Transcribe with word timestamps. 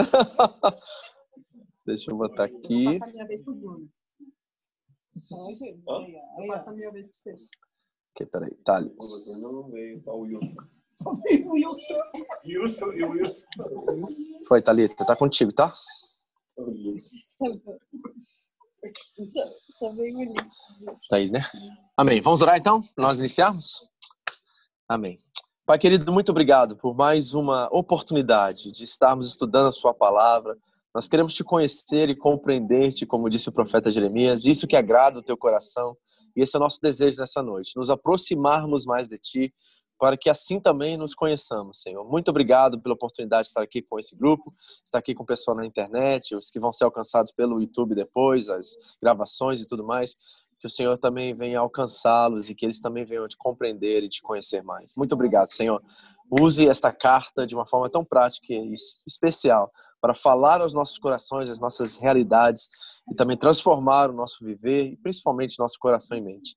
Deixa 1.86 2.10
eu 2.10 2.16
botar 2.16 2.44
aqui. 2.44 2.84
Vou 2.84 2.92
passar 2.92 3.08
a 3.08 3.12
minha 3.12 3.26
vez 3.26 3.42
pro 3.42 3.54
Bruno. 3.54 3.90
Vou 5.28 6.46
passar 6.48 6.70
a 6.70 6.74
minha 6.74 6.90
vez 6.90 7.06
pro 7.06 7.16
você. 7.16 7.34
Ok, 8.14 8.26
peraí. 8.30 8.54
Tá 8.64 8.76
ali. 8.76 8.94
Não 9.40 9.68
veio, 9.70 10.02
tá 10.02 10.12
o 10.12 10.20
Wilson. 10.20 10.54
Só 10.90 11.14
veio 11.14 11.48
o 11.48 11.52
Wilson. 11.52 11.94
Wilson 12.44 12.92
e 12.92 13.04
o 13.04 13.10
Wilson. 13.10 13.46
Foi, 14.46 14.60
Thalita. 14.62 15.06
Tá 15.06 15.16
contigo, 15.16 15.52
tá? 15.52 15.70
Só, 15.70 16.64
veio 16.64 16.94
o 20.16 20.20
Ulisses. 20.20 20.56
Tá 21.08 21.16
aí, 21.16 21.30
né? 21.30 21.40
Amém. 21.96 22.20
Vamos 22.20 22.42
orar 22.42 22.58
então? 22.58 22.82
Nós 22.96 23.20
iniciarmos? 23.20 23.88
Amém. 24.88 25.18
Pai 25.70 25.78
querido, 25.78 26.12
muito 26.12 26.30
obrigado 26.30 26.74
por 26.74 26.96
mais 26.96 27.32
uma 27.32 27.68
oportunidade 27.70 28.72
de 28.72 28.82
estarmos 28.82 29.28
estudando 29.28 29.68
a 29.68 29.72
Sua 29.72 29.94
palavra. 29.94 30.58
Nós 30.92 31.06
queremos 31.06 31.32
te 31.32 31.44
conhecer 31.44 32.08
e 32.08 32.16
compreender-te, 32.16 33.06
como 33.06 33.30
disse 33.30 33.48
o 33.48 33.52
profeta 33.52 33.88
Jeremias, 33.88 34.44
isso 34.44 34.66
que 34.66 34.74
agrada 34.74 35.20
o 35.20 35.22
teu 35.22 35.36
coração. 35.36 35.94
E 36.34 36.42
esse 36.42 36.56
é 36.56 36.58
o 36.58 36.60
nosso 36.60 36.80
desejo 36.82 37.20
nessa 37.20 37.40
noite, 37.40 37.76
nos 37.76 37.88
aproximarmos 37.88 38.84
mais 38.84 39.08
de 39.08 39.16
ti, 39.16 39.54
para 39.96 40.16
que 40.16 40.28
assim 40.28 40.58
também 40.58 40.96
nos 40.96 41.14
conheçamos, 41.14 41.82
Senhor. 41.82 42.04
Muito 42.04 42.30
obrigado 42.30 42.80
pela 42.80 42.96
oportunidade 42.96 43.44
de 43.44 43.48
estar 43.50 43.62
aqui 43.62 43.80
com 43.80 43.96
esse 43.96 44.16
grupo, 44.16 44.52
estar 44.84 44.98
aqui 44.98 45.14
com 45.14 45.22
o 45.22 45.26
pessoal 45.26 45.56
na 45.56 45.64
internet, 45.64 46.34
os 46.34 46.50
que 46.50 46.58
vão 46.58 46.72
ser 46.72 46.82
alcançados 46.82 47.30
pelo 47.30 47.60
YouTube 47.60 47.94
depois, 47.94 48.48
as 48.48 48.70
gravações 49.00 49.62
e 49.62 49.68
tudo 49.68 49.86
mais. 49.86 50.16
Que 50.60 50.66
o 50.66 50.70
Senhor 50.70 50.98
também 50.98 51.32
venha 51.32 51.58
alcançá-los 51.58 52.50
e 52.50 52.54
que 52.54 52.66
eles 52.66 52.80
também 52.80 53.04
venham 53.04 53.26
te 53.26 53.36
compreender 53.36 54.04
e 54.04 54.08
te 54.08 54.20
conhecer 54.22 54.62
mais. 54.62 54.92
Muito 54.96 55.14
obrigado, 55.14 55.46
Senhor. 55.46 55.82
Use 56.40 56.68
esta 56.68 56.92
carta 56.92 57.46
de 57.46 57.54
uma 57.54 57.66
forma 57.66 57.88
tão 57.90 58.04
prática 58.04 58.52
e 58.52 58.74
especial 59.06 59.72
para 60.00 60.14
falar 60.14 60.60
aos 60.60 60.72
nossos 60.72 60.98
corações, 60.98 61.50
as 61.50 61.60
nossas 61.60 61.96
realidades 61.96 62.68
e 63.10 63.14
também 63.14 63.36
transformar 63.36 64.10
o 64.10 64.14
nosso 64.14 64.44
viver 64.44 64.92
e 64.92 64.96
principalmente 64.96 65.58
nosso 65.58 65.78
coração 65.78 66.16
e 66.16 66.20
mente. 66.20 66.56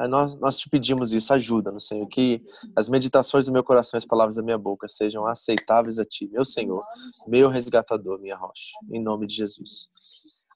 É, 0.00 0.08
nós, 0.08 0.38
nós 0.40 0.56
te 0.56 0.68
pedimos 0.68 1.12
isso, 1.12 1.32
ajuda, 1.32 1.70
no 1.70 1.80
Senhor, 1.80 2.06
que 2.06 2.42
as 2.74 2.88
meditações 2.88 3.44
do 3.44 3.52
meu 3.52 3.62
coração 3.62 3.98
e 3.98 4.00
as 4.00 4.06
palavras 4.06 4.36
da 4.36 4.42
minha 4.42 4.58
boca 4.58 4.88
sejam 4.88 5.26
aceitáveis 5.26 5.98
a 5.98 6.04
Ti, 6.04 6.28
meu 6.32 6.44
Senhor, 6.44 6.82
meu 7.26 7.48
resgatador, 7.50 8.18
minha 8.18 8.36
rocha, 8.36 8.72
em 8.90 9.02
nome 9.02 9.26
de 9.26 9.34
Jesus. 9.34 9.90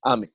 Amém. 0.02 0.30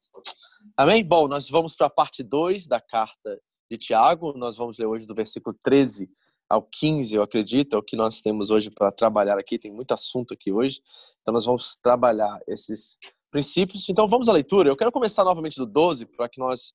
Amém? 0.80 1.03
Bom, 1.03 1.27
nós 1.27 1.49
vamos 1.49 1.75
para 1.75 1.88
a 1.88 1.89
parte 1.89 2.23
2 2.23 2.66
da 2.66 2.80
carta 2.80 3.38
de 3.69 3.77
Tiago, 3.77 4.31
nós 4.38 4.55
vamos 4.55 4.80
ler 4.80 4.86
hoje 4.86 5.05
do 5.05 5.13
versículo 5.13 5.53
13 5.61 6.09
ao 6.49 6.63
15, 6.63 7.17
eu 7.17 7.21
acredito, 7.21 7.75
é 7.75 7.77
o 7.77 7.83
que 7.83 7.97
nós 7.97 8.21
temos 8.21 8.49
hoje 8.49 8.71
para 8.71 8.89
trabalhar 8.89 9.38
aqui, 9.38 9.59
tem 9.59 9.73
muito 9.73 9.91
assunto 9.91 10.33
aqui 10.33 10.53
hoje, 10.53 10.80
então 11.19 11.33
nós 11.33 11.44
vamos 11.44 11.75
trabalhar 11.75 12.39
esses 12.47 12.97
princípios. 13.30 13.89
Então 13.89 14.08
vamos 14.08 14.30
à 14.30 14.31
leitura. 14.31 14.69
Eu 14.69 14.77
quero 14.77 14.89
começar 14.89 15.25
novamente 15.25 15.58
do 15.58 15.66
12 15.66 16.05
para 16.05 16.30
que 16.30 16.39
nós 16.39 16.73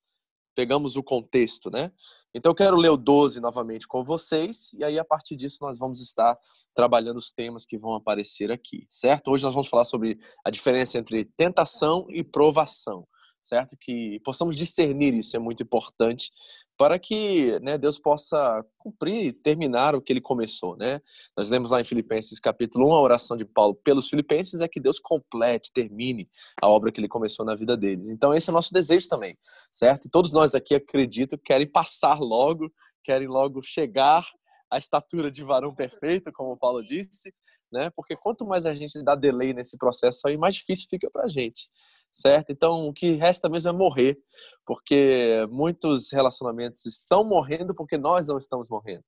pegamos 0.54 0.96
o 0.96 1.02
contexto, 1.02 1.70
né? 1.70 1.90
Então 2.34 2.50
eu 2.50 2.54
quero 2.54 2.76
ler 2.76 2.90
o 2.90 2.98
12 2.98 3.40
novamente 3.40 3.88
com 3.88 4.04
vocês 4.04 4.74
e 4.74 4.84
aí 4.84 4.98
a 4.98 5.04
partir 5.04 5.34
disso 5.34 5.60
nós 5.62 5.78
vamos 5.78 6.02
estar 6.02 6.38
trabalhando 6.74 7.16
os 7.16 7.32
temas 7.32 7.64
que 7.64 7.78
vão 7.78 7.94
aparecer 7.94 8.52
aqui, 8.52 8.84
certo? 8.86 9.30
Hoje 9.30 9.42
nós 9.42 9.54
vamos 9.54 9.68
falar 9.68 9.86
sobre 9.86 10.18
a 10.44 10.50
diferença 10.50 10.98
entre 10.98 11.24
tentação 11.24 12.06
e 12.10 12.22
provação, 12.22 13.08
certo? 13.44 13.76
Que 13.78 14.18
possamos 14.24 14.56
discernir 14.56 15.12
isso 15.12 15.36
é 15.36 15.38
muito 15.38 15.62
importante 15.62 16.30
para 16.76 16.98
que 16.98 17.58
né, 17.60 17.78
Deus 17.78 17.98
possa 17.98 18.64
cumprir 18.78 19.26
e 19.26 19.32
terminar 19.32 19.94
o 19.94 20.00
que 20.00 20.12
ele 20.12 20.20
começou. 20.20 20.76
Né? 20.76 21.00
Nós 21.36 21.48
lemos 21.48 21.70
lá 21.70 21.80
em 21.80 21.84
Filipenses 21.84 22.40
capítulo 22.40 22.88
1, 22.88 22.94
a 22.94 23.00
oração 23.00 23.36
de 23.36 23.44
Paulo 23.44 23.74
pelos 23.74 24.08
filipenses 24.08 24.60
é 24.60 24.66
que 24.66 24.80
Deus 24.80 24.98
complete, 24.98 25.70
termine 25.72 26.28
a 26.60 26.68
obra 26.68 26.90
que 26.90 26.98
ele 26.98 27.06
começou 27.06 27.44
na 27.44 27.54
vida 27.54 27.76
deles. 27.76 28.08
Então 28.08 28.34
esse 28.34 28.50
é 28.50 28.52
o 28.52 28.54
nosso 28.54 28.72
desejo 28.72 29.06
também, 29.08 29.38
certo? 29.70 30.06
E 30.06 30.10
todos 30.10 30.32
nós 30.32 30.54
aqui, 30.54 30.74
acredito, 30.74 31.38
querem 31.38 31.70
passar 31.70 32.18
logo, 32.18 32.72
querem 33.04 33.28
logo 33.28 33.62
chegar 33.62 34.26
à 34.70 34.78
estatura 34.78 35.30
de 35.30 35.44
varão 35.44 35.74
perfeito, 35.74 36.32
como 36.32 36.56
Paulo 36.56 36.82
disse, 36.82 37.32
né? 37.72 37.90
Porque 37.96 38.16
quanto 38.16 38.46
mais 38.46 38.66
a 38.66 38.74
gente 38.74 39.02
dá 39.02 39.14
delay 39.14 39.52
nesse 39.52 39.76
processo 39.76 40.26
aí, 40.26 40.36
mais 40.36 40.54
difícil 40.54 40.86
fica 40.88 41.10
para 41.10 41.24
a 41.24 41.28
gente 41.28 41.68
certo? 42.14 42.52
Então, 42.52 42.86
o 42.86 42.92
que 42.92 43.12
resta 43.14 43.48
mesmo 43.48 43.70
é 43.70 43.72
morrer, 43.72 44.16
porque 44.64 45.46
muitos 45.50 46.12
relacionamentos 46.12 46.86
estão 46.86 47.24
morrendo 47.24 47.74
porque 47.74 47.98
nós 47.98 48.28
não 48.28 48.38
estamos 48.38 48.68
morrendo. 48.68 49.02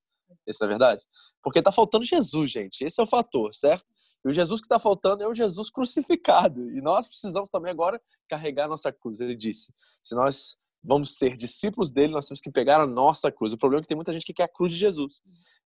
Isso 0.44 0.58
não 0.60 0.66
é 0.66 0.70
verdade? 0.70 1.04
Porque 1.40 1.60
está 1.60 1.70
faltando 1.70 2.04
Jesus, 2.04 2.50
gente. 2.50 2.84
Esse 2.84 3.00
é 3.00 3.04
o 3.04 3.06
fator, 3.06 3.54
certo? 3.54 3.84
E 4.24 4.28
o 4.28 4.32
Jesus 4.32 4.60
que 4.60 4.66
está 4.66 4.80
faltando 4.80 5.22
é 5.22 5.28
o 5.28 5.34
Jesus 5.34 5.70
crucificado. 5.70 6.68
E 6.72 6.80
nós 6.80 7.06
precisamos 7.06 7.48
também 7.48 7.70
agora 7.70 8.00
carregar 8.28 8.66
nossa 8.66 8.90
cruz. 8.90 9.20
Ele 9.20 9.36
disse: 9.36 9.72
se 10.02 10.16
nós 10.16 10.56
vamos 10.82 11.16
ser 11.16 11.36
discípulos 11.36 11.92
dele, 11.92 12.12
nós 12.12 12.26
temos 12.26 12.40
que 12.40 12.50
pegar 12.50 12.80
a 12.80 12.86
nossa 12.86 13.30
cruz. 13.30 13.52
O 13.52 13.58
problema 13.58 13.80
é 13.80 13.82
que 13.82 13.88
tem 13.88 13.96
muita 13.96 14.12
gente 14.12 14.26
que 14.26 14.34
quer 14.34 14.44
a 14.44 14.48
cruz 14.48 14.72
de 14.72 14.78
Jesus, 14.78 15.22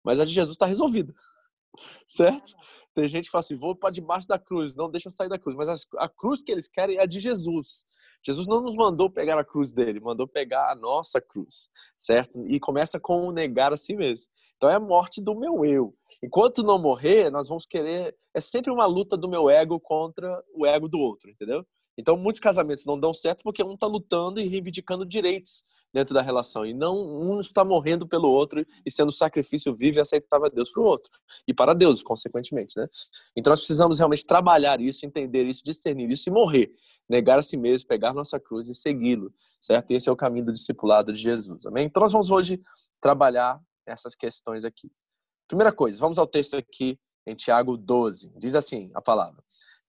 mas 0.03 0.19
a 0.19 0.25
de 0.25 0.33
Jesus 0.33 0.55
está 0.55 0.65
resolvida 0.65 1.13
certo? 2.05 2.53
Tem 2.93 3.07
gente 3.07 3.25
que 3.25 3.31
fala 3.31 3.41
assim, 3.41 3.55
vou 3.55 3.75
para 3.75 3.91
debaixo 3.91 4.27
da 4.27 4.39
cruz, 4.39 4.75
não 4.75 4.89
deixa 4.89 5.07
eu 5.07 5.11
sair 5.11 5.29
da 5.29 5.39
cruz. 5.39 5.55
Mas 5.55 5.87
a 5.97 6.09
cruz 6.09 6.41
que 6.41 6.51
eles 6.51 6.67
querem 6.67 6.97
é 6.97 7.03
a 7.03 7.05
de 7.05 7.19
Jesus. 7.19 7.85
Jesus 8.25 8.47
não 8.47 8.61
nos 8.61 8.75
mandou 8.75 9.09
pegar 9.09 9.39
a 9.39 9.43
cruz 9.43 9.71
dele, 9.71 9.99
mandou 9.99 10.27
pegar 10.27 10.71
a 10.71 10.75
nossa 10.75 11.21
cruz, 11.21 11.69
certo? 11.97 12.45
E 12.47 12.59
começa 12.59 12.99
com 12.99 13.27
o 13.27 13.31
negar 13.31 13.71
a 13.71 13.77
si 13.77 13.95
mesmo. 13.95 14.27
Então 14.57 14.69
é 14.69 14.75
a 14.75 14.79
morte 14.79 15.21
do 15.21 15.35
meu 15.35 15.63
eu. 15.63 15.95
Enquanto 16.21 16.63
não 16.63 16.79
morrer, 16.79 17.29
nós 17.29 17.47
vamos 17.47 17.65
querer. 17.65 18.15
É 18.33 18.41
sempre 18.41 18.71
uma 18.71 18.85
luta 18.85 19.15
do 19.15 19.29
meu 19.29 19.49
ego 19.49 19.79
contra 19.79 20.43
o 20.53 20.65
ego 20.65 20.87
do 20.87 20.99
outro, 20.99 21.29
entendeu? 21.29 21.65
Então, 21.97 22.15
muitos 22.15 22.39
casamentos 22.39 22.85
não 22.85 22.99
dão 22.99 23.13
certo 23.13 23.43
porque 23.43 23.63
um 23.63 23.73
está 23.73 23.87
lutando 23.87 24.39
e 24.39 24.47
reivindicando 24.47 25.05
direitos 25.05 25.63
dentro 25.93 26.13
da 26.13 26.21
relação. 26.21 26.65
E 26.65 26.73
não 26.73 26.95
um 26.95 27.39
está 27.39 27.63
morrendo 27.65 28.07
pelo 28.07 28.29
outro 28.29 28.65
e 28.85 28.91
sendo 28.91 29.11
sacrifício 29.11 29.75
vivo 29.75 29.97
e 29.97 30.01
aceitável 30.01 30.45
a 30.45 30.49
Deus 30.49 30.69
para 30.69 30.81
o 30.81 30.85
outro. 30.85 31.11
E 31.47 31.53
para 31.53 31.73
Deus, 31.73 32.03
consequentemente. 32.03 32.77
Né? 32.77 32.87
Então, 33.35 33.51
nós 33.51 33.59
precisamos 33.59 33.99
realmente 33.99 34.25
trabalhar 34.25 34.79
isso, 34.79 35.05
entender 35.05 35.43
isso, 35.43 35.63
discernir 35.63 36.11
isso 36.11 36.29
e 36.29 36.31
morrer. 36.31 36.71
Negar 37.09 37.39
a 37.39 37.43
si 37.43 37.57
mesmo, 37.57 37.87
pegar 37.87 38.13
nossa 38.13 38.39
cruz 38.39 38.67
e 38.67 38.75
segui-lo. 38.75 39.33
Certo? 39.59 39.91
E 39.91 39.95
esse 39.95 40.07
é 40.07 40.11
o 40.11 40.15
caminho 40.15 40.45
do 40.45 40.53
discipulado 40.53 41.11
de 41.11 41.19
Jesus. 41.19 41.65
Amém? 41.65 41.85
Então, 41.85 42.01
nós 42.01 42.11
vamos 42.11 42.29
hoje 42.29 42.61
trabalhar 43.01 43.59
essas 43.85 44.15
questões 44.15 44.65
aqui. 44.65 44.91
Primeira 45.47 45.71
coisa, 45.71 45.97
vamos 45.97 46.19
ao 46.19 46.27
texto 46.27 46.55
aqui 46.55 46.99
em 47.25 47.33
Tiago 47.33 47.77
12. 47.77 48.33
Diz 48.37 48.53
assim 48.53 48.91
a 48.93 49.01
palavra. 49.01 49.41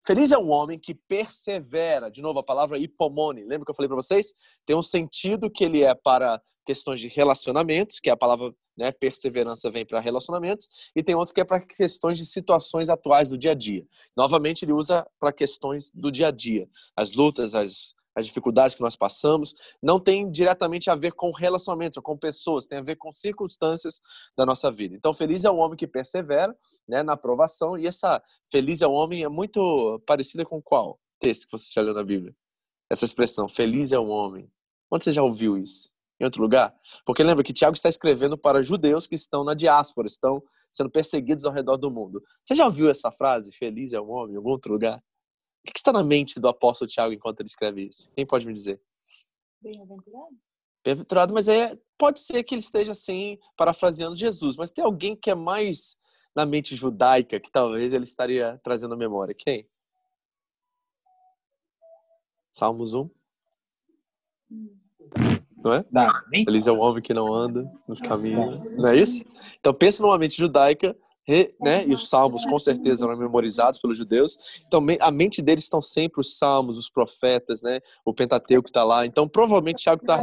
Feliz 0.05 0.33
é 0.33 0.39
um 0.39 0.51
homem 0.51 0.79
que 0.79 0.95
persevera. 0.95 2.11
De 2.11 2.23
novo, 2.23 2.39
a 2.39 2.45
palavra 2.45 2.79
hipomone. 2.79 3.45
Lembra 3.45 3.65
que 3.65 3.71
eu 3.71 3.75
falei 3.75 3.89
para 3.89 3.97
vocês? 3.97 4.33
Tem 4.65 4.77
um 4.77 4.83
sentido 4.83 5.51
que 5.51 5.65
ele 5.65 5.83
é 5.83 5.95
para 5.95 6.41
questões 6.65 7.01
de 7.01 7.09
relacionamentos, 7.09 7.99
que 7.99 8.11
é 8.11 8.13
a 8.13 8.17
palavra 8.17 8.55
né, 8.77 8.93
perseverança 8.93 9.71
vem 9.71 9.85
para 9.85 9.99
relacionamentos, 9.99 10.69
e 10.95 11.03
tem 11.03 11.15
outro 11.15 11.35
que 11.35 11.41
é 11.41 11.45
para 11.45 11.61
questões 11.61 12.17
de 12.17 12.25
situações 12.25 12.89
atuais 12.89 13.29
do 13.29 13.37
dia 13.37 13.51
a 13.51 13.55
dia. 13.55 13.85
Novamente, 14.17 14.65
ele 14.65 14.73
usa 14.73 15.05
para 15.19 15.33
questões 15.33 15.91
do 15.91 16.13
dia 16.13 16.29
a 16.29 16.31
dia, 16.31 16.69
as 16.95 17.13
lutas, 17.13 17.57
as, 17.57 17.95
as 18.19 18.27
dificuldades 18.27 18.75
que 18.75 18.83
nós 18.83 18.97
passamos, 18.97 19.55
não 19.83 20.01
tem 20.01 20.31
diretamente 20.31 20.91
a 20.91 20.95
ver 20.95 21.13
com 21.13 21.31
relacionamentos 21.31 21.97
ou 21.97 22.03
com 22.03 22.17
pessoas, 22.17 22.67
tem 22.67 22.79
a 22.79 22.83
ver 22.83 22.97
com 22.97 23.13
circunstâncias 23.13 24.01
da 24.37 24.45
nossa 24.45 24.71
vida. 24.71 24.97
Então, 24.97 25.15
feliz 25.15 25.45
é 25.45 25.51
o 25.51 25.57
homem 25.57 25.77
que 25.77 25.87
persevera 25.87 26.57
né, 26.87 27.03
na 27.03 27.13
aprovação, 27.13 27.79
e 27.79 27.87
essa 27.87 28.23
feliz 28.51 28.83
é 28.83 28.87
o 28.87 28.93
homem 28.93 29.23
é 29.23 29.29
muito 29.29 30.03
parecida 30.07 30.45
com 30.45 30.61
qual 30.61 30.99
texto 31.19 31.47
que 31.47 31.53
você 31.53 31.71
já 31.73 31.83
leu 31.83 31.95
na 31.95 32.03
Bíblia? 32.03 32.35
Essa 32.91 33.05
expressão, 33.05 33.49
feliz 33.49 33.93
é 33.93 33.99
o 33.99 34.07
homem. 34.07 34.51
Onde 34.91 35.05
você 35.05 35.13
já 35.13 35.23
ouviu 35.23 35.59
isso? 35.59 35.93
Em 36.21 36.25
outro 36.25 36.43
lugar? 36.43 36.75
Porque 37.05 37.23
lembra 37.23 37.45
que 37.45 37.53
Tiago 37.53 37.75
está 37.75 37.89
escrevendo 37.89 38.37
para 38.37 38.63
judeus 38.63 39.07
que 39.07 39.15
estão 39.15 39.45
na 39.45 39.55
diáspora, 39.55 40.07
estão 40.07 40.43
sendo 40.71 40.91
perseguidos 40.91 41.45
ao 41.45 41.53
redor 41.53 41.77
do 41.77 41.91
mundo. 41.91 42.23
Você 42.43 42.55
já 42.55 42.65
ouviu 42.65 42.91
essa 42.91 43.11
frase, 43.11 43.53
feliz 43.53 43.93
é 43.93 44.01
o 44.01 44.09
homem, 44.09 44.35
em 44.35 44.37
algum 44.37 44.51
outro 44.51 44.73
lugar? 44.73 45.03
O 45.67 45.71
que 45.71 45.79
está 45.79 45.93
na 45.93 46.03
mente 46.03 46.41
do 46.41 46.49
apóstolo 46.49 46.89
Tiago 46.89 47.13
enquanto 47.13 47.41
ele 47.41 47.49
escreve 47.49 47.89
isso? 47.89 48.11
Quem 48.15 48.27
pode 48.27 48.47
me 48.47 48.53
dizer? 48.53 48.81
Bem-aventurado? 49.61 50.37
Bem-aventurado, 50.85 51.35
mas 51.35 51.49
é, 51.49 51.79
pode 51.99 52.21
ser 52.21 52.43
que 52.45 52.55
ele 52.55 52.61
esteja 52.61 52.93
assim, 52.93 53.39
parafraseando 53.57 54.15
Jesus, 54.15 54.57
mas 54.57 54.71
tem 54.71 54.85
alguém 54.85 55.17
que 55.17 55.31
é 55.31 55.35
mais 55.35 55.99
na 56.35 56.47
mente 56.47 56.77
judaica 56.77 57.41
que 57.41 57.51
talvez 57.51 57.93
ele 57.93 58.05
estaria 58.05 58.61
trazendo 58.63 58.95
à 58.95 58.97
memória. 58.97 59.35
Quem? 59.35 59.69
Salmos 62.53 62.95
1? 62.95 63.11
Hum. 64.51 64.79
Não 65.63 65.73
é? 65.73 65.85
Feliz 66.45 66.67
é 66.67 66.73
o 66.73 66.79
homem 66.79 67.03
que 67.03 67.13
não 67.13 67.35
anda 67.35 67.71
nos 67.87 68.01
caminhos. 68.01 68.79
Não 68.79 68.89
é 68.89 68.97
isso? 68.97 69.25
Então 69.59 69.75
pensa 69.75 70.03
numa 70.03 70.17
mente 70.17 70.37
judaica 70.37 70.97
re- 71.29 71.55
né? 71.61 71.85
E 71.87 71.93
os 71.93 72.09
salmos 72.09 72.47
com 72.47 72.59
certeza 72.59 73.05
eram 73.05 73.17
memorizados 73.17 73.79
pelos 73.79 73.99
judeus. 73.99 74.39
Então 74.67 74.85
a 75.01 75.11
mente 75.11 75.43
deles 75.43 75.65
estão 75.65 75.83
sempre 75.83 76.21
os 76.23 76.39
salmos, 76.39 76.79
os 76.79 76.89
profetas, 76.89 77.61
né? 77.63 77.81
O 78.05 78.15
Pentateuco 78.15 78.69
está 78.69 78.83
lá. 78.83 79.05
Então 79.05 79.29
provavelmente 79.29 79.83
Tiago 79.83 80.03
está 80.03 80.17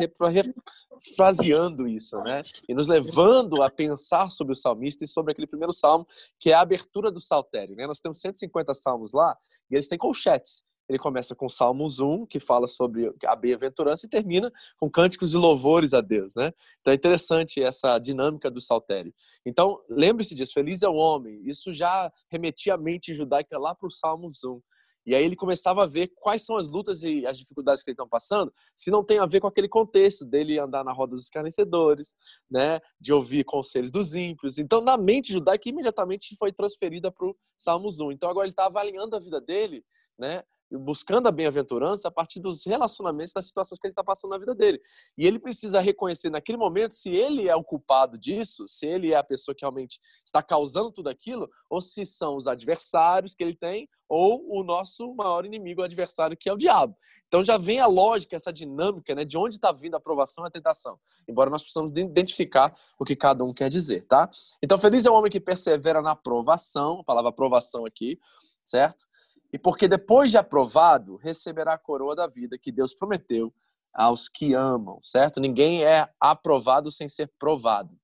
refraseando 0.92 1.88
isso, 1.88 2.18
né? 2.22 2.44
E 2.68 2.74
nos 2.74 2.88
levando 2.88 3.62
a 3.62 3.70
pensar 3.70 4.30
sobre 4.30 4.54
o 4.54 4.56
salmista 4.56 5.04
e 5.04 5.08
sobre 5.08 5.32
aquele 5.32 5.48
primeiro 5.48 5.72
salmo 5.72 6.08
que 6.40 6.50
é 6.50 6.54
a 6.56 6.62
abertura 6.62 7.12
do 7.12 7.20
saltério, 7.20 7.76
né? 7.76 7.86
Nós 7.86 8.00
temos 8.00 8.20
150 8.20 8.74
salmos 8.74 9.14
lá 9.14 9.38
e 9.70 9.76
eles 9.76 9.88
têm 9.88 9.98
colchetes. 9.98 10.64
Ele 10.88 11.00
começa 11.00 11.36
com 11.36 11.50
Salmos 11.50 12.00
1, 12.00 12.26
que 12.26 12.40
fala 12.40 12.68
sobre 12.68 13.14
a 13.26 13.36
bem-aventurança, 13.36 14.06
e 14.06 14.10
termina 14.10 14.52
com 14.78 14.90
cânticos 14.90 15.34
e 15.34 15.38
louvores 15.38 15.94
a 15.94 16.02
Deus, 16.02 16.36
né? 16.36 16.52
Então 16.82 16.92
é 16.92 16.96
interessante 16.96 17.62
essa 17.62 17.98
dinâmica 17.98 18.52
do 18.52 18.62
saltério. 18.62 19.14
Então, 19.46 19.82
lembre-se 19.90 20.36
disso, 20.36 20.54
feliz 20.54 20.84
é 20.84 20.90
o 20.90 20.96
homem. 20.96 21.42
Isso 21.46 21.74
já 21.74 22.12
remetia 22.30 22.76
a 22.76 22.78
mente 22.78 23.14
judaica 23.14 23.58
lá 23.58 23.74
para 23.74 23.88
o 23.88 23.92
Salmos 23.92 24.44
1. 24.44 24.62
E 25.06 25.14
aí 25.14 25.24
ele 25.24 25.36
começava 25.36 25.84
a 25.84 25.86
ver 25.86 26.12
quais 26.16 26.44
são 26.44 26.58
as 26.58 26.70
lutas 26.70 27.04
e 27.04 27.26
as 27.28 27.38
dificuldades 27.38 27.84
que 27.84 27.92
eles 27.92 27.96
estão 27.96 28.10
passando, 28.10 28.52
se 28.76 28.90
não 28.90 29.04
tem 29.04 29.20
a 29.20 29.26
ver 29.26 29.40
com 29.40 29.48
aquele 29.48 29.70
contexto 29.70 30.26
dele 30.26 30.58
andar 30.58 30.84
na 30.84 30.92
roda 30.92 31.12
dos 31.12 31.24
escarnecedores, 31.24 32.16
né, 32.50 32.80
de 33.00 33.14
ouvir 33.14 33.44
conselhos 33.44 33.92
dos 33.92 34.16
ímpios. 34.16 34.58
Então, 34.58 34.82
na 34.82 34.98
mente 34.98 35.32
judaica, 35.32 35.70
imediatamente 35.70 36.36
foi 36.38 36.52
transferida 36.52 37.12
para 37.12 37.28
o 37.28 37.36
Salmos 37.56 38.00
1. 38.00 38.14
Então, 38.14 38.30
agora 38.30 38.48
ele 38.48 38.54
está 38.54 38.66
avaliando 38.66 39.16
a 39.16 39.20
vida 39.20 39.40
dele, 39.40 39.86
né, 40.18 40.44
buscando 40.72 41.28
a 41.28 41.32
bem-aventurança 41.32 42.08
a 42.08 42.12
partir 42.12 42.40
dos 42.40 42.66
relacionamentos, 42.66 43.34
das 43.34 43.46
situações 43.46 43.80
que 43.80 43.88
ele 43.88 43.92
está 43.92 44.04
passando 44.04 44.32
na 44.32 44.38
vida 44.38 44.56
dele. 44.56 44.82
E 45.18 45.26
ele 45.26 45.40
precisa 45.40 45.80
reconhecer 45.80 46.30
naquele 46.30 46.58
momento 46.58 46.94
se 46.96 47.10
ele 47.10 47.48
é 47.48 47.56
o 47.56 47.64
culpado 47.64 48.18
disso, 48.18 48.66
se 48.68 48.86
ele 48.86 49.14
é 49.14 49.18
a 49.18 49.24
pessoa 49.24 49.56
que 49.56 49.64
realmente 49.64 50.00
está 50.26 50.42
causando 50.42 50.92
tudo 50.92 51.10
aquilo, 51.10 51.50
ou 51.70 51.82
se 51.82 52.06
são 52.06 52.36
os 52.36 52.48
adversários 52.48 53.36
que 53.36 53.44
ele 53.44 53.56
tem, 53.56 53.88
ou 54.08 54.46
o 54.48 54.64
nosso 54.64 55.14
maior 55.16 55.46
inimigo, 55.46 55.82
o 55.82 55.84
adversário, 55.84 56.38
que 56.38 56.48
é 56.48 56.54
o 56.54 56.58
diabo. 56.58 56.96
Então 57.28 57.44
já 57.44 57.58
vem 57.58 57.80
a 57.80 57.88
lógica, 57.88 58.36
essa 58.36 58.54
dinâmica, 58.54 59.16
né, 59.16 59.26
de 59.26 59.38
onde 59.38 59.56
está 59.56 59.72
vindo 59.72 59.96
a 59.96 59.98
aprovação 59.98 60.44
e 60.44 60.48
a 60.48 60.52
tentação. 60.52 61.00
Embora 61.28 61.50
nós 61.50 61.62
precisamos 61.62 61.92
identificar 61.92 62.76
o 63.00 63.06
que 63.06 63.16
cada 63.16 63.44
um 63.44 63.54
quer 63.54 63.70
dizer, 63.70 64.06
tá? 64.06 64.30
Então, 64.62 64.78
feliz 64.78 65.06
é 65.06 65.10
o 65.10 65.14
homem 65.14 65.32
que 65.32 65.40
persevera 65.40 66.02
na 66.02 66.12
aprovação, 66.12 67.00
a 67.00 67.04
palavra 67.04 67.30
aprovação 67.30 67.86
aqui, 67.86 68.20
certo? 68.64 69.06
E 69.56 69.58
porque 69.58 69.88
depois 69.88 70.32
de 70.32 70.38
aprovado, 70.38 71.16
receberá 71.16 71.76
a 71.76 71.78
coroa 71.78 72.14
da 72.14 72.28
vida 72.28 72.58
que 72.58 72.74
Deus 72.74 72.94
prometeu 72.94 73.54
aos 73.94 74.28
que 74.28 74.54
amam, 74.54 75.00
certo? 75.02 75.40
Ninguém 75.40 75.82
é 75.82 76.10
aprovado 76.20 76.92
sem 76.92 77.08
ser 77.08 77.32
provado. 77.40 77.98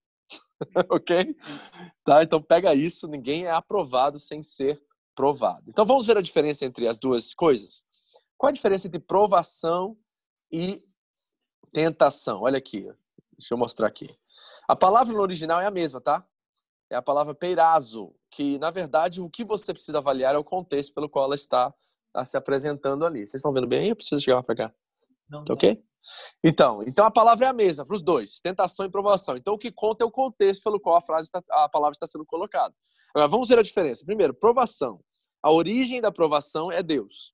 ok? 0.89 1.35
Tá? 2.05 2.23
Então 2.23 2.41
pega 2.41 2.73
isso, 2.73 3.05
ninguém 3.05 3.47
é 3.47 3.51
aprovado 3.51 4.17
sem 4.17 4.41
ser 4.41 4.81
provado. 5.13 5.65
Então 5.67 5.83
vamos 5.83 6.05
ver 6.05 6.15
a 6.15 6.21
diferença 6.21 6.63
entre 6.63 6.87
as 6.87 6.97
duas 6.97 7.33
coisas? 7.33 7.83
Qual 8.37 8.49
a 8.49 8.53
diferença 8.53 8.87
entre 8.87 9.01
provação 9.01 9.97
e 10.49 10.81
tentação? 11.73 12.43
Olha 12.43 12.59
aqui, 12.59 12.89
deixa 13.37 13.53
eu 13.53 13.57
mostrar 13.57 13.87
aqui. 13.87 14.09
A 14.69 14.75
palavra 14.77 15.13
no 15.13 15.21
original 15.21 15.59
é 15.59 15.65
a 15.65 15.71
mesma, 15.71 15.99
tá? 15.99 16.25
É 16.91 16.95
a 16.95 17.01
palavra 17.01 17.33
peirazo, 17.33 18.13
que 18.29 18.59
na 18.59 18.69
verdade 18.69 19.21
o 19.21 19.29
que 19.29 19.45
você 19.45 19.73
precisa 19.73 19.99
avaliar 19.99 20.35
é 20.35 20.37
o 20.37 20.43
contexto 20.43 20.93
pelo 20.93 21.07
qual 21.07 21.25
ela 21.25 21.35
está, 21.35 21.73
se 22.25 22.35
apresentando 22.35 23.05
ali. 23.05 23.19
Vocês 23.19 23.35
estão 23.35 23.53
vendo 23.53 23.65
bem? 23.65 23.87
Eu 23.87 23.95
preciso 23.95 24.21
chegar 24.21 24.43
para 24.43 24.55
cá. 24.55 24.73
Não, 25.29 25.45
Tá 25.45 25.53
ok? 25.53 25.81
Então, 26.43 26.83
então 26.83 27.05
a 27.05 27.11
palavra 27.11 27.45
é 27.45 27.49
a 27.49 27.53
mesma 27.53 27.85
para 27.85 27.95
os 27.95 28.01
dois, 28.01 28.41
tentação 28.41 28.85
e 28.85 28.89
provação. 28.89 29.37
Então 29.37 29.53
o 29.53 29.57
que 29.57 29.71
conta 29.71 30.03
é 30.03 30.07
o 30.07 30.11
contexto 30.11 30.63
pelo 30.63 30.81
qual 30.81 30.97
a 30.97 31.01
frase 31.01 31.27
está, 31.27 31.41
a 31.49 31.69
palavra 31.69 31.93
está 31.93 32.05
sendo 32.05 32.25
colocada. 32.25 32.75
Agora 33.15 33.27
vamos 33.29 33.47
ver 33.47 33.59
a 33.59 33.63
diferença. 33.63 34.03
Primeiro, 34.05 34.33
provação. 34.33 34.99
A 35.41 35.51
origem 35.51 36.01
da 36.01 36.11
provação 36.11 36.71
é 36.71 36.83
Deus, 36.83 37.33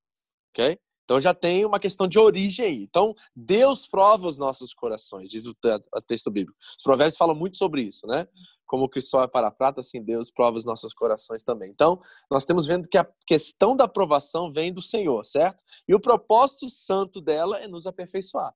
ok? 0.54 0.80
Então 1.08 1.22
já 1.22 1.34
tem 1.34 1.64
uma 1.66 1.80
questão 1.80 2.06
de 2.06 2.20
origem 2.20 2.66
aí. 2.66 2.84
Então 2.84 3.16
Deus 3.34 3.88
prova 3.88 4.28
os 4.28 4.38
nossos 4.38 4.74
corações, 4.74 5.32
diz 5.32 5.46
o 5.46 5.54
te- 5.54 5.82
o 5.96 6.02
texto 6.02 6.30
bíblico. 6.30 6.60
Os 6.78 6.84
provérbios 6.84 7.16
falam 7.16 7.34
muito 7.34 7.56
sobre 7.56 7.82
isso, 7.82 8.06
né? 8.06 8.28
Como 8.66 8.84
o 8.84 8.90
crisol 8.90 9.24
é 9.24 9.28
para 9.28 9.48
a 9.48 9.52
prata, 9.52 9.80
assim 9.80 10.04
Deus 10.04 10.30
prova 10.30 10.58
os 10.58 10.66
nossos 10.66 10.94
corações 10.94 11.44
também. 11.44 11.72
Então 11.74 11.98
nós 12.30 12.44
temos 12.44 12.68
vendo 12.68 12.90
que 12.90 12.98
a 12.98 13.08
questão 13.26 13.74
da 13.74 13.86
aprovação 13.86 14.52
vem 14.52 14.74
do 14.74 14.82
Senhor, 14.82 15.24
certo? 15.24 15.64
E 15.88 15.96
o 15.96 16.00
propósito 16.00 16.70
santo 16.70 17.22
dela 17.22 17.58
é 17.60 17.70
nos 17.70 17.88
aperfeiçoar. 17.88 18.54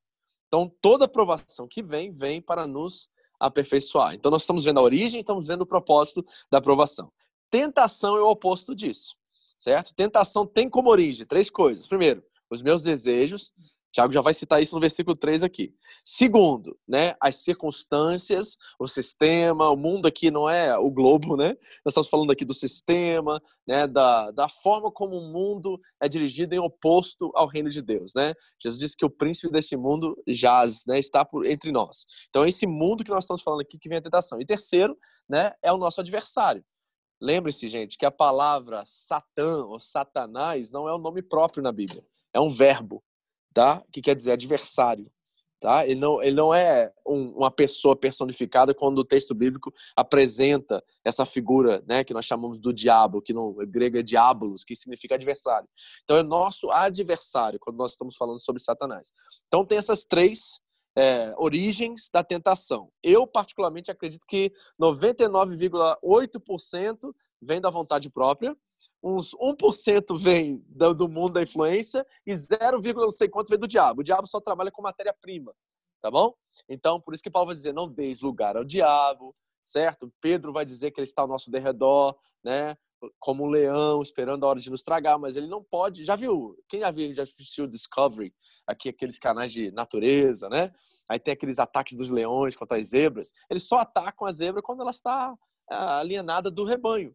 Então, 0.48 0.70
toda 0.82 1.06
aprovação 1.06 1.66
que 1.66 1.82
vem, 1.82 2.12
vem 2.12 2.42
para 2.42 2.68
nos 2.68 3.10
aperfeiçoar. 3.40 4.14
Então, 4.14 4.30
nós 4.30 4.42
estamos 4.42 4.66
vendo 4.66 4.82
a 4.82 4.84
origem, 4.84 5.22
estamos 5.22 5.48
vendo 5.48 5.62
o 5.62 5.66
propósito 5.66 6.26
da 6.52 6.58
aprovação. 6.58 7.10
Tentação 7.50 8.18
é 8.18 8.22
o 8.22 8.30
oposto 8.30 8.76
disso, 8.76 9.16
certo? 9.58 9.96
Tentação 9.96 10.46
tem 10.46 10.70
como 10.70 10.90
origem 10.90 11.26
três 11.26 11.50
coisas. 11.50 11.88
Primeiro, 11.88 12.22
os 12.52 12.62
meus 12.62 12.84
desejos. 12.84 13.54
Tiago 13.94 14.14
já 14.14 14.22
vai 14.22 14.34
citar 14.34 14.62
isso 14.62 14.74
no 14.74 14.80
versículo 14.80 15.16
3 15.16 15.44
aqui. 15.44 15.74
Segundo, 16.02 16.80
né, 16.88 17.14
as 17.20 17.38
circunstâncias, 17.38 18.58
o 18.80 18.88
sistema, 18.88 19.70
o 19.70 19.76
mundo 19.76 20.06
aqui 20.06 20.32
não 20.32 20.50
é 20.50 20.78
o 20.78 20.90
globo, 20.90 21.36
né? 21.36 21.58
Nós 21.84 21.92
estamos 21.92 22.08
falando 22.08 22.32
aqui 22.32 22.46
do 22.46 22.54
sistema, 22.54 23.42
né, 23.68 23.88
da, 23.88 24.32
da 24.32 24.48
forma 24.48 24.90
como 24.90 25.18
o 25.18 25.34
mundo 25.34 25.78
é 26.02 26.08
dirigido 26.08 26.56
em 26.56 26.60
oposto 26.60 27.32
ao 27.36 27.48
reino 27.48 27.70
de 27.70 27.82
Deus, 27.82 28.14
né? 28.16 28.34
Jesus 28.64 28.80
disse 28.80 28.96
que 28.96 29.06
o 29.06 29.10
príncipe 29.10 29.52
desse 29.52 29.76
mundo 29.76 30.18
jaz, 30.26 30.86
né, 30.88 30.98
está 30.98 31.26
por, 31.26 31.46
entre 31.46 31.70
nós. 31.72 32.06
Então, 32.30 32.46
é 32.46 32.50
esse 32.50 32.66
mundo 32.66 33.04
que 33.04 33.12
nós 33.12 33.26
estamos 33.26 33.42
falando 33.42 33.62
aqui 33.62 33.78
que 33.78 33.90
vem 33.90 33.98
a 33.98 34.02
tentação. 34.02 34.40
E 34.40 34.46
terceiro, 34.46 34.98
né, 35.30 35.52
é 35.62 35.72
o 35.72 35.78
nosso 35.78 36.00
adversário. 36.00 36.64
Lembre-se, 37.22 37.68
gente, 37.68 37.98
que 37.98 38.06
a 38.06 38.10
palavra 38.10 38.84
Satã 38.86 39.66
ou 39.66 39.80
Satanás 39.80 40.72
não 40.72 40.88
é 40.88 40.96
um 40.96 40.98
nome 40.98 41.22
próprio 41.22 41.62
na 41.62 41.72
Bíblia. 41.72 42.04
É 42.34 42.40
um 42.40 42.50
verbo, 42.50 43.04
tá? 43.54 43.84
Que 43.92 44.02
quer 44.02 44.16
dizer 44.16 44.32
adversário, 44.32 45.12
tá? 45.60 45.86
Ele 45.86 46.00
não, 46.00 46.22
ele 46.22 46.36
não 46.36 46.54
é 46.54 46.92
um- 47.06 47.32
uma 47.38 47.52
pessoa 47.52 47.96
personificada 47.96 48.74
quando 48.74 49.00
o 49.00 49.06
texto 49.06 49.36
bíblico 49.36 49.72
apresenta 49.96 50.84
essa 51.06 51.26
figura, 51.26 51.84
né, 51.88 52.04
que 52.04 52.14
nós 52.14 52.26
chamamos 52.26 52.60
do 52.60 52.74
diabo, 52.74 53.22
que 53.22 53.34
no 53.34 53.54
grego 53.68 53.98
é 53.98 54.02
diabolos, 54.02 54.64
que 54.64 54.76
significa 54.76 55.16
adversário. 55.16 55.68
Então 56.04 56.18
é 56.18 56.24
nosso 56.24 56.72
adversário 56.72 57.60
quando 57.60 57.78
nós 57.78 57.92
estamos 57.92 58.16
falando 58.16 58.40
sobre 58.40 58.62
Satanás. 58.62 59.12
Então 59.48 59.66
tem 59.66 59.78
essas 59.78 60.06
três 60.06 60.60
é, 60.98 61.34
origens 61.38 62.10
da 62.12 62.22
tentação. 62.22 62.92
Eu 63.02 63.26
particularmente 63.26 63.90
acredito 63.90 64.26
que 64.28 64.52
99,8% 64.78 67.16
vem 67.42 67.62
da 67.62 67.70
vontade 67.70 68.10
própria, 68.10 68.54
uns 69.04 69.32
1% 69.36 70.18
vem 70.18 70.64
do 70.68 70.94
do 70.94 71.10
mundo 71.10 71.34
da 71.34 71.44
influência 71.44 72.06
e 72.26 72.36
0, 72.36 72.82
não 72.96 73.12
sei 73.12 73.28
quanto 73.28 73.50
vem 73.50 73.60
do 73.60 73.68
diabo. 73.68 74.02
O 74.02 74.04
diabo 74.04 74.28
só 74.28 74.40
trabalha 74.40 74.72
com 74.72 74.82
matéria-prima, 74.82 75.54
tá 76.02 76.12
bom? 76.12 76.34
Então, 76.70 77.00
por 77.00 77.14
isso 77.14 77.24
que 77.24 77.32
Paulo 77.32 77.48
vai 77.48 77.56
dizer, 77.56 77.74
não 77.74 77.90
deis 77.90 78.22
lugar 78.22 78.56
ao 78.56 78.64
diabo, 78.64 79.34
certo? 79.62 80.12
Pedro 80.22 80.52
vai 80.52 80.66
dizer 80.66 80.92
que 80.92 81.00
ele 81.00 81.08
está 81.08 81.22
ao 81.22 81.28
nosso 81.28 81.50
derredor, 81.50 82.16
né? 82.44 82.76
Como 83.20 83.46
um 83.46 83.50
leão, 83.50 84.02
esperando 84.02 84.46
a 84.46 84.50
hora 84.50 84.60
de 84.60 84.70
nos 84.70 84.84
tragar, 84.84 85.18
mas 85.18 85.36
ele 85.36 85.48
não 85.48 85.64
pode. 85.64 86.06
Já 86.06 86.16
viu? 86.16 86.56
Quem 86.70 86.82
já 86.82 86.92
viu, 86.92 87.12
já 87.14 87.24
assistiu 87.24 87.66
Discovery, 87.66 88.34
aqui 88.68 88.90
aqueles 88.90 89.18
canais 89.18 89.52
de 89.52 89.72
natureza, 89.72 90.48
né? 90.50 90.72
Aí 91.10 91.20
tem 91.20 91.34
aqueles 91.34 91.60
ataques 91.60 91.98
dos 91.98 92.10
leões 92.10 92.56
contra 92.56 92.78
as 92.78 92.88
zebras. 92.88 93.34
Eles 93.50 93.68
só 93.68 93.80
atacam 93.80 94.28
a 94.28 94.32
zebra 94.32 94.62
quando 94.62 94.82
ela 94.82 94.92
está 94.92 95.36
ah, 95.70 96.00
alienada 96.00 96.50
do 96.50 96.64
rebanho, 96.64 97.12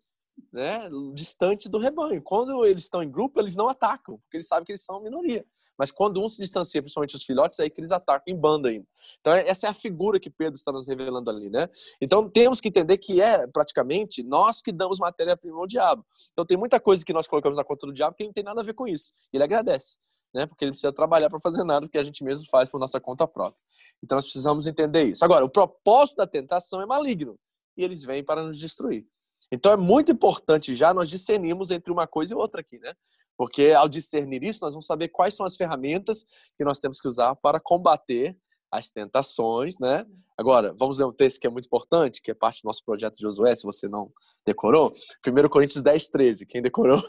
né? 0.53 0.89
Distante 1.15 1.69
do 1.69 1.79
rebanho. 1.79 2.23
Quando 2.23 2.65
eles 2.65 2.85
estão 2.85 3.03
em 3.03 3.11
grupo, 3.11 3.41
eles 3.41 3.57
não 3.57 3.69
atacam, 3.69 4.19
porque 4.19 4.37
eles 4.37 4.47
sabem 4.47 4.65
que 4.65 4.73
eles 4.73 4.85
são 4.85 5.03
minoria. 5.03 5.45
Mas 5.79 5.91
quando 5.91 6.23
um 6.23 6.29
se 6.29 6.41
distancia, 6.41 6.81
principalmente 6.81 7.17
os 7.17 7.25
filhotes, 7.25 7.59
é 7.59 7.65
aí 7.65 7.71
que 7.71 7.81
eles 7.81 7.93
atacam 7.93 8.35
em 8.35 8.37
banda 8.37 8.69
ainda. 8.69 8.87
Então, 9.21 9.35
essa 9.35 9.67
é 9.67 9.71
a 9.71 9.75
figura 9.75 10.19
que 10.19 10.31
Pedro 10.31 10.55
está 10.55 10.73
nos 10.73 10.87
revelando 10.87 11.29
ali, 11.31 11.51
né? 11.51 11.69
Então, 12.01 12.29
temos 12.29 12.61
que 12.61 12.69
entender 12.69 12.97
que 12.99 13.21
é 13.21 13.47
praticamente 13.47 14.23
nós 14.23 14.63
que 14.63 14.73
damos 14.73 14.99
matéria-prima 14.99 15.59
ao 15.59 15.67
diabo. 15.67 16.05
Então, 16.33 16.47
tem 16.47 16.57
muita 16.57 16.81
coisa 16.81 17.05
que 17.05 17.13
nós 17.13 17.29
colocamos 17.29 17.59
na 17.59 17.65
conta 17.65 17.87
do 17.87 17.93
diabo 17.93 18.17
que 18.17 18.25
não 18.25 18.33
tem 18.33 18.45
nada 18.45 18.61
a 18.61 18.65
ver 18.65 18.73
com 18.73 18.89
isso. 18.89 19.13
Ele 19.33 19.45
agradece, 19.45 19.99
né? 20.35 20.47
Porque 20.47 20.65
ele 20.65 20.73
precisa 20.73 20.93
trabalhar 20.93 21.29
para 21.29 21.41
fazer 21.41 21.63
nada, 21.63 21.87
porque 21.87 21.99
a 21.99 22.05
gente 22.05 22.25
mesmo 22.25 22.49
faz 22.49 22.71
por 22.71 22.81
nossa 22.81 22.99
conta 22.99 23.27
própria. 23.27 23.61
Então, 24.03 24.17
nós 24.17 24.25
precisamos 24.25 24.67
entender 24.67 25.05
isso. 25.05 25.25
Agora, 25.25 25.45
o 25.45 25.51
propósito 25.51 26.17
da 26.17 26.27
tentação 26.27 26.81
é 26.81 26.87
maligno 26.87 27.39
e 27.77 27.85
eles 27.85 28.03
vêm 28.03 28.25
para 28.25 28.43
nos 28.43 28.59
destruir. 28.59 29.07
Então, 29.51 29.73
é 29.73 29.77
muito 29.77 30.11
importante 30.11 30.75
já 30.75 30.93
nós 30.93 31.09
discernirmos 31.09 31.71
entre 31.71 31.93
uma 31.93 32.07
coisa 32.07 32.35
e 32.35 32.37
outra 32.37 32.61
aqui, 32.61 32.79
né? 32.79 32.93
Porque 33.37 33.73
ao 33.73 33.89
discernir 33.89 34.43
isso, 34.43 34.61
nós 34.63 34.73
vamos 34.73 34.87
saber 34.87 35.09
quais 35.09 35.35
são 35.35 35.45
as 35.45 35.57
ferramentas 35.57 36.25
que 36.57 36.65
nós 36.65 36.81
temos 36.81 37.01
que 37.01 37.07
usar 37.07 37.35
para 37.37 37.61
combater 37.61 38.37
as 38.71 38.91
tentações, 38.91 39.79
né? 39.79 40.07
Agora, 40.37 40.75
vamos 40.79 40.99
ler 40.99 41.05
um 41.05 41.13
texto 41.13 41.41
que 41.41 41.47
é 41.47 41.51
muito 41.51 41.67
importante, 41.67 42.21
que 42.21 42.31
é 42.31 42.35
parte 42.35 42.63
do 42.63 42.67
nosso 42.67 42.85
projeto 42.85 43.15
de 43.17 43.23
Josué, 43.23 43.55
se 43.55 43.65
você 43.65 43.89
não 43.89 44.13
decorou. 44.45 44.93
1 45.27 45.49
Coríntios 45.49 45.83
10, 45.83 46.09
13. 46.09 46.47
Quem 46.47 46.63
decorou? 46.63 47.03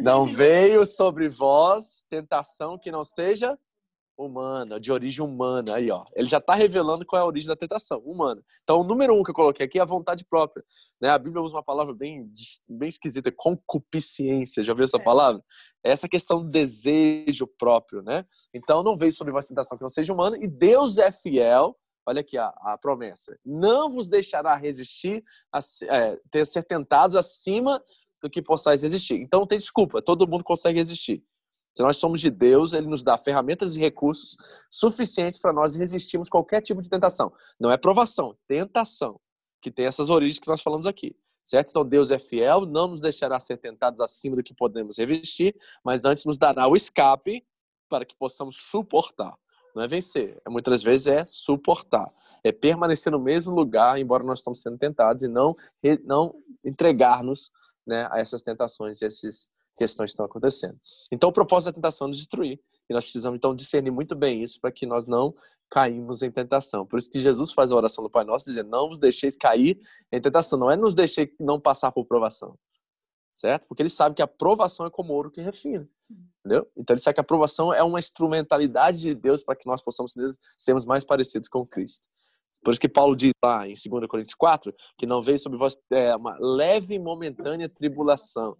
Não 0.00 0.28
veio 0.28 0.86
sobre 0.86 1.28
vós 1.28 2.04
tentação 2.08 2.78
que 2.78 2.90
não 2.90 3.04
seja 3.04 3.58
humana, 4.24 4.78
de 4.78 4.92
origem 4.92 5.24
humana. 5.24 5.76
Aí, 5.76 5.90
ó. 5.90 6.04
Ele 6.14 6.28
já 6.28 6.38
está 6.38 6.54
revelando 6.54 7.04
qual 7.04 7.20
é 7.20 7.22
a 7.22 7.26
origem 7.26 7.48
da 7.48 7.56
tentação, 7.56 7.98
humana. 8.04 8.42
Então, 8.62 8.80
o 8.80 8.84
número 8.84 9.14
um 9.14 9.22
que 9.22 9.30
eu 9.30 9.34
coloquei 9.34 9.66
aqui 9.66 9.78
é 9.78 9.82
a 9.82 9.86
vontade 9.86 10.24
própria. 10.24 10.64
Né? 11.00 11.08
A 11.08 11.18
Bíblia 11.18 11.42
usa 11.42 11.56
uma 11.56 11.62
palavra 11.62 11.94
bem, 11.94 12.30
bem 12.68 12.88
esquisita, 12.88 13.32
concupiscência. 13.32 14.62
Já 14.62 14.74
viu 14.74 14.84
essa 14.84 14.98
É. 14.98 15.02
palavra? 15.02 15.42
É 15.84 15.90
essa 15.90 16.08
questão 16.08 16.42
do 16.42 16.50
desejo 16.50 17.46
próprio, 17.58 18.02
né? 18.02 18.24
Então, 18.54 18.82
não 18.82 18.96
veio 18.96 19.12
sobre 19.12 19.32
vós 19.32 19.46
tentação 19.46 19.76
que 19.78 19.82
não 19.82 19.90
seja 19.90 20.12
humana, 20.12 20.36
e 20.40 20.46
Deus 20.46 20.98
é 20.98 21.10
fiel. 21.10 21.76
Olha 22.06 22.20
aqui 22.20 22.36
a, 22.36 22.46
a 22.46 22.78
promessa. 22.78 23.38
Não 23.44 23.90
vos 23.90 24.08
deixará 24.08 24.54
resistir, 24.56 25.22
a, 25.52 25.60
é, 25.84 26.18
ter, 26.30 26.46
ser 26.46 26.64
tentados 26.64 27.16
acima 27.16 27.82
do 28.22 28.28
que 28.28 28.42
possais 28.42 28.82
resistir. 28.82 29.14
Então, 29.14 29.40
não 29.40 29.46
tem 29.46 29.58
desculpa. 29.58 30.02
Todo 30.02 30.28
mundo 30.28 30.44
consegue 30.44 30.78
resistir. 30.78 31.22
Se 31.76 31.82
nós 31.82 31.96
somos 31.96 32.20
de 32.20 32.30
Deus, 32.30 32.72
Ele 32.72 32.86
nos 32.86 33.04
dá 33.04 33.16
ferramentas 33.16 33.76
e 33.76 33.80
recursos 33.80 34.36
suficientes 34.68 35.38
para 35.38 35.52
nós 35.52 35.74
resistirmos 35.74 36.28
qualquer 36.28 36.60
tipo 36.60 36.80
de 36.80 36.88
tentação. 36.88 37.32
Não 37.58 37.70
é 37.70 37.76
provação, 37.76 38.36
tentação, 38.46 39.20
que 39.62 39.70
tem 39.70 39.86
essas 39.86 40.10
origens 40.10 40.38
que 40.38 40.48
nós 40.48 40.62
falamos 40.62 40.86
aqui. 40.86 41.16
Certo? 41.44 41.70
Então 41.70 41.84
Deus 41.84 42.10
é 42.10 42.18
fiel, 42.18 42.66
não 42.66 42.88
nos 42.88 43.00
deixará 43.00 43.40
ser 43.40 43.56
tentados 43.56 44.00
acima 44.00 44.36
do 44.36 44.42
que 44.42 44.54
podemos 44.54 44.98
resistir, 44.98 45.56
mas 45.82 46.04
antes 46.04 46.24
nos 46.24 46.38
dará 46.38 46.68
o 46.68 46.76
escape 46.76 47.44
para 47.88 48.04
que 48.04 48.14
possamos 48.16 48.56
suportar. 48.56 49.36
Não 49.74 49.82
é 49.82 49.88
vencer, 49.88 50.40
é, 50.46 50.50
muitas 50.50 50.82
vezes 50.82 51.06
é 51.06 51.24
suportar. 51.26 52.10
É 52.42 52.52
permanecer 52.52 53.12
no 53.12 53.20
mesmo 53.20 53.54
lugar, 53.54 53.98
embora 53.98 54.24
nós 54.24 54.40
estamos 54.40 54.60
sendo 54.60 54.78
tentados, 54.78 55.22
e 55.22 55.28
não, 55.28 55.52
não 56.04 56.34
entregar-nos 56.64 57.50
né, 57.86 58.08
a 58.10 58.18
essas 58.18 58.42
tentações 58.42 59.00
e 59.00 59.04
essas 59.04 59.48
questões 59.80 60.10
que 60.10 60.12
estão 60.12 60.26
acontecendo. 60.26 60.78
Então, 61.10 61.30
o 61.30 61.32
propósito 61.32 61.70
da 61.70 61.74
tentação 61.76 62.06
é 62.06 62.10
destruir. 62.10 62.60
E 62.88 62.92
nós 62.92 63.04
precisamos, 63.04 63.38
então, 63.38 63.54
discernir 63.54 63.90
muito 63.90 64.14
bem 64.14 64.42
isso 64.42 64.60
para 64.60 64.70
que 64.70 64.84
nós 64.84 65.06
não 65.06 65.34
caímos 65.70 66.20
em 66.20 66.30
tentação. 66.30 66.84
Por 66.84 66.98
isso 66.98 67.08
que 67.08 67.18
Jesus 67.18 67.52
faz 67.52 67.72
a 67.72 67.76
oração 67.76 68.04
do 68.04 68.10
Pai 68.10 68.24
Nosso, 68.24 68.44
dizendo, 68.44 68.68
não 68.68 68.90
vos 68.90 68.98
deixeis 68.98 69.38
cair 69.38 69.80
em 70.12 70.20
tentação. 70.20 70.58
Não 70.58 70.70
é 70.70 70.76
nos 70.76 70.94
deixei 70.94 71.34
não 71.40 71.58
passar 71.58 71.92
por 71.92 72.04
provação. 72.04 72.58
Certo? 73.32 73.66
Porque 73.68 73.80
ele 73.80 73.88
sabe 73.88 74.14
que 74.14 74.20
a 74.22 74.26
provação 74.26 74.84
é 74.84 74.90
como 74.90 75.14
ouro 75.14 75.30
que 75.30 75.40
refina. 75.40 75.88
Entendeu? 76.40 76.70
Então, 76.76 76.92
ele 76.92 77.00
sabe 77.00 77.14
que 77.14 77.20
a 77.20 77.24
provação 77.24 77.72
é 77.72 77.82
uma 77.82 77.98
instrumentalidade 77.98 79.00
de 79.00 79.14
Deus 79.14 79.42
para 79.42 79.56
que 79.56 79.66
nós 79.66 79.80
possamos 79.80 80.12
ser- 80.12 80.36
sermos 80.58 80.84
mais 80.84 81.04
parecidos 81.04 81.48
com 81.48 81.66
Cristo. 81.66 82.06
Por 82.62 82.72
isso 82.72 82.80
que 82.80 82.88
Paulo 82.88 83.16
diz 83.16 83.32
lá 83.42 83.66
em 83.66 83.72
2 83.72 84.06
Coríntios 84.06 84.34
4, 84.34 84.74
que 84.98 85.06
não 85.06 85.22
veio 85.22 85.38
sobre 85.38 85.56
vós 85.56 85.78
é, 85.90 86.14
uma 86.14 86.36
leve 86.38 86.94
e 86.94 86.98
momentânea 86.98 87.68
tribulação. 87.68 88.56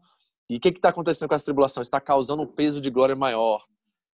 E 0.51 0.57
o 0.57 0.61
que 0.61 0.69
está 0.71 0.89
acontecendo 0.89 1.29
com 1.29 1.35
essa 1.37 1.45
tribulação? 1.45 1.81
Está 1.81 2.01
causando 2.01 2.43
um 2.43 2.47
peso 2.47 2.81
de 2.81 2.91
glória 2.91 3.15
maior 3.15 3.65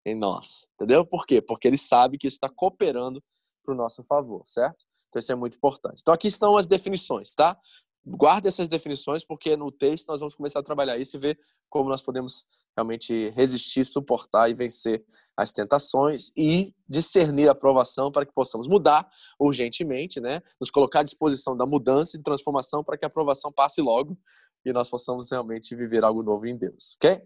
em 0.04 0.18
nós. 0.18 0.68
Entendeu? 0.74 1.06
Por 1.06 1.26
quê? 1.26 1.40
Porque 1.40 1.68
ele 1.68 1.78
sabe 1.78 2.18
que 2.18 2.26
isso 2.26 2.36
está 2.36 2.48
cooperando 2.48 3.22
para 3.64 3.72
o 3.72 3.76
nosso 3.76 4.02
favor, 4.02 4.42
certo? 4.44 4.84
Então 5.08 5.20
isso 5.20 5.30
é 5.30 5.34
muito 5.36 5.56
importante. 5.56 6.00
Então 6.00 6.12
aqui 6.12 6.26
estão 6.26 6.56
as 6.56 6.66
definições, 6.66 7.30
tá? 7.30 7.56
Guarde 8.04 8.48
essas 8.48 8.68
definições, 8.68 9.24
porque 9.24 9.56
no 9.56 9.70
texto 9.70 10.08
nós 10.08 10.20
vamos 10.20 10.34
começar 10.34 10.58
a 10.58 10.62
trabalhar 10.62 10.98
isso 10.98 11.16
e 11.16 11.20
ver 11.20 11.38
como 11.70 11.88
nós 11.88 12.02
podemos 12.02 12.44
realmente 12.76 13.30
resistir, 13.30 13.86
suportar 13.86 14.50
e 14.50 14.54
vencer 14.54 15.02
as 15.36 15.52
tentações 15.52 16.30
e 16.36 16.74
discernir 16.86 17.48
a 17.48 17.52
aprovação 17.52 18.12
para 18.12 18.26
que 18.26 18.32
possamos 18.32 18.68
mudar 18.68 19.08
urgentemente, 19.40 20.20
né? 20.20 20.42
Nos 20.60 20.70
colocar 20.70 21.00
à 21.00 21.02
disposição 21.04 21.56
da 21.56 21.64
mudança 21.64 22.16
e 22.16 22.22
transformação 22.22 22.84
para 22.84 22.98
que 22.98 23.04
a 23.04 23.08
aprovação 23.08 23.52
passe 23.52 23.80
logo 23.80 24.18
e 24.64 24.73
nós 24.73 24.88
possamos 24.88 25.30
realmente 25.30 25.75
viver 25.75 26.04
algo 26.04 26.23
novo 26.23 26.47
em 26.47 26.56
Deus, 26.56 26.97
ok? 26.97 27.23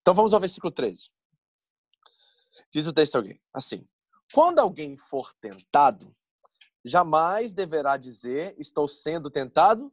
Então 0.00 0.14
vamos 0.14 0.34
ao 0.34 0.40
versículo 0.40 0.70
13. 0.70 1.10
Diz 2.72 2.86
o 2.86 2.92
texto 2.92 3.16
alguém 3.16 3.40
assim: 3.52 3.86
Quando 4.32 4.58
alguém 4.58 4.96
for 4.96 5.32
tentado, 5.40 6.14
jamais 6.84 7.52
deverá 7.52 7.96
dizer 7.96 8.54
estou 8.58 8.86
sendo 8.86 9.30
tentado 9.30 9.92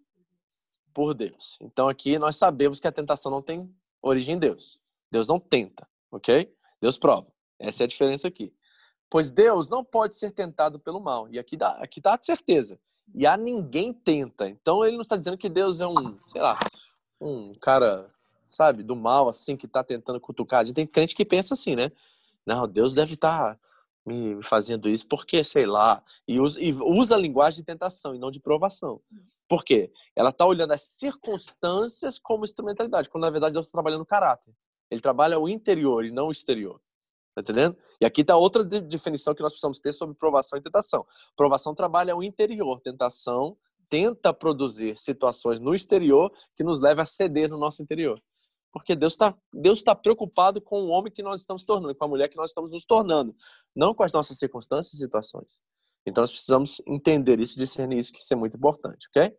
por 0.94 1.14
Deus. 1.14 1.58
Então 1.62 1.88
aqui 1.88 2.20
nós 2.20 2.36
sabemos 2.36 2.80
que 2.80 2.88
a 2.88 2.92
tentação 2.92 3.32
não 3.32 3.42
tem 3.42 3.74
origem 4.02 4.36
em 4.36 4.40
Deus. 4.40 4.80
Deus 5.10 5.28
não 5.28 5.40
tenta, 5.40 5.88
ok? 6.12 6.54
Deus 6.82 6.98
prova. 6.98 7.32
Essa 7.60 7.84
é 7.84 7.86
a 7.86 7.88
diferença 7.88 8.28
aqui. 8.28 8.54
Pois 9.10 9.30
Deus 9.30 9.68
não 9.68 9.84
pode 9.84 10.16
ser 10.16 10.32
tentado 10.32 10.80
pelo 10.80 11.00
mal. 11.00 11.30
E 11.30 11.38
aqui 11.38 11.58
dá, 11.58 11.72
aqui 11.74 12.00
dá 12.00 12.18
certeza. 12.22 12.80
E 13.14 13.26
a 13.26 13.36
ninguém 13.36 13.94
tenta. 13.94 14.48
Então 14.48 14.86
ele 14.86 14.96
não 14.96 15.02
está 15.02 15.18
dizendo 15.18 15.38
que 15.38 15.50
Deus 15.50 15.82
é 15.82 15.88
um, 15.88 16.18
sei 16.26 16.42
lá, 16.42 16.58
um 17.20 17.54
cara, 17.56 18.10
sabe, 18.48 18.84
do 18.84 18.96
mal, 18.96 19.28
assim, 19.28 19.58
que 19.58 19.66
está 19.66 19.84
tentando 19.84 20.20
cutucar. 20.20 20.62
A 20.62 20.64
gente 20.64 20.76
tem 20.76 20.88
crente 20.88 21.16
que 21.16 21.26
pensa 21.26 21.54
assim, 21.54 21.76
né? 21.76 21.92
Não, 22.46 22.68
Deus 22.68 22.94
deve 22.94 23.14
estar 23.14 23.54
me 23.54 23.72
me 24.06 24.42
fazendo 24.42 24.90
isso 24.90 25.08
porque, 25.08 25.44
sei 25.44 25.66
lá, 25.66 26.04
e 26.28 26.40
usa, 26.40 26.62
e 26.62 26.74
usa 26.74 27.16
a 27.16 27.20
linguagem 27.20 27.60
de 27.60 27.66
tentação 27.66 28.16
e 28.16 28.20
não 28.20 28.32
de 28.32 28.40
provação. 28.40 29.02
Por 29.48 29.64
quê? 29.64 29.92
Ela 30.16 30.30
está 30.30 30.46
olhando 30.46 30.72
as 30.72 30.82
circunstâncias 30.82 32.18
como 32.18 32.46
instrumentalidade, 32.46 33.10
quando 33.10 33.24
na 33.24 33.30
verdade 33.30 33.54
Deus 33.54 33.66
está 33.66 33.78
trabalhando 33.78 34.02
o 34.02 34.06
caráter. 34.06 34.54
Ele 34.90 35.02
trabalha 35.02 35.40
o 35.40 35.48
interior 35.48 36.06
e 36.06 36.12
não 36.12 36.28
o 36.28 36.32
exterior. 36.32 36.82
Tá 37.34 37.42
entendendo? 37.42 37.78
E 38.02 38.06
aqui 38.06 38.22
está 38.22 38.36
outra 38.36 38.64
de- 38.64 38.82
definição 38.82 39.34
que 39.34 39.42
nós 39.42 39.54
precisamos 39.54 39.80
ter 39.80 39.94
sobre 39.94 40.16
provação 40.16 40.60
e 40.60 40.62
tentação. 40.62 41.06
Provação 41.36 41.74
trabalha 41.74 42.16
o 42.16 42.24
interior, 42.24 42.80
tentação 42.82 43.58
tenta 43.90 44.34
produzir 44.34 44.98
situações 44.98 45.60
no 45.60 45.76
exterior 45.76 46.32
que 46.56 46.64
nos 46.64 46.80
leva 46.80 47.02
a 47.02 47.06
ceder 47.06 47.50
no 47.50 47.58
nosso 47.58 47.84
interior. 47.84 48.22
Porque 48.72 48.96
Deus 48.96 49.14
está 49.14 49.38
Deus 49.54 49.84
tá 49.84 49.94
preocupado 49.94 50.62
com 50.62 50.84
o 50.84 50.88
homem 50.88 51.12
que 51.12 51.22
nós 51.22 51.42
estamos 51.42 51.66
tornando, 51.66 51.94
com 51.94 52.06
a 52.06 52.08
mulher 52.08 52.30
que 52.30 52.38
nós 52.38 52.52
estamos 52.52 52.72
nos 52.72 52.86
tornando, 52.86 53.36
não 53.76 53.94
com 53.94 54.04
as 54.04 54.14
nossas 54.14 54.38
circunstâncias 54.38 54.94
e 54.94 54.98
situações. 54.98 55.62
Então 56.06 56.22
nós 56.22 56.32
precisamos 56.32 56.82
entender 56.88 57.40
isso, 57.40 57.58
discernir 57.58 57.98
isso, 57.98 58.14
que 58.14 58.20
isso 58.20 58.34
é 58.34 58.38
muito 58.38 58.56
importante, 58.56 59.08
ok? 59.10 59.38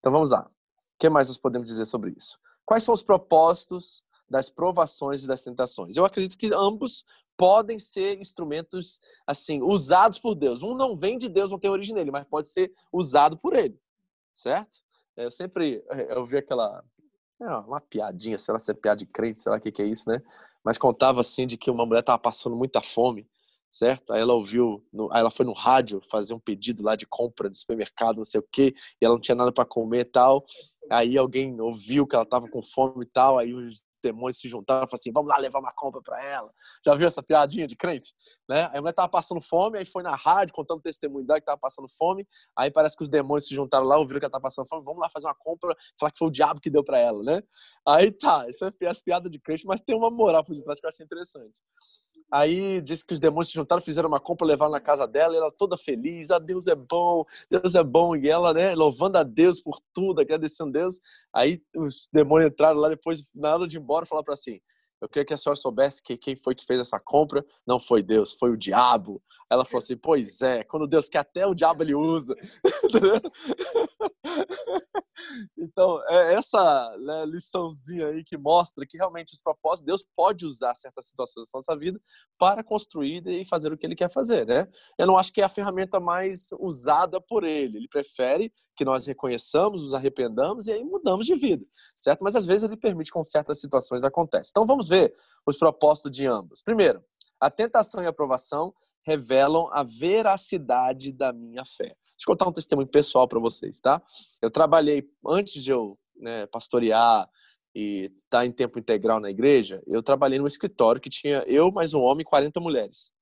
Então 0.00 0.12
vamos 0.12 0.30
lá. 0.30 0.42
O 0.42 0.98
que 0.98 1.08
mais 1.08 1.28
nós 1.28 1.38
podemos 1.38 1.68
dizer 1.68 1.86
sobre 1.86 2.12
isso? 2.16 2.38
Quais 2.66 2.82
são 2.82 2.92
os 2.92 3.02
propósitos 3.02 4.02
das 4.28 4.48
provações 4.50 5.24
e 5.24 5.26
das 5.26 5.42
tentações? 5.42 5.96
Eu 5.96 6.04
acredito 6.04 6.38
que 6.38 6.52
ambos 6.52 7.04
podem 7.36 7.78
ser 7.78 8.18
instrumentos 8.20 9.00
assim 9.26 9.62
usados 9.62 10.18
por 10.18 10.34
Deus. 10.34 10.62
Um 10.62 10.74
não 10.74 10.96
vem 10.96 11.18
de 11.18 11.28
Deus, 11.28 11.50
não 11.50 11.58
tem 11.58 11.70
origem 11.70 11.94
nele, 11.94 12.10
mas 12.10 12.26
pode 12.26 12.48
ser 12.48 12.72
usado 12.92 13.36
por 13.36 13.54
ele, 13.54 13.78
certo? 14.32 14.78
Eu 15.16 15.30
sempre 15.30 15.84
eu 16.08 16.26
vi 16.26 16.36
aquela 16.36 16.84
é 17.40 17.56
uma 17.56 17.80
piadinha, 17.80 18.38
sei 18.38 18.54
lá 18.54 18.60
se 18.60 18.70
é 18.70 18.74
piada 18.74 18.98
de 18.98 19.06
crente, 19.06 19.40
sei 19.40 19.50
lá 19.50 19.58
o 19.58 19.60
que, 19.60 19.72
que 19.72 19.82
é 19.82 19.86
isso, 19.86 20.08
né? 20.08 20.22
Mas 20.64 20.78
contava 20.78 21.20
assim 21.20 21.46
de 21.46 21.56
que 21.56 21.70
uma 21.70 21.84
mulher 21.84 22.00
estava 22.00 22.18
passando 22.18 22.56
muita 22.56 22.80
fome, 22.80 23.28
certo? 23.70 24.12
Aí 24.12 24.20
ela 24.20 24.32
ouviu, 24.34 24.84
no, 24.92 25.12
aí 25.12 25.20
ela 25.20 25.30
foi 25.30 25.44
no 25.44 25.52
rádio 25.52 26.00
fazer 26.10 26.32
um 26.32 26.38
pedido 26.38 26.82
lá 26.82 26.96
de 26.96 27.06
compra 27.06 27.50
de 27.50 27.58
supermercado, 27.58 28.16
não 28.16 28.24
sei 28.24 28.40
o 28.40 28.48
quê, 28.50 28.74
e 29.00 29.04
ela 29.04 29.14
não 29.14 29.20
tinha 29.20 29.34
nada 29.34 29.52
para 29.52 29.64
comer 29.64 30.00
e 30.00 30.04
tal. 30.04 30.44
Aí 30.90 31.18
alguém 31.18 31.60
ouviu 31.60 32.06
que 32.06 32.14
ela 32.14 32.24
estava 32.24 32.48
com 32.48 32.62
fome 32.62 33.04
e 33.04 33.08
tal, 33.08 33.36
aí 33.36 33.52
os 33.52 33.82
demônios 34.04 34.38
se 34.38 34.48
juntaram 34.48 34.84
e 34.84 34.86
falaram 34.86 34.94
assim: 34.94 35.12
vamos 35.12 35.28
lá 35.28 35.38
levar 35.38 35.58
uma 35.58 35.72
compra 35.72 36.00
para 36.02 36.22
ela. 36.22 36.52
Já 36.84 36.94
viu 36.94 37.08
essa 37.08 37.22
piadinha 37.22 37.66
de 37.66 37.74
crente? 37.74 38.14
Né? 38.48 38.68
Aí 38.70 38.78
a 38.78 38.80
mulher 38.80 38.92
tava 38.92 39.08
passando 39.08 39.40
fome, 39.40 39.78
aí 39.78 39.86
foi 39.86 40.02
na 40.02 40.14
rádio 40.14 40.54
contando 40.54 40.80
testemunho 40.80 41.26
dela 41.26 41.40
que 41.40 41.46
tava 41.46 41.58
passando 41.58 41.88
fome. 41.88 42.26
Aí 42.56 42.70
parece 42.70 42.96
que 42.96 43.02
os 43.02 43.08
demônios 43.08 43.46
se 43.46 43.54
juntaram 43.54 43.84
lá, 43.84 43.98
ouviram 43.98 44.20
que 44.20 44.26
ela 44.26 44.32
tava 44.32 44.42
passando 44.42 44.68
fome, 44.68 44.84
vamos 44.84 45.00
lá 45.00 45.08
fazer 45.10 45.26
uma 45.26 45.34
compra, 45.34 45.74
falar 45.98 46.12
que 46.12 46.18
foi 46.18 46.28
o 46.28 46.30
diabo 46.30 46.60
que 46.60 46.70
deu 46.70 46.84
para 46.84 46.98
ela, 46.98 47.22
né? 47.22 47.42
Aí 47.86 48.12
tá, 48.12 48.46
isso 48.48 48.64
é 48.64 48.86
as 48.86 49.00
piadas 49.00 49.30
de 49.30 49.38
crente, 49.38 49.66
mas 49.66 49.80
tem 49.80 49.96
uma 49.96 50.10
moral 50.10 50.44
por 50.44 50.54
detrás 50.54 50.78
que 50.78 50.86
eu 50.86 50.88
achei 50.88 51.04
interessante. 51.04 51.60
Aí 52.32 52.80
disse 52.80 53.06
que 53.06 53.14
os 53.14 53.20
demônios 53.20 53.48
se 53.48 53.54
juntaram, 53.54 53.80
fizeram 53.82 54.08
uma 54.08 54.18
compra, 54.18 54.46
levaram 54.46 54.72
na 54.72 54.80
casa 54.80 55.06
dela, 55.06 55.34
e 55.34 55.36
ela 55.36 55.52
toda 55.52 55.76
feliz, 55.76 56.30
ah, 56.30 56.38
Deus 56.38 56.66
é 56.66 56.74
bom, 56.74 57.24
Deus 57.50 57.74
é 57.74 57.82
bom, 57.82 58.16
e 58.16 58.28
ela, 58.28 58.52
né, 58.52 58.74
louvando 58.74 59.18
a 59.18 59.22
Deus 59.22 59.60
por 59.60 59.78
tudo, 59.92 60.20
agradecendo 60.20 60.70
a 60.70 60.72
Deus. 60.72 61.00
Aí 61.32 61.62
os 61.76 62.08
demônios 62.12 62.50
entraram 62.50 62.80
lá 62.80 62.88
depois, 62.88 63.30
na 63.34 63.54
hora 63.54 63.68
de 63.68 63.76
ir 63.76 63.80
embora, 63.80 63.93
falaram 64.06 64.24
para 64.24 64.34
assim: 64.34 64.60
Eu 65.00 65.08
queria 65.08 65.24
que 65.24 65.34
a 65.34 65.36
senhora 65.36 65.56
soubesse 65.56 66.02
que 66.02 66.16
quem 66.16 66.36
foi 66.36 66.54
que 66.54 66.64
fez 66.64 66.80
essa 66.80 66.98
compra 66.98 67.44
não 67.66 67.78
foi 67.78 68.02
Deus, 68.02 68.32
foi 68.32 68.50
o 68.50 68.56
diabo. 68.56 69.22
Ela 69.50 69.64
falou 69.64 69.78
assim: 69.78 69.96
Pois 69.96 70.40
é, 70.42 70.64
quando 70.64 70.86
Deus 70.86 71.08
quer, 71.08 71.18
até 71.18 71.46
o 71.46 71.54
diabo 71.54 71.82
ele 71.82 71.94
usa. 71.94 72.34
então, 75.58 76.02
é 76.08 76.34
essa 76.34 76.96
né, 76.98 77.24
liçãozinha 77.26 78.08
aí 78.08 78.24
que 78.24 78.36
mostra 78.36 78.86
que 78.86 78.96
realmente 78.96 79.32
os 79.32 79.40
propósitos, 79.40 79.86
Deus 79.86 80.04
pode 80.16 80.46
usar 80.46 80.74
certas 80.74 81.06
situações 81.06 81.46
da 81.46 81.58
nossa 81.58 81.76
vida 81.76 82.00
para 82.38 82.62
construir 82.62 83.26
e 83.26 83.46
fazer 83.46 83.72
o 83.72 83.78
que 83.78 83.86
ele 83.86 83.96
quer 83.96 84.10
fazer, 84.10 84.46
né? 84.46 84.66
Eu 84.98 85.06
não 85.06 85.16
acho 85.16 85.32
que 85.32 85.40
é 85.40 85.44
a 85.44 85.48
ferramenta 85.48 86.00
mais 86.00 86.48
usada 86.58 87.20
por 87.20 87.44
ele. 87.44 87.78
Ele 87.78 87.88
prefere 87.88 88.52
que 88.76 88.84
nós 88.84 89.06
reconheçamos, 89.06 89.82
nos 89.82 89.94
arrependamos 89.94 90.66
e 90.66 90.72
aí 90.72 90.84
mudamos 90.84 91.26
de 91.26 91.36
vida, 91.36 91.64
certo? 91.94 92.22
Mas 92.22 92.34
às 92.34 92.44
vezes 92.44 92.64
ele 92.64 92.76
permite 92.76 93.12
que 93.12 93.24
certas 93.24 93.60
situações 93.60 94.04
acontecem. 94.04 94.50
Então 94.50 94.66
vamos 94.66 94.88
ver 94.88 95.14
os 95.46 95.56
propósitos 95.56 96.10
de 96.10 96.26
ambos. 96.26 96.60
Primeiro, 96.60 97.02
a 97.40 97.50
tentação 97.50 98.02
e 98.02 98.06
a 98.06 98.10
aprovação 98.10 98.74
revelam 99.06 99.68
a 99.72 99.82
veracidade 99.82 101.12
da 101.12 101.32
minha 101.32 101.64
fé. 101.64 101.94
Deixa 102.14 102.28
eu 102.28 102.32
contar 102.32 102.48
um 102.48 102.52
testemunho 102.52 102.88
pessoal 102.88 103.28
para 103.28 103.40
vocês, 103.40 103.80
tá? 103.80 104.02
Eu 104.40 104.50
trabalhei 104.50 105.08
antes 105.26 105.62
de 105.62 105.70
eu 105.70 105.98
né, 106.16 106.46
pastorear 106.46 107.28
e 107.74 108.04
estar 108.16 108.38
tá 108.38 108.46
em 108.46 108.52
tempo 108.52 108.78
integral 108.78 109.20
na 109.20 109.30
igreja. 109.30 109.82
Eu 109.86 110.02
trabalhei 110.02 110.38
num 110.38 110.46
escritório 110.46 111.00
que 111.00 111.10
tinha 111.10 111.44
eu 111.46 111.72
mais 111.72 111.92
um 111.92 112.00
homem 112.00 112.22
e 112.22 112.24
40 112.24 112.60
mulheres. 112.60 113.12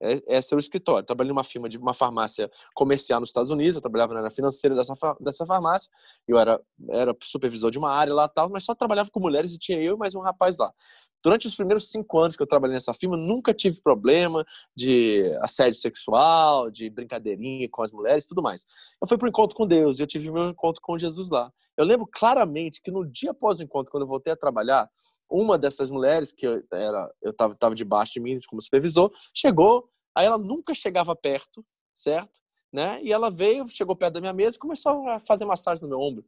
É, 0.00 0.22
esse 0.36 0.54
era 0.54 0.58
o 0.58 0.60
escritório. 0.60 1.04
Trabalhei 1.04 1.32
numa 1.32 1.44
firma 1.44 1.68
de 1.68 1.76
uma 1.76 1.92
farmácia 1.92 2.50
comercial 2.74 3.20
nos 3.20 3.30
Estados 3.30 3.50
Unidos, 3.50 3.76
eu 3.76 3.82
trabalhava 3.82 4.14
na 4.14 4.20
área 4.20 4.30
financeira 4.30 4.74
dessa, 4.76 4.94
dessa 5.20 5.44
farmácia, 5.44 5.90
eu 6.26 6.38
era, 6.38 6.60
era 6.90 7.16
supervisor 7.22 7.70
de 7.70 7.78
uma 7.78 7.90
área 7.90 8.14
lá 8.14 8.28
tal, 8.28 8.48
mas 8.48 8.64
só 8.64 8.74
trabalhava 8.74 9.10
com 9.10 9.20
mulheres 9.20 9.52
e 9.52 9.58
tinha 9.58 9.80
eu 9.80 9.94
e 9.94 9.98
mais 9.98 10.14
um 10.14 10.20
rapaz 10.20 10.56
lá. 10.58 10.72
Durante 11.22 11.48
os 11.48 11.54
primeiros 11.54 11.90
cinco 11.90 12.18
anos 12.20 12.36
que 12.36 12.42
eu 12.42 12.46
trabalhei 12.46 12.74
nessa 12.74 12.94
firma, 12.94 13.16
nunca 13.16 13.52
tive 13.52 13.80
problema 13.82 14.44
de 14.76 15.36
assédio 15.42 15.80
sexual, 15.80 16.70
de 16.70 16.88
brincadeirinha 16.88 17.68
com 17.68 17.82
as 17.82 17.92
mulheres 17.92 18.26
tudo 18.26 18.40
mais. 18.40 18.64
Eu 19.02 19.08
fui 19.08 19.18
para 19.18 19.26
o 19.26 19.28
encontro 19.28 19.56
com 19.56 19.66
Deus 19.66 19.98
e 19.98 20.02
eu 20.02 20.06
tive 20.06 20.30
meu 20.30 20.48
encontro 20.48 20.80
com 20.80 20.96
Jesus 20.96 21.28
lá. 21.28 21.52
Eu 21.78 21.84
lembro 21.84 22.08
claramente 22.10 22.82
que 22.82 22.90
no 22.90 23.08
dia 23.08 23.30
após 23.30 23.60
o 23.60 23.62
encontro, 23.62 23.92
quando 23.92 24.02
eu 24.02 24.08
voltei 24.08 24.32
a 24.32 24.36
trabalhar, 24.36 24.90
uma 25.30 25.56
dessas 25.56 25.90
mulheres, 25.90 26.32
que 26.32 26.44
eu 26.44 26.60
era 26.72 27.08
eu 27.22 27.30
estava 27.30 27.54
tava 27.54 27.74
debaixo 27.74 28.14
de 28.14 28.20
mim 28.20 28.36
como 28.48 28.60
supervisor, 28.60 29.12
chegou, 29.32 29.88
aí 30.12 30.26
ela 30.26 30.38
nunca 30.38 30.74
chegava 30.74 31.14
perto, 31.14 31.64
certo? 31.94 32.40
Né? 32.72 33.00
E 33.02 33.12
ela 33.12 33.30
veio, 33.30 33.68
chegou 33.68 33.94
perto 33.94 34.14
da 34.14 34.20
minha 34.20 34.32
mesa 34.32 34.56
e 34.56 34.60
começou 34.60 35.08
a 35.08 35.20
fazer 35.20 35.44
massagem 35.44 35.82
no 35.82 35.88
meu 35.88 36.00
ombro. 36.00 36.24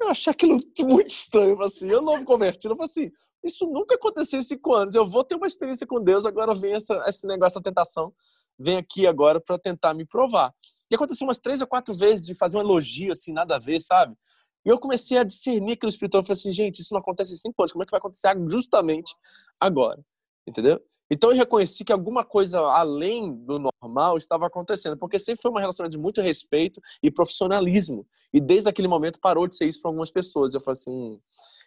Eu 0.00 0.08
achei 0.08 0.30
aquilo 0.30 0.60
muito 0.80 1.08
estranho, 1.08 1.60
assim, 1.60 1.90
eu 1.90 2.00
novo 2.00 2.24
convertido, 2.24 2.72
eu 2.72 2.76
falei 2.76 2.90
assim, 2.90 3.10
isso 3.42 3.66
nunca 3.66 3.96
aconteceu 3.96 4.38
em 4.38 4.42
cinco 4.42 4.74
anos. 4.74 4.94
Eu 4.94 5.04
vou 5.04 5.24
ter 5.24 5.34
uma 5.34 5.46
experiência 5.46 5.86
com 5.86 6.00
Deus, 6.00 6.24
agora 6.24 6.54
vem 6.54 6.74
essa, 6.74 7.02
esse 7.08 7.26
negócio, 7.26 7.58
essa 7.58 7.62
tentação, 7.62 8.14
vem 8.56 8.76
aqui 8.76 9.08
agora 9.08 9.40
para 9.40 9.58
tentar 9.58 9.92
me 9.92 10.06
provar. 10.06 10.52
E 10.90 10.94
aconteceu 10.94 11.26
umas 11.26 11.40
três 11.40 11.60
ou 11.60 11.66
quatro 11.66 11.92
vezes 11.94 12.24
de 12.24 12.34
fazer 12.34 12.56
um 12.56 12.60
elogio, 12.60 13.12
assim, 13.12 13.32
nada 13.32 13.56
a 13.56 13.58
ver, 13.58 13.80
sabe? 13.80 14.16
E 14.64 14.68
eu 14.68 14.78
comecei 14.78 15.18
a 15.18 15.24
discernir 15.24 15.72
aquilo 15.72 15.90
espiritual. 15.90 16.22
Eu 16.22 16.26
falei 16.26 16.38
assim, 16.38 16.52
gente, 16.52 16.80
isso 16.80 16.92
não 16.92 17.00
acontece 17.00 17.34
em 17.34 17.36
cinco 17.36 17.62
anos, 17.62 17.72
como 17.72 17.82
é 17.82 17.86
que 17.86 17.90
vai 17.90 17.98
acontecer 17.98 18.28
justamente 18.48 19.14
agora? 19.60 20.04
Entendeu? 20.46 20.80
Então 21.10 21.30
eu 21.30 21.36
reconheci 21.36 21.84
que 21.84 21.92
alguma 21.92 22.24
coisa 22.24 22.60
além 22.60 23.34
do 23.34 23.58
normal 23.58 24.18
estava 24.18 24.46
acontecendo, 24.46 24.96
porque 24.96 25.18
sempre 25.18 25.40
foi 25.40 25.50
uma 25.50 25.60
relação 25.60 25.88
de 25.88 25.96
muito 25.96 26.20
respeito 26.20 26.80
e 27.02 27.10
profissionalismo. 27.10 28.06
E 28.32 28.40
desde 28.40 28.68
aquele 28.68 28.88
momento 28.88 29.18
parou 29.20 29.46
de 29.46 29.56
ser 29.56 29.66
isso 29.66 29.80
para 29.80 29.88
algumas 29.88 30.10
pessoas. 30.10 30.52
Eu 30.52 30.60
falei 30.60 30.78
assim, 30.78 30.90
hum, 30.90 31.20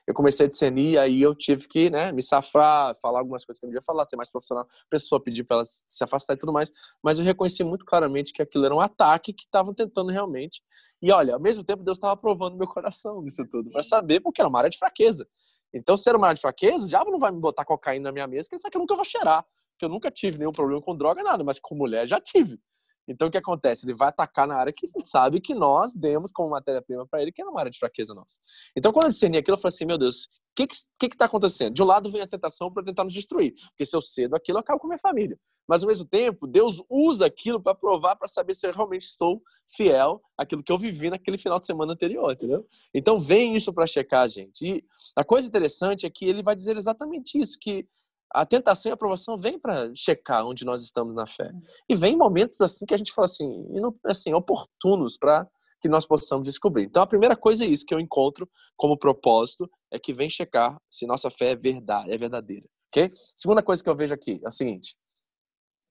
eu 0.07 0.13
comecei 0.13 0.45
a 0.45 0.49
discernir, 0.49 0.97
aí 0.97 1.21
eu 1.21 1.35
tive 1.35 1.67
que 1.67 1.89
né, 1.89 2.11
me 2.11 2.21
safar, 2.21 2.95
falar 3.01 3.19
algumas 3.19 3.45
coisas 3.45 3.59
que 3.59 3.65
eu 3.65 3.67
não 3.67 3.71
devia 3.71 3.85
falar, 3.85 4.07
ser 4.07 4.15
mais 4.15 4.31
profissional. 4.31 4.63
A 4.63 4.89
pessoa 4.89 5.21
pediu 5.21 5.45
para 5.45 5.57
ela 5.57 5.65
se 5.65 6.03
afastar 6.03 6.33
e 6.33 6.37
tudo 6.37 6.53
mais, 6.53 6.71
mas 7.03 7.19
eu 7.19 7.25
reconheci 7.25 7.63
muito 7.63 7.85
claramente 7.85 8.33
que 8.33 8.41
aquilo 8.41 8.65
era 8.65 8.75
um 8.75 8.79
ataque 8.79 9.33
que 9.33 9.43
estavam 9.43 9.73
tentando 9.73 10.11
realmente. 10.11 10.61
E 11.01 11.11
olha, 11.11 11.35
ao 11.35 11.39
mesmo 11.39 11.63
tempo, 11.63 11.83
Deus 11.83 11.97
estava 11.97 12.15
provando 12.17 12.57
meu 12.57 12.67
coração 12.67 13.21
nisso 13.21 13.43
tudo, 13.49 13.71
para 13.71 13.83
saber, 13.83 14.19
porque 14.19 14.41
era 14.41 14.49
uma 14.49 14.59
área 14.59 14.69
de 14.69 14.77
fraqueza. 14.77 15.27
Então, 15.73 15.95
se 15.95 16.07
era 16.09 16.17
uma 16.17 16.27
área 16.27 16.35
de 16.35 16.41
fraqueza, 16.41 16.85
o 16.85 16.87
diabo 16.87 17.11
não 17.11 17.19
vai 17.19 17.31
me 17.31 17.39
botar 17.39 17.63
cocaína 17.63 18.09
na 18.09 18.11
minha 18.11 18.27
mesa, 18.27 18.49
que 18.49 18.55
ele 18.55 18.61
sabe 18.61 18.71
que 18.71 18.77
eu 18.77 18.81
nunca 18.81 18.95
vou 18.95 19.05
cheirar. 19.05 19.43
Porque 19.71 19.85
eu 19.85 19.89
nunca 19.89 20.11
tive 20.11 20.37
nenhum 20.37 20.51
problema 20.51 20.81
com 20.81 20.95
droga, 20.95 21.23
nada, 21.23 21.43
mas 21.43 21.59
com 21.59 21.75
mulher 21.75 22.07
já 22.07 22.19
tive. 22.19 22.59
Então, 23.07 23.27
o 23.27 23.31
que 23.31 23.37
acontece? 23.37 23.85
Ele 23.85 23.95
vai 23.95 24.09
atacar 24.09 24.47
na 24.47 24.55
área 24.55 24.71
que 24.71 24.85
ele 24.85 25.05
sabe 25.05 25.41
que 25.41 25.53
nós 25.53 25.93
demos 25.93 26.31
como 26.31 26.49
matéria-prima 26.49 27.05
para 27.07 27.21
ele, 27.21 27.31
que 27.31 27.41
é 27.41 27.45
uma 27.45 27.59
área 27.59 27.71
de 27.71 27.79
fraqueza 27.79 28.13
nossa. 28.13 28.39
Então, 28.75 28.91
quando 28.91 29.05
eu 29.05 29.09
discerni 29.09 29.37
aquilo, 29.37 29.55
eu 29.55 29.61
falei 29.61 29.73
assim: 29.73 29.85
meu 29.85 29.97
Deus, 29.97 30.23
o 30.23 30.27
que 30.55 30.63
está 30.71 30.89
que 30.99 31.09
que 31.09 31.17
tá 31.17 31.25
acontecendo? 31.25 31.73
De 31.73 31.81
um 31.81 31.85
lado 31.85 32.09
vem 32.09 32.21
a 32.21 32.27
tentação 32.27 32.71
para 32.71 32.83
tentar 32.83 33.03
nos 33.03 33.13
destruir, 33.13 33.53
porque 33.69 33.85
se 33.85 33.95
eu 33.95 34.01
cedo 34.01 34.35
aquilo, 34.35 34.57
eu 34.57 34.61
acabo 34.61 34.79
com 34.79 34.87
a 34.87 34.89
minha 34.89 34.99
família. 34.99 35.37
Mas, 35.67 35.83
ao 35.83 35.87
mesmo 35.87 36.05
tempo, 36.05 36.47
Deus 36.47 36.83
usa 36.89 37.25
aquilo 37.25 37.61
para 37.61 37.73
provar, 37.73 38.15
para 38.15 38.27
saber 38.27 38.53
se 38.53 38.67
eu 38.67 38.73
realmente 38.73 39.03
estou 39.03 39.41
fiel 39.67 40.21
àquilo 40.37 40.63
que 40.63 40.71
eu 40.71 40.77
vivi 40.77 41.09
naquele 41.09 41.37
final 41.37 41.59
de 41.59 41.65
semana 41.65 41.93
anterior, 41.93 42.31
entendeu? 42.31 42.65
Então, 42.93 43.19
vem 43.19 43.55
isso 43.55 43.73
para 43.73 43.87
checar, 43.87 44.27
gente. 44.27 44.65
E 44.65 44.83
a 45.15 45.23
coisa 45.23 45.47
interessante 45.47 46.05
é 46.05 46.09
que 46.09 46.25
ele 46.25 46.43
vai 46.43 46.55
dizer 46.55 46.75
exatamente 46.75 47.39
isso, 47.39 47.57
que 47.59 47.87
a 48.33 48.45
tentação 48.45 48.89
e 48.89 48.91
a 48.91 48.93
aprovação 48.93 49.37
vem 49.37 49.59
para 49.59 49.93
checar 49.93 50.45
onde 50.45 50.65
nós 50.65 50.83
estamos 50.83 51.13
na 51.13 51.27
fé. 51.27 51.51
E 51.89 51.95
vem 51.95 52.15
momentos 52.15 52.61
assim 52.61 52.85
que 52.85 52.93
a 52.93 52.97
gente 52.97 53.13
fala 53.13 53.25
assim, 53.25 53.65
assim 54.05 54.33
oportunos 54.33 55.17
para 55.17 55.47
que 55.81 55.89
nós 55.89 56.05
possamos 56.05 56.45
descobrir. 56.45 56.83
Então, 56.83 57.01
a 57.01 57.07
primeira 57.07 57.35
coisa 57.35 57.65
é 57.65 57.67
isso 57.67 57.85
que 57.85 57.93
eu 57.93 57.99
encontro 57.99 58.47
como 58.77 58.97
propósito, 58.97 59.69
é 59.91 59.99
que 59.99 60.13
vem 60.13 60.29
checar 60.29 60.79
se 60.89 61.07
nossa 61.07 61.29
fé 61.31 61.51
é 61.51 61.55
verdade, 61.55 62.11
é 62.11 62.17
verdadeira. 62.17 62.65
Ok? 62.89 63.11
Segunda 63.35 63.63
coisa 63.63 63.83
que 63.83 63.89
eu 63.89 63.95
vejo 63.95 64.13
aqui 64.13 64.39
é 64.43 64.47
o 64.47 64.51
seguinte: 64.51 64.95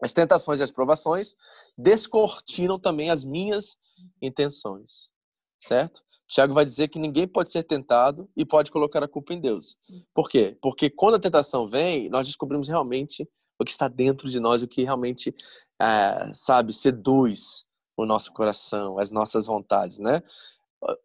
as 0.02 0.12
tentações 0.12 0.61
e 0.61 0.62
as 0.62 0.70
provações 0.70 1.35
descortinam 1.76 2.78
também 2.78 3.11
as 3.11 3.25
minhas 3.25 3.76
intenções, 4.23 5.11
certo? 5.61 6.02
Tiago 6.30 6.54
vai 6.54 6.64
dizer 6.64 6.87
que 6.87 6.99
ninguém 6.99 7.26
pode 7.26 7.50
ser 7.50 7.64
tentado 7.64 8.30
e 8.37 8.46
pode 8.46 8.70
colocar 8.70 9.02
a 9.02 9.08
culpa 9.08 9.34
em 9.34 9.40
Deus. 9.40 9.76
Por 10.14 10.30
quê? 10.30 10.56
Porque 10.62 10.88
quando 10.88 11.16
a 11.16 11.20
tentação 11.20 11.66
vem, 11.66 12.08
nós 12.08 12.26
descobrimos 12.26 12.68
realmente 12.68 13.28
o 13.58 13.64
que 13.64 13.72
está 13.72 13.88
dentro 13.88 14.30
de 14.30 14.38
nós, 14.38 14.62
o 14.62 14.68
que 14.68 14.84
realmente, 14.84 15.34
é, 15.82 16.30
sabe, 16.32 16.73
seduz 16.73 17.64
o 17.97 18.06
nosso 18.06 18.32
coração, 18.32 18.97
as 18.99 19.10
nossas 19.10 19.47
vontades, 19.47 19.99
né? 19.99 20.23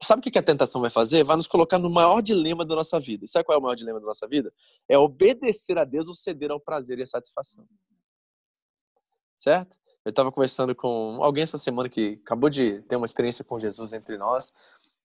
Sabe 0.01 0.19
o 0.19 0.31
que 0.31 0.39
a 0.39 0.43
tentação 0.43 0.79
vai 0.79 0.91
fazer? 0.91 1.23
Vai 1.23 1.35
nos 1.35 1.47
colocar 1.47 1.79
no 1.79 1.89
maior 1.89 2.21
dilema 2.21 2.63
da 2.63 2.75
nossa 2.75 2.99
vida. 2.99 3.25
E 3.25 3.27
sabe 3.27 3.43
qual 3.43 3.55
é 3.55 3.59
o 3.59 3.61
maior 3.61 3.75
dilema 3.75 3.99
da 3.99 4.05
nossa 4.05 4.27
vida? 4.27 4.53
É 4.88 4.97
obedecer 4.97 5.77
a 5.77 5.83
Deus 5.83 6.07
ou 6.07 6.13
ceder 6.13 6.51
ao 6.51 6.59
prazer 6.59 6.99
e 6.99 7.01
à 7.01 7.05
satisfação. 7.05 7.67
Certo? 9.35 9.75
Eu 10.05 10.11
estava 10.11 10.31
conversando 10.31 10.75
com 10.75 11.17
alguém 11.21 11.41
essa 11.43 11.57
semana 11.57 11.89
que 11.89 12.21
acabou 12.23 12.47
de 12.47 12.83
ter 12.83 12.95
uma 12.95 13.07
experiência 13.07 13.43
com 13.43 13.59
Jesus 13.59 13.91
entre 13.91 14.17
nós. 14.17 14.53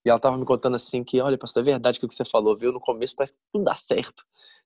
E 0.04 0.08
ela 0.08 0.16
estava 0.16 0.36
me 0.36 0.44
contando 0.44 0.76
assim 0.76 1.04
que, 1.04 1.20
olha, 1.20 1.36
pastor, 1.36 1.62
é 1.62 1.64
verdade 1.64 1.98
o 1.98 2.08
que 2.08 2.14
você 2.14 2.24
falou, 2.24 2.56
viu? 2.56 2.72
No 2.72 2.80
começo 2.80 3.14
parece 3.14 3.34
que 3.34 3.40
tudo 3.52 3.64
dá 3.64 3.76
certo. 3.76 4.24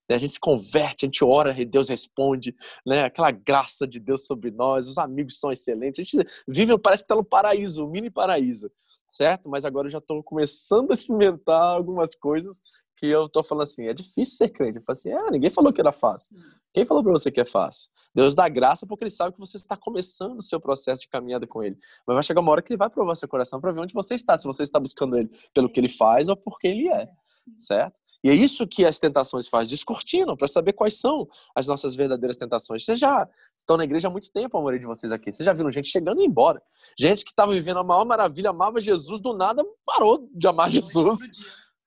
Né? 0.09 0.17
A 0.17 0.19
gente 0.19 0.35
se 0.35 0.41
converte, 0.41 1.05
a 1.05 1.09
gente 1.09 1.25
ora 1.25 1.59
e 1.59 1.65
Deus 1.65 1.89
responde, 1.89 2.55
né? 2.87 3.05
Aquela 3.05 3.31
graça 3.31 3.87
de 3.87 3.99
Deus 3.99 4.27
sobre 4.27 4.51
nós, 4.51 4.87
os 4.87 4.99
amigos 4.99 5.39
são 5.39 5.51
excelentes. 5.51 6.01
A 6.01 6.03
gente 6.03 6.29
vive, 6.47 6.79
parece 6.79 7.03
que 7.03 7.07
está 7.07 7.17
no 7.17 7.25
paraíso, 7.25 7.85
um 7.85 7.91
mini 7.91 8.11
paraíso, 8.11 8.71
certo? 9.13 9.49
Mas 9.51 9.65
agora 9.65 9.89
eu 9.89 9.93
já 9.93 9.99
estou 9.99 10.23
começando 10.23 10.91
a 10.91 10.95
experimentar 10.95 11.61
algumas 11.61 12.15
coisas 12.15 12.61
que 12.97 13.07
eu 13.07 13.29
tô 13.29 13.43
falando 13.43 13.65
assim, 13.65 13.87
é 13.87 13.95
difícil 13.95 14.37
ser 14.37 14.49
crente. 14.49 14.79
Eu 14.79 14.83
falo 14.83 14.97
assim, 14.97 15.13
ah, 15.13 15.31
ninguém 15.31 15.51
falou 15.51 15.73
que 15.73 15.81
era 15.81 15.93
fácil. 15.93 16.37
Quem 16.73 16.85
falou 16.85 17.03
para 17.03 17.13
você 17.13 17.31
que 17.31 17.41
é 17.41 17.45
fácil? 17.45 17.91
Deus 18.15 18.35
dá 18.35 18.49
graça 18.49 18.87
porque 18.87 19.05
ele 19.05 19.11
sabe 19.11 19.33
que 19.33 19.41
você 19.41 19.57
está 19.57 19.77
começando 19.77 20.39
o 20.39 20.43
seu 20.43 20.61
processo 20.61 21.03
de 21.03 21.09
caminhada 21.09 21.47
com 21.47 21.63
ele. 21.63 21.77
Mas 22.07 22.15
vai 22.15 22.23
chegar 22.23 22.41
uma 22.41 22.53
hora 22.53 22.63
que 22.63 22.73
ele 22.73 22.79
vai 22.79 22.91
provar 22.91 23.15
seu 23.17 23.29
coração 23.29 23.61
para 23.61 23.73
ver 23.73 23.81
onde 23.81 23.95
você 23.95 24.15
está, 24.15 24.37
se 24.37 24.47
você 24.47 24.63
está 24.63 24.79
buscando 24.79 25.17
ele 25.17 25.31
pelo 25.53 25.69
que 25.69 25.81
ele 25.81 25.89
faz 25.89 26.29
ou 26.29 26.37
por 26.37 26.59
quem 26.59 26.81
ele 26.81 26.89
é, 26.89 27.09
certo? 27.57 28.01
E 28.25 28.31
é 28.31 28.35
isso 28.35 28.67
que 28.67 28.87
as 28.87 28.99
tentações 28.99 29.47
fazem, 29.49 29.69
descortinam, 29.69 30.35
para 30.35 30.49
saber 30.49 30.73
quais 30.73 30.99
são 30.99 31.29
as 31.55 31.67
nossas 31.67 31.95
verdadeiras 31.95 32.39
tentações. 32.39 32.83
Vocês 32.83 32.99
já 32.99 33.29
estão 33.55 33.77
na 33.77 33.85
igreja 33.85 34.09
há 34.09 34.11
muito 34.11 34.33
tempo, 34.33 34.57
a 34.57 34.61
maioria 34.61 34.81
de 34.81 34.87
vocês 34.87 35.13
aqui. 35.13 35.31
Vocês 35.31 35.45
já 35.45 35.53
viram 35.53 35.71
gente 35.71 35.89
chegando 35.89 36.23
e 36.23 36.25
embora. 36.25 36.63
Gente 36.99 37.23
que 37.23 37.33
estava 37.33 37.53
vivendo 37.53 37.81
a 37.81 37.85
maior 37.85 38.07
maravilha, 38.07 38.49
amava 38.49 38.81
Jesus, 38.81 39.21
do 39.21 39.35
nada 39.35 39.63
parou 39.85 40.27
de 40.33 40.49
amar 40.49 40.71
Jesus 40.71 41.19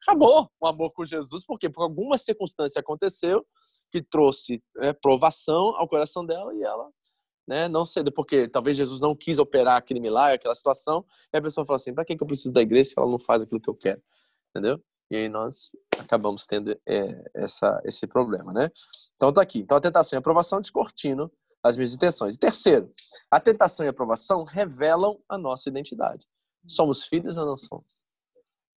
acabou 0.08 0.50
o 0.60 0.68
amor 0.68 0.94
com 0.94 1.04
Jesus. 1.04 1.46
Por 1.46 1.60
quê? 1.60 1.70
Porque 1.70 1.84
alguma 1.84 2.18
circunstância 2.18 2.80
aconteceu 2.80 3.46
que 3.92 4.02
trouxe 4.02 4.64
né, 4.78 4.94
provação 4.94 5.76
ao 5.76 5.88
coração 5.88 6.26
dela 6.26 6.54
e 6.56 6.64
ela 6.64 6.90
né, 7.48 7.68
não 7.68 7.86
cedeu. 7.86 8.14
Porque 8.14 8.48
talvez 8.48 8.78
Jesus 8.78 9.02
não 9.02 9.16
quis 9.16 9.38
operar 9.38 9.76
aquele 9.76 10.00
milagre, 10.00 10.36
aquela 10.36 10.56
situação. 10.56 11.06
E 11.34 11.38
a 11.38 11.42
pessoa 11.42 11.66
fala 11.66 11.76
assim: 11.76 11.94
para 11.94 12.06
que, 12.06 12.16
que 12.16 12.24
eu 12.24 12.28
preciso 12.28 12.54
da 12.54 12.62
igreja 12.62 12.92
se 12.92 13.00
ela 13.00 13.10
não 13.10 13.20
faz 13.20 13.44
aquilo 13.44 13.62
que 13.62 13.70
eu 13.70 13.76
quero? 13.76 14.02
Entendeu? 14.50 14.82
E 15.10 15.16
aí 15.16 15.30
nós 15.30 15.72
acabamos 16.00 16.46
tendo 16.46 16.78
é, 16.86 17.32
essa, 17.34 17.82
esse 17.86 18.08
problema, 18.08 18.52
né? 18.54 18.70
Então 19.16 19.32
tá 19.32 19.42
aqui. 19.42 19.60
Então 19.60 19.78
a 19.78 19.82
tentação 19.82 20.16
e 20.16 20.18
a 20.18 20.20
aprovação 20.20 20.60
descortinam 20.60 21.30
as 21.64 21.76
minhas 21.76 21.94
intenções. 21.94 22.36
E 22.36 22.40
terceiro, 22.40 22.92
a 23.32 23.40
tentação 23.40 23.86
e 23.86 23.88
a 23.88 23.92
aprovação 23.92 24.44
revelam 24.44 25.20
a 25.28 25.38
nossa 25.38 25.70
identidade. 25.70 26.26
Somos 26.66 27.04
filhos 27.04 27.38
ou 27.38 27.46
não 27.46 27.58
somos? 27.58 28.07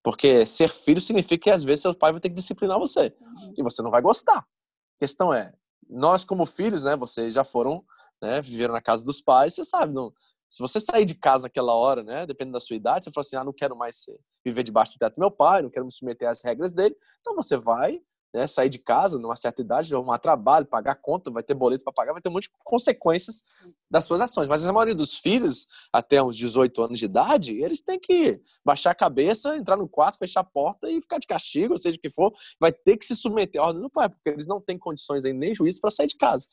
Porque 0.02 0.46
ser 0.46 0.70
filho 0.70 1.00
significa 1.00 1.44
que 1.44 1.50
às 1.50 1.62
vezes 1.62 1.82
seu 1.82 1.94
pai 1.94 2.12
vai 2.12 2.20
ter 2.20 2.28
que 2.30 2.34
disciplinar 2.34 2.78
você. 2.78 3.14
Uhum. 3.20 3.54
E 3.56 3.62
você 3.62 3.82
não 3.82 3.90
vai 3.90 4.00
gostar. 4.00 4.38
A 4.38 4.98
questão 4.98 5.32
é, 5.32 5.52
nós 5.88 6.24
como 6.24 6.46
filhos, 6.46 6.84
né, 6.84 6.96
vocês 6.96 7.34
já 7.34 7.44
foram, 7.44 7.84
né, 8.22 8.40
viveram 8.40 8.72
na 8.72 8.80
casa 8.80 9.04
dos 9.04 9.20
pais, 9.20 9.54
você 9.54 9.64
sabe, 9.64 9.92
não, 9.92 10.12
se 10.48 10.58
você 10.60 10.80
sair 10.80 11.04
de 11.04 11.14
casa 11.14 11.44
naquela 11.44 11.74
hora, 11.74 12.02
né, 12.02 12.26
dependendo 12.26 12.54
da 12.54 12.60
sua 12.60 12.76
idade, 12.76 13.04
você 13.04 13.10
fala 13.12 13.22
assim, 13.22 13.36
ah, 13.36 13.44
não 13.44 13.52
quero 13.52 13.76
mais 13.76 13.96
ser, 13.96 14.18
viver 14.44 14.62
debaixo 14.62 14.92
do 14.94 14.98
teto 14.98 15.14
do 15.14 15.20
meu 15.20 15.30
pai, 15.30 15.62
não 15.62 15.70
quero 15.70 15.84
me 15.84 15.92
submeter 15.92 16.28
às 16.28 16.42
regras 16.42 16.74
dele, 16.74 16.96
então 17.20 17.34
você 17.34 17.56
vai 17.56 18.00
né, 18.32 18.46
sair 18.46 18.68
de 18.68 18.78
casa 18.78 19.18
numa 19.18 19.36
certa 19.36 19.60
idade, 19.60 19.94
arrumar 19.94 20.18
trabalho, 20.18 20.66
pagar 20.66 20.94
conta, 20.94 21.30
vai 21.30 21.42
ter 21.42 21.54
boleto 21.54 21.84
para 21.84 21.92
pagar, 21.92 22.12
vai 22.12 22.22
ter 22.22 22.28
um 22.28 22.32
monte 22.32 22.44
de 22.44 22.50
consequências 22.64 23.44
das 23.90 24.04
suas 24.04 24.20
ações. 24.20 24.48
Mas 24.48 24.64
a 24.64 24.72
maioria 24.72 24.94
dos 24.94 25.18
filhos, 25.18 25.66
até 25.92 26.22
uns 26.22 26.36
18 26.36 26.82
anos 26.82 26.98
de 26.98 27.04
idade, 27.04 27.60
eles 27.60 27.82
têm 27.82 27.98
que 27.98 28.40
baixar 28.64 28.90
a 28.90 28.94
cabeça, 28.94 29.56
entrar 29.56 29.76
no 29.76 29.88
quarto, 29.88 30.18
fechar 30.18 30.40
a 30.40 30.44
porta 30.44 30.90
e 30.90 31.00
ficar 31.00 31.18
de 31.18 31.26
castigo, 31.26 31.76
seja 31.76 31.98
o 31.98 32.00
que 32.00 32.10
for, 32.10 32.32
vai 32.60 32.72
ter 32.72 32.96
que 32.96 33.04
se 33.04 33.16
submeter 33.16 33.60
à 33.60 33.66
ordem 33.66 33.82
do 33.82 33.90
pai, 33.90 34.08
porque 34.08 34.28
eles 34.28 34.46
não 34.46 34.60
têm 34.60 34.78
condições 34.78 35.24
aí, 35.24 35.32
nem 35.32 35.54
juízo 35.54 35.80
para 35.80 35.90
sair 35.90 36.06
de 36.06 36.16
casa. 36.16 36.46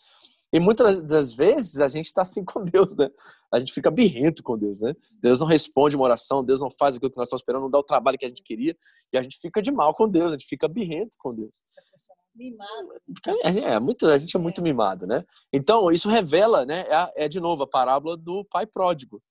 E 0.54 0.60
muitas 0.60 1.04
das 1.04 1.34
vezes 1.34 1.80
a 1.80 1.88
gente 1.88 2.06
está 2.06 2.22
assim 2.22 2.44
com 2.44 2.64
Deus, 2.64 2.96
né? 2.96 3.10
A 3.54 3.60
gente 3.60 3.74
fica 3.74 3.92
birrento 3.92 4.42
com 4.42 4.58
Deus, 4.58 4.80
né? 4.82 4.94
Deus 5.22 5.40
não 5.40 5.48
responde 5.48 5.96
uma 5.96 6.06
oração, 6.06 6.44
Deus 6.44 6.62
não 6.62 6.70
faz 6.72 6.96
aquilo 6.96 7.12
que 7.12 7.18
nós 7.18 7.28
estamos 7.28 7.42
esperando, 7.42 7.64
não 7.64 7.70
dá 7.70 7.80
o 7.80 7.84
trabalho 7.84 8.18
que 8.18 8.26
a 8.26 8.30
gente 8.30 8.44
queria, 8.44 8.76
e 9.12 9.18
a 9.18 9.22
gente 9.22 9.38
fica 9.40 9.62
de 9.62 9.72
mal 9.72 9.94
com 9.94 10.08
Deus, 10.08 10.28
a 10.30 10.38
gente 10.38 10.46
fica 10.48 10.68
birrento 10.68 11.18
com 11.20 11.34
Deus. 11.34 11.64
Mimado. 12.36 13.02
Porque 13.14 13.30
É, 13.48 13.74
é, 13.74 13.80
muito, 13.80 14.06
a 14.08 14.18
gente 14.18 14.36
é 14.36 14.40
muito 14.40 14.62
mimado, 14.62 15.08
né? 15.08 15.26
Então, 15.52 15.92
isso 15.92 16.08
revela, 16.08 16.66
né? 16.66 16.86
É, 16.88 17.26
é, 17.26 17.28
de 17.28 17.40
novo 17.40 17.64
a 17.64 17.68
parábola 17.68 18.16
do 18.16 18.46
pai 18.46 18.66
pródigo. 18.66 19.22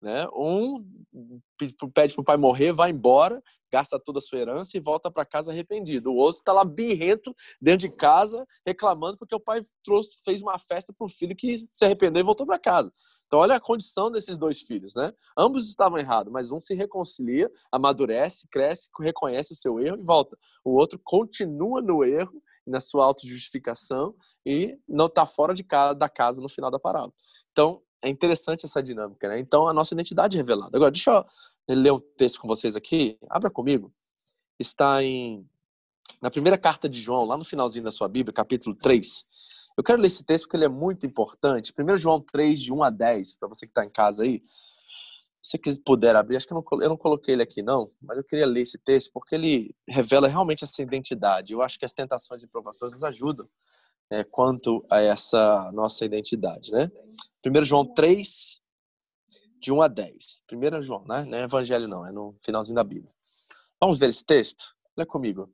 Né? 0.00 0.26
Um 0.34 0.84
pe- 1.56 1.74
pede 1.94 2.14
pro 2.14 2.24
pai 2.24 2.36
morrer, 2.36 2.72
vai 2.72 2.90
embora, 2.90 3.42
gasta 3.72 3.98
toda 3.98 4.18
a 4.18 4.20
sua 4.20 4.38
herança 4.38 4.76
e 4.76 4.80
volta 4.80 5.10
para 5.10 5.24
casa 5.24 5.50
arrependido. 5.50 6.10
O 6.10 6.16
outro 6.16 6.42
tá 6.42 6.52
lá 6.52 6.64
birrento 6.64 7.34
dentro 7.60 7.88
de 7.88 7.96
casa, 7.96 8.46
reclamando 8.66 9.16
porque 9.16 9.34
o 9.34 9.40
pai 9.40 9.62
trouxe, 9.82 10.18
fez 10.24 10.42
uma 10.42 10.58
festa 10.58 10.92
pro 10.92 11.08
filho 11.08 11.34
que 11.34 11.66
se 11.72 11.84
arrependeu 11.84 12.20
e 12.20 12.24
voltou 12.24 12.46
para 12.46 12.58
casa. 12.58 12.92
Então, 13.26 13.40
olha 13.40 13.56
a 13.56 13.60
condição 13.60 14.10
desses 14.10 14.36
dois 14.36 14.60
filhos, 14.60 14.94
né? 14.94 15.10
Ambos 15.36 15.66
estavam 15.68 15.98
errados, 15.98 16.30
mas 16.30 16.50
um 16.50 16.60
se 16.60 16.74
reconcilia, 16.74 17.50
amadurece, 17.72 18.46
cresce, 18.48 18.90
reconhece 19.00 19.54
o 19.54 19.56
seu 19.56 19.80
erro 19.80 19.96
e 19.96 20.04
volta. 20.04 20.36
O 20.62 20.72
outro 20.74 21.00
continua 21.02 21.80
no 21.80 22.04
erro, 22.04 22.42
na 22.66 22.80
sua 22.80 23.06
autojustificação 23.06 24.14
e 24.46 24.78
não 24.88 25.06
está 25.06 25.26
fora 25.26 25.54
de 25.54 25.64
casa, 25.64 25.94
da 25.94 26.08
casa 26.08 26.40
no 26.42 26.48
final 26.48 26.70
da 26.70 26.78
parábola. 26.78 27.12
Então, 27.50 27.82
é 28.02 28.08
interessante 28.08 28.66
essa 28.66 28.82
dinâmica, 28.82 29.28
né? 29.28 29.38
Então, 29.38 29.68
a 29.68 29.72
nossa 29.72 29.94
identidade 29.94 30.36
é 30.36 30.40
revelada. 30.40 30.76
Agora, 30.76 30.90
deixa 30.90 31.10
eu 31.10 31.24
ler 31.68 31.92
um 31.92 32.00
texto 32.00 32.40
com 32.40 32.48
vocês 32.48 32.76
aqui. 32.76 33.18
Abra 33.28 33.50
comigo. 33.50 33.92
Está 34.58 35.02
em 35.02 35.46
na 36.20 36.30
primeira 36.30 36.56
carta 36.56 36.88
de 36.88 37.00
João, 37.00 37.24
lá 37.24 37.36
no 37.36 37.44
finalzinho 37.44 37.84
da 37.84 37.90
sua 37.90 38.06
Bíblia, 38.06 38.32
capítulo 38.32 38.76
3. 38.76 39.26
Eu 39.76 39.82
quero 39.82 40.00
ler 40.00 40.06
esse 40.06 40.22
texto 40.22 40.44
porque 40.44 40.56
ele 40.56 40.66
é 40.66 40.68
muito 40.68 41.04
importante. 41.04 41.72
1 41.76 41.96
João 41.96 42.20
3, 42.20 42.60
de 42.60 42.72
1 42.72 42.82
a 42.82 42.90
10, 42.90 43.34
para 43.34 43.48
você 43.48 43.66
que 43.66 43.72
está 43.72 43.84
em 43.84 43.90
casa 43.90 44.22
aí. 44.22 44.40
Se 45.42 45.58
você 45.58 45.80
puder 45.84 46.14
abrir, 46.14 46.36
acho 46.36 46.46
que 46.46 46.52
eu 46.52 46.64
não, 46.70 46.82
eu 46.82 46.88
não 46.90 46.96
coloquei 46.96 47.34
ele 47.34 47.42
aqui, 47.42 47.62
não, 47.62 47.90
mas 48.00 48.16
eu 48.16 48.22
queria 48.22 48.46
ler 48.46 48.60
esse 48.60 48.78
texto 48.78 49.10
porque 49.12 49.34
ele 49.34 49.74
revela 49.88 50.28
realmente 50.28 50.62
essa 50.62 50.80
identidade. 50.80 51.52
Eu 51.52 51.60
acho 51.60 51.76
que 51.76 51.84
as 51.84 51.92
tentações 51.92 52.44
e 52.44 52.46
provações 52.46 52.92
nos 52.92 53.02
ajudam 53.02 53.48
né, 54.08 54.22
quanto 54.22 54.86
a 54.88 55.00
essa 55.00 55.72
nossa 55.72 56.04
identidade, 56.04 56.70
né? 56.70 56.88
1 57.44 57.64
João 57.64 57.84
3, 57.84 58.61
de 59.62 59.72
1 59.72 59.80
a 59.80 59.88
10. 59.88 60.42
1 60.52 60.82
João, 60.82 61.04
né? 61.06 61.24
Não 61.24 61.38
é 61.38 61.42
evangelho, 61.44 61.86
não, 61.86 62.04
é 62.04 62.10
no 62.10 62.36
finalzinho 62.42 62.74
da 62.74 62.82
Bíblia. 62.82 63.10
Vamos 63.80 63.98
ver 63.98 64.08
esse 64.08 64.24
texto? 64.24 64.74
Olha 64.96 65.06
comigo. 65.06 65.48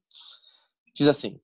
Diz 0.94 1.07
assim: 1.07 1.38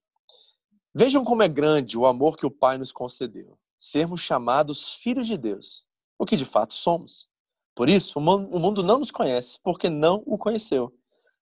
Vejam 0.95 1.23
como 1.23 1.43
é 1.43 1.49
grande 1.49 1.99
o 1.99 2.07
amor 2.07 2.39
que 2.39 2.47
o 2.47 2.51
Pai 2.51 2.79
nos 2.79 2.91
concedeu, 2.91 3.59
sermos 3.79 4.23
chamados 4.23 4.95
filhos 4.95 5.27
de 5.27 5.37
Deus, 5.37 5.87
o 6.19 6.25
que 6.25 6.37
de 6.37 6.47
fato 6.47 6.73
somos. 6.73 7.29
Por 7.75 7.89
isso, 7.89 8.19
o 8.19 8.23
mundo 8.23 8.83
não 8.83 8.99
nos 8.99 9.11
conhece, 9.11 9.59
porque 9.63 9.91
não 9.91 10.23
o 10.25 10.39
conheceu. 10.39 10.97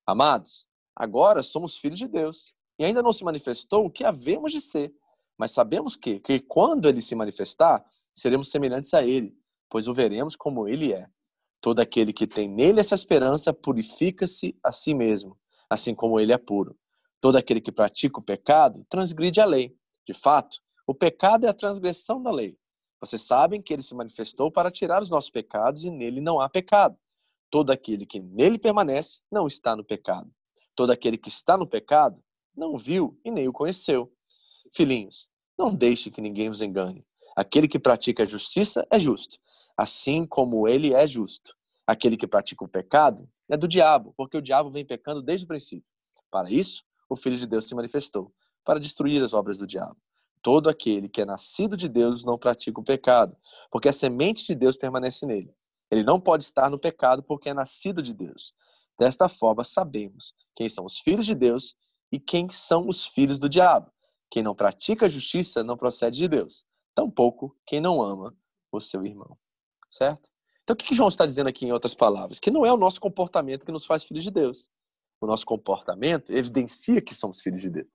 Amados, 0.05 0.67
agora 0.97 1.43
somos 1.43 1.79
filhos 1.79 1.99
de 1.99 2.09
Deus, 2.09 2.55
e 2.79 2.85
ainda 2.85 3.03
não 3.03 3.13
se 3.13 3.23
manifestou 3.23 3.87
o 3.87 3.91
que 3.91 4.03
havemos 4.03 4.51
de 4.51 4.61
ser. 4.61 4.93
Mas 5.39 5.53
sabemos 5.53 5.95
que, 5.95 6.19
que 6.19 6.41
quando 6.41 6.89
ele 6.89 7.01
se 7.01 7.15
manifestar, 7.15 7.85
seremos 8.13 8.51
semelhantes 8.51 8.93
a 8.95 9.05
ele, 9.05 9.37
pois 9.73 9.89
o 9.89 9.95
veremos 9.95 10.37
como 10.37 10.69
ele 10.69 10.93
é. 10.93 11.09
Todo 11.59 11.81
aquele 11.81 12.13
que 12.13 12.27
tem 12.27 12.47
nele 12.47 12.79
essa 12.79 12.95
esperança 12.95 13.55
purifica-se 13.55 14.55
a 14.63 14.71
si 14.71 14.93
mesmo, 14.93 15.39
assim 15.71 15.95
como 15.95 16.21
ele 16.21 16.31
é 16.31 16.37
puro. 16.37 16.77
Todo 17.23 17.37
aquele 17.37 17.59
que 17.59 17.73
pratica 17.73 18.21
o 18.21 18.23
pecado 18.23 18.85
transgride 18.91 19.41
a 19.41 19.47
lei. 19.47 19.75
De 20.07 20.13
fato, 20.13 20.59
o 20.87 20.95
pecado 20.95 21.47
é 21.47 21.49
a 21.49 21.55
transgressão 21.55 22.23
da 22.23 22.31
lei. 22.31 22.55
Vocês 23.01 23.23
sabem 23.23 23.63
que 23.63 23.73
ele 23.73 23.81
se 23.81 23.95
manifestou 23.95 24.51
para 24.53 24.71
tirar 24.71 25.01
os 25.01 25.09
nossos 25.09 25.31
pecados 25.31 25.87
e 25.87 25.91
nele 25.91 26.21
não 26.21 26.39
há 26.39 26.51
pecado. 26.51 26.99
Todo 27.51 27.71
aquele 27.71 28.05
que 28.05 28.21
nele 28.21 28.59
permanece 28.59 29.23
não 29.31 29.47
está 29.47 29.75
no 29.75 29.83
pecado. 29.85 30.31
Todo 30.77 30.91
aquele 30.91 31.17
que 31.17 31.31
está 31.31 31.57
no 31.57 31.67
pecado 31.67 32.23
não 32.55 32.77
viu 32.77 33.19
e 33.25 33.31
nem 33.31 33.49
o 33.49 33.55
conheceu. 33.55 34.13
Filhinhos, 34.75 35.31
não 35.57 35.75
deixe 35.75 36.11
que 36.11 36.21
ninguém 36.21 36.51
os 36.51 36.61
engane. 36.61 37.07
Aquele 37.35 37.67
que 37.67 37.79
pratica 37.79 38.23
a 38.23 38.27
justiça 38.27 38.87
é 38.91 38.99
justo, 38.99 39.39
assim 39.77 40.27
como 40.27 40.69
ele 40.69 40.95
é 40.95 41.07
justo. 41.07 41.55
Aquele 41.87 42.17
que 42.17 42.27
pratica 42.27 42.65
o 42.65 42.69
pecado 42.69 43.29
é 43.51 43.57
do 43.57 43.69
diabo, 43.69 44.15
porque 44.17 44.37
o 44.37 44.43
diabo 44.43 44.71
vem 44.71 44.85
pecando 44.85 45.23
desde 45.23 45.45
o 45.45 45.49
princípio. 45.49 45.87
Para 46.31 46.51
isso, 46.51 46.85
o 47.09 47.17
Filho 47.17 47.37
de 47.37 47.47
Deus 47.47 47.67
se 47.67 47.75
manifestou, 47.75 48.33
para 48.65 48.81
destruir 48.81 49.23
as 49.23 49.35
obras 49.35 49.59
do 49.59 49.67
diabo. 49.67 49.97
Todo 50.41 50.69
aquele 50.69 51.09
que 51.09 51.21
é 51.21 51.25
nascido 51.25 51.77
de 51.77 51.89
Deus 51.89 52.25
não 52.25 52.39
pratica 52.39 52.81
o 52.81 52.85
pecado, 52.85 53.37
porque 53.71 53.89
a 53.89 53.93
semente 53.93 54.47
de 54.47 54.55
Deus 54.55 54.77
permanece 54.77 55.27
nele. 55.27 55.55
Ele 55.91 56.03
não 56.03 56.21
pode 56.21 56.45
estar 56.45 56.71
no 56.71 56.79
pecado 56.79 57.23
porque 57.23 57.51
é 57.51 57.55
nascido 57.55 58.03
de 58.03 58.15
Deus. 58.15 58.55
Desta 58.99 59.29
forma, 59.29 59.63
sabemos 59.63 60.35
quem 60.55 60.69
são 60.69 60.85
os 60.85 60.99
filhos 60.99 61.27
de 61.27 61.35
Deus 61.35 61.77
e 62.11 62.19
quem 62.19 62.49
são 62.49 62.89
os 62.89 63.07
filhos 63.07 63.39
do 63.39 63.49
diabo. 63.49 63.91
Quem 64.31 64.43
não 64.43 64.55
pratica 64.55 65.05
a 65.05 65.09
justiça 65.09 65.63
não 65.63 65.77
procede 65.77 66.17
de 66.17 66.29
Deus, 66.29 66.65
tampouco 66.95 67.55
quem 67.67 67.81
não 67.81 68.03
ama 68.03 68.35
o 68.73 68.81
seu 68.81 69.05
irmão. 69.05 69.31
Certo? 69.93 70.31
Então, 70.63 70.73
o 70.73 70.77
que 70.77 70.87
que 70.87 70.95
João 70.95 71.09
está 71.09 71.27
dizendo 71.27 71.49
aqui 71.49 71.67
em 71.67 71.73
outras 71.73 71.95
palavras? 71.95 72.41
Que 72.41 72.51
não 72.51 72.65
é 72.65 72.73
o 72.73 72.79
nosso 72.79 72.99
comportamento 72.99 73.67
que 73.67 73.73
nos 73.73 73.85
faz 73.85 74.05
filhos 74.05 74.25
de 74.25 74.31
Deus. 74.31 74.71
O 75.21 75.27
nosso 75.27 75.45
comportamento 75.45 76.33
evidencia 76.33 77.03
que 77.03 77.15
somos 77.15 77.43
filhos 77.43 77.61
de 77.61 77.69
Deus. 77.69 77.89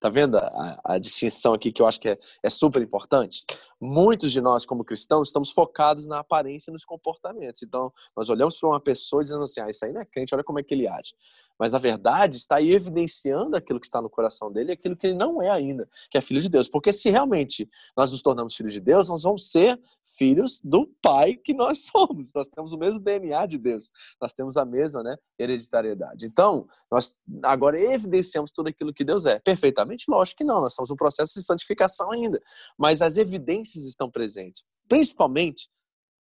Tá 0.00 0.08
vendo 0.08 0.38
a, 0.38 0.80
a- 0.84 0.98
distinção 0.98 1.52
aqui 1.52 1.70
que 1.70 1.82
eu 1.82 1.86
acho 1.86 2.00
que 2.00 2.08
é, 2.08 2.18
é 2.42 2.48
super 2.48 2.80
importante? 2.80 3.44
Muitos 3.80 4.32
de 4.32 4.40
nós, 4.40 4.66
como 4.66 4.84
cristãos, 4.84 5.28
estamos 5.28 5.50
focados 5.50 6.04
na 6.06 6.18
aparência 6.18 6.70
e 6.70 6.72
nos 6.72 6.84
comportamentos. 6.84 7.62
Então, 7.62 7.92
nós 8.16 8.28
olhamos 8.28 8.58
para 8.58 8.68
uma 8.68 8.80
pessoa 8.80 9.22
dizendo 9.22 9.42
assim: 9.42 9.60
ah, 9.60 9.70
isso 9.70 9.84
aí 9.84 9.92
não 9.92 10.00
é 10.00 10.04
crente, 10.04 10.34
olha 10.34 10.42
como 10.42 10.58
é 10.58 10.62
que 10.62 10.74
ele 10.74 10.88
age. 10.88 11.14
Mas, 11.58 11.72
na 11.72 11.78
verdade, 11.78 12.36
está 12.36 12.56
aí 12.56 12.70
evidenciando 12.70 13.56
aquilo 13.56 13.80
que 13.80 13.86
está 13.86 14.00
no 14.00 14.08
coração 14.08 14.52
dele 14.52 14.70
e 14.70 14.74
aquilo 14.74 14.96
que 14.96 15.08
ele 15.08 15.16
não 15.16 15.42
é 15.42 15.50
ainda, 15.50 15.88
que 16.08 16.16
é 16.16 16.20
filho 16.20 16.40
de 16.40 16.48
Deus. 16.48 16.68
Porque 16.68 16.92
se 16.92 17.10
realmente 17.10 17.68
nós 17.96 18.12
nos 18.12 18.22
tornamos 18.22 18.54
filhos 18.54 18.72
de 18.72 18.80
Deus, 18.80 19.08
nós 19.08 19.24
vamos 19.24 19.50
ser 19.50 19.80
filhos 20.06 20.60
do 20.62 20.86
Pai 21.02 21.34
que 21.34 21.52
nós 21.52 21.86
somos. 21.90 22.32
Nós 22.32 22.48
temos 22.48 22.72
o 22.72 22.78
mesmo 22.78 23.00
DNA 23.00 23.44
de 23.46 23.58
Deus. 23.58 23.90
Nós 24.20 24.32
temos 24.32 24.56
a 24.56 24.64
mesma 24.64 25.02
né, 25.02 25.16
hereditariedade. 25.38 26.26
Então, 26.26 26.66
nós 26.90 27.14
agora 27.42 27.80
evidenciamos 27.80 28.52
tudo 28.52 28.68
aquilo 28.68 28.94
que 28.94 29.04
Deus 29.04 29.26
é. 29.26 29.40
Perfeitamente? 29.40 30.04
Lógico 30.08 30.38
que 30.38 30.44
não. 30.44 30.60
Nós 30.60 30.72
estamos 30.72 30.90
no 30.90 30.96
processo 30.96 31.34
de 31.34 31.44
santificação 31.44 32.12
ainda. 32.12 32.40
Mas 32.78 33.02
as 33.02 33.16
evidências 33.16 33.67
estão 33.76 34.10
presentes. 34.10 34.64
Principalmente 34.88 35.68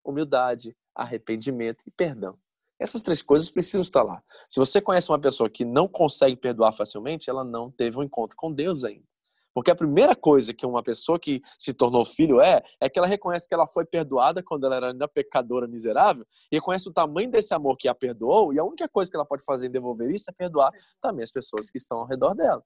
humildade, 0.05 0.77
arrependimento 0.95 1.85
e 1.87 1.91
perdão. 1.91 2.39
Essas 2.79 3.03
três 3.03 3.23
coisas 3.23 3.49
precisam 3.49 3.81
estar 3.81 4.03
lá. 4.03 4.23
Se 4.49 4.59
você 4.59 4.81
conhece 4.81 5.09
uma 5.11 5.21
pessoa 5.21 5.49
que 5.49 5.65
não 5.65 5.87
consegue 5.87 6.37
perdoar 6.37 6.73
facilmente, 6.73 7.31
ela 7.31 7.45
não 7.45 7.71
teve 7.71 7.99
um 7.99 8.03
encontro 8.03 8.37
com 8.37 8.53
Deus 8.53 8.83
ainda. 8.83 9.07
Porque 9.55 9.71
a 9.71 9.75
primeira 9.75 10.17
coisa 10.17 10.55
que 10.55 10.65
uma 10.65 10.83
pessoa 10.83 11.19
que 11.19 11.43
se 11.59 11.75
tornou 11.75 12.05
filho 12.05 12.41
é, 12.41 12.63
é 12.81 12.89
que 12.89 12.99
ela 12.99 13.07
reconhece 13.07 13.47
que 13.47 13.55
ela 13.55 13.67
foi 13.67 13.85
perdoada 13.85 14.43
quando 14.43 14.65
ela 14.65 14.77
era 14.77 14.91
ainda 14.91 15.07
pecadora 15.07 15.69
miserável, 15.69 16.27
e 16.51 16.57
reconhece 16.57 16.89
o 16.89 16.93
tamanho 16.93 17.31
desse 17.31 17.53
amor 17.55 17.77
que 17.77 17.87
a 17.87 17.95
perdoou, 17.95 18.53
e 18.53 18.59
a 18.59 18.65
única 18.65 18.89
coisa 18.89 19.11
que 19.11 19.17
ela 19.17 19.27
pode 19.27 19.45
fazer 19.45 19.67
em 19.67 19.71
devolver 19.71 20.11
isso 20.11 20.31
é 20.31 20.33
perdoar 20.33 20.73
também 21.01 21.23
as 21.23 21.31
pessoas 21.31 21.71
que 21.71 21.79
estão 21.79 21.99
ao 21.99 22.07
redor 22.07 22.35
dela. 22.35 22.65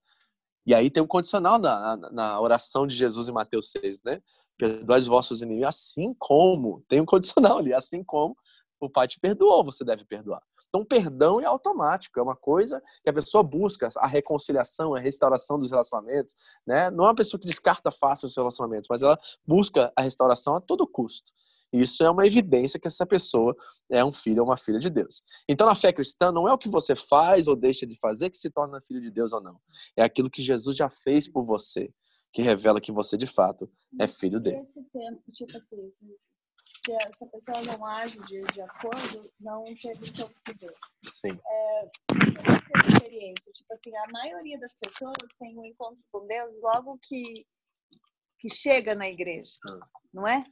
E 0.64 0.74
aí 0.74 0.90
tem 0.90 1.02
um 1.02 1.06
condicional 1.06 1.58
na, 1.58 1.96
na, 1.96 2.10
na 2.10 2.40
oração 2.40 2.86
de 2.86 2.96
Jesus 2.96 3.28
em 3.28 3.32
Mateus 3.32 3.70
6, 3.70 4.02
né? 4.04 4.20
Perdoai 4.58 5.00
os 5.00 5.06
vossos 5.06 5.42
inimigos, 5.42 5.68
assim 5.68 6.14
como, 6.18 6.84
tem 6.88 7.00
um 7.00 7.06
condicional 7.06 7.58
ali, 7.58 7.74
assim 7.74 8.02
como 8.02 8.36
o 8.80 8.90
Pai 8.90 9.06
te 9.06 9.18
perdoou, 9.18 9.64
você 9.64 9.84
deve 9.84 10.04
perdoar. 10.04 10.42
Então, 10.68 10.84
perdão 10.84 11.40
é 11.40 11.46
automático, 11.46 12.18
é 12.18 12.22
uma 12.22 12.36
coisa 12.36 12.82
que 13.02 13.08
a 13.08 13.12
pessoa 13.12 13.42
busca, 13.42 13.88
a 13.96 14.06
reconciliação, 14.06 14.94
a 14.94 15.00
restauração 15.00 15.58
dos 15.58 15.70
relacionamentos, 15.70 16.34
né? 16.66 16.90
Não 16.90 17.04
é 17.04 17.08
uma 17.08 17.14
pessoa 17.14 17.40
que 17.40 17.46
descarta 17.46 17.90
fácil 17.90 18.26
os 18.26 18.36
relacionamentos, 18.36 18.88
mas 18.90 19.02
ela 19.02 19.18
busca 19.46 19.92
a 19.96 20.02
restauração 20.02 20.56
a 20.56 20.60
todo 20.60 20.86
custo. 20.86 21.32
Isso 21.72 22.04
é 22.04 22.10
uma 22.10 22.26
evidência 22.26 22.78
que 22.78 22.86
essa 22.86 23.04
pessoa 23.04 23.56
é 23.90 24.04
um 24.04 24.12
filho 24.12 24.42
ou 24.42 24.48
uma 24.48 24.56
filha 24.56 24.78
de 24.78 24.88
Deus. 24.88 25.22
Então, 25.48 25.66
na 25.66 25.74
fé 25.74 25.92
cristã, 25.92 26.30
não 26.30 26.48
é 26.48 26.52
o 26.52 26.58
que 26.58 26.68
você 26.68 26.94
faz 26.94 27.48
ou 27.48 27.56
deixa 27.56 27.86
de 27.86 27.98
fazer 27.98 28.30
que 28.30 28.36
se 28.36 28.50
torna 28.50 28.80
filho 28.80 29.00
de 29.00 29.10
Deus 29.10 29.32
ou 29.32 29.40
não. 29.40 29.58
É 29.96 30.02
aquilo 30.02 30.30
que 30.30 30.42
Jesus 30.42 30.76
já 30.76 30.88
fez 30.88 31.28
por 31.28 31.44
você, 31.44 31.90
que 32.36 32.42
revela 32.42 32.82
que 32.82 32.92
você, 32.92 33.16
de 33.16 33.26
fato, 33.26 33.66
é 33.98 34.06
filho 34.06 34.36
E 34.36 34.42
dele. 34.42 34.58
esse 34.58 34.82
tempo, 34.92 35.22
tipo 35.32 35.56
assim, 35.56 35.88
se, 35.88 36.92
a- 36.92 37.12
se 37.16 37.24
a 37.24 37.28
pessoa 37.28 37.62
não 37.62 37.86
age 37.86 38.18
de, 38.28 38.42
de 38.42 38.60
acordo, 38.60 39.32
não 39.40 39.64
teve 39.64 40.12
tempo 40.12 40.34
de 40.46 40.54
Deus. 40.54 40.74
Sim. 41.14 41.40
Teve 42.10 42.94
experiência. 42.94 43.52
Tipo 43.54 43.72
assim, 43.72 43.96
a 43.96 44.06
maioria 44.12 44.58
das 44.60 44.74
pessoas 44.74 45.14
tem 45.38 45.58
um 45.58 45.64
encontro 45.64 45.98
com 46.12 46.26
Deus 46.26 46.60
logo 46.60 46.98
que, 47.08 47.46
que 48.38 48.50
chega 48.54 48.94
na 48.94 49.08
igreja, 49.08 49.52
Ah. 49.66 49.80
não 50.12 50.28
é? 50.28 50.44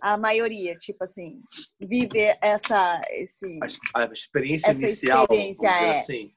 A 0.00 0.16
maioria, 0.16 0.76
tipo 0.76 1.02
assim, 1.02 1.40
vive 1.80 2.20
essa, 2.40 3.02
esse, 3.10 3.58
A 3.94 4.04
experiência 4.04 4.70
Essa 4.70 4.82
inicial, 4.82 5.22
experiência 5.24 5.66
é. 5.68 5.90
assim. 5.90 6.34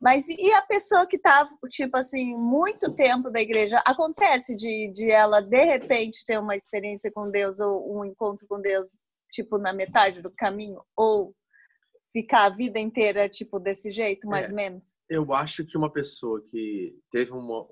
Mas 0.00 0.28
e 0.28 0.52
a 0.52 0.62
pessoa 0.62 1.06
que 1.06 1.18
tá, 1.18 1.48
tipo 1.68 1.96
assim, 1.98 2.36
muito 2.36 2.94
tempo 2.94 3.30
da 3.30 3.40
igreja? 3.40 3.82
Acontece 3.84 4.54
de, 4.54 4.90
de 4.92 5.10
ela, 5.10 5.40
de 5.40 5.64
repente, 5.64 6.24
ter 6.24 6.38
uma 6.38 6.54
experiência 6.54 7.10
com 7.12 7.30
Deus 7.30 7.58
ou 7.58 7.98
um 7.98 8.04
encontro 8.04 8.46
com 8.48 8.60
Deus, 8.60 8.96
tipo, 9.30 9.58
na 9.58 9.72
metade 9.72 10.22
do 10.22 10.30
caminho? 10.30 10.80
Ou 10.96 11.34
ficar 12.12 12.46
a 12.46 12.50
vida 12.50 12.78
inteira, 12.78 13.28
tipo, 13.28 13.58
desse 13.58 13.90
jeito, 13.90 14.28
mais 14.28 14.48
É. 14.48 14.50
ou 14.50 14.56
menos? 14.56 14.96
Eu 15.08 15.32
acho 15.34 15.66
que 15.66 15.76
uma 15.76 15.92
pessoa 15.92 16.42
que 16.48 16.94
teve 17.10 17.32
uma, 17.32 17.66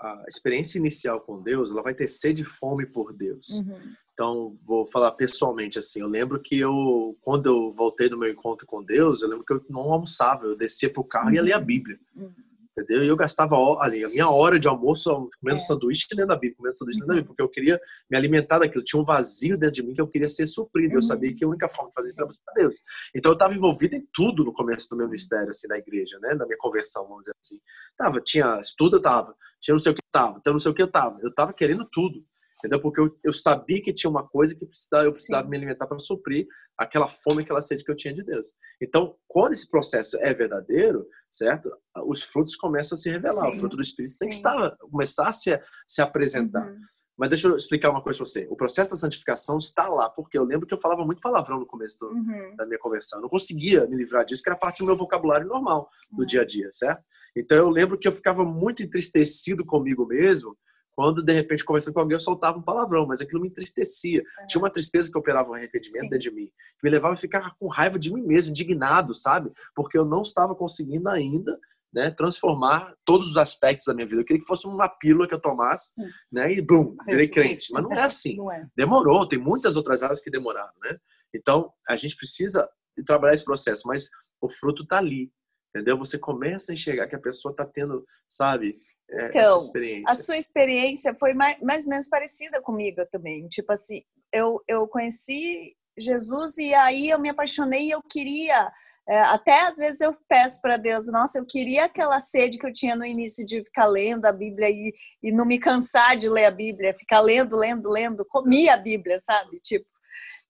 a 0.00 0.24
experiência 0.28 0.78
inicial 0.78 1.20
com 1.20 1.42
Deus, 1.42 1.72
ela 1.72 1.82
vai 1.82 1.94
ter 1.94 2.06
sede 2.06 2.42
e 2.42 2.46
fome 2.46 2.86
por 2.86 3.12
Deus. 3.12 3.48
Uhum. 3.50 3.94
Então, 4.16 4.56
vou 4.64 4.86
falar 4.86 5.10
pessoalmente 5.12 5.78
assim. 5.78 6.00
Eu 6.00 6.08
lembro 6.08 6.40
que 6.40 6.58
eu, 6.58 7.14
quando 7.20 7.44
eu 7.50 7.70
voltei 7.74 8.08
no 8.08 8.16
meu 8.16 8.30
encontro 8.32 8.66
com 8.66 8.82
Deus, 8.82 9.20
eu 9.20 9.28
lembro 9.28 9.44
que 9.44 9.52
eu 9.52 9.62
não 9.68 9.92
almoçava. 9.92 10.46
Eu 10.46 10.56
descia 10.56 10.88
pro 10.90 11.04
carro 11.04 11.30
e 11.30 11.34
ia 11.34 11.42
ler 11.42 11.52
a 11.52 11.60
Bíblia. 11.60 11.98
Uhum. 12.16 12.32
Entendeu? 12.78 13.04
E 13.04 13.08
eu 13.08 13.16
gastava 13.16 13.56
ali 13.80 14.02
a 14.04 14.08
minha 14.08 14.28
hora 14.30 14.58
de 14.58 14.66
almoço 14.68 15.10
comendo 15.38 15.58
É. 15.60 15.62
sanduíche 15.62 16.06
dentro 16.10 16.28
da 16.28 16.34
Bíblia, 16.34 16.56
comendo 16.56 16.76
sanduíche 16.78 17.00
dentro 17.00 17.08
da 17.08 17.12
Uhum. 17.14 17.20
Bíblia, 17.20 17.28
porque 17.28 17.42
eu 17.42 17.48
queria 17.50 17.78
me 18.10 18.16
alimentar 18.16 18.58
daquilo. 18.58 18.82
Tinha 18.84 19.00
um 19.00 19.04
vazio 19.04 19.58
dentro 19.58 19.74
de 19.74 19.82
mim 19.82 19.92
que 19.94 20.00
eu 20.00 20.08
queria 20.08 20.28
ser 20.30 20.46
suprido. 20.46 20.92
Eu 20.94 20.96
Uhum. 20.96 21.00
sabia 21.02 21.34
que 21.34 21.44
a 21.44 21.48
única 21.48 21.68
forma 21.68 21.90
de 21.90 21.94
fazer 21.94 22.08
isso 22.08 22.20
era 22.20 22.26
buscar 22.26 22.52
Deus. 22.54 22.76
Então 23.14 23.32
eu 23.32 23.34
estava 23.34 23.54
envolvido 23.54 23.96
em 23.96 24.08
tudo 24.14 24.44
no 24.44 24.52
começo 24.54 24.88
do 24.88 24.96
meu 24.96 25.06
ministério, 25.06 25.50
assim, 25.50 25.68
na 25.68 25.76
igreja, 25.76 26.18
né? 26.22 26.34
Da 26.34 26.46
minha 26.46 26.56
conversão, 26.58 27.02
vamos 27.04 27.20
dizer 27.20 27.34
assim. 27.44 27.60
Tava, 27.98 28.18
tinha 28.22 28.58
estudo, 28.60 28.96
eu 28.96 29.02
tava. 29.02 29.34
Tinha 29.60 29.74
não 29.74 29.78
sei 29.78 29.92
o 29.92 29.94
que 29.94 30.00
eu 30.00 30.10
tava. 30.12 30.38
Então 30.38 30.52
não 30.54 30.60
sei 30.60 30.70
o 30.70 30.74
que 30.74 30.82
eu 30.82 30.90
tava. 30.90 31.18
Eu 31.22 31.34
tava 31.34 31.52
querendo 31.52 31.86
tudo. 31.92 32.24
Entendeu? 32.58 32.80
Porque 32.80 33.00
eu, 33.00 33.18
eu 33.22 33.32
sabia 33.32 33.82
que 33.82 33.92
tinha 33.92 34.10
uma 34.10 34.26
coisa 34.26 34.54
que 34.54 34.64
precisava, 34.64 35.04
eu 35.04 35.12
precisava 35.12 35.44
Sim. 35.44 35.50
me 35.50 35.56
alimentar 35.58 35.86
para 35.86 35.98
suprir 35.98 36.46
aquela 36.78 37.08
fome, 37.08 37.42
aquela 37.42 37.60
sede 37.60 37.84
que 37.84 37.90
eu 37.90 37.96
tinha 37.96 38.12
de 38.14 38.22
Deus. 38.22 38.48
Então, 38.82 39.16
quando 39.28 39.52
esse 39.52 39.68
processo 39.70 40.16
é 40.20 40.32
verdadeiro, 40.32 41.06
certo? 41.30 41.70
Os 42.06 42.22
frutos 42.22 42.56
começam 42.56 42.96
a 42.96 42.98
se 42.98 43.10
revelar. 43.10 43.50
Sim. 43.52 43.56
O 43.56 43.60
fruto 43.60 43.76
do 43.76 43.82
Espírito 43.82 44.14
tem 44.18 44.28
que 44.28 44.34
Sim. 44.34 44.40
estar, 44.40 44.76
começar 44.90 45.28
a 45.28 45.32
se, 45.32 45.60
se 45.86 46.00
apresentar. 46.00 46.66
Uhum. 46.70 46.78
Mas 47.18 47.30
deixa 47.30 47.48
eu 47.48 47.56
explicar 47.56 47.90
uma 47.90 48.02
coisa 48.02 48.18
para 48.18 48.26
você. 48.26 48.46
O 48.50 48.56
processo 48.56 48.90
da 48.90 48.96
santificação 48.96 49.56
está 49.56 49.88
lá, 49.88 50.08
porque 50.10 50.36
eu 50.36 50.44
lembro 50.44 50.66
que 50.66 50.74
eu 50.74 50.78
falava 50.78 51.02
muito 51.04 51.20
palavrão 51.22 51.58
no 51.58 51.66
começo 51.66 51.98
do, 51.98 52.08
Uhum. 52.08 52.56
da 52.56 52.66
minha 52.66 52.78
conversão. 52.78 53.18
Eu 53.18 53.22
não 53.22 53.28
conseguia 53.30 53.86
me 53.86 53.96
livrar 53.96 54.24
disso, 54.24 54.42
que 54.42 54.48
era 54.50 54.58
parte 54.58 54.78
do 54.80 54.86
meu 54.86 54.96
vocabulário 54.96 55.46
normal 55.46 55.88
do 56.10 56.20
Uhum. 56.20 56.26
dia 56.26 56.42
a 56.42 56.44
dia, 56.44 56.68
certo? 56.72 57.02
Então 57.34 57.56
eu 57.56 57.70
lembro 57.70 57.98
que 57.98 58.06
eu 58.08 58.12
ficava 58.12 58.44
muito 58.44 58.82
entristecido 58.82 59.64
comigo 59.64 60.06
mesmo 60.06 60.56
quando, 60.96 61.22
de 61.22 61.32
repente, 61.32 61.62
conversando 61.62 61.92
com 61.92 62.00
alguém, 62.00 62.14
eu 62.14 62.18
soltava 62.20 62.58
um 62.58 62.62
palavrão, 62.62 63.06
mas 63.06 63.20
aquilo 63.20 63.42
me 63.42 63.48
entristecia. 63.48 64.22
Tinha 64.48 64.60
uma 64.62 64.70
tristeza 64.70 65.12
que 65.12 65.18
operava 65.18 65.50
um 65.50 65.54
arrependimento 65.54 66.04
Sim. 66.04 66.08
dentro 66.08 66.30
de 66.30 66.34
mim, 66.34 66.46
que 66.46 66.84
me 66.84 66.90
levava 66.90 67.12
a 67.12 67.16
ficar 67.16 67.54
com 67.60 67.68
raiva 67.68 67.98
de 67.98 68.10
mim 68.10 68.22
mesmo, 68.22 68.50
indignado, 68.50 69.14
sabe? 69.14 69.52
Porque 69.74 69.98
eu 69.98 70.06
não 70.06 70.22
estava 70.22 70.54
conseguindo 70.54 71.10
ainda 71.10 71.58
né, 71.92 72.10
transformar 72.10 72.94
todos 73.04 73.28
os 73.28 73.36
aspectos 73.36 73.86
da 73.86 73.92
minha 73.94 74.06
vida. 74.06 74.22
Eu 74.22 74.24
queria 74.24 74.40
que 74.40 74.46
fosse 74.46 74.66
uma 74.66 74.88
pílula 74.88 75.28
que 75.28 75.34
eu 75.34 75.40
tomasse, 75.40 75.92
Hum. 75.98 76.08
né, 76.32 76.50
e 76.52 76.62
blum, 76.62 76.96
virei 77.06 77.28
crente. 77.28 77.70
Mas 77.72 77.82
não 77.82 77.92
é 77.92 78.00
assim. 78.00 78.36
Não 78.36 78.50
é. 78.50 78.66
Demorou, 78.74 79.28
tem 79.28 79.38
muitas 79.38 79.76
outras 79.76 80.02
áreas 80.02 80.20
que 80.22 80.30
demoraram, 80.30 80.72
né? 80.82 80.96
Então, 81.34 81.70
a 81.86 81.94
gente 81.94 82.16
precisa 82.16 82.66
trabalhar 83.04 83.34
esse 83.34 83.44
processo, 83.44 83.82
mas 83.86 84.08
o 84.40 84.48
fruto 84.48 84.86
tá 84.86 84.96
ali, 84.96 85.30
entendeu? 85.76 85.98
Você 85.98 86.18
começa 86.18 86.72
a 86.72 86.74
enxergar 86.74 87.06
que 87.06 87.14
a 87.14 87.20
pessoa 87.20 87.54
tá 87.54 87.66
tendo, 87.66 88.04
sabe, 88.26 88.74
é, 89.10 89.26
Então, 89.26 89.58
essa 89.58 89.66
experiência. 89.66 90.04
A 90.08 90.14
sua 90.14 90.36
experiência 90.36 91.14
foi 91.14 91.34
mais, 91.34 91.60
mais 91.60 91.84
ou 91.84 91.90
menos 91.90 92.08
parecida 92.08 92.60
comigo 92.62 93.04
também. 93.12 93.46
Tipo 93.48 93.72
assim, 93.72 94.02
eu, 94.32 94.62
eu 94.66 94.88
conheci 94.88 95.76
Jesus 95.98 96.56
e 96.56 96.74
aí 96.74 97.10
eu 97.10 97.18
me 97.18 97.28
apaixonei 97.28 97.88
e 97.88 97.90
eu 97.90 98.02
queria. 98.10 98.72
é, 99.08 99.20
até 99.20 99.66
às 99.66 99.76
vezes 99.76 100.00
eu 100.00 100.16
peço 100.28 100.60
para 100.60 100.76
Deus, 100.76 101.06
nossa, 101.06 101.38
eu 101.38 101.46
queria 101.46 101.84
aquela 101.84 102.20
sede 102.20 102.58
que 102.58 102.66
eu 102.66 102.72
tinha 102.72 102.96
no 102.96 103.04
início 103.04 103.44
de 103.44 103.62
ficar 103.62 103.86
lendo 103.86 104.26
a 104.26 104.32
Bíblia 104.32 104.70
e, 104.70 104.94
e 105.22 105.30
não 105.30 105.44
me 105.44 105.58
cansar 105.58 106.16
de 106.16 106.28
ler 106.28 106.46
a 106.46 106.50
Bíblia, 106.50 106.96
ficar 106.98 107.20
lendo, 107.20 107.56
lendo, 107.56 107.90
lendo, 107.90 108.24
comia 108.24 108.74
a 108.74 108.78
Bíblia, 108.78 109.18
sabe? 109.18 109.58
Tipo, 109.60 109.86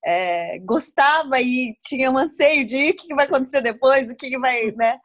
é, 0.07 0.59
gostava 0.61 1.41
e 1.41 1.75
tinha 1.81 2.11
um 2.11 2.17
anseio 2.17 2.65
de 2.65 2.91
o 2.91 2.95
que 2.95 3.15
vai 3.15 3.27
acontecer 3.27 3.61
depois, 3.61 4.09
o 4.09 4.15
que, 4.15 4.39
vai, 4.39 4.71
né? 4.73 4.99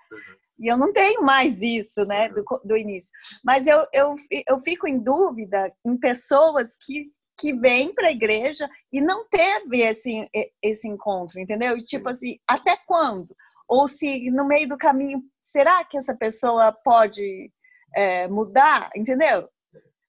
E 0.60 0.72
eu 0.72 0.78
não 0.78 0.94
tenho 0.94 1.24
mais 1.24 1.64
isso, 1.64 2.06
né, 2.06 2.30
do, 2.30 2.44
do 2.64 2.78
início. 2.78 3.10
Mas 3.44 3.66
eu, 3.66 3.80
eu, 3.92 4.14
eu 4.48 4.60
fico 4.60 4.88
em 4.88 5.00
dúvida 5.00 5.74
em 5.84 5.98
pessoas 5.98 6.76
que, 6.80 7.08
que 7.40 7.52
vêm 7.52 7.92
para 7.96 8.10
a 8.10 8.12
igreja 8.12 8.70
e 8.94 9.02
não 9.02 9.28
teve 9.28 9.82
esse, 9.82 10.30
esse 10.62 10.88
encontro, 10.88 11.40
entendeu? 11.40 11.76
E 11.76 11.82
tipo 11.82 12.08
assim, 12.08 12.38
até 12.48 12.78
quando? 12.86 13.36
Ou 13.68 13.88
se 13.88 14.30
no 14.30 14.46
meio 14.46 14.70
do 14.70 14.78
caminho, 14.78 15.24
será 15.40 15.84
que 15.84 15.98
essa 15.98 16.16
pessoa 16.16 16.72
pode 16.72 17.52
é, 17.96 18.28
mudar, 18.28 18.92
entendeu? 18.96 19.50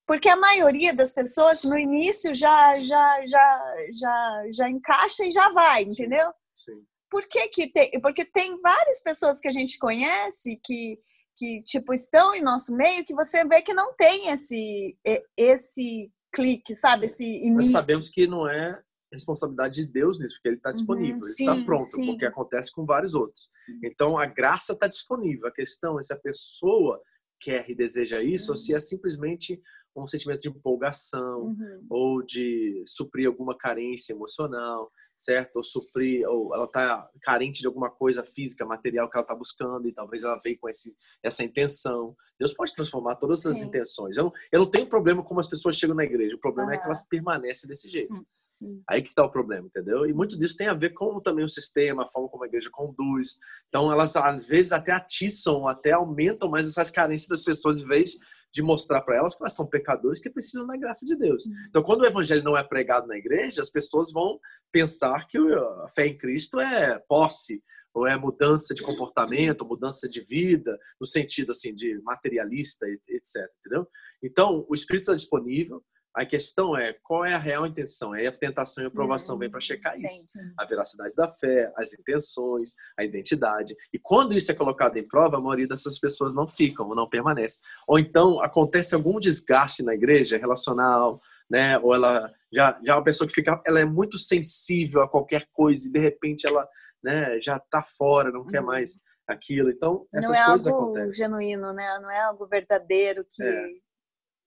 Porque 0.07 0.29
a 0.29 0.37
maioria 0.37 0.95
das 0.95 1.13
pessoas 1.13 1.63
no 1.65 1.79
início 1.79 2.35
já 2.35 2.79
já 2.79 3.25
já 3.25 3.75
já 3.93 4.45
já 4.53 4.69
encaixa 4.69 5.25
e 5.25 5.31
já 5.31 5.51
vai, 5.53 5.83
entendeu? 5.83 6.29
Sim. 6.55 6.85
Por 7.11 7.25
que 7.27 7.49
que 7.49 7.71
tem? 7.73 7.91
Porque 8.01 8.25
tem 8.25 8.61
várias 8.61 9.03
pessoas 9.03 9.41
que 9.41 9.49
a 9.49 9.53
gente 9.53 9.79
conhece 9.79 10.61
que 10.65 10.99
que 11.37 11.63
tipo 11.63 11.95
estão 11.95 12.35
em 12.35 12.43
nosso 12.43 12.75
meio 12.77 13.05
que 13.05 13.15
você 13.15 13.43
vê 13.47 13.63
que 13.63 13.73
não 13.73 13.95
tem 13.95 14.29
esse 14.29 14.97
esse 15.37 16.11
clique, 16.35 16.75
sabe, 16.75 17.07
esse 17.07 17.25
Nós 17.25 17.67
início. 17.67 17.73
sabemos 17.73 18.11
que 18.11 18.27
não 18.27 18.49
é 18.49 18.81
responsabilidade 19.13 19.75
de 19.77 19.87
Deus 19.87 20.19
nisso, 20.19 20.35
porque 20.37 20.49
ele 20.49 20.57
está 20.57 20.73
disponível, 20.73 21.17
ele 21.17 21.21
está 21.21 21.53
Uhum. 21.53 21.59
sim, 21.59 21.65
pronto, 21.67 21.83
sim. 21.83 22.07
porque 22.07 22.25
acontece 22.25 22.73
com 22.73 22.85
vários 22.87 23.15
outros. 23.15 23.49
Então 23.85 24.19
a 24.19 24.25
graça 24.27 24.73
está 24.73 24.87
disponível. 24.87 25.47
A 25.47 25.53
questão 25.53 25.99
é 25.99 26.03
se 26.03 26.13
a 26.13 26.19
pessoa 26.19 27.01
quer 27.39 27.69
e 27.69 27.75
deseja 27.75 28.23
isso 28.23 28.53
ou 28.53 28.57
se 28.57 28.73
é 28.75 28.79
simplesmente 28.79 29.61
um 29.95 30.07
sentimento 30.07 30.41
de 30.41 30.49
empolgação 30.49 31.43
Uhum. 31.43 31.87
ou 31.91 32.23
de 32.23 32.83
suprir 32.87 33.27
alguma 33.29 33.57
carência 33.57 34.13
emocional, 34.13 34.91
certo? 35.15 35.57
Ou 35.57 35.63
suprir, 35.63 36.27
ou 36.29 36.55
ela 36.55 36.65
está 36.65 37.09
carente 37.21 37.61
de 37.61 37.67
alguma 37.67 37.91
coisa 37.91 38.25
física, 38.25 38.65
material 38.65 39.09
que 39.11 39.17
ela 39.17 39.23
está 39.25 39.35
buscando 39.35 39.87
e 39.87 39.93
talvez 39.93 40.23
ela 40.25 40.39
veio 40.43 40.59
com 40.59 40.69
esse, 40.69 40.97
essa 41.23 41.45
intenção. 41.45 42.17
Deus 42.39 42.55
pode 42.55 42.75
transformar 42.75 43.17
todas 43.17 43.45
as 43.47 43.59
Sim. 43.59 43.67
intenções. 43.67 44.17
Eu 44.17 44.25
não, 44.25 44.33
eu 44.51 44.61
não 44.61 44.71
tenho 44.71 44.87
problema 44.89 45.23
como 45.23 45.39
as 45.39 45.47
pessoas 45.47 45.77
chegam 45.77 45.95
na 45.95 46.03
igreja. 46.05 46.35
O 46.35 46.41
problema 46.41 46.73
é 46.73 46.77
que 46.77 46.83
Ah. 46.83 46.87
elas 46.87 47.07
permanecem 47.07 47.69
desse 47.69 47.89
jeito. 47.89 48.27
Sim. 48.41 48.83
Aí 48.89 49.01
que 49.03 49.11
está 49.11 49.25
o 49.25 49.31
problema, 49.31 49.67
entendeu? 49.69 50.07
E 50.07 50.13
muito 50.13 50.37
disso 50.37 50.57
tem 50.57 50.67
a 50.67 50.75
ver 50.75 50.91
com 50.91 51.21
também 51.21 51.45
o 51.45 51.49
sistema, 51.49 52.05
a 52.05 52.09
forma 52.09 52.29
como 52.29 52.43
a 52.43 52.47
igreja 52.47 52.69
conduz. 52.73 53.37
Então, 53.69 53.93
elas 53.93 54.17
às 54.17 54.49
vezes 54.49 54.73
até 54.73 54.93
atiçam, 54.93 55.69
até 55.69 55.93
aumentam 55.93 56.49
mais 56.49 56.67
essas 56.67 56.91
carências 56.91 57.29
das 57.29 57.43
pessoas, 57.43 57.81
em 57.81 57.87
vez 57.87 58.17
de 58.53 58.63
mostrar 58.63 59.03
para 59.03 59.17
elas 59.17 59.35
que 59.35 59.43
elas 59.43 59.55
são 59.55 59.67
pecadores 59.67 60.21
que 60.21 60.31
precisam 60.31 60.67
da 60.67 60.77
graça 60.77 61.07
de 61.07 61.17
Deus. 61.17 61.45
Então, 61.69 61.83
quando 61.83 62.03
o 62.03 62.07
evangelho 62.07 62.45
não 62.45 62.57
é 62.57 62.63
pregado 62.63 63.07
na 63.07 63.17
igreja, 63.17 63.63
as 63.63 63.71
pessoas 63.71 64.13
vão 64.13 64.39
pensar 64.71 65.27
que 65.27 65.39
a 65.39 65.89
fé 65.95 66.07
em 66.07 66.17
Cristo 66.17 66.61
é 66.61 66.99
posse, 67.09 67.63
ou 67.95 68.07
é 68.07 68.17
mudança 68.17 68.75
de 68.75 68.83
comportamento, 68.83 69.67
mudança 69.67 70.09
de 70.09 70.21
vida, 70.21 70.79
no 71.01 71.07
sentido 71.07 71.53
assim 71.53 71.75
de 71.75 72.01
materialista, 72.03 72.87
etc. 72.89 73.49
Entendeu? 73.61 73.87
Então, 74.23 74.65
o 74.69 74.75
Espírito 74.75 75.03
está 75.03 75.15
disponível. 75.15 75.85
A 76.15 76.27
questão 76.27 76.77
é 76.77 76.93
qual 77.03 77.25
é 77.25 77.33
a 77.33 77.39
real 77.39 77.67
intenção. 77.67 78.13
Aí 78.13 78.27
a 78.27 78.33
tentação 78.33 78.83
e 78.83 78.87
a 78.87 78.89
aprovação 78.89 79.39
vem 79.39 79.51
para 79.51 79.61
checar 79.61 79.99
isso. 79.99 80.27
Entendi. 80.37 80.53
A 80.59 80.65
veracidade 80.67 81.15
da 81.17 81.27
fé, 81.29 81.73
as 81.77 81.95
intenções, 81.95 82.75
a 82.99 83.03
identidade. 83.05 83.75
E 83.93 83.99
quando 83.99 84.35
isso 84.37 84.53
é 84.53 84.55
colocado 84.55 84.97
em 84.99 85.07
prova, 85.09 85.39
a 85.39 85.41
maioria 85.41 85.67
dessas 85.67 85.99
pessoas 85.99 86.35
não 86.35 86.47
ficam 86.47 86.87
ou 86.89 86.95
não 86.95 87.09
permanece. 87.09 87.59
Ou 87.89 87.99
então 87.99 88.43
acontece 88.43 88.95
algum 88.95 89.19
desgaste 89.19 89.83
na 89.83 89.95
igreja 89.95 90.37
relacional, 90.37 91.19
né? 91.49 91.79
Ou 91.79 91.95
ela 91.95 92.31
já 92.53 92.79
já 92.85 92.93
é 92.93 92.97
uma 92.97 93.03
pessoa 93.05 93.27
que 93.27 93.35
fica, 93.35 93.59
ela 93.67 93.81
é 93.81 93.85
muito 93.87 94.19
sensível 94.19 95.01
a 95.01 95.09
qualquer 95.09 95.47
coisa 95.53 95.89
e 95.89 95.93
de 95.93 95.99
repente 95.99 96.47
ela, 96.47 96.69
né, 97.03 97.41
já 97.41 97.59
tá 97.59 97.83
fora, 97.83 98.31
não 98.31 98.47
quer 98.47 98.61
Uhum. 98.61 98.67
mais 98.67 99.01
aquilo. 99.27 99.71
Então, 99.71 100.07
essas 100.13 100.31
Não 100.31 100.37
é 100.37 100.45
coisas 100.45 100.67
algo 100.67 100.83
acontecem. 100.85 101.25
genuíno, 101.25 101.73
né? 101.73 101.99
Não 102.03 102.11
é 102.11 102.21
algo 102.21 102.47
verdadeiro 102.47 103.25
que 103.31 103.43
É, 103.43 103.67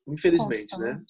Infelizmente, 0.07 0.77
né? 0.77 0.93
né? 0.93 1.03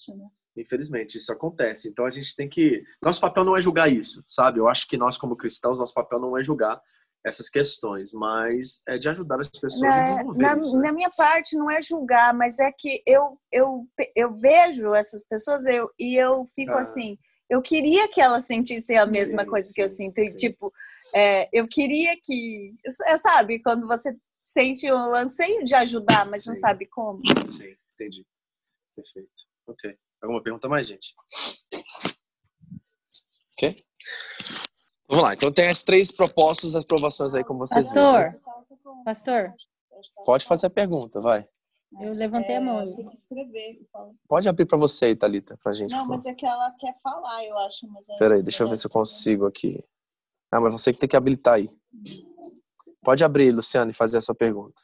Infelizmente, 0.56 1.18
isso 1.18 1.32
acontece. 1.32 1.88
Então 1.88 2.06
a 2.06 2.10
gente 2.10 2.34
tem 2.34 2.48
que. 2.48 2.82
Nosso 3.02 3.20
papel 3.20 3.44
não 3.44 3.56
é 3.56 3.60
julgar 3.60 3.90
isso, 3.92 4.24
sabe? 4.26 4.58
Eu 4.58 4.68
acho 4.68 4.88
que 4.88 4.96
nós, 4.96 5.18
como 5.18 5.36
cristãos, 5.36 5.78
nosso 5.78 5.92
papel 5.94 6.18
não 6.18 6.36
é 6.36 6.42
julgar 6.42 6.80
essas 7.24 7.48
questões, 7.48 8.12
mas 8.12 8.80
é 8.86 8.98
de 8.98 9.08
ajudar 9.08 9.40
as 9.40 9.48
pessoas 9.50 9.82
a 9.82 9.96
Na, 9.96 10.02
desenvolver 10.02 10.42
na, 10.42 10.54
né? 10.56 10.62
na 10.74 10.92
minha 10.92 11.10
parte 11.10 11.56
não 11.56 11.68
é 11.68 11.80
julgar, 11.80 12.32
mas 12.32 12.58
é 12.60 12.70
que 12.70 13.02
eu, 13.04 13.36
eu, 13.52 13.84
eu 14.14 14.32
vejo 14.32 14.94
essas 14.94 15.24
pessoas 15.26 15.66
eu, 15.66 15.90
e 15.98 16.16
eu 16.16 16.46
fico 16.54 16.72
Ah. 16.72 16.80
assim, 16.80 17.18
eu 17.50 17.60
queria 17.60 18.06
que 18.08 18.20
elas 18.20 18.44
sentissem 18.44 18.96
a 18.96 19.06
mesma 19.06 19.42
Sim, 19.42 19.48
coisa 19.50 19.72
que 19.74 19.82
eu 19.82 19.88
sim, 19.88 19.96
sinto. 19.96 20.20
E, 20.20 20.30
sim. 20.30 20.36
tipo, 20.36 20.72
é, 21.14 21.48
eu 21.52 21.66
queria 21.68 22.16
que. 22.22 22.74
é, 23.06 23.18
Sabe, 23.18 23.60
quando 23.60 23.86
você 23.86 24.16
sente 24.44 24.90
o 24.90 25.14
anseio 25.14 25.64
de 25.64 25.74
ajudar, 25.74 26.26
mas 26.30 26.46
não 26.46 26.54
Sim. 26.54 26.60
sabe 26.60 26.86
como. 26.86 27.20
Sim, 27.50 27.74
entendi. 27.94 28.24
Perfeito. 28.94 29.30
Ok. 29.66 29.96
Alguma 30.26 30.42
pergunta 30.42 30.68
mais, 30.68 30.88
gente? 30.88 31.14
Ok? 33.52 33.74
Vamos 35.08 35.24
lá. 35.24 35.34
Então 35.34 35.52
tem 35.52 35.68
as 35.68 35.82
três 35.84 36.10
propostas, 36.10 36.74
as 36.74 36.82
aprovações 36.84 37.32
aí, 37.32 37.44
como 37.44 37.60
vocês 37.60 37.92
Pastor. 37.92 38.30
viram. 38.32 39.04
Pastor, 39.04 39.54
Pode 40.24 40.44
fazer 40.44 40.66
a 40.66 40.70
pergunta, 40.70 41.20
vai. 41.20 41.48
eu 42.02 42.12
levantei 42.12 42.56
a 42.56 42.60
mão. 42.60 42.80
É, 42.80 42.86
Tem 42.94 43.08
que 43.08 43.14
escrever. 43.14 43.76
Pode 44.28 44.48
abrir 44.48 44.66
para 44.66 44.76
você 44.76 45.06
aí, 45.06 45.16
Thalita, 45.16 45.56
pra 45.62 45.72
gente. 45.72 45.92
Não, 45.92 46.00
por 46.06 46.08
mas 46.16 46.26
é 46.26 46.34
que 46.34 46.44
ela 46.44 46.70
quer 46.72 46.94
falar, 47.02 47.44
eu 47.44 47.56
acho. 47.58 47.86
Mas 47.88 48.06
é- 48.08 48.16
Peraí, 48.16 48.42
deixa 48.42 48.64
eu 48.64 48.68
ver 48.68 48.76
se 48.76 48.86
eu 48.86 48.90
consigo 48.90 49.46
aqui. 49.46 49.82
Ah, 50.50 50.60
mas 50.60 50.72
você 50.72 50.92
que 50.92 50.98
tem 50.98 51.08
que 51.08 51.16
habilitar 51.16 51.54
aí. 51.54 51.68
Pode 53.02 53.22
abrir, 53.24 53.52
Luciano, 53.52 53.90
e 53.90 53.94
fazer 53.94 54.18
a 54.18 54.20
sua 54.20 54.34
pergunta. 54.34 54.82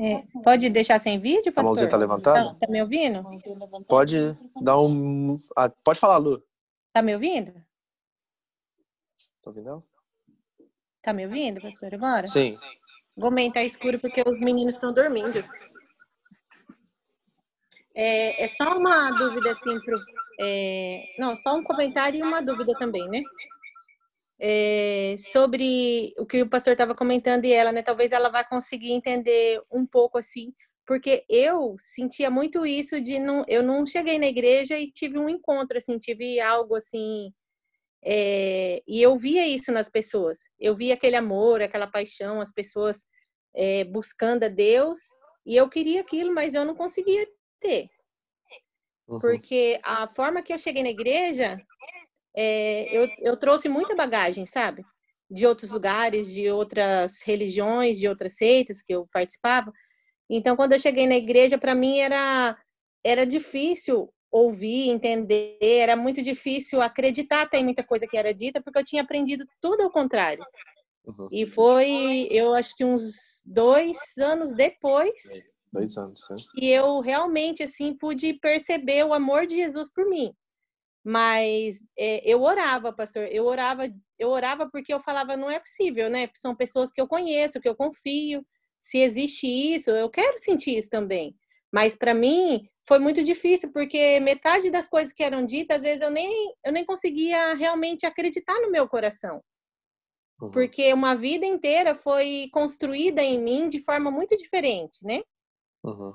É, 0.00 0.22
pode 0.44 0.70
deixar 0.70 1.00
sem 1.00 1.18
vídeo, 1.18 1.50
A 1.50 1.52
pastor? 1.52 1.64
mãozinha 1.64 1.90
tá 1.90 1.96
levantada? 1.96 2.50
Tá, 2.50 2.66
tá 2.66 2.72
me 2.72 2.80
ouvindo? 2.80 3.24
Pode 3.88 4.38
dar 4.60 4.78
um. 4.80 5.40
ah, 5.56 5.68
pode 5.82 5.98
falar, 5.98 6.18
Lu. 6.18 6.40
Tá 6.92 7.02
me 7.02 7.14
ouvindo? 7.14 7.52
Tá 9.40 9.50
ouvindo? 9.50 9.84
Tá 11.02 11.12
me 11.12 11.26
ouvindo, 11.26 11.60
pastor, 11.60 11.94
agora? 11.94 12.26
Sim. 12.26 12.54
Vou 13.16 13.26
aumentar 13.26 13.60
tá 13.60 13.64
escuro 13.64 13.98
porque 13.98 14.22
os 14.24 14.40
meninos 14.40 14.74
estão 14.74 14.92
dormindo. 14.92 15.44
É, 17.94 18.44
é 18.44 18.46
só 18.46 18.78
uma 18.78 19.10
dúvida, 19.10 19.50
assim, 19.50 19.78
pro, 19.80 19.96
é, 20.40 21.04
não, 21.18 21.34
só 21.36 21.56
um 21.56 21.64
comentário 21.64 22.20
e 22.20 22.22
uma 22.22 22.40
dúvida 22.40 22.72
também, 22.78 23.06
né? 23.08 23.20
É, 24.44 25.14
sobre 25.18 26.12
o 26.18 26.26
que 26.26 26.42
o 26.42 26.48
pastor 26.48 26.72
estava 26.72 26.96
comentando 26.96 27.44
e 27.44 27.52
ela, 27.52 27.70
né? 27.70 27.80
Talvez 27.80 28.10
ela 28.10 28.28
vá 28.28 28.42
conseguir 28.42 28.90
entender 28.90 29.62
um 29.70 29.86
pouco 29.86 30.18
assim, 30.18 30.52
porque 30.84 31.24
eu 31.28 31.76
sentia 31.78 32.28
muito 32.28 32.66
isso 32.66 33.00
de 33.00 33.20
não, 33.20 33.44
eu 33.46 33.62
não 33.62 33.86
cheguei 33.86 34.18
na 34.18 34.26
igreja 34.26 34.76
e 34.76 34.90
tive 34.90 35.16
um 35.16 35.28
encontro, 35.28 35.78
assim, 35.78 35.96
tive 35.96 36.40
algo 36.40 36.74
assim, 36.74 37.32
é, 38.04 38.82
e 38.86 39.00
eu 39.00 39.16
via 39.16 39.46
isso 39.46 39.70
nas 39.70 39.88
pessoas. 39.88 40.38
Eu 40.58 40.74
via 40.74 40.94
aquele 40.94 41.16
amor, 41.16 41.62
aquela 41.62 41.86
paixão, 41.86 42.40
as 42.40 42.52
pessoas 42.52 43.06
é, 43.54 43.84
buscando 43.84 44.44
a 44.44 44.48
Deus, 44.48 44.98
e 45.46 45.56
eu 45.56 45.68
queria 45.68 46.00
aquilo, 46.00 46.34
mas 46.34 46.54
eu 46.54 46.64
não 46.64 46.74
conseguia 46.74 47.26
ter. 47.60 47.88
Uhum. 49.06 49.18
Porque 49.18 49.80
a 49.84 50.08
forma 50.08 50.42
que 50.42 50.52
eu 50.52 50.58
cheguei 50.58 50.82
na 50.82 50.90
igreja, 50.90 51.56
é, 52.36 52.96
eu, 52.96 53.08
eu 53.18 53.36
trouxe 53.36 53.68
muita 53.68 53.94
bagagem, 53.94 54.46
sabe? 54.46 54.84
De 55.30 55.46
outros 55.46 55.70
lugares, 55.70 56.32
de 56.32 56.50
outras 56.50 57.22
religiões, 57.24 57.98
de 57.98 58.08
outras 58.08 58.36
seitas 58.36 58.82
que 58.82 58.94
eu 58.94 59.06
participava. 59.12 59.72
Então, 60.28 60.56
quando 60.56 60.72
eu 60.72 60.78
cheguei 60.78 61.06
na 61.06 61.16
igreja, 61.16 61.58
para 61.58 61.74
mim 61.74 61.98
era, 61.98 62.56
era 63.04 63.26
difícil 63.26 64.12
ouvir, 64.30 64.88
entender, 64.88 65.58
era 65.60 65.94
muito 65.94 66.22
difícil 66.22 66.80
acreditar 66.80 67.42
até 67.42 67.58
em 67.58 67.64
muita 67.64 67.84
coisa 67.84 68.06
que 68.06 68.16
era 68.16 68.32
dita, 68.32 68.62
porque 68.62 68.78
eu 68.78 68.84
tinha 68.84 69.02
aprendido 69.02 69.44
tudo 69.60 69.82
ao 69.82 69.90
contrário. 69.90 70.42
Uhum. 71.04 71.28
E 71.30 71.44
foi, 71.44 72.28
eu 72.30 72.54
acho 72.54 72.74
que 72.74 72.84
uns 72.84 73.42
dois 73.44 73.98
anos 74.18 74.54
depois, 74.54 75.12
Dois 75.72 75.96
anos, 75.96 76.20
né? 76.30 76.36
que 76.54 76.68
eu 76.68 77.00
realmente 77.00 77.62
assim 77.62 77.94
pude 77.94 78.34
perceber 78.34 79.04
o 79.04 79.14
amor 79.14 79.46
de 79.46 79.56
Jesus 79.56 79.90
por 79.90 80.06
mim. 80.06 80.34
Mas 81.04 81.80
é, 81.98 82.22
eu 82.28 82.42
orava, 82.42 82.92
pastor, 82.92 83.24
eu 83.30 83.44
orava, 83.44 83.90
eu 84.18 84.28
orava 84.28 84.70
porque 84.70 84.94
eu 84.94 85.00
falava 85.00 85.36
não 85.36 85.50
é 85.50 85.58
possível, 85.58 86.08
né? 86.08 86.28
São 86.34 86.54
pessoas 86.54 86.92
que 86.92 87.00
eu 87.00 87.08
conheço, 87.08 87.60
que 87.60 87.68
eu 87.68 87.74
confio. 87.74 88.44
Se 88.78 88.98
existe 88.98 89.46
isso, 89.46 89.90
eu 89.90 90.08
quero 90.10 90.38
sentir 90.38 90.76
isso 90.78 90.90
também. 90.90 91.36
Mas 91.72 91.96
para 91.96 92.14
mim 92.14 92.68
foi 92.86 92.98
muito 92.98 93.22
difícil 93.22 93.72
porque 93.72 94.20
metade 94.20 94.70
das 94.70 94.88
coisas 94.88 95.12
que 95.12 95.22
eram 95.22 95.44
ditas, 95.46 95.78
às 95.78 95.82
vezes 95.82 96.02
eu 96.02 96.10
nem 96.10 96.54
eu 96.64 96.72
nem 96.72 96.84
conseguia 96.84 97.54
realmente 97.54 98.06
acreditar 98.06 98.60
no 98.60 98.70
meu 98.70 98.88
coração 98.88 99.40
Uhum. 100.42 100.50
porque 100.50 100.92
uma 100.92 101.14
vida 101.14 101.46
inteira 101.46 101.94
foi 101.94 102.48
construída 102.52 103.22
em 103.22 103.40
mim 103.40 103.68
de 103.68 103.78
forma 103.78 104.10
muito 104.10 104.36
diferente, 104.36 105.04
né? 105.04 105.22
Uhum. 105.84 106.12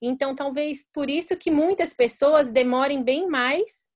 Então, 0.00 0.32
talvez 0.32 0.86
por 0.92 1.10
isso 1.10 1.36
que 1.36 1.50
muitas 1.50 1.92
pessoas 1.92 2.52
demorem 2.52 3.02
bem 3.02 3.26
mais. 3.26 3.88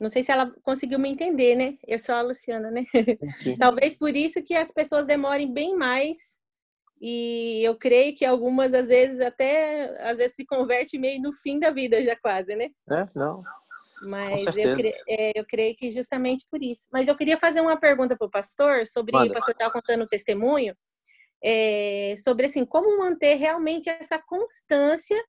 Não 0.00 0.08
sei 0.08 0.22
se 0.22 0.32
ela 0.32 0.50
conseguiu 0.62 0.98
me 0.98 1.10
entender, 1.10 1.54
né? 1.54 1.76
Eu 1.86 1.98
sou 1.98 2.14
a 2.14 2.22
Luciana, 2.22 2.70
né? 2.70 2.84
Sim, 3.18 3.30
sim. 3.30 3.54
Talvez 3.58 3.96
por 3.98 4.16
isso 4.16 4.42
que 4.42 4.54
as 4.54 4.72
pessoas 4.72 5.06
demorem 5.06 5.52
bem 5.52 5.76
mais. 5.76 6.38
E 7.00 7.62
eu 7.62 7.76
creio 7.78 8.14
que 8.14 8.24
algumas, 8.24 8.72
às 8.74 8.88
vezes, 8.88 9.20
até 9.20 9.96
às 10.10 10.18
vezes 10.18 10.36
se 10.36 10.44
converte 10.46 10.98
meio 10.98 11.20
no 11.20 11.32
fim 11.32 11.58
da 11.58 11.70
vida 11.70 12.00
já 12.02 12.16
quase, 12.16 12.54
né? 12.56 12.68
É, 12.90 13.06
não. 13.14 13.42
Mas 14.02 14.46
eu, 14.56 14.76
cre- 14.76 14.94
é, 15.06 15.32
eu 15.38 15.44
creio 15.46 15.76
que 15.76 15.90
justamente 15.90 16.46
por 16.50 16.62
isso. 16.62 16.86
Mas 16.90 17.06
eu 17.06 17.16
queria 17.16 17.38
fazer 17.38 17.60
uma 17.60 17.78
pergunta 17.78 18.16
para 18.16 18.26
o 18.26 18.30
pastor 18.30 18.86
sobre 18.86 19.12
Manda. 19.12 19.30
o 19.30 19.34
pastor 19.34 19.52
estava 19.52 19.70
contando 19.72 20.04
o 20.04 20.08
testemunho 20.08 20.74
é, 21.44 22.14
sobre 22.22 22.46
assim 22.46 22.64
como 22.64 22.98
manter 22.98 23.34
realmente 23.34 23.88
essa 23.90 24.18
constância, 24.18 25.22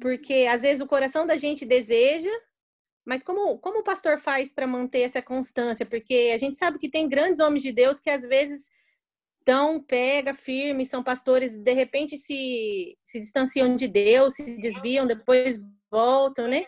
porque 0.00 0.46
às 0.50 0.60
vezes 0.62 0.80
o 0.82 0.86
coração 0.86 1.26
da 1.26 1.36
gente 1.36 1.64
deseja, 1.64 2.30
mas 3.04 3.22
como 3.22 3.58
como 3.58 3.80
o 3.80 3.84
pastor 3.84 4.18
faz 4.18 4.52
para 4.52 4.66
manter 4.66 5.00
essa 5.00 5.20
constância? 5.20 5.84
Porque 5.84 6.32
a 6.34 6.38
gente 6.38 6.56
sabe 6.56 6.78
que 6.78 6.90
tem 6.90 7.08
grandes 7.08 7.40
homens 7.40 7.62
de 7.62 7.72
Deus 7.72 8.00
que 8.00 8.10
às 8.10 8.22
vezes 8.22 8.70
tão 9.44 9.82
pega 9.82 10.34
firme, 10.34 10.86
são 10.86 11.02
pastores, 11.02 11.50
de 11.50 11.72
repente 11.72 12.16
se 12.16 12.96
se 13.02 13.20
distanciam 13.20 13.76
de 13.76 13.88
Deus, 13.88 14.34
se 14.34 14.56
desviam, 14.58 15.06
depois 15.06 15.58
voltam, 15.90 16.46
né? 16.46 16.64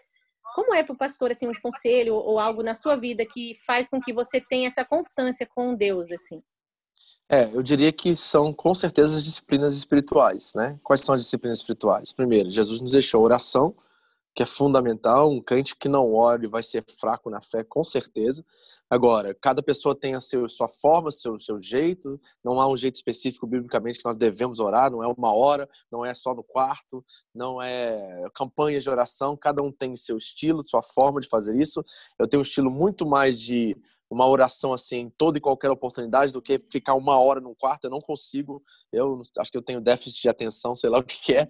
Como 0.55 0.75
é 0.75 0.83
para 0.83 0.95
o 0.95 0.99
pastor 0.99 1.31
assim 1.31 1.49
um 1.49 1.61
conselho 1.61 2.15
ou 2.15 2.39
algo 2.39 2.63
na 2.63 2.75
sua 2.75 2.97
vida 2.97 3.25
que 3.27 3.55
faz 3.67 3.89
com 3.89 4.01
que 4.01 4.13
você 4.13 4.41
tenha 4.41 4.69
essa 4.69 4.85
constância 4.85 5.47
com 5.47 5.75
Deus 5.75 6.11
assim? 6.11 6.43
É, 7.29 7.47
eu 7.55 7.63
diria 7.63 7.91
que 7.91 8.15
são 8.15 8.53
com 8.53 8.75
certeza 8.75 9.17
as 9.17 9.25
disciplinas 9.25 9.75
espirituais, 9.75 10.53
né? 10.55 10.79
Quais 10.83 11.01
são 11.01 11.15
as 11.15 11.23
disciplinas 11.23 11.59
espirituais? 11.59 12.13
Primeiro, 12.13 12.51
Jesus 12.51 12.81
nos 12.81 12.93
deixou 12.93 13.23
oração, 13.23 13.75
que 14.35 14.43
é 14.43 14.47
fundamental. 14.47 15.31
Um 15.31 15.41
crente 15.41 15.77
que 15.77 15.89
não 15.89 16.13
ore 16.13 16.49
vai 16.49 16.63
ser 16.63 16.85
fraco 16.99 17.31
na 17.31 17.41
fé, 17.41 17.63
com 17.63 17.85
certeza. 17.85 18.45
Agora, 18.91 19.35
cada 19.35 19.63
pessoa 19.63 19.95
tem 19.95 20.15
a 20.15 20.21
seu, 20.21 20.49
sua 20.49 20.69
forma, 20.69 21.11
seu, 21.11 21.39
seu 21.39 21.59
jeito. 21.59 22.21
Não 22.43 22.61
há 22.61 22.69
um 22.69 22.77
jeito 22.77 22.97
específico 22.97 23.47
biblicamente 23.47 23.99
que 23.99 24.05
nós 24.05 24.17
devemos 24.17 24.59
orar. 24.59 24.91
Não 24.91 25.03
é 25.03 25.07
uma 25.07 25.33
hora, 25.33 25.69
não 25.91 26.05
é 26.05 26.13
só 26.13 26.35
no 26.35 26.43
quarto, 26.43 27.05
não 27.35 27.63
é 27.63 28.29
campanha 28.35 28.81
de 28.81 28.91
oração. 28.91 29.37
Cada 29.37 29.63
um 29.63 29.71
tem 29.71 29.95
seu 29.95 30.17
estilo, 30.17 30.65
sua 30.65 30.83
forma 30.83 31.21
de 31.21 31.29
fazer 31.29 31.57
isso. 31.61 31.85
Eu 32.19 32.27
tenho 32.27 32.41
um 32.41 32.45
estilo 32.45 32.71
muito 32.71 33.07
mais 33.07 33.41
de 33.41 33.77
uma 34.11 34.29
oração 34.29 34.73
assim 34.73 34.97
em 34.97 35.11
toda 35.11 35.39
e 35.39 35.41
qualquer 35.41 35.71
oportunidade 35.71 36.33
do 36.33 36.43
que 36.43 36.63
ficar 36.71 36.95
uma 36.95 37.19
hora 37.19 37.41
num 37.41 37.55
quarto. 37.55 37.85
Eu 37.85 37.91
não 37.91 38.01
consigo. 38.01 38.63
Eu 38.93 39.21
acho 39.39 39.51
que 39.51 39.59
eu 39.59 39.63
tenho 39.63 39.81
déficit 39.81 40.23
de 40.23 40.29
atenção, 40.29 40.75
sei 40.75 40.91
lá 40.91 40.99
o 40.99 41.03
que, 41.03 41.21
que 41.21 41.35
é, 41.35 41.49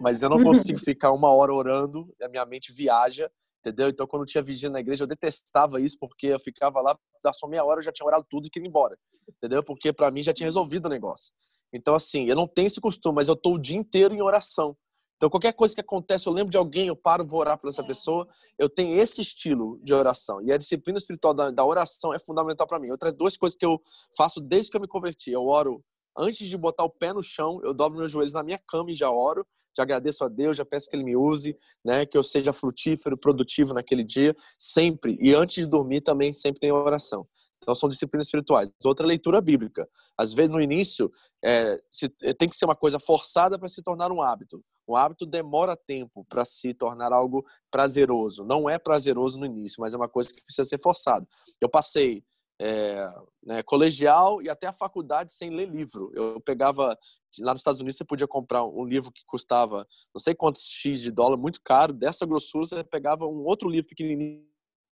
mas 0.00 0.22
eu 0.22 0.28
não 0.28 0.42
consigo 0.44 0.78
ficar 0.78 1.12
uma 1.12 1.30
hora 1.30 1.52
orando. 1.52 2.12
A 2.22 2.28
minha 2.28 2.44
mente 2.44 2.72
viaja, 2.72 3.30
entendeu? 3.60 3.88
Então, 3.88 4.06
quando 4.06 4.26
tinha 4.26 4.42
vigília 4.42 4.72
na 4.72 4.80
igreja, 4.80 5.04
eu 5.04 5.08
detestava 5.08 5.80
isso 5.80 5.96
porque 5.98 6.28
eu 6.28 6.40
ficava 6.40 6.80
lá, 6.80 6.98
da 7.22 7.32
só 7.32 7.46
meia 7.46 7.64
hora 7.64 7.78
eu 7.80 7.84
já 7.84 7.92
tinha 7.92 8.06
orado 8.06 8.26
tudo 8.28 8.46
e 8.46 8.50
queria 8.50 8.66
ir 8.66 8.68
embora, 8.68 8.98
entendeu? 9.28 9.62
Porque 9.62 9.92
para 9.92 10.10
mim 10.10 10.22
já 10.22 10.32
tinha 10.32 10.46
resolvido 10.46 10.86
o 10.86 10.90
negócio. 10.90 11.32
Então, 11.72 11.94
assim, 11.94 12.26
eu 12.26 12.36
não 12.36 12.46
tenho 12.46 12.66
esse 12.66 12.80
costume, 12.80 13.14
mas 13.16 13.28
eu 13.28 13.36
tô 13.36 13.54
o 13.54 13.58
dia 13.58 13.76
inteiro 13.76 14.14
em 14.14 14.20
oração. 14.20 14.76
Então, 15.22 15.30
qualquer 15.30 15.52
coisa 15.52 15.72
que 15.72 15.80
acontece, 15.80 16.26
eu 16.26 16.32
lembro 16.32 16.50
de 16.50 16.56
alguém, 16.56 16.88
eu 16.88 16.96
paro, 16.96 17.24
vou 17.24 17.38
orar 17.38 17.56
por 17.56 17.70
essa 17.70 17.84
pessoa. 17.84 18.26
Eu 18.58 18.68
tenho 18.68 19.00
esse 19.00 19.22
estilo 19.22 19.78
de 19.80 19.94
oração. 19.94 20.42
E 20.42 20.50
a 20.50 20.56
disciplina 20.56 20.98
espiritual 20.98 21.32
da, 21.32 21.48
da 21.48 21.64
oração 21.64 22.12
é 22.12 22.18
fundamental 22.18 22.66
para 22.66 22.80
mim. 22.80 22.90
Outras 22.90 23.12
duas 23.12 23.36
coisas 23.36 23.56
que 23.56 23.64
eu 23.64 23.80
faço 24.16 24.40
desde 24.40 24.68
que 24.68 24.76
eu 24.76 24.80
me 24.80 24.88
converti. 24.88 25.30
Eu 25.30 25.46
oro 25.46 25.80
antes 26.18 26.48
de 26.48 26.56
botar 26.56 26.82
o 26.82 26.90
pé 26.90 27.12
no 27.12 27.22
chão, 27.22 27.60
eu 27.62 27.72
dobro 27.72 28.00
meus 28.00 28.10
joelhos 28.10 28.32
na 28.32 28.42
minha 28.42 28.58
cama 28.66 28.90
e 28.90 28.96
já 28.96 29.12
oro. 29.12 29.46
Já 29.76 29.84
agradeço 29.84 30.24
a 30.24 30.28
Deus, 30.28 30.56
já 30.56 30.64
peço 30.64 30.90
que 30.90 30.96
Ele 30.96 31.04
me 31.04 31.16
use, 31.16 31.56
né? 31.84 32.04
Que 32.04 32.18
eu 32.18 32.24
seja 32.24 32.52
frutífero, 32.52 33.16
produtivo 33.16 33.74
naquele 33.74 34.02
dia, 34.02 34.34
sempre. 34.58 35.16
E 35.20 35.32
antes 35.32 35.54
de 35.54 35.66
dormir 35.66 36.00
também 36.00 36.32
sempre 36.32 36.58
tem 36.58 36.72
oração. 36.72 37.28
Então 37.62 37.76
são 37.76 37.88
disciplinas 37.88 38.26
espirituais. 38.26 38.68
Outra 38.84 39.06
leitura 39.06 39.40
bíblica. 39.40 39.88
Às 40.18 40.32
vezes 40.32 40.50
no 40.50 40.60
início 40.60 41.12
é, 41.44 41.80
se, 41.88 42.08
tem 42.08 42.48
que 42.48 42.56
ser 42.56 42.64
uma 42.64 42.74
coisa 42.74 42.98
forçada 42.98 43.56
para 43.56 43.68
se 43.68 43.80
tornar 43.84 44.10
um 44.10 44.20
hábito. 44.20 44.60
O 44.86 44.96
hábito 44.96 45.24
demora 45.24 45.76
tempo 45.76 46.24
para 46.28 46.44
se 46.44 46.74
tornar 46.74 47.12
algo 47.12 47.44
prazeroso. 47.70 48.44
Não 48.44 48.68
é 48.68 48.78
prazeroso 48.78 49.38
no 49.38 49.46
início, 49.46 49.80
mas 49.80 49.94
é 49.94 49.96
uma 49.96 50.08
coisa 50.08 50.32
que 50.34 50.42
precisa 50.42 50.68
ser 50.68 50.80
forçada. 50.80 51.26
Eu 51.60 51.68
passei 51.68 52.24
é, 52.60 53.08
né, 53.44 53.62
colegial 53.62 54.40
e 54.40 54.48
até 54.48 54.66
a 54.66 54.72
faculdade 54.72 55.32
sem 55.32 55.50
ler 55.50 55.68
livro. 55.68 56.10
Eu 56.14 56.40
pegava 56.40 56.96
lá 57.40 57.52
nos 57.52 57.60
Estados 57.60 57.80
Unidos 57.80 57.96
você 57.96 58.04
podia 58.04 58.28
comprar 58.28 58.64
um 58.64 58.84
livro 58.84 59.10
que 59.10 59.24
custava 59.26 59.86
não 60.14 60.20
sei 60.20 60.34
quantos 60.34 60.62
x 60.62 61.00
de 61.00 61.10
dólar, 61.10 61.36
muito 61.36 61.60
caro. 61.64 61.92
Dessa 61.92 62.26
grossura 62.26 62.66
você 62.66 62.84
pegava 62.84 63.26
um 63.26 63.44
outro 63.44 63.68
livro 63.68 63.88
pequenininho 63.88 64.51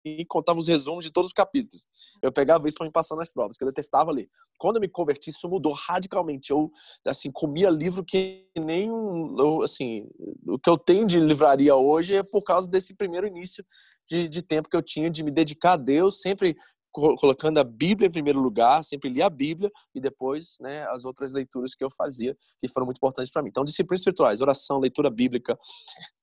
e 0.05 0.23
contava 0.25 0.59
os 0.59 0.67
resumos 0.67 1.03
de 1.03 1.11
todos 1.11 1.29
os 1.29 1.33
capítulos. 1.33 1.83
Eu 2.21 2.31
pegava 2.31 2.67
isso 2.67 2.77
para 2.77 2.85
me 2.85 2.91
passar 2.91 3.15
nas 3.15 3.33
provas, 3.33 3.57
que 3.57 3.63
eu 3.63 3.67
detestava 3.67 4.11
ler. 4.11 4.29
Quando 4.57 4.75
eu 4.75 4.81
me 4.81 4.87
converti, 4.87 5.31
isso 5.31 5.49
mudou 5.49 5.73
radicalmente. 5.73 6.51
Eu, 6.51 6.71
assim, 7.05 7.31
comia 7.31 7.69
livro 7.69 8.05
que 8.05 8.47
nem 8.55 8.91
um, 8.91 9.61
assim, 9.63 10.07
o 10.47 10.59
que 10.59 10.69
eu 10.69 10.77
tenho 10.77 11.07
de 11.07 11.19
livraria 11.19 11.75
hoje 11.75 12.15
é 12.15 12.23
por 12.23 12.43
causa 12.43 12.69
desse 12.69 12.93
primeiro 12.93 13.27
início 13.27 13.65
de, 14.07 14.29
de 14.29 14.41
tempo 14.41 14.69
que 14.69 14.77
eu 14.77 14.83
tinha 14.83 15.09
de 15.09 15.23
me 15.23 15.31
dedicar 15.31 15.73
a 15.73 15.77
Deus, 15.77 16.21
sempre 16.21 16.55
colocando 16.95 17.57
a 17.57 17.63
Bíblia 17.63 18.07
em 18.07 18.11
primeiro 18.11 18.39
lugar, 18.39 18.83
sempre 18.83 19.09
li 19.09 19.21
a 19.21 19.29
Bíblia 19.29 19.69
e 19.93 19.99
depois, 19.99 20.57
né, 20.61 20.83
as 20.89 21.03
outras 21.03 21.33
leituras 21.33 21.75
que 21.75 21.83
eu 21.83 21.89
fazia, 21.89 22.35
que 22.61 22.69
foram 22.69 22.85
muito 22.85 22.97
importantes 22.97 23.31
para 23.31 23.41
mim. 23.43 23.49
Então, 23.49 23.65
disciplinas 23.65 24.01
espirituais, 24.01 24.41
oração, 24.41 24.79
leitura 24.79 25.09
bíblica, 25.09 25.57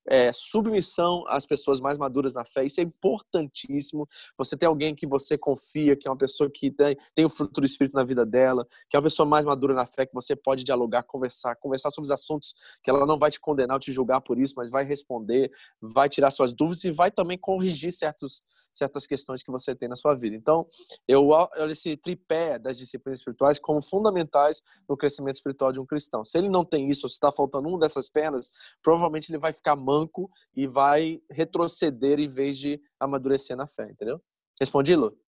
é, 0.09 0.33
submissão 0.33 1.25
às 1.29 1.47
pessoas 1.47 1.81
mais 1.81 1.97
maduras 1.97 2.35
na 2.35 2.45
fé, 2.45 2.64
isso 2.64 2.81
é 2.81 2.83
importantíssimo. 2.83 4.09
Você 4.37 4.57
tem 4.57 4.66
alguém 4.66 4.95
que 4.95 5.07
você 5.07 5.39
confia, 5.39 5.97
que 5.97 6.09
é 6.09 6.11
uma 6.11 6.16
pessoa 6.16 6.51
que 6.53 6.70
tem, 6.70 6.97
tem 7.14 7.25
o 7.25 7.29
fruto 7.29 7.61
do 7.61 7.64
Espírito 7.64 7.95
na 7.95 8.05
vida 8.05 8.27
dela, 8.27 8.66
que 8.89 8.97
é 8.97 8.99
uma 8.99 9.05
pessoa 9.05 9.27
mais 9.27 9.45
madura 9.45 9.75
na 9.75 9.87
fé, 9.87 10.07
que 10.07 10.14
você 10.14 10.35
pode 10.35 10.64
dialogar, 10.64 11.05
conversar, 11.05 11.55
conversar 11.57 11.91
sobre 11.91 12.07
os 12.07 12.11
assuntos 12.11 12.55
que 12.83 12.91
ela 12.91 13.07
não 13.07 13.18
vai 13.18 13.31
te 13.31 13.39
condenar 13.39 13.77
ou 13.77 13.81
te 13.81 13.93
julgar 13.93 14.20
por 14.20 14.39
isso, 14.39 14.55
mas 14.57 14.70
vai 14.70 14.85
responder, 14.85 15.51
vai 15.81 16.09
tirar 16.09 16.31
suas 16.31 16.53
dúvidas 16.53 16.85
e 16.85 16.91
vai 16.91 17.11
também 17.11 17.39
corrigir 17.39 17.93
certos, 17.93 18.43
certas 18.73 19.07
questões 19.07 19.43
que 19.43 19.51
você 19.51 19.75
tem 19.75 19.89
na 19.89 19.97
sua 19.97 20.14
vida. 20.14 20.35
Então, 20.35 20.62
eu 21.07 21.29
olho 21.29 21.71
esse 21.71 21.97
tripé 21.97 22.59
das 22.59 22.79
disciplinas 22.79 23.21
espirituais 23.21 23.59
como 23.59 23.83
fundamentais 23.83 24.63
no 24.89 24.97
crescimento 24.97 25.37
espiritual 25.37 25.73
de 25.73 25.81
um 25.81 25.87
cristão. 25.87 26.25
Se 26.25 26.39
ele 26.39 26.49
não 26.49 26.65
tem 26.65 26.89
isso, 26.89 27.07
ou 27.07 27.09
se 27.09 27.15
está 27.15 27.31
faltando 27.33 27.69
uma 27.69 27.79
dessas 27.79 28.09
pernas, 28.09 28.49
provavelmente 28.83 29.31
ele 29.31 29.39
vai 29.39 29.53
ficar 29.53 29.77
manco 29.77 30.29
e 30.55 30.67
vai 30.67 31.21
retroceder 31.31 32.19
em 32.19 32.29
vez 32.29 32.59
de 32.59 32.81
amadurecer 32.99 33.57
na 33.57 33.67
fé, 33.67 33.91
entendeu? 33.91 34.23
Respondi, 34.61 34.95
Lu? 34.95 35.19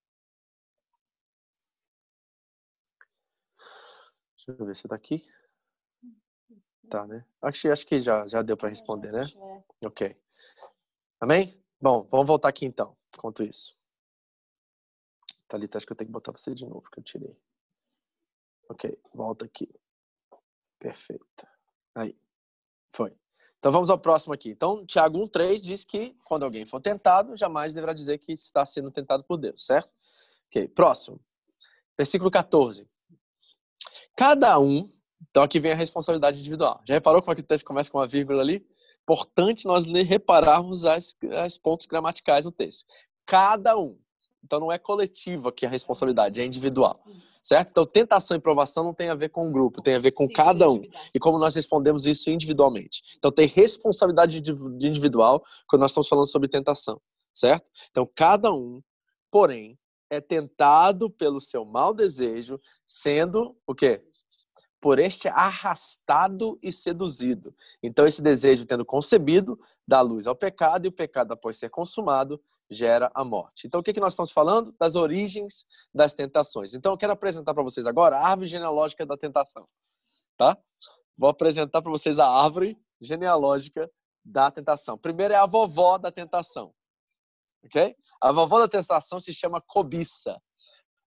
Deixa 4.47 4.63
eu 4.63 4.67
ver 4.67 4.77
se 4.77 4.87
tá 4.87 4.95
aqui. 4.95 5.27
Tá, 6.91 7.07
né? 7.07 7.25
Acho, 7.41 7.71
acho 7.71 7.87
que 7.87 7.99
já, 7.99 8.27
já 8.27 8.43
deu 8.43 8.57
para 8.57 8.69
responder, 8.69 9.11
né? 9.11 9.27
Ok. 9.85 10.15
Amém? 11.19 11.63
Bom, 11.81 12.07
vamos 12.11 12.27
voltar 12.27 12.49
aqui 12.49 12.67
então, 12.67 12.97
enquanto 13.15 13.43
isso. 13.43 13.84
Thalita, 15.55 15.79
acho 15.79 15.87
que 15.87 15.93
eu 15.93 15.97
tenho 15.97 16.09
que 16.09 16.13
botar 16.13 16.33
você 16.33 16.53
de 16.53 16.67
novo, 16.67 16.91
que 16.91 16.99
eu 16.99 17.05
tirei. 17.05 17.39
Ok, 18.69 18.99
volta 19.15 19.45
aqui. 19.45 19.73
Perfeito. 20.81 21.47
Aí. 21.95 22.19
Foi. 22.93 23.17
Então 23.61 23.71
vamos 23.71 23.89
ao 23.89 23.97
próximo 23.97 24.35
aqui. 24.35 24.51
Então, 24.51 24.85
Tiago 24.85 25.17
1,3 25.17 25.63
diz 25.63 25.85
que 25.85 26.17
quando 26.25 26.43
alguém 26.43 26.67
for 26.67 26.81
tentado, 26.81 27.37
jamais 27.37 27.73
deverá 27.73 27.93
dizer 27.93 28.19
que 28.19 28.33
está 28.33 28.67
sendo 28.67 28.91
tentado 28.91 29.23
por 29.23 29.37
Deus, 29.37 29.65
certo? 29.65 29.93
Ok, 30.49 30.67
próximo. 30.69 31.21
Versículo 31.97 32.33
14. 32.33 32.91
Cada 34.17 34.59
um, 34.59 34.91
então 35.31 35.45
aqui 35.45 35.61
vem 35.61 35.71
a 35.71 35.77
responsabilidade 35.77 36.41
individual. 36.41 36.83
Já 36.85 36.95
reparou 36.95 37.23
como 37.23 37.33
é 37.33 37.37
que 37.37 37.43
o 37.43 37.47
texto 37.47 37.65
começa 37.65 37.89
com 37.93 37.99
uma 37.99 38.09
vírgula 38.09 38.43
ali? 38.43 38.67
Importante 39.03 39.67
nós 39.67 39.87
repararmos 39.87 40.85
as, 40.85 41.17
as 41.41 41.57
pontos 41.57 41.87
gramaticais 41.87 42.45
no 42.45 42.51
texto. 42.51 42.87
Cada 43.25 43.79
um. 43.79 44.04
Então 44.45 44.61
não 44.61 44.71
é 44.71 44.79
coletivo 44.79 45.49
aqui 45.49 45.65
a 45.67 45.69
responsabilidade, 45.69 46.41
é 46.41 46.45
individual. 46.45 47.03
Certo? 47.43 47.71
Então 47.71 47.85
tentação 47.85 48.37
e 48.37 48.41
provação 48.41 48.85
não 48.85 48.95
tem 48.95 49.09
a 49.11 49.15
ver 49.15 49.29
com 49.31 49.49
o 49.49 49.53
grupo, 49.53 49.83
tem 49.83 49.95
a 49.95 49.99
ver 49.99 50.13
com 50.13 50.29
cada 50.29 50.71
um. 50.71 50.83
E 51.15 51.19
como 51.19 51.39
nós 51.39 51.55
respondemos 51.55 52.07
isso 52.07 52.31
individualmente. 52.31 53.03
Então 53.19 53.31
tem 53.31 53.47
responsabilidade 53.47 54.41
de 54.41 54.87
individual 54.87 55.43
quando 55.67 55.83
nós 55.83 55.91
estamos 55.91 56.09
falando 56.09 56.27
sobre 56.27 56.49
tentação. 56.49 57.01
Certo? 57.35 57.69
Então 57.91 58.09
cada 58.15 58.53
um, 58.53 58.81
porém, 59.31 59.79
é 60.11 60.21
tentado 60.21 61.11
pelo 61.11 61.41
seu 61.41 61.65
mau 61.65 61.93
desejo, 61.93 62.61
sendo 62.87 63.57
o 63.67 63.75
quê? 63.75 64.03
Por 64.81 64.99
este 64.99 65.29
arrastado 65.29 66.59
e 66.63 66.71
seduzido. 66.71 67.55
Então, 67.83 68.07
esse 68.07 68.23
desejo, 68.23 68.67
tendo 68.67 68.85
concebido, 68.85 69.59
dá 69.87 70.01
luz 70.01 70.27
ao 70.27 70.37
pecado, 70.37 70.87
e 70.87 70.89
o 70.89 70.93
pecado, 70.93 71.33
após 71.33 71.59
ser 71.59 71.71
consumado, 71.71 72.41
gera 72.75 73.11
a 73.15 73.25
morte. 73.25 73.67
Então, 73.67 73.81
o 73.81 73.83
que, 73.83 73.93
que 73.93 74.01
nós 74.01 74.13
estamos 74.13 74.33
falando? 74.33 74.75
Das 74.79 74.95
origens 74.95 75.67
das 75.95 76.13
tentações. 76.13 76.75
Então, 76.75 76.93
eu 76.93 76.99
quero 76.99 77.13
apresentar 77.13 77.55
para 77.55 77.63
vocês 77.63 77.87
agora 77.87 78.19
a 78.19 78.29
árvore 78.29 78.49
genealógica 78.49 79.07
da 79.07 79.17
tentação. 79.17 79.67
Tá? 80.37 80.59
Vou 81.17 81.31
apresentar 81.31 81.81
para 81.81 81.91
vocês 81.91 82.19
a 82.19 82.29
árvore 82.29 82.79
genealógica 83.01 83.91
da 84.25 84.51
tentação. 84.51 84.99
Primeiro 84.99 85.35
é 85.35 85.37
a 85.37 85.47
vovó 85.47 85.97
da 85.99 86.11
tentação. 86.11 86.75
Ok? 87.65 87.97
A 88.21 88.33
vovó 88.33 88.59
da 88.59 88.69
tentação 88.69 89.19
se 89.21 89.33
chama 89.33 89.61
cobiça, 89.61 90.41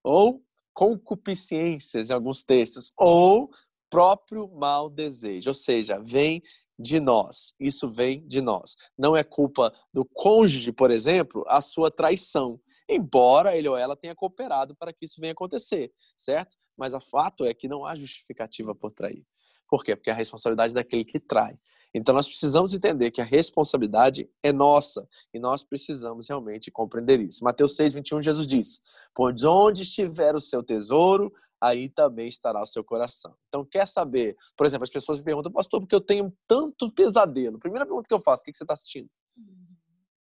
ou 0.03 0.43
concupiscências 0.74 2.09
em 2.09 2.13
alguns 2.13 2.43
textos, 2.43 2.91
ou 2.95 3.49
próprio 3.89 4.47
mau 4.49 4.89
desejo, 4.89 5.49
ou 5.49 5.53
seja, 5.53 5.99
vem 5.99 6.41
de 6.78 7.00
nós. 7.00 7.54
Isso 7.60 7.90
vem 7.90 8.26
de 8.28 8.42
nós. 8.42 8.76
Não 8.98 9.16
é 9.16 9.24
culpa 9.24 9.74
do 9.94 10.06
cônjuge, 10.06 10.72
por 10.72 10.92
exemplo, 10.92 11.44
a 11.48 11.62
sua 11.62 11.90
traição, 11.90 12.60
embora 12.88 13.56
ele 13.56 13.68
ou 13.68 13.78
ela 13.78 13.96
tenha 13.96 14.16
cooperado 14.16 14.76
para 14.76 14.94
que 14.94 15.06
isso 15.06 15.20
venha 15.20 15.34
acontecer, 15.34 15.92
certo? 16.16 16.56
Mas 16.78 16.94
o 16.94 17.00
fato 17.00 17.46
é 17.46 17.54
que 17.54 17.68
não 17.68 17.86
há 17.86 17.96
justificativa 17.96 18.76
por 18.76 18.92
trair. 18.92 19.26
Por 19.68 19.84
quê? 19.84 19.96
Porque 19.96 20.10
é 20.10 20.14
a 20.14 20.16
responsabilidade 20.16 20.74
daquele 20.74 21.04
que 21.04 21.20
trai. 21.20 21.60
Então 21.94 22.14
nós 22.14 22.28
precisamos 22.28 22.74
entender 22.74 23.12
que 23.12 23.22
a 23.22 23.26
responsabilidade 23.26 24.30
é 24.44 24.54
nossa 24.54 25.08
e 25.34 25.40
nós 25.40 25.64
precisamos 25.64 26.28
realmente 26.28 26.72
compreender 26.72 27.20
isso. 27.20 27.44
Mateus 27.44 27.76
6, 27.76 27.94
21, 27.96 28.22
Jesus 28.22 28.48
diz: 28.48 28.82
Pois 29.14 29.44
onde 29.44 29.84
estiver 29.84 30.36
o 30.36 30.42
seu 30.42 30.64
tesouro, 30.64 31.34
aí 31.62 31.89
também 31.89 32.28
estará 32.28 32.62
o 32.62 32.66
seu 32.66 32.84
coração. 32.84 33.36
Então, 33.47 33.66
quer 33.66 33.88
saber? 33.88 34.36
Por 34.55 34.66
exemplo, 34.66 34.84
as 34.84 34.89
pessoas 34.89 35.20
me 35.20 35.26
perguntam, 35.26 35.51
pastor, 35.51 35.80
porque 35.80 35.95
eu 35.95 36.01
tenho 36.01 36.34
tanto 36.47 36.91
pesadelo. 36.91 37.60
Primeira 37.60 37.86
pergunta 37.86 38.08
que 38.08 38.14
eu 38.14 38.20
faço: 38.20 38.41
o 38.41 38.45
que 38.45 38.55
você 38.55 38.64
está 38.64 38.74
assistindo? 38.74 39.10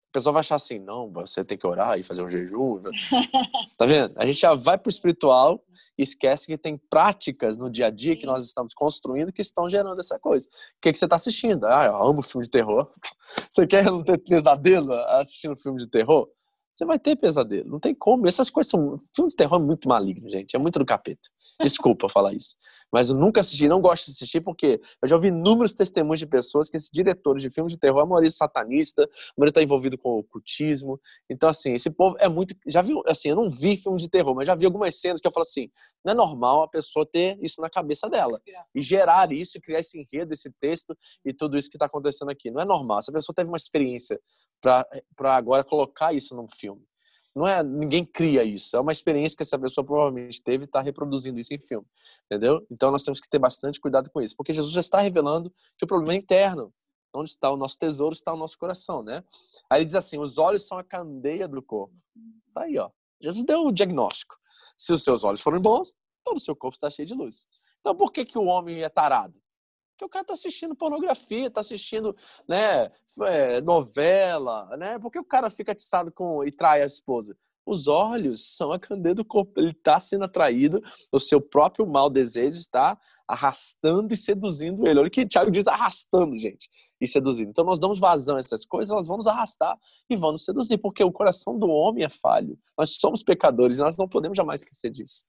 A 0.09 0.11
pessoa 0.15 0.31
vai 0.31 0.39
achar 0.39 0.55
assim, 0.55 0.79
não, 0.79 1.11
você 1.11 1.43
tem 1.43 1.57
que 1.57 1.67
orar 1.67 1.99
e 1.99 2.03
fazer 2.03 2.23
um 2.23 2.29
jejum. 2.29 2.81
tá 3.77 3.85
vendo? 3.85 4.13
A 4.17 4.25
gente 4.25 4.39
já 4.39 4.55
vai 4.55 4.77
para 4.77 4.87
o 4.87 4.89
espiritual 4.89 5.61
e 5.97 6.03
esquece 6.03 6.47
que 6.47 6.57
tem 6.57 6.77
práticas 6.89 7.57
no 7.57 7.69
dia 7.69 7.87
a 7.87 7.89
dia 7.89 8.15
que 8.15 8.25
nós 8.25 8.45
estamos 8.45 8.73
construindo 8.73 9.31
que 9.31 9.41
estão 9.41 9.69
gerando 9.69 9.99
essa 9.99 10.19
coisa. 10.19 10.47
O 10.47 10.81
que, 10.81 10.91
que 10.91 10.97
você 10.97 11.05
está 11.05 11.15
assistindo? 11.15 11.65
Ah, 11.65 11.85
eu 11.85 11.95
amo 11.95 12.21
filme 12.21 12.43
de 12.43 12.51
terror. 12.51 12.89
Você 13.49 13.65
quer 13.65 13.85
não 13.85 14.03
ter 14.03 14.17
pesadelo 14.17 14.93
assistindo 14.93 15.55
filme 15.57 15.79
de 15.79 15.87
terror? 15.87 16.29
Você 16.75 16.83
vai 16.83 16.99
ter 16.99 17.15
pesadelo, 17.15 17.69
não 17.69 17.79
tem 17.79 17.95
como. 17.95 18.27
Essas 18.27 18.49
coisas 18.49 18.69
são. 18.69 18.97
Filme 19.15 19.29
de 19.29 19.35
terror 19.37 19.57
é 19.57 19.63
muito 19.63 19.87
maligno, 19.87 20.29
gente. 20.29 20.57
É 20.57 20.59
muito 20.59 20.77
do 20.77 20.85
capeta. 20.85 21.29
Desculpa 21.61 22.09
falar 22.09 22.33
isso. 22.33 22.57
Mas 22.91 23.09
eu 23.09 23.15
nunca 23.15 23.39
assisti, 23.39 23.69
não 23.69 23.79
gosto 23.79 24.07
de 24.07 24.11
assistir, 24.11 24.41
porque 24.41 24.81
eu 25.01 25.07
já 25.07 25.15
ouvi 25.15 25.29
inúmeros 25.29 25.73
testemunhos 25.73 26.19
de 26.19 26.27
pessoas 26.27 26.69
que 26.69 26.75
esses 26.75 26.89
diretores 26.91 27.41
de 27.41 27.49
filmes 27.49 27.71
de 27.71 27.79
terror, 27.79 28.01
a 28.01 28.05
maioria 28.05 28.27
é 28.27 28.31
satanista, 28.31 29.03
a 29.03 29.33
maioria 29.37 29.51
está 29.51 29.63
envolvido 29.63 29.97
com 29.97 30.09
o 30.09 30.19
ocultismo. 30.19 30.99
Então, 31.29 31.47
assim, 31.47 31.73
esse 31.73 31.89
povo 31.89 32.17
é 32.19 32.27
muito. 32.27 32.53
Já 32.67 32.81
viu, 32.81 33.01
assim, 33.07 33.29
eu 33.29 33.37
não 33.37 33.49
vi 33.49 33.77
filme 33.77 33.97
de 33.97 34.09
terror, 34.09 34.35
mas 34.35 34.45
já 34.45 34.53
vi 34.53 34.65
algumas 34.65 34.99
cenas 34.99 35.21
que 35.21 35.27
eu 35.27 35.31
falo 35.31 35.43
assim: 35.43 35.69
não 36.03 36.11
é 36.11 36.15
normal 36.15 36.63
a 36.63 36.67
pessoa 36.67 37.05
ter 37.05 37.37
isso 37.41 37.61
na 37.61 37.69
cabeça 37.69 38.09
dela. 38.09 38.37
E 38.73 38.81
gerar 38.81 39.31
isso, 39.31 39.61
criar 39.61 39.79
esse 39.79 39.97
enredo, 39.97 40.33
esse 40.33 40.51
texto 40.59 40.93
e 41.23 41.31
tudo 41.31 41.57
isso 41.57 41.69
que 41.69 41.77
está 41.77 41.85
acontecendo 41.85 42.29
aqui. 42.29 42.51
Não 42.51 42.59
é 42.59 42.65
normal. 42.65 42.99
Essa 42.99 43.13
pessoa 43.13 43.33
teve 43.33 43.47
uma 43.47 43.57
experiência 43.57 44.19
para 44.61 45.35
agora 45.35 45.63
colocar 45.63 46.13
isso 46.13 46.35
num 46.35 46.47
filme. 46.47 46.64
Não 47.35 47.45
é 47.45 47.61
ninguém 47.61 48.05
cria 48.05 48.43
isso, 48.45 48.77
é 48.77 48.79
uma 48.79 48.93
experiência 48.93 49.35
que 49.35 49.43
essa 49.43 49.59
pessoa 49.59 49.83
provavelmente 49.83 50.41
teve 50.41 50.63
e 50.63 50.65
está 50.65 50.79
reproduzindo 50.79 51.37
isso 51.37 51.53
em 51.53 51.59
filme, 51.59 51.85
entendeu? 52.25 52.65
Então 52.71 52.91
nós 52.91 53.03
temos 53.03 53.19
que 53.19 53.27
ter 53.27 53.39
bastante 53.39 53.79
cuidado 53.79 54.09
com 54.09 54.21
isso, 54.21 54.35
porque 54.37 54.53
Jesus 54.53 54.73
já 54.73 54.79
está 54.79 54.99
revelando 54.99 55.51
que 55.77 55.83
o 55.83 55.87
problema 55.87 56.13
é 56.13 56.17
interno. 56.17 56.73
Onde 57.13 57.29
está 57.29 57.49
o 57.49 57.55
nosso 57.55 57.77
tesouro 57.77 58.13
está 58.13 58.33
o 58.33 58.37
nosso 58.37 58.57
coração, 58.57 59.01
né? 59.01 59.23
Aí 59.69 59.79
ele 59.79 59.85
diz 59.85 59.95
assim: 59.95 60.19
os 60.19 60.37
olhos 60.37 60.67
são 60.67 60.77
a 60.77 60.83
candeia 60.83 61.47
do 61.47 61.61
corpo. 61.61 61.95
Tá 62.53 62.63
aí, 62.63 62.77
ó. 62.77 62.89
Jesus 63.21 63.45
deu 63.45 63.67
o 63.67 63.71
diagnóstico. 63.71 64.35
Se 64.77 64.91
os 64.91 65.01
seus 65.01 65.23
olhos 65.23 65.39
forem 65.39 65.61
bons, 65.61 65.95
todo 66.25 66.37
o 66.37 66.41
seu 66.41 66.55
corpo 66.55 66.75
está 66.75 66.89
cheio 66.89 67.07
de 67.07 67.13
luz. 67.13 67.45
Então 67.79 67.95
por 67.95 68.11
que 68.11 68.25
que 68.25 68.37
o 68.37 68.45
homem 68.45 68.83
é 68.83 68.89
tarado? 68.89 69.41
Porque 69.95 70.05
o 70.05 70.09
cara 70.09 70.23
está 70.23 70.33
assistindo 70.33 70.75
pornografia, 70.75 71.47
está 71.47 71.61
assistindo 71.61 72.13
né, 72.47 72.91
é, 73.21 73.61
novela, 73.61 74.75
né? 74.77 74.99
Porque 74.99 75.17
o 75.17 75.23
cara 75.23 75.49
fica 75.49 75.71
atiçado 75.71 76.11
com 76.11 76.43
e 76.43 76.51
trai 76.51 76.81
a 76.81 76.85
esposa. 76.85 77.35
Os 77.65 77.87
olhos 77.87 78.55
são 78.55 78.71
a 78.71 78.79
candeia 78.79 79.15
do 79.15 79.25
corpo. 79.25 79.59
Ele 79.59 79.71
está 79.71 79.99
sendo 79.99 80.25
atraído, 80.25 80.83
o 81.11 81.19
seu 81.19 81.41
próprio 81.41 81.87
mau 81.87 82.09
desejo 82.09 82.57
está 82.57 82.97
arrastando 83.27 84.13
e 84.13 84.17
seduzindo 84.17 84.85
ele. 84.85 84.99
Olha 84.99 85.07
o 85.07 85.11
que 85.11 85.25
Tiago 85.25 85.49
diz 85.49 85.65
arrastando, 85.65 86.37
gente, 86.37 86.69
e 86.99 87.07
seduzindo. 87.07 87.49
Então 87.49 87.63
nós 87.63 87.79
damos 87.79 87.97
vazão 87.97 88.35
a 88.35 88.39
essas 88.39 88.65
coisas, 88.65 88.91
elas 88.91 89.07
vão 89.07 89.17
nos 89.17 89.27
arrastar 89.27 89.79
e 90.09 90.15
vão 90.15 90.33
nos 90.33 90.43
seduzir, 90.43 90.77
porque 90.77 91.03
o 91.03 91.11
coração 91.11 91.57
do 91.57 91.67
homem 91.67 92.03
é 92.03 92.09
falho. 92.09 92.59
Nós 92.77 92.97
somos 92.97 93.23
pecadores 93.23 93.77
e 93.77 93.81
nós 93.81 93.97
não 93.97 94.07
podemos 94.07 94.37
jamais 94.37 94.61
esquecer 94.61 94.91
disso. 94.91 95.25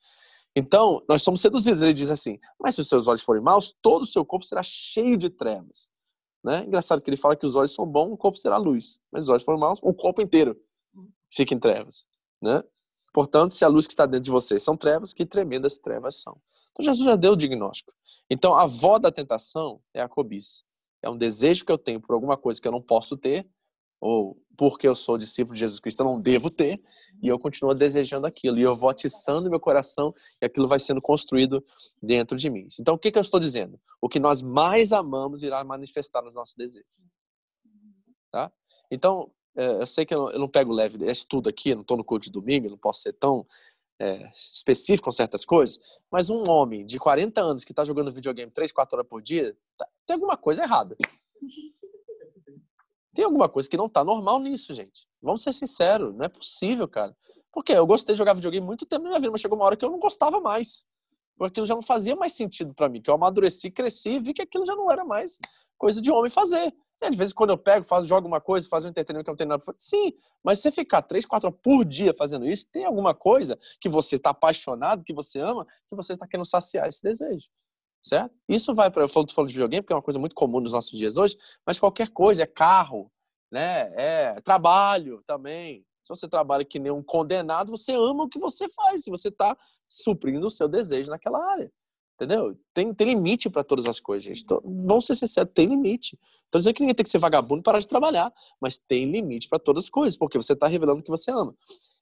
Então, 0.56 1.04
nós 1.06 1.22
somos 1.22 1.42
seduzidos. 1.42 1.82
Ele 1.82 1.92
diz 1.92 2.10
assim: 2.10 2.38
Mas 2.58 2.74
se 2.74 2.80
os 2.80 2.88
seus 2.88 3.06
olhos 3.06 3.22
forem 3.22 3.42
maus, 3.42 3.76
todo 3.82 4.02
o 4.02 4.06
seu 4.06 4.24
corpo 4.24 4.46
será 4.46 4.62
cheio 4.62 5.18
de 5.18 5.28
trevas. 5.28 5.90
Né? 6.42 6.64
Engraçado 6.64 7.02
que 7.02 7.10
ele 7.10 7.16
fala 7.16 7.36
que 7.36 7.44
os 7.44 7.54
olhos 7.54 7.74
são 7.74 7.84
bons, 7.84 8.12
o 8.12 8.16
corpo 8.16 8.38
será 8.38 8.56
luz. 8.56 8.98
Mas 9.12 9.24
os 9.24 9.28
olhos 9.28 9.42
forem 9.42 9.60
maus, 9.60 9.78
o 9.82 9.92
corpo 9.92 10.22
inteiro 10.22 10.58
fica 11.30 11.52
em 11.52 11.58
trevas. 11.58 12.06
Né? 12.40 12.62
Portanto, 13.12 13.52
se 13.52 13.64
a 13.64 13.68
luz 13.68 13.86
que 13.86 13.92
está 13.92 14.06
dentro 14.06 14.24
de 14.24 14.30
você 14.30 14.58
são 14.58 14.76
trevas, 14.76 15.12
que 15.12 15.26
tremendas 15.26 15.78
trevas 15.78 16.16
são. 16.16 16.40
Então, 16.72 16.84
Jesus 16.84 17.04
já 17.04 17.16
deu 17.16 17.32
o 17.32 17.36
diagnóstico. 17.36 17.92
Então, 18.30 18.54
a 18.54 18.62
avó 18.62 18.98
da 18.98 19.10
tentação 19.10 19.80
é 19.92 20.00
a 20.00 20.08
cobiça. 20.08 20.62
É 21.02 21.10
um 21.10 21.16
desejo 21.16 21.64
que 21.64 21.72
eu 21.72 21.78
tenho 21.78 22.00
por 22.00 22.14
alguma 22.14 22.36
coisa 22.36 22.60
que 22.60 22.66
eu 22.66 22.72
não 22.72 22.82
posso 22.82 23.16
ter, 23.16 23.46
ou 24.00 24.40
porque 24.56 24.88
eu 24.88 24.94
sou 24.94 25.18
discípulo 25.18 25.54
de 25.54 25.60
Jesus 25.60 25.80
Cristo, 25.80 26.00
eu 26.00 26.06
não 26.06 26.20
devo 26.20 26.50
ter, 26.50 26.82
e 27.22 27.28
eu 27.28 27.38
continuo 27.38 27.74
desejando 27.74 28.26
aquilo, 28.26 28.58
e 28.58 28.62
eu 28.62 28.74
vou 28.74 28.90
atiçando 28.90 29.50
meu 29.50 29.60
coração, 29.60 30.14
e 30.40 30.46
aquilo 30.46 30.66
vai 30.66 30.78
sendo 30.78 31.00
construído 31.00 31.64
dentro 32.02 32.36
de 32.36 32.50
mim. 32.50 32.66
Então, 32.80 32.94
o 32.94 32.98
que, 32.98 33.10
que 33.10 33.18
eu 33.18 33.22
estou 33.22 33.40
dizendo? 33.40 33.80
O 34.00 34.08
que 34.08 34.18
nós 34.18 34.42
mais 34.42 34.92
amamos 34.92 35.42
irá 35.42 35.62
manifestar 35.64 36.22
nos 36.22 36.34
nossos 36.34 36.54
desejos. 36.54 36.86
Tá? 38.30 38.52
Então, 38.90 39.30
é, 39.56 39.80
eu 39.80 39.86
sei 39.86 40.04
que 40.04 40.14
eu 40.14 40.38
não, 40.38 40.48
pego 40.48 40.72
leve 40.72 41.02
esse 41.04 41.26
tudo 41.26 41.48
aqui, 41.48 41.70
eu 41.70 41.76
não 41.76 41.82
estou 41.82 41.96
no 41.96 42.04
culto 42.04 42.26
de 42.26 42.30
domingo, 42.30 42.68
não 42.68 42.76
posso 42.76 43.00
ser 43.00 43.14
tão 43.14 43.46
é, 43.98 44.30
específico 44.30 45.06
com 45.06 45.12
certas 45.12 45.44
coisas, 45.44 45.78
mas 46.10 46.28
um 46.28 46.42
homem 46.48 46.84
de 46.84 46.98
40 46.98 47.40
anos 47.40 47.64
que 47.64 47.72
está 47.72 47.84
jogando 47.84 48.10
videogame 48.10 48.52
3, 48.52 48.70
4 48.70 48.98
horas 48.98 49.08
por 49.08 49.22
dia, 49.22 49.56
tá, 49.76 49.88
tem 50.06 50.14
alguma 50.14 50.36
coisa 50.36 50.62
errada. 50.62 50.96
Tem 53.16 53.24
alguma 53.24 53.48
coisa 53.48 53.66
que 53.66 53.78
não 53.78 53.86
está 53.86 54.04
normal 54.04 54.38
nisso, 54.38 54.74
gente. 54.74 55.08
Vamos 55.22 55.42
ser 55.42 55.54
sinceros, 55.54 56.14
não 56.14 56.26
é 56.26 56.28
possível, 56.28 56.86
cara. 56.86 57.16
Porque 57.50 57.72
eu 57.72 57.86
gostei 57.86 58.14
de 58.14 58.18
jogar 58.18 58.34
videogame 58.34 58.66
muito 58.66 58.84
tempo 58.84 59.04
na 59.04 59.08
minha 59.08 59.18
vida, 59.18 59.32
mas 59.32 59.40
chegou 59.40 59.56
uma 59.56 59.64
hora 59.64 59.74
que 59.74 59.82
eu 59.82 59.90
não 59.90 59.98
gostava 59.98 60.38
mais. 60.38 60.84
Porque 61.34 61.52
aquilo 61.52 61.64
já 61.64 61.74
não 61.74 61.80
fazia 61.80 62.14
mais 62.14 62.34
sentido 62.34 62.74
para 62.74 62.90
mim, 62.90 63.00
que 63.00 63.08
eu 63.08 63.14
amadureci, 63.14 63.70
cresci 63.70 64.10
e 64.10 64.20
vi 64.20 64.34
que 64.34 64.42
aquilo 64.42 64.66
já 64.66 64.76
não 64.76 64.92
era 64.92 65.02
mais 65.02 65.38
coisa 65.78 66.02
de 66.02 66.10
homem 66.10 66.30
fazer. 66.30 66.74
É, 67.00 67.08
de 67.08 67.16
vez 67.16 67.30
em 67.30 67.34
quando 67.34 67.50
eu 67.50 67.58
pego, 67.58 67.86
faço, 67.86 68.06
jogo 68.06 68.28
uma 68.28 68.40
coisa, 68.40 68.68
faço 68.68 68.86
um 68.86 68.90
entretenimento 68.90 69.24
que 69.24 69.30
eu 69.30 69.32
não 69.32 69.36
tenho 69.36 69.48
nada 69.48 69.64
fazer. 69.64 69.78
Sim, 69.80 70.12
mas 70.44 70.58
você 70.60 70.70
ficar 70.70 71.00
três, 71.00 71.24
quatro 71.24 71.48
horas 71.48 71.58
por 71.62 71.86
dia 71.86 72.12
fazendo 72.12 72.46
isso, 72.46 72.68
tem 72.70 72.84
alguma 72.84 73.14
coisa 73.14 73.58
que 73.80 73.88
você 73.88 74.16
está 74.16 74.28
apaixonado, 74.28 75.02
que 75.02 75.14
você 75.14 75.38
ama, 75.38 75.66
que 75.88 75.96
você 75.96 76.12
está 76.12 76.26
querendo 76.26 76.44
saciar 76.44 76.86
esse 76.86 77.02
desejo. 77.02 77.48
Certo? 78.06 78.32
Isso 78.48 78.72
vai 78.72 78.88
para. 78.88 79.02
Eu 79.02 79.08
falo, 79.08 79.26
falo 79.32 79.48
de 79.48 79.54
videogame, 79.54 79.82
porque 79.82 79.92
é 79.92 79.96
uma 79.96 80.02
coisa 80.02 80.18
muito 80.18 80.36
comum 80.36 80.60
nos 80.60 80.72
nossos 80.72 80.96
dias 80.96 81.16
hoje, 81.16 81.36
mas 81.66 81.80
qualquer 81.80 82.10
coisa, 82.10 82.44
é 82.44 82.46
carro, 82.46 83.10
né? 83.50 83.92
É 83.96 84.40
trabalho 84.42 85.24
também. 85.26 85.84
Se 86.04 86.10
você 86.10 86.28
trabalha 86.28 86.64
que 86.64 86.78
nem 86.78 86.92
um 86.92 87.02
condenado, 87.02 87.68
você 87.68 87.92
ama 87.92 88.22
o 88.22 88.28
que 88.28 88.38
você 88.38 88.68
faz, 88.68 89.02
se 89.02 89.10
você 89.10 89.26
está 89.26 89.58
suprindo 89.88 90.46
o 90.46 90.50
seu 90.50 90.68
desejo 90.68 91.10
naquela 91.10 91.44
área. 91.50 91.68
Entendeu? 92.14 92.56
Tem, 92.72 92.94
tem 92.94 93.08
limite 93.08 93.50
para 93.50 93.64
todas 93.64 93.86
as 93.86 93.98
coisas, 93.98 94.22
gente. 94.22 94.44
Então, 94.44 94.62
vamos 94.64 95.04
ser 95.04 95.16
sinceros, 95.16 95.50
tem 95.52 95.66
limite. 95.66 96.16
Estou 96.44 96.60
dizendo 96.60 96.74
que 96.74 96.82
ninguém 96.82 96.94
tem 96.94 97.04
que 97.04 97.10
ser 97.10 97.18
vagabundo 97.18 97.60
e 97.60 97.62
parar 97.64 97.80
de 97.80 97.88
trabalhar, 97.88 98.32
mas 98.60 98.78
tem 98.78 99.10
limite 99.10 99.48
para 99.48 99.58
todas 99.58 99.84
as 99.84 99.90
coisas, 99.90 100.16
porque 100.16 100.38
você 100.38 100.52
está 100.52 100.68
revelando 100.68 101.00
o 101.00 101.02
que 101.02 101.10
você 101.10 101.32
ama. 101.32 101.56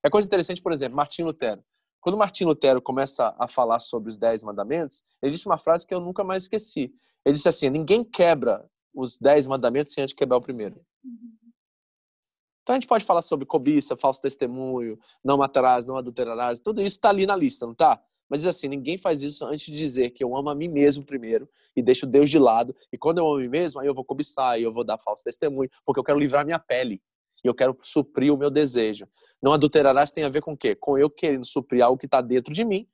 É 0.05 0.11
coisa 0.11 0.29
interessante, 0.29 0.61
por 0.61 0.71
exemplo, 0.71 0.97
Martinho 0.97 1.29
Lutero. 1.29 1.65
Quando 2.05 2.19
Martinho 2.19 2.51
Lutero 2.51 2.83
começa 2.83 3.35
a 3.39 3.49
falar 3.49 3.81
sobre 3.81 4.11
os 4.11 4.19
dez 4.19 4.43
mandamentos, 4.43 5.03
ele 5.23 5.33
disse 5.33 5.47
uma 5.47 5.57
frase 5.57 5.87
que 5.87 5.95
eu 5.95 6.01
nunca 6.01 6.23
mais 6.23 6.43
esqueci. 6.43 6.93
Ele 7.25 7.33
disse 7.33 7.49
assim: 7.49 7.71
ninguém 7.71 8.05
quebra 8.05 8.63
os 8.95 9.17
dez 9.17 9.47
mandamentos 9.47 9.95
sem 9.95 10.03
antes 10.03 10.15
quebrar 10.15 10.37
o 10.37 10.41
primeiro. 10.43 10.85
Então 12.63 12.75
a 12.75 12.79
gente 12.79 12.87
pode 12.87 13.07
falar 13.07 13.23
sobre 13.23 13.47
cobiça, 13.47 13.97
falso 13.97 14.21
testemunho, 14.21 14.99
não 15.25 15.39
matarás, 15.39 15.87
não 15.87 15.97
adulterarás, 15.97 16.61
tudo 16.61 16.83
isso 16.83 16.97
está 16.97 17.09
ali 17.09 17.25
na 17.25 17.35
lista, 17.35 17.65
não 17.65 17.73
está? 17.73 17.99
Mas 18.29 18.41
diz 18.41 18.49
assim, 18.49 18.69
ninguém 18.69 18.99
faz 18.99 19.23
isso 19.23 19.47
antes 19.47 19.65
de 19.65 19.73
dizer 19.73 20.11
que 20.11 20.23
eu 20.23 20.37
amo 20.37 20.51
a 20.51 20.55
mim 20.55 20.69
mesmo 20.69 21.07
primeiro 21.07 21.49
e 21.75 21.83
deixo 21.83 22.07
Deus 22.07 22.29
de 22.29 22.39
lado. 22.39 22.77
E 22.93 22.99
quando 22.99 23.17
eu 23.17 23.27
amo 23.27 23.37
a 23.37 23.41
mim 23.41 23.49
mesmo, 23.49 23.81
aí 23.81 23.87
eu 23.87 23.95
vou 23.95 24.05
cobiçar, 24.05 24.53
aí 24.53 24.63
eu 24.63 24.73
vou 24.73 24.85
dar 24.85 24.99
falso 24.99 25.25
testemunho, 25.25 25.71
porque 25.87 25.99
eu 25.99 26.05
quero 26.05 26.19
livrar 26.19 26.45
minha 26.45 26.59
pele. 26.59 27.03
E 27.45 27.49
eu 27.49 27.55
quero 27.55 27.77
suprir 27.83 28.33
o 28.33 28.39
meu 28.39 28.51
desejo. 28.51 29.07
Não 29.43 29.53
adulterarás 29.53 30.11
tem 30.11 30.25
a 30.25 30.29
ver 30.29 30.41
com 30.41 30.53
o 30.53 30.57
quê? 30.57 30.75
Com 30.75 30.97
eu 30.97 31.11
querendo 31.11 31.45
suprir 31.45 31.85
algo 31.85 31.99
que 31.99 32.07
está 32.07 32.21
dentro 32.21 32.53
de 32.53 32.65
mim, 32.65 32.89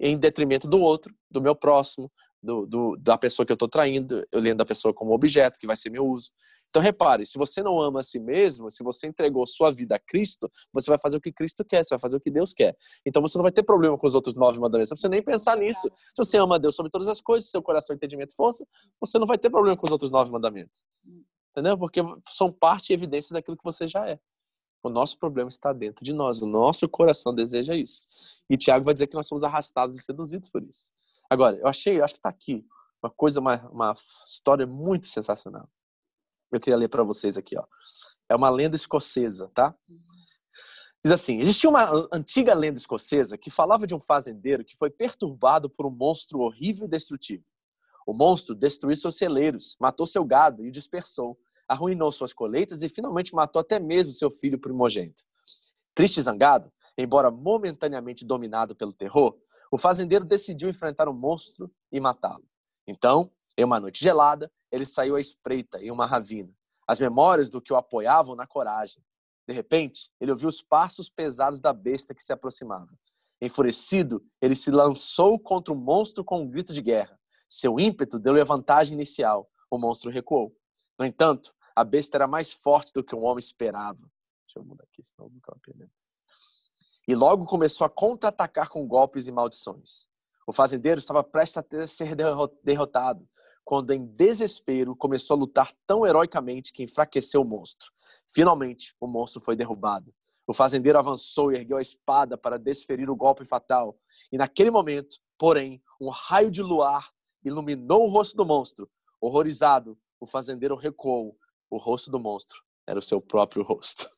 em 0.00 0.18
detrimento 0.18 0.68
do 0.68 0.80
outro, 0.80 1.14
do 1.30 1.40
meu 1.40 1.54
próximo, 1.54 2.10
do, 2.42 2.66
do 2.66 2.96
da 2.96 3.16
pessoa 3.16 3.46
que 3.46 3.52
eu 3.52 3.54
estou 3.54 3.68
traindo, 3.68 4.26
eu 4.30 4.40
lendo 4.40 4.60
a 4.60 4.66
pessoa 4.66 4.92
como 4.92 5.14
objeto, 5.14 5.58
que 5.58 5.66
vai 5.66 5.76
ser 5.76 5.90
meu 5.90 6.06
uso. 6.06 6.30
Então 6.68 6.82
repare, 6.82 7.24
se 7.24 7.38
você 7.38 7.62
não 7.62 7.80
ama 7.80 8.00
a 8.00 8.02
si 8.02 8.18
mesmo, 8.18 8.70
se 8.70 8.82
você 8.84 9.06
entregou 9.06 9.46
sua 9.46 9.70
vida 9.70 9.96
a 9.96 9.98
Cristo, 9.98 10.50
você 10.72 10.90
vai 10.90 10.98
fazer 10.98 11.16
o 11.16 11.20
que 11.20 11.32
Cristo 11.32 11.64
quer, 11.64 11.82
você 11.82 11.94
vai 11.94 11.98
fazer 11.98 12.16
o 12.16 12.20
que 12.20 12.30
Deus 12.30 12.52
quer. 12.52 12.76
Então 13.04 13.22
você 13.22 13.38
não 13.38 13.42
vai 13.42 13.52
ter 13.52 13.62
problema 13.62 13.96
com 13.96 14.06
os 14.06 14.14
outros 14.14 14.34
nove 14.34 14.60
mandamentos, 14.60 14.90
não 14.90 14.94
precisa 14.94 15.08
nem 15.08 15.22
pensar 15.22 15.56
nisso. 15.56 15.88
Se 16.14 16.24
você 16.24 16.38
ama 16.38 16.56
a 16.56 16.58
Deus 16.58 16.74
sobre 16.74 16.90
todas 16.90 17.08
as 17.08 17.20
coisas, 17.20 17.48
seu 17.48 17.62
coração, 17.62 17.96
entendimento 17.96 18.32
e 18.32 18.34
força, 18.34 18.66
você 19.00 19.18
não 19.18 19.26
vai 19.26 19.38
ter 19.38 19.48
problema 19.48 19.76
com 19.76 19.86
os 19.86 19.92
outros 19.92 20.10
nove 20.10 20.30
mandamentos. 20.30 20.84
Entendeu? 21.56 21.78
Porque 21.78 22.00
são 22.28 22.52
parte 22.52 22.90
e 22.90 22.94
evidência 22.94 23.32
daquilo 23.32 23.56
que 23.56 23.64
você 23.64 23.88
já 23.88 24.08
é. 24.08 24.18
O 24.82 24.90
nosso 24.90 25.18
problema 25.18 25.48
está 25.48 25.72
dentro 25.72 26.04
de 26.04 26.12
nós, 26.12 26.42
o 26.42 26.46
nosso 26.46 26.88
coração 26.88 27.34
deseja 27.34 27.74
isso. 27.74 28.06
E 28.48 28.56
Tiago 28.56 28.84
vai 28.84 28.94
dizer 28.94 29.06
que 29.06 29.16
nós 29.16 29.26
somos 29.26 29.42
arrastados 29.42 29.96
e 29.96 30.02
seduzidos 30.02 30.48
por 30.48 30.62
isso. 30.62 30.92
Agora, 31.30 31.56
eu 31.56 31.66
achei, 31.66 31.98
eu 31.98 32.04
acho 32.04 32.14
que 32.14 32.18
está 32.18 32.28
aqui 32.28 32.64
uma 33.02 33.10
coisa, 33.10 33.40
uma, 33.40 33.68
uma 33.68 33.94
história 34.26 34.66
muito 34.66 35.06
sensacional 35.06 35.68
eu 36.52 36.60
queria 36.60 36.76
ler 36.76 36.88
para 36.88 37.02
vocês 37.02 37.36
aqui, 37.36 37.56
ó. 37.58 37.64
É 38.28 38.34
uma 38.34 38.50
lenda 38.50 38.76
escocesa, 38.76 39.50
tá? 39.54 39.74
Diz 41.04 41.12
assim: 41.12 41.40
existia 41.40 41.70
uma 41.70 42.08
antiga 42.12 42.54
lenda 42.54 42.78
escocesa 42.78 43.38
que 43.38 43.50
falava 43.50 43.86
de 43.86 43.94
um 43.94 44.00
fazendeiro 44.00 44.64
que 44.64 44.76
foi 44.76 44.90
perturbado 44.90 45.70
por 45.70 45.86
um 45.86 45.90
monstro 45.90 46.40
horrível 46.40 46.86
e 46.86 46.90
destrutivo. 46.90 47.44
O 48.06 48.12
monstro 48.12 48.54
destruiu 48.54 48.96
seus 48.96 49.16
celeiros, 49.16 49.76
matou 49.80 50.06
seu 50.06 50.24
gado 50.24 50.64
e 50.64 50.68
o 50.68 50.72
dispersou, 50.72 51.38
arruinou 51.68 52.10
suas 52.12 52.32
colheitas 52.32 52.82
e 52.82 52.88
finalmente 52.88 53.34
matou 53.34 53.60
até 53.60 53.78
mesmo 53.78 54.12
seu 54.12 54.30
filho 54.30 54.58
primogênito. 54.58 55.22
Triste 55.94 56.18
e 56.18 56.22
zangado, 56.22 56.72
embora 56.96 57.30
momentaneamente 57.30 58.24
dominado 58.24 58.74
pelo 58.74 58.92
terror, 58.92 59.36
o 59.70 59.78
fazendeiro 59.78 60.24
decidiu 60.24 60.68
enfrentar 60.68 61.08
o 61.08 61.14
monstro 61.14 61.70
e 61.90 61.98
matá-lo. 61.98 62.44
Então, 62.86 63.30
em 63.58 63.64
uma 63.64 63.80
noite 63.80 64.00
gelada, 64.02 64.50
ele 64.70 64.84
saiu 64.84 65.16
à 65.16 65.20
espreita 65.20 65.82
em 65.82 65.90
uma 65.90 66.06
ravina. 66.06 66.52
As 66.86 67.00
memórias 67.00 67.50
do 67.50 67.60
que 67.60 67.72
o 67.72 67.76
apoiavam 67.76 68.36
na 68.36 68.46
coragem. 68.46 69.02
De 69.48 69.54
repente, 69.54 70.10
ele 70.20 70.30
ouviu 70.30 70.48
os 70.48 70.62
passos 70.62 71.08
pesados 71.08 71.60
da 71.60 71.72
besta 71.72 72.14
que 72.14 72.22
se 72.22 72.32
aproximava. 72.32 72.90
Enfurecido, 73.40 74.24
ele 74.40 74.54
se 74.54 74.70
lançou 74.70 75.38
contra 75.38 75.72
o 75.72 75.76
monstro 75.76 76.24
com 76.24 76.42
um 76.42 76.48
grito 76.48 76.72
de 76.72 76.82
guerra. 76.82 77.18
Seu 77.48 77.78
ímpeto 77.78 78.18
deu-lhe 78.18 78.40
a 78.40 78.44
vantagem 78.44 78.94
inicial. 78.94 79.48
O 79.70 79.78
monstro 79.78 80.10
recuou. 80.10 80.54
No 80.98 81.04
entanto, 81.04 81.54
a 81.76 81.84
besta 81.84 82.16
era 82.16 82.26
mais 82.26 82.52
forte 82.52 82.92
do 82.92 83.04
que 83.04 83.14
o 83.14 83.20
homem 83.20 83.40
esperava. 83.40 84.10
Deixa 84.46 84.58
eu 84.58 84.64
mudar 84.64 84.84
aqui, 84.84 85.02
senão 85.02 85.28
eu 85.28 85.32
nunca 85.32 85.52
vou 85.52 85.60
perder. 85.60 85.90
E 87.06 87.14
logo 87.14 87.44
começou 87.44 87.84
a 87.84 87.90
contra-atacar 87.90 88.68
com 88.70 88.88
golpes 88.88 89.26
e 89.26 89.32
maldições. 89.32 90.08
O 90.46 90.52
fazendeiro 90.52 90.98
estava 90.98 91.22
prestes 91.22 91.58
a 91.58 91.86
ser 91.86 92.16
derrotado, 92.62 93.28
quando 93.64 93.92
em 93.92 94.06
desespero 94.06 94.96
começou 94.96 95.36
a 95.36 95.40
lutar 95.40 95.72
tão 95.86 96.06
heroicamente 96.06 96.72
que 96.72 96.82
enfraqueceu 96.82 97.42
o 97.42 97.44
monstro. 97.44 97.92
Finalmente, 98.26 98.94
o 98.98 99.06
monstro 99.06 99.40
foi 99.40 99.54
derrubado. 99.54 100.14
O 100.46 100.54
fazendeiro 100.54 100.98
avançou 100.98 101.52
e 101.52 101.56
ergueu 101.56 101.76
a 101.76 101.82
espada 101.82 102.38
para 102.38 102.58
desferir 102.58 103.10
o 103.10 103.16
golpe 103.16 103.44
fatal. 103.44 103.98
E 104.32 104.38
naquele 104.38 104.70
momento, 104.70 105.16
porém, 105.36 105.82
um 106.00 106.08
raio 106.08 106.50
de 106.50 106.62
luar 106.62 107.12
iluminou 107.44 108.04
o 108.04 108.08
rosto 108.08 108.36
do 108.36 108.46
monstro. 108.46 108.88
Horrorizado, 109.20 109.98
o 110.20 110.26
fazendeiro 110.26 110.76
recuou. 110.76 111.36
O 111.70 111.76
rosto 111.76 112.10
do 112.10 112.18
monstro 112.18 112.62
era 112.86 112.98
o 112.98 113.02
seu 113.02 113.20
próprio 113.20 113.62
rosto. 113.62 114.08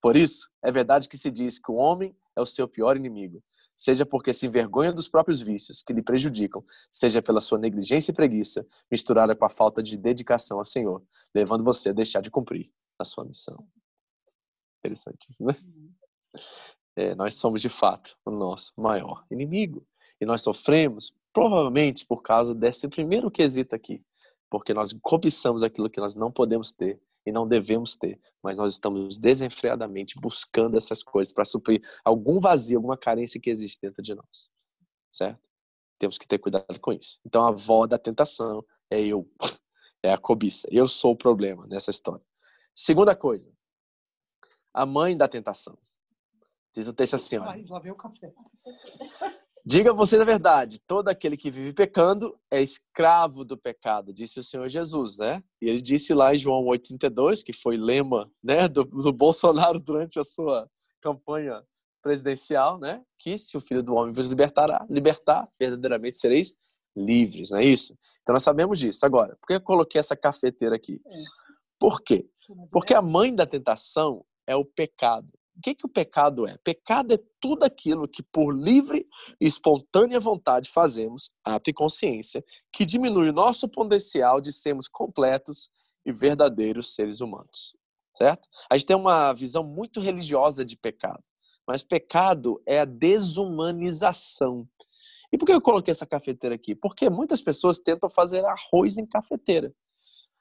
Por 0.00 0.16
isso, 0.16 0.48
é 0.62 0.72
verdade 0.72 1.08
que 1.08 1.18
se 1.18 1.30
diz 1.30 1.58
que 1.58 1.70
o 1.70 1.74
homem 1.74 2.16
é 2.34 2.40
o 2.40 2.46
seu 2.46 2.66
pior 2.66 2.96
inimigo 2.96 3.42
seja 3.80 4.04
porque 4.04 4.34
se 4.34 4.46
envergonha 4.46 4.92
dos 4.92 5.08
próprios 5.08 5.40
vícios 5.40 5.82
que 5.82 5.94
lhe 5.94 6.02
prejudicam, 6.02 6.62
seja 6.90 7.22
pela 7.22 7.40
sua 7.40 7.58
negligência 7.58 8.12
e 8.12 8.14
preguiça, 8.14 8.66
misturada 8.90 9.34
com 9.34 9.46
a 9.46 9.48
falta 9.48 9.82
de 9.82 9.96
dedicação 9.96 10.58
ao 10.58 10.66
Senhor, 10.66 11.02
levando 11.34 11.64
você 11.64 11.88
a 11.88 11.92
deixar 11.92 12.20
de 12.20 12.30
cumprir 12.30 12.70
a 12.98 13.04
sua 13.04 13.24
missão. 13.24 13.66
Interessante, 14.80 15.28
né? 15.40 15.56
É, 16.94 17.14
nós 17.14 17.34
somos 17.36 17.62
de 17.62 17.70
fato 17.70 18.18
o 18.26 18.30
nosso 18.30 18.74
maior 18.76 19.24
inimigo. 19.30 19.86
E 20.20 20.26
nós 20.26 20.42
sofremos 20.42 21.14
provavelmente 21.32 22.04
por 22.04 22.20
causa 22.20 22.54
desse 22.54 22.86
primeiro 22.86 23.30
quesito 23.30 23.74
aqui. 23.74 24.04
Porque 24.50 24.74
nós 24.74 24.92
cobiçamos 25.00 25.62
aquilo 25.62 25.88
que 25.88 26.00
nós 26.00 26.14
não 26.14 26.30
podemos 26.30 26.72
ter 26.72 27.00
e 27.24 27.30
não 27.30 27.46
devemos 27.46 27.96
ter, 27.96 28.20
mas 28.42 28.56
nós 28.56 28.72
estamos 28.72 29.16
desenfreadamente 29.16 30.18
buscando 30.18 30.76
essas 30.76 31.02
coisas 31.02 31.32
para 31.32 31.44
suprir 31.44 31.82
algum 32.04 32.40
vazio, 32.40 32.78
alguma 32.78 32.96
carência 32.96 33.40
que 33.40 33.50
existe 33.50 33.78
dentro 33.80 34.02
de 34.02 34.14
nós, 34.14 34.50
certo? 35.10 35.48
Temos 35.98 36.18
que 36.18 36.26
ter 36.26 36.38
cuidado 36.38 36.80
com 36.80 36.92
isso. 36.92 37.20
Então, 37.24 37.44
a 37.44 37.48
avó 37.48 37.86
da 37.86 37.98
tentação 37.98 38.64
é 38.90 39.00
eu, 39.00 39.30
é 40.02 40.12
a 40.12 40.18
cobiça. 40.18 40.66
Eu 40.70 40.88
sou 40.88 41.12
o 41.12 41.16
problema 41.16 41.66
nessa 41.66 41.90
história. 41.90 42.24
Segunda 42.74 43.14
coisa, 43.14 43.52
a 44.72 44.86
mãe 44.86 45.16
da 45.16 45.28
tentação. 45.28 45.78
Diz 46.72 46.86
o 46.86 46.92
texto 46.92 47.14
assim, 47.14 47.36
olha. 47.36 47.64
Lá 47.68 47.78
vem 47.80 47.92
o 47.92 47.96
café. 47.96 48.32
Diga 49.70 49.92
vocês 49.92 50.20
a 50.20 50.24
verdade: 50.24 50.80
todo 50.80 51.06
aquele 51.06 51.36
que 51.36 51.48
vive 51.48 51.72
pecando 51.72 52.36
é 52.50 52.60
escravo 52.60 53.44
do 53.44 53.56
pecado, 53.56 54.12
disse 54.12 54.40
o 54.40 54.42
Senhor 54.42 54.68
Jesus, 54.68 55.16
né? 55.16 55.44
E 55.62 55.68
ele 55.68 55.80
disse 55.80 56.12
lá 56.12 56.34
em 56.34 56.38
João 56.38 56.64
8,32, 56.64 57.44
que 57.44 57.52
foi 57.52 57.76
lema 57.76 58.28
né, 58.42 58.66
do, 58.66 58.84
do 58.84 59.12
Bolsonaro 59.12 59.78
durante 59.78 60.18
a 60.18 60.24
sua 60.24 60.68
campanha 61.00 61.62
presidencial, 62.02 62.80
né? 62.80 63.00
Que 63.16 63.38
se 63.38 63.56
o 63.56 63.60
Filho 63.60 63.80
do 63.80 63.94
Homem 63.94 64.12
vos 64.12 64.28
libertará, 64.28 64.84
libertar, 64.90 65.48
verdadeiramente 65.56 66.18
sereis 66.18 66.52
livres, 66.96 67.50
não 67.50 67.58
é 67.58 67.64
isso? 67.64 67.96
Então 68.22 68.32
nós 68.32 68.42
sabemos 68.42 68.76
disso. 68.76 69.06
Agora, 69.06 69.36
por 69.40 69.46
que 69.46 69.54
eu 69.54 69.60
coloquei 69.60 70.00
essa 70.00 70.16
cafeteira 70.16 70.74
aqui? 70.74 71.00
É. 71.06 71.16
Por 71.78 72.02
quê? 72.02 72.28
Porque 72.72 72.92
a 72.92 73.00
mãe 73.00 73.32
da 73.32 73.46
tentação 73.46 74.24
é 74.48 74.56
o 74.56 74.64
pecado. 74.64 75.32
O 75.60 75.62
que, 75.62 75.74
que 75.74 75.84
o 75.84 75.90
pecado 75.90 76.46
é? 76.46 76.56
Pecado 76.64 77.12
é 77.12 77.18
tudo 77.38 77.64
aquilo 77.64 78.08
que, 78.08 78.22
por 78.22 78.50
livre 78.50 79.06
e 79.38 79.44
espontânea 79.44 80.18
vontade, 80.18 80.70
fazemos, 80.70 81.30
ato 81.44 81.68
e 81.68 81.74
consciência, 81.74 82.42
que 82.72 82.86
diminui 82.86 83.28
o 83.28 83.32
nosso 83.34 83.68
potencial 83.68 84.40
de 84.40 84.54
sermos 84.54 84.88
completos 84.88 85.68
e 86.06 86.12
verdadeiros 86.12 86.94
seres 86.94 87.20
humanos. 87.20 87.76
Certo? 88.16 88.48
A 88.70 88.78
gente 88.78 88.86
tem 88.86 88.96
uma 88.96 89.34
visão 89.34 89.62
muito 89.62 90.00
religiosa 90.00 90.64
de 90.64 90.78
pecado, 90.78 91.22
mas 91.68 91.82
pecado 91.82 92.62
é 92.64 92.80
a 92.80 92.86
desumanização. 92.86 94.66
E 95.30 95.36
por 95.36 95.44
que 95.44 95.52
eu 95.52 95.60
coloquei 95.60 95.92
essa 95.92 96.06
cafeteira 96.06 96.54
aqui? 96.54 96.74
Porque 96.74 97.10
muitas 97.10 97.42
pessoas 97.42 97.78
tentam 97.78 98.08
fazer 98.08 98.42
arroz 98.46 98.96
em 98.96 99.04
cafeteira. 99.04 99.74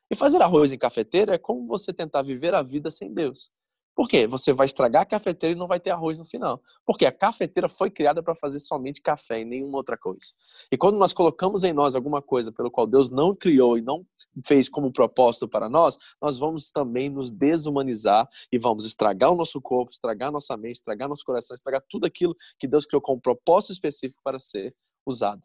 E 0.10 0.16
fazer 0.16 0.42
arroz 0.42 0.72
em 0.72 0.78
cafeteira 0.78 1.36
é 1.36 1.38
como 1.38 1.68
você 1.68 1.92
tentar 1.92 2.22
viver 2.22 2.56
a 2.56 2.64
vida 2.64 2.90
sem 2.90 3.14
Deus. 3.14 3.52
Por 4.00 4.08
quê? 4.08 4.26
Você 4.28 4.54
vai 4.54 4.66
estragar 4.66 5.02
a 5.02 5.06
cafeteira 5.06 5.54
e 5.54 5.60
não 5.60 5.68
vai 5.68 5.78
ter 5.78 5.90
arroz 5.90 6.18
no 6.18 6.24
final. 6.24 6.64
Porque 6.86 7.06
a 7.06 7.12
cafeteira 7.12 7.68
foi 7.68 7.92
criada 7.92 8.24
para 8.24 8.34
fazer 8.34 8.62
somente 8.62 9.02
café 9.02 9.42
e 9.42 9.44
nenhuma 9.44 9.76
outra 9.76 9.98
coisa. 9.98 10.28
E 10.72 10.78
quando 10.78 10.98
nós 10.98 11.12
colocamos 11.12 11.66
em 11.66 11.74
nós 11.74 11.96
alguma 11.96 12.22
coisa 12.22 12.50
pelo 12.50 12.72
qual 12.72 12.88
Deus 12.88 13.10
não 13.10 13.36
criou 13.36 13.78
e 13.78 13.82
não 13.82 14.06
fez 14.48 14.70
como 14.70 14.90
propósito 14.90 15.50
para 15.50 15.68
nós, 15.68 15.98
nós 16.22 16.40
vamos 16.40 16.72
também 16.72 17.10
nos 17.10 17.30
desumanizar 17.30 18.26
e 18.50 18.58
vamos 18.58 18.86
estragar 18.86 19.34
o 19.34 19.36
nosso 19.36 19.60
corpo, 19.60 19.92
estragar 19.92 20.30
a 20.30 20.32
nossa 20.32 20.56
mente, 20.56 20.76
estragar 20.76 21.10
nosso 21.10 21.26
coração, 21.26 21.54
estragar 21.54 21.84
tudo 21.90 22.06
aquilo 22.06 22.34
que 22.58 22.70
Deus 22.70 22.86
criou 22.86 23.02
com 23.02 23.16
um 23.16 23.20
propósito 23.20 23.74
específico 23.74 24.22
para 24.24 24.40
ser 24.40 24.74
usado. 25.06 25.42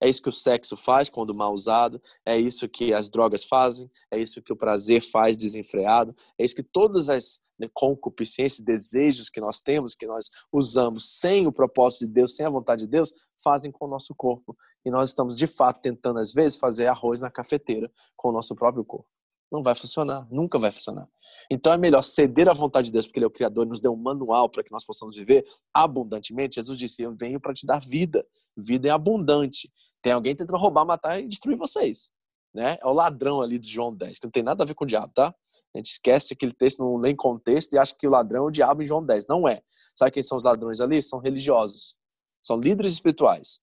É 0.00 0.08
isso 0.08 0.22
que 0.22 0.30
o 0.30 0.32
sexo 0.32 0.78
faz 0.78 1.10
quando 1.10 1.34
mal 1.34 1.52
usado, 1.52 2.00
é 2.24 2.38
isso 2.38 2.66
que 2.70 2.94
as 2.94 3.10
drogas 3.10 3.44
fazem, 3.44 3.90
é 4.10 4.18
isso 4.18 4.40
que 4.40 4.52
o 4.52 4.56
prazer 4.56 5.02
faz 5.02 5.36
desenfreado, 5.36 6.16
é 6.38 6.44
isso 6.46 6.54
que 6.54 6.62
todas 6.62 7.10
as 7.10 7.46
né, 7.58 7.68
concupiscências, 7.72 8.64
desejos 8.64 9.28
que 9.28 9.40
nós 9.40 9.60
temos, 9.60 9.94
que 9.94 10.06
nós 10.06 10.30
usamos 10.52 11.18
sem 11.18 11.46
o 11.46 11.52
propósito 11.52 12.06
de 12.06 12.12
Deus, 12.12 12.34
sem 12.34 12.46
a 12.46 12.50
vontade 12.50 12.82
de 12.82 12.88
Deus, 12.88 13.12
fazem 13.42 13.70
com 13.70 13.86
o 13.86 13.88
nosso 13.88 14.14
corpo. 14.14 14.56
E 14.84 14.90
nós 14.90 15.10
estamos, 15.10 15.36
de 15.36 15.46
fato, 15.46 15.80
tentando, 15.80 16.18
às 16.18 16.32
vezes, 16.32 16.58
fazer 16.58 16.86
arroz 16.86 17.20
na 17.20 17.30
cafeteira 17.30 17.90
com 18.16 18.28
o 18.28 18.32
nosso 18.32 18.54
próprio 18.54 18.84
corpo. 18.84 19.08
Não 19.50 19.62
vai 19.62 19.74
funcionar, 19.74 20.26
nunca 20.30 20.58
vai 20.58 20.70
funcionar. 20.70 21.08
Então 21.50 21.72
é 21.72 21.78
melhor 21.78 22.02
ceder 22.02 22.48
à 22.48 22.52
vontade 22.52 22.86
de 22.86 22.92
Deus, 22.92 23.06
porque 23.06 23.18
Ele 23.18 23.24
é 23.24 23.28
o 23.28 23.30
Criador 23.30 23.64
e 23.64 23.68
nos 23.68 23.80
deu 23.80 23.92
um 23.92 23.96
manual 23.96 24.48
para 24.48 24.62
que 24.62 24.70
nós 24.70 24.84
possamos 24.84 25.16
viver 25.16 25.46
abundantemente. 25.72 26.56
Jesus 26.56 26.78
disse: 26.78 27.02
Eu 27.02 27.16
venho 27.16 27.40
para 27.40 27.54
te 27.54 27.66
dar 27.66 27.80
vida. 27.80 28.26
Vida 28.56 28.88
é 28.88 28.90
abundante. 28.90 29.72
Tem 30.02 30.12
alguém 30.12 30.36
tentando 30.36 30.58
roubar, 30.58 30.84
matar 30.84 31.18
e 31.20 31.26
destruir 31.26 31.56
vocês. 31.56 32.10
Né? 32.52 32.76
É 32.80 32.86
o 32.86 32.92
ladrão 32.92 33.40
ali 33.40 33.58
de 33.58 33.68
João 33.68 33.94
10, 33.94 34.18
que 34.18 34.26
não 34.26 34.30
tem 34.30 34.42
nada 34.42 34.64
a 34.64 34.66
ver 34.66 34.74
com 34.74 34.84
o 34.84 34.86
diabo, 34.86 35.12
tá? 35.14 35.34
A 35.74 35.78
gente 35.78 35.92
esquece 35.92 36.34
aquele 36.34 36.52
texto, 36.52 36.80
não 36.80 36.96
lê 36.96 37.10
em 37.10 37.16
contexto 37.16 37.74
e 37.74 37.78
acha 37.78 37.94
que 37.96 38.06
o 38.06 38.10
ladrão 38.10 38.44
é 38.44 38.46
o 38.46 38.50
diabo 38.50 38.82
em 38.82 38.86
João 38.86 39.04
10. 39.04 39.26
Não 39.26 39.48
é. 39.48 39.60
Sabe 39.94 40.12
quem 40.12 40.22
são 40.22 40.36
os 40.36 40.44
ladrões 40.44 40.80
ali? 40.80 41.02
São 41.02 41.18
religiosos. 41.18 41.96
São 42.42 42.56
líderes 42.56 42.92
espirituais. 42.92 43.60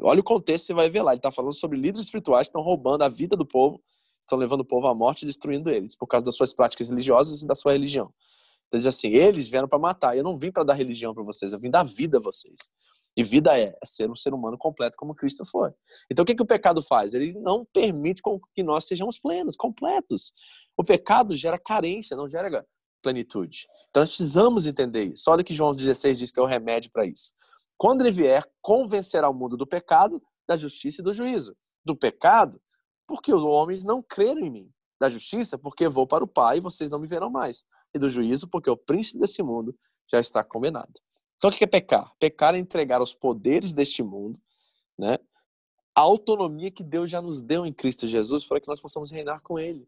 Olha 0.00 0.20
o 0.20 0.24
contexto, 0.24 0.66
você 0.66 0.74
vai 0.74 0.90
ver 0.90 1.02
lá. 1.02 1.12
Ele 1.12 1.18
está 1.18 1.30
falando 1.30 1.54
sobre 1.54 1.78
líderes 1.78 2.06
espirituais 2.06 2.46
que 2.46 2.50
estão 2.50 2.62
roubando 2.62 3.02
a 3.02 3.08
vida 3.08 3.36
do 3.36 3.46
povo 3.46 3.80
estão 4.24 4.38
levando 4.38 4.60
o 4.60 4.64
povo 4.64 4.86
à 4.86 4.94
morte 4.94 5.22
e 5.22 5.26
destruindo 5.26 5.70
eles, 5.70 5.94
por 5.94 6.06
causa 6.06 6.24
das 6.24 6.34
suas 6.34 6.52
práticas 6.52 6.88
religiosas 6.88 7.42
e 7.42 7.46
da 7.46 7.54
sua 7.54 7.72
religião. 7.72 8.12
Então 8.66 8.78
diz 8.78 8.86
assim: 8.86 9.08
eles 9.08 9.48
vieram 9.48 9.68
para 9.68 9.78
matar. 9.78 10.16
Eu 10.16 10.24
não 10.24 10.36
vim 10.36 10.50
para 10.50 10.64
dar 10.64 10.74
religião 10.74 11.14
para 11.14 11.22
vocês, 11.22 11.52
eu 11.52 11.58
vim 11.58 11.70
dar 11.70 11.84
vida 11.84 12.18
a 12.18 12.20
vocês. 12.20 12.70
E 13.16 13.22
vida 13.22 13.58
é, 13.58 13.66
é, 13.66 13.78
ser 13.84 14.10
um 14.10 14.16
ser 14.16 14.34
humano 14.34 14.58
completo 14.58 14.96
como 14.98 15.14
Cristo 15.14 15.44
foi. 15.44 15.70
Então 16.10 16.24
o 16.24 16.26
que, 16.26 16.34
que 16.34 16.42
o 16.42 16.46
pecado 16.46 16.82
faz? 16.82 17.14
Ele 17.14 17.32
não 17.34 17.64
permite 17.64 18.20
que 18.52 18.62
nós 18.62 18.86
sejamos 18.86 19.18
plenos, 19.18 19.56
completos. 19.56 20.32
O 20.76 20.82
pecado 20.82 21.34
gera 21.36 21.58
carência, 21.58 22.16
não 22.16 22.28
gera 22.28 22.66
plenitude. 23.02 23.66
Então 23.90 24.02
nós 24.02 24.10
precisamos 24.10 24.66
entender 24.66 25.12
isso. 25.12 25.30
Olha 25.30 25.44
que 25.44 25.54
João 25.54 25.74
16 25.74 26.18
diz 26.18 26.32
que 26.32 26.40
é 26.40 26.42
o 26.42 26.46
remédio 26.46 26.90
para 26.90 27.06
isso. 27.06 27.32
Quando 27.76 28.00
ele 28.00 28.10
vier, 28.10 28.44
convencerá 28.60 29.28
o 29.28 29.34
mundo 29.34 29.56
do 29.56 29.66
pecado, 29.66 30.22
da 30.48 30.56
justiça 30.56 31.00
e 31.00 31.04
do 31.04 31.12
juízo. 31.12 31.56
Do 31.84 31.96
pecado, 31.96 32.60
porque 33.06 33.32
os 33.32 33.42
homens 33.42 33.84
não 33.84 34.02
creram 34.02 34.40
em 34.40 34.50
mim. 34.50 34.70
Da 35.00 35.08
justiça, 35.08 35.58
porque 35.58 35.88
vou 35.88 36.06
para 36.06 36.24
o 36.24 36.28
Pai 36.28 36.58
e 36.58 36.60
vocês 36.60 36.90
não 36.90 36.98
me 36.98 37.06
verão 37.06 37.30
mais. 37.30 37.64
E 37.94 37.98
do 37.98 38.08
juízo, 38.10 38.48
porque 38.48 38.70
o 38.70 38.76
príncipe 38.76 39.18
desse 39.18 39.42
mundo 39.42 39.76
já 40.10 40.18
está 40.18 40.42
condenado. 40.42 40.92
Então, 41.44 41.54
o 41.54 41.58
que 41.58 41.64
é 41.64 41.66
pecar? 41.66 42.10
Pecar 42.18 42.54
é 42.54 42.58
entregar 42.58 43.00
aos 43.00 43.14
poderes 43.14 43.74
deste 43.74 44.02
mundo, 44.02 44.40
né? 44.98 45.18
A 45.94 46.00
autonomia 46.00 46.70
que 46.70 46.82
Deus 46.82 47.10
já 47.10 47.20
nos 47.20 47.42
deu 47.42 47.66
em 47.66 47.72
Cristo 47.72 48.08
Jesus 48.08 48.46
para 48.46 48.58
que 48.58 48.66
nós 48.66 48.80
possamos 48.80 49.10
reinar 49.10 49.42
com 49.42 49.58
Ele. 49.58 49.86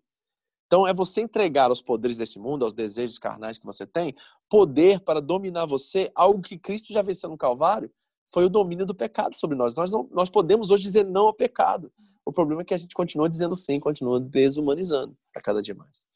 Então, 0.66 0.86
é 0.86 0.92
você 0.92 1.22
entregar 1.22 1.70
aos 1.70 1.80
poderes 1.80 2.18
desse 2.18 2.38
mundo, 2.38 2.62
aos 2.62 2.74
desejos 2.74 3.18
carnais 3.18 3.58
que 3.58 3.64
você 3.64 3.86
tem, 3.86 4.14
poder 4.50 5.00
para 5.00 5.18
dominar 5.18 5.64
você, 5.64 6.12
algo 6.14 6.42
que 6.42 6.58
Cristo 6.58 6.92
já 6.92 7.00
venceu 7.00 7.30
no 7.30 7.38
Calvário, 7.38 7.90
foi 8.30 8.44
o 8.44 8.50
domínio 8.50 8.84
do 8.84 8.94
pecado 8.94 9.34
sobre 9.34 9.56
nós. 9.56 9.74
Nós, 9.74 9.90
não, 9.90 10.06
nós 10.12 10.28
podemos 10.28 10.70
hoje 10.70 10.82
dizer 10.82 11.06
não 11.06 11.28
ao 11.28 11.32
pecado. 11.32 11.90
O 12.22 12.34
problema 12.34 12.60
é 12.60 12.64
que 12.66 12.74
a 12.74 12.78
gente 12.78 12.94
continua 12.94 13.30
dizendo 13.30 13.56
sim, 13.56 13.80
continua 13.80 14.20
desumanizando 14.20 15.16
a 15.34 15.40
cada 15.40 15.62
dia 15.62 15.74
mais. 15.74 16.06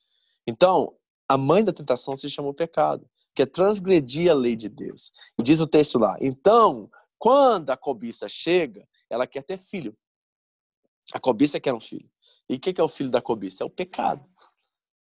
Então, 0.46 0.94
a 1.26 1.38
mãe 1.38 1.64
da 1.64 1.72
tentação 1.72 2.14
se 2.14 2.28
chama 2.28 2.50
o 2.50 2.54
pecado, 2.54 3.08
que 3.34 3.42
é 3.42 3.46
transgredir 3.46 4.30
a 4.30 4.34
lei 4.34 4.56
de 4.56 4.68
Deus. 4.68 5.12
E 5.38 5.42
diz 5.42 5.60
o 5.60 5.66
texto 5.66 5.98
lá: 5.98 6.16
então, 6.20 6.90
quando 7.18 7.70
a 7.70 7.76
cobiça 7.76 8.28
chega, 8.28 8.86
ela 9.08 9.26
quer 9.26 9.42
ter 9.42 9.58
filho. 9.58 9.96
A 11.12 11.20
cobiça 11.20 11.60
quer 11.60 11.74
um 11.74 11.80
filho. 11.80 12.08
E 12.48 12.54
o 12.54 12.60
que 12.60 12.80
é 12.80 12.84
o 12.84 12.88
filho 12.88 13.10
da 13.10 13.20
cobiça? 13.20 13.62
É 13.62 13.66
o 13.66 13.70
pecado. 13.70 14.24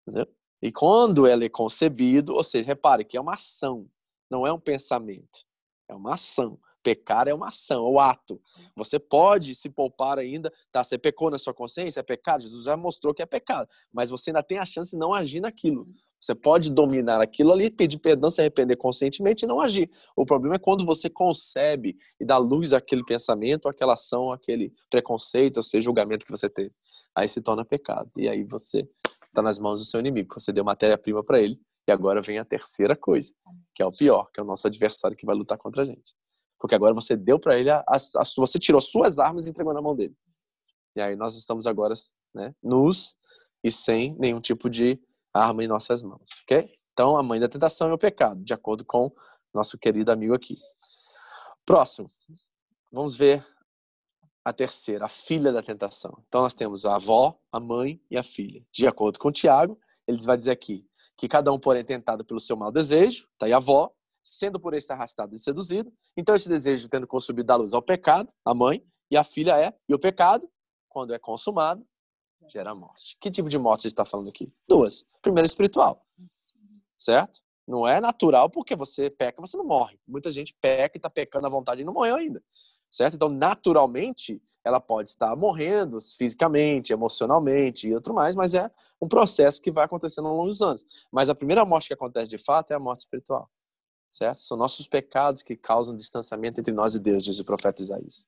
Entendeu? 0.08 0.28
E 0.62 0.72
quando 0.72 1.26
ela 1.26 1.44
é 1.44 1.50
concebido, 1.50 2.34
ou 2.36 2.44
seja, 2.44 2.68
repare 2.68 3.06
que 3.06 3.16
é 3.16 3.22
uma 3.22 3.36
ação, 3.36 3.90
não 4.30 4.46
é 4.46 4.52
um 4.52 4.60
pensamento, 4.60 5.46
é 5.88 5.96
uma 5.96 6.16
ação. 6.16 6.60
Pecar 6.82 7.28
é 7.28 7.34
uma 7.34 7.50
ação, 7.50 7.86
é 7.86 7.90
o 7.90 8.00
ato. 8.00 8.42
Você 8.76 8.98
pode 8.98 9.54
se 9.54 9.70
poupar 9.70 10.18
ainda, 10.18 10.52
tá? 10.72 10.84
Você 10.84 10.98
pecou 10.98 11.30
na 11.30 11.38
sua 11.38 11.54
consciência, 11.54 12.00
é 12.00 12.04
pecado. 12.04 12.42
Jesus 12.42 12.64
já 12.66 12.78
mostrou 12.78 13.14
que 13.14 13.22
é 13.22 13.26
pecado, 13.26 13.70
mas 13.92 14.10
você 14.10 14.30
ainda 14.30 14.42
tem 14.42 14.58
a 14.58 14.66
chance 14.66 14.92
de 14.92 14.98
não 14.98 15.14
agir 15.14 15.42
naquilo. 15.42 15.88
Você 16.20 16.36
pode 16.36 16.70
dominar 16.70 17.22
aquilo 17.22 17.54
ali, 17.54 17.70
pedir 17.70 17.98
perdão, 17.98 18.30
se 18.30 18.42
arrepender 18.42 18.76
conscientemente 18.76 19.46
e 19.46 19.48
não 19.48 19.62
agir. 19.62 19.90
O 20.16 20.26
problema 20.26 20.56
é 20.56 20.60
quando 20.60 20.86
você 20.86 21.10
concebe 21.10 21.98
e 22.20 22.26
dá 22.26 22.38
luz 22.38 22.74
àquele 22.74 23.04
pensamento, 23.06 23.70
àquela 23.70 23.94
ação, 23.94 24.32
àquele 24.32 24.74
preconceito, 24.90 25.58
ou 25.58 25.64
seja, 25.64 25.86
julgamento 25.86 26.26
que 26.26 26.32
você 26.32 26.50
teve. 26.50 26.72
Aí 27.16 27.28
se 27.30 27.42
torna 27.42 27.64
pecado. 27.64 28.12
E 28.18 28.28
aí 28.28 28.44
você 28.44 28.88
está 29.28 29.42
nas 29.42 29.58
mãos 29.58 29.80
do 29.80 29.86
seu 29.86 30.00
inimigo. 30.00 30.34
Você 30.38 30.52
deu 30.52 30.64
matéria-prima 30.64 31.24
para 31.24 31.40
ele. 31.40 31.60
E 31.88 31.92
agora 31.92 32.22
vem 32.22 32.38
a 32.38 32.46
terceira 32.46 32.96
coisa, 32.96 33.34
que 33.74 33.82
é 33.82 33.86
o 33.86 33.92
pior, 33.92 34.30
que 34.32 34.40
é 34.40 34.44
o 34.44 34.46
nosso 34.46 34.68
adversário 34.68 35.18
que 35.18 35.26
vai 35.26 35.36
lutar 35.36 35.58
contra 35.58 35.82
a 35.82 35.86
gente. 35.86 36.14
Porque 36.60 36.76
agora 36.76 36.94
você 36.94 37.16
deu 37.16 37.40
para 37.40 37.58
ele, 37.58 37.72
a, 37.72 37.80
a, 37.88 37.96
a, 37.96 38.24
você 38.38 38.60
tirou 38.60 38.82
suas 38.82 39.18
armas 39.18 39.48
e 39.48 39.50
entregou 39.50 39.74
na 39.74 39.82
mão 39.82 39.96
dele. 39.96 40.14
E 40.96 41.02
aí 41.02 41.16
nós 41.16 41.36
estamos 41.38 41.66
agora 41.66 41.94
né, 42.34 42.54
nus 42.62 43.16
e 43.64 43.72
sem 43.72 44.16
nenhum 44.20 44.42
tipo 44.42 44.70
de 44.70 45.00
arma 45.34 45.64
em 45.64 45.68
nossas 45.68 46.02
mãos, 46.02 46.42
ok? 46.44 46.72
Então, 46.94 47.16
a 47.16 47.24
mãe 47.24 47.40
da 47.40 47.48
tentação 47.48 47.90
é 47.90 47.94
o 47.94 47.98
pecado, 47.98 48.44
de 48.44 48.54
acordo 48.54 48.84
com 48.84 49.12
nosso 49.54 49.78
querido 49.78 50.12
amigo 50.12 50.34
aqui. 50.34 50.58
Próximo, 51.66 52.08
vamos 52.92 53.16
ver 53.16 53.46
a 54.44 54.52
terceira, 54.52 55.06
a 55.06 55.10
filha 55.10 55.52
da 55.52 55.62
tentação. 55.62 56.24
Então, 56.28 56.42
nós 56.42 56.54
temos 56.54 56.86
a 56.86 56.96
avó, 56.96 57.40
a 57.52 57.60
mãe 57.60 58.02
e 58.10 58.18
a 58.18 58.24
filha. 58.24 58.66
De 58.74 58.88
acordo 58.88 59.20
com 59.20 59.32
Tiago, 59.32 59.80
ele 60.08 60.22
vai 60.24 60.36
dizer 60.36 60.52
aqui 60.52 60.86
que 61.16 61.28
cada 61.28 61.52
um, 61.52 61.60
porém, 61.60 61.84
tentado 61.84 62.26
pelo 62.26 62.40
seu 62.40 62.56
mau 62.56 62.72
desejo, 62.72 63.28
tá 63.38 63.46
aí 63.46 63.54
a 63.54 63.58
avó, 63.58 63.92
sendo 64.24 64.60
por 64.60 64.74
este 64.74 64.92
arrastado 64.92 65.36
e 65.36 65.40
seduzido. 65.40 65.92
Então, 66.18 66.34
esse 66.34 66.50
desejo 66.50 66.90
tendo 66.90 67.06
consumido 67.06 67.48
da 67.48 67.56
luz 67.56 67.74
ao 67.74 67.82
pecado, 67.82 68.32
a 68.46 68.54
mãe, 68.54 68.84
e 69.12 69.18
a 69.18 69.24
filha 69.24 69.58
é. 69.58 69.74
E 69.88 69.94
o 69.94 70.00
pecado, 70.00 70.50
quando 70.88 71.14
é 71.14 71.20
consumado, 71.20 71.86
gera 72.54 72.74
morte. 72.74 73.18
Que 73.20 73.30
tipo 73.30 73.50
de 73.50 73.58
morte 73.58 73.88
está 73.88 74.06
falando 74.06 74.30
aqui? 74.30 74.52
Duas. 74.68 75.06
Primeiro, 75.22 75.46
espiritual. 75.46 76.06
Certo? 76.98 77.40
Não 77.68 77.88
é 77.88 78.02
natural 78.02 78.50
porque 78.50 78.76
você 78.76 79.10
peca, 79.10 79.42
você 79.42 79.56
não 79.56 79.66
morre. 79.66 80.00
Muita 80.08 80.32
gente 80.32 80.56
peca 80.60 80.98
e 80.98 81.00
está 81.00 81.10
pecando 81.10 81.48
à 81.48 81.50
vontade 81.50 81.82
e 81.82 81.86
não 81.86 81.94
morreu 81.94 82.16
ainda. 82.16 82.44
Certo? 82.90 83.16
Então, 83.16 83.30
naturalmente, 83.30 84.42
ela 84.64 84.80
pode 84.80 85.10
estar 85.10 85.36
morrendo 85.36 86.00
fisicamente, 86.02 86.92
emocionalmente 86.92 87.88
e 87.88 87.94
outro 87.94 88.14
mais, 88.14 88.36
mas 88.36 88.54
é 88.54 88.70
um 89.02 89.08
processo 89.08 89.62
que 89.62 89.72
vai 89.72 89.86
acontecendo 89.86 90.28
ao 90.28 90.36
longo 90.36 90.50
dos 90.50 90.62
anos. 90.62 90.86
Mas 91.12 91.30
a 91.30 91.36
primeira 91.36 91.64
morte 91.64 91.88
que 91.88 91.94
acontece 91.94 92.30
de 92.30 92.38
fato 92.38 92.72
é 92.72 92.76
a 92.76 92.80
morte 92.80 93.00
espiritual 93.00 93.50
certo? 94.10 94.40
São 94.40 94.58
nossos 94.58 94.88
pecados 94.88 95.44
que 95.44 95.56
causam 95.56 95.96
distanciamento 95.96 96.60
entre 96.60 96.74
nós 96.74 96.96
e 96.96 97.00
Deus, 97.00 97.24
diz 97.24 97.40
o 97.40 97.46
profeta 97.46 97.82
Isaías. 97.82 98.28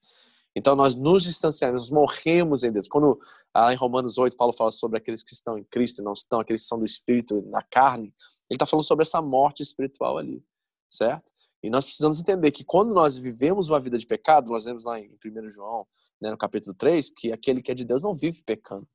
Então 0.56 0.76
nós 0.76 0.95
nos 0.95 1.24
distanciamos, 1.24 1.84
nós 1.84 1.91
morremos 1.91 2.64
em 2.64 2.72
Deus. 2.72 2.88
Quando 2.88 3.20
lá 3.56 3.74
em 3.74 3.76
Romanos 3.78 4.18
8 4.18 4.36
Paulo 4.36 4.54
fala 4.54 4.72
sobre 4.72 4.97
aqueles 4.97 5.24
que 5.24 5.34
estão 5.34 5.58
em 5.58 5.64
Cristo 5.64 6.02
e 6.02 6.04
não 6.04 6.14
estão, 6.14 6.39
aqueles 6.39 6.64
que 6.64 6.68
são 6.68 6.80
do 6.80 6.86
Espírito 6.86 7.41
na 7.43 7.62
carne, 7.62 8.14
ele 8.49 8.56
está 8.56 8.66
falando 8.66 8.86
sobre 8.86 9.04
essa 9.04 9.22
morte 9.22 9.64
espiritual 9.64 10.18
ali, 10.18 10.43
certo? 10.89 11.32
E 11.64 11.70
nós 11.70 11.86
precisamos 11.86 12.20
entender 12.20 12.52
que 12.52 12.66
quando 12.66 12.93
nós 12.93 13.18
vivemos 13.18 13.70
uma 13.70 13.80
vida 13.80 13.97
de 13.97 14.06
pecado, 14.06 14.52
nós 14.52 14.66
vemos 14.66 14.84
lá 14.84 14.99
em 14.99 15.18
1 15.24 15.52
João, 15.52 15.88
né, 16.20 16.32
no 16.32 16.38
capítulo 16.38 16.76
3, 16.76 17.12
que 17.12 17.32
aquele 17.32 17.62
que 17.62 17.72
é 17.72 17.76
de 17.76 17.86
Deus 17.86 18.02
não 18.02 18.14
vive 18.14 18.43
pecando, 18.43 18.88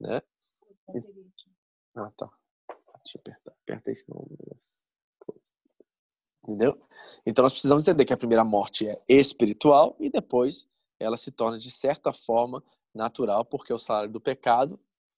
né? 0.00 0.22
Ah, 1.96 2.10
tá. 2.16 2.30
Deixa 3.04 3.18
eu 3.18 3.20
apertar. 3.20 3.52
Aperta 3.62 3.90
esse 3.90 4.08
nome. 4.08 4.36
Entendeu? 6.42 6.78
Então 7.24 7.42
nós 7.42 7.52
precisamos 7.52 7.84
entender 7.84 8.04
que 8.04 8.12
a 8.12 8.16
primeira 8.16 8.44
morte 8.44 8.86
é 8.86 9.02
espiritual 9.08 9.96
e 9.98 10.10
depois 10.10 10.66
ela 10.98 11.16
se 11.16 11.30
torna 11.30 11.58
de 11.58 11.70
certa 11.70 12.12
forma 12.12 12.62
natural, 12.94 13.44
porque 13.44 13.72
o 13.72 13.78
salário 13.78 14.10
do 14.10 14.20
pecado 14.20 14.78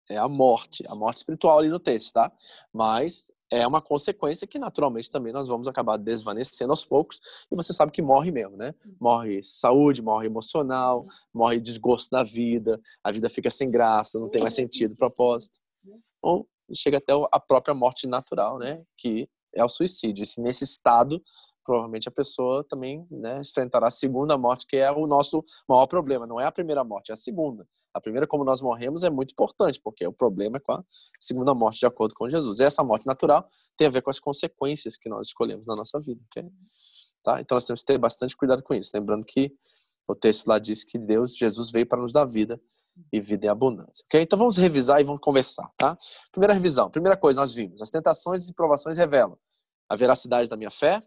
é 0.08 0.16
a 0.16 0.28
morte, 0.28 0.84
a 0.88 0.94
morte 0.94 1.18
espiritual 1.18 1.58
ali 1.58 1.68
no 1.68 1.80
texto, 1.80 2.12
tá? 2.12 2.30
Mas 2.72 3.26
é 3.50 3.66
uma 3.66 3.80
consequência 3.80 4.46
que 4.46 4.58
naturalmente 4.58 5.10
também 5.10 5.32
nós 5.32 5.48
vamos 5.48 5.68
acabar 5.68 5.96
desvanecendo 5.96 6.72
aos 6.72 6.84
poucos 6.84 7.20
e 7.50 7.56
você 7.56 7.72
sabe 7.72 7.92
que 7.92 8.02
morre 8.02 8.30
mesmo, 8.30 8.56
né? 8.56 8.74
Morre 9.00 9.42
saúde, 9.42 10.02
morre 10.02 10.26
emocional, 10.26 11.04
morre 11.32 11.60
desgosto 11.60 12.10
da 12.10 12.22
vida, 12.22 12.80
a 13.02 13.12
vida 13.12 13.28
fica 13.28 13.50
sem 13.50 13.70
graça, 13.70 14.18
não 14.18 14.28
tem 14.28 14.42
mais 14.42 14.54
sentido, 14.54 14.96
propósito. 14.96 15.58
Ou 16.22 16.48
chega 16.74 16.98
até 16.98 17.12
a 17.30 17.40
própria 17.40 17.74
morte 17.74 18.06
natural, 18.06 18.58
né? 18.58 18.82
Que 18.96 19.28
é 19.54 19.64
o 19.64 19.68
suicídio. 19.68 20.24
E 20.24 20.40
nesse 20.40 20.64
estado, 20.64 21.22
provavelmente 21.64 22.08
a 22.08 22.12
pessoa 22.12 22.62
também 22.64 23.06
né, 23.10 23.40
enfrentará 23.40 23.88
a 23.88 23.90
segunda 23.90 24.36
morte, 24.36 24.66
que 24.66 24.76
é 24.76 24.90
o 24.92 25.06
nosso 25.06 25.44
maior 25.68 25.86
problema. 25.86 26.26
Não 26.26 26.40
é 26.40 26.44
a 26.44 26.52
primeira 26.52 26.84
morte, 26.84 27.10
é 27.10 27.14
a 27.14 27.16
segunda. 27.16 27.66
A 27.94 28.00
primeira, 28.00 28.26
como 28.26 28.44
nós 28.44 28.60
morremos, 28.60 29.04
é 29.04 29.10
muito 29.10 29.30
importante, 29.30 29.80
porque 29.80 30.04
o 30.04 30.12
problema 30.12 30.56
é 30.56 30.60
com 30.60 30.72
a 30.72 30.84
segunda 31.20 31.54
morte, 31.54 31.78
de 31.78 31.86
acordo 31.86 32.12
com 32.14 32.28
Jesus. 32.28 32.58
E 32.58 32.64
essa 32.64 32.82
morte 32.82 33.06
natural 33.06 33.48
tem 33.76 33.86
a 33.86 33.90
ver 33.90 34.02
com 34.02 34.10
as 34.10 34.18
consequências 34.18 34.96
que 34.96 35.08
nós 35.08 35.28
escolhemos 35.28 35.64
na 35.66 35.76
nossa 35.76 36.00
vida. 36.00 36.20
Okay? 36.26 36.50
Tá? 37.22 37.40
Então 37.40 37.54
nós 37.54 37.64
temos 37.64 37.80
que 37.80 37.86
ter 37.86 37.96
bastante 37.96 38.36
cuidado 38.36 38.62
com 38.64 38.74
isso. 38.74 38.90
Lembrando 38.92 39.24
que 39.24 39.52
o 40.08 40.14
texto 40.14 40.46
lá 40.48 40.58
diz 40.58 40.82
que 40.82 40.98
Deus, 40.98 41.36
Jesus 41.36 41.70
veio 41.70 41.86
para 41.86 42.00
nos 42.00 42.12
dar 42.12 42.24
vida 42.24 42.60
e 43.12 43.20
vida 43.20 43.46
em 43.46 43.48
abundância. 43.48 44.04
Okay? 44.06 44.22
Então 44.22 44.38
vamos 44.38 44.56
revisar 44.56 45.00
e 45.00 45.04
vamos 45.04 45.20
conversar. 45.20 45.70
Tá? 45.78 45.96
Primeira 46.32 46.52
revisão. 46.52 46.90
Primeira 46.90 47.16
coisa, 47.16 47.40
nós 47.40 47.54
vimos. 47.54 47.80
As 47.80 47.90
tentações 47.90 48.48
e 48.48 48.54
provações 48.54 48.96
revelam 48.96 49.38
a 49.88 49.96
veracidade 49.96 50.48
da 50.48 50.56
minha 50.56 50.70
fé, 50.70 51.00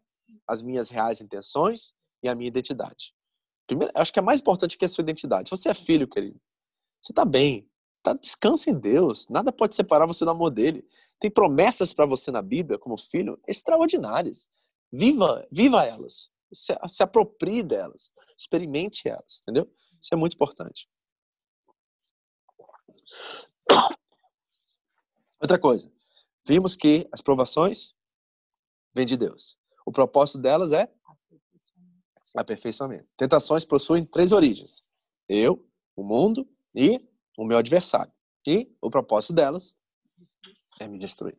as 0.47 0.61
minhas 0.61 0.89
reais 0.89 1.21
intenções 1.21 1.93
e 2.23 2.29
a 2.29 2.35
minha 2.35 2.47
identidade. 2.47 3.13
Primeiro, 3.65 3.91
acho 3.95 4.13
que 4.13 4.19
é 4.19 4.21
mais 4.21 4.39
importante 4.39 4.77
que 4.77 4.85
a 4.85 4.89
sua 4.89 5.01
identidade. 5.01 5.49
Você 5.49 5.69
é 5.69 5.73
filho, 5.73 6.07
querido, 6.07 6.39
você 7.01 7.11
está 7.11 7.25
bem. 7.25 7.69
Tá, 8.01 8.13
descansa 8.13 8.69
em 8.69 8.79
Deus. 8.79 9.27
Nada 9.27 9.51
pode 9.51 9.75
separar 9.75 10.05
você 10.05 10.23
do 10.23 10.31
amor 10.31 10.49
dele. 10.49 10.87
Tem 11.19 11.29
promessas 11.29 11.93
para 11.93 12.05
você 12.05 12.31
na 12.31 12.41
Bíblia, 12.41 12.79
como 12.79 12.97
filho, 12.97 13.39
extraordinárias. 13.47 14.47
Viva, 14.91 15.45
viva 15.51 15.85
elas. 15.85 16.29
Se, 16.53 16.73
se 16.87 17.03
aproprie 17.03 17.63
delas. 17.63 18.13
Experimente 18.37 19.09
elas, 19.09 19.39
entendeu? 19.41 19.69
Isso 20.01 20.13
é 20.13 20.17
muito 20.17 20.35
importante. 20.35 20.87
Outra 25.41 25.59
coisa. 25.59 25.91
Vimos 26.47 26.75
que 26.75 27.07
as 27.11 27.21
provações 27.21 27.93
vêm 28.93 29.05
de 29.05 29.17
Deus. 29.17 29.57
O 29.87 29.91
propósito 29.93 30.37
delas 30.37 30.73
é 30.73 30.91
aperfeiçoamento. 32.35 33.07
Tentações 33.15 33.63
possuem 33.63 34.03
três 34.03 34.33
origens: 34.33 34.83
eu, 35.29 35.65
o 35.95 36.03
mundo 36.03 36.45
e 36.75 36.99
o 37.37 37.45
meu 37.45 37.57
adversário. 37.57 38.11
E 38.45 38.69
o 38.81 38.89
propósito 38.89 39.31
delas 39.31 39.77
é 40.81 40.89
me 40.89 40.97
destruir. 40.97 41.37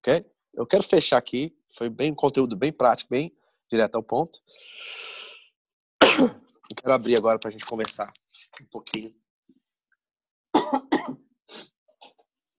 Ok? 0.00 0.28
Eu 0.52 0.66
quero 0.66 0.82
fechar 0.82 1.16
aqui. 1.16 1.56
Foi 1.76 1.88
bem 1.88 2.12
conteúdo 2.12 2.56
bem 2.56 2.72
prático, 2.72 3.10
bem 3.10 3.32
direto 3.70 3.94
ao 3.94 4.02
ponto. 4.02 4.42
Eu 6.02 6.76
quero 6.76 6.92
abrir 6.92 7.16
agora 7.16 7.38
para 7.38 7.50
a 7.50 7.52
gente 7.52 7.64
conversar 7.64 8.12
um 8.60 8.66
pouquinho 8.66 9.14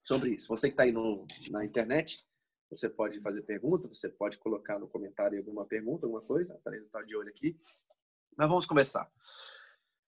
sobre 0.02 0.36
isso. 0.36 0.48
Você 0.48 0.70
que 0.70 0.74
está 0.74 0.84
aí 0.84 0.94
no, 0.94 1.28
na 1.50 1.66
internet, 1.66 2.26
você 2.70 2.90
pode 2.90 3.20
fazer 3.22 3.42
pergunta, 3.44 3.88
você 3.88 4.10
pode 4.10 4.38
colocar 4.38 4.78
no 4.78 4.88
comentário 4.88 5.40
alguma 5.40 5.66
pergunta, 5.66 6.06
alguma 6.06 6.22
coisa. 6.22 6.56
A 6.56 6.58
Teresa 6.60 6.86
está 6.86 7.02
de 7.02 7.16
olho 7.16 7.30
aqui. 7.30 7.60
Mas 8.36 8.48
vamos 8.48 8.66
começar. 8.66 9.10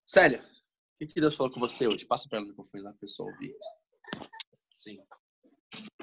Célia, 0.05 0.43
o 0.43 0.97
que, 0.99 1.07
que 1.07 1.21
Deus 1.21 1.35
falou 1.35 1.51
com 1.51 1.59
você 1.59 1.87
hoje? 1.87 2.05
Passa 2.05 2.27
para 2.27 2.37
ela 2.37 2.45
no 2.45 2.51
microfone 2.51 2.83
lá 2.83 2.89
para 2.89 2.97
a 2.97 2.99
pessoa 2.99 3.31
ouvir. 3.31 3.55
Sim. 4.69 5.01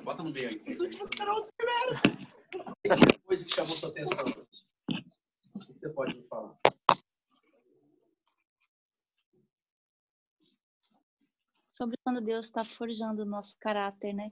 Bota 0.02 0.22
no 0.22 0.32
meio 0.32 0.48
aí. 0.48 0.64
Os 0.66 0.80
últimos 0.80 1.08
serão 1.08 1.36
os 1.36 1.50
primeiros. 1.56 2.26
Que 2.82 3.18
coisa 3.18 3.44
que 3.44 3.52
chamou 3.52 3.76
sua 3.76 3.90
atenção? 3.90 4.24
O 5.54 5.58
que 5.58 5.74
você 5.74 5.90
pode 5.90 6.14
me 6.14 6.22
falar? 6.28 6.56
Sobre 11.70 11.96
quando 12.02 12.20
Deus 12.22 12.46
está 12.46 12.64
forjando 12.64 13.22
o 13.22 13.26
nosso 13.26 13.58
caráter, 13.58 14.14
né? 14.14 14.30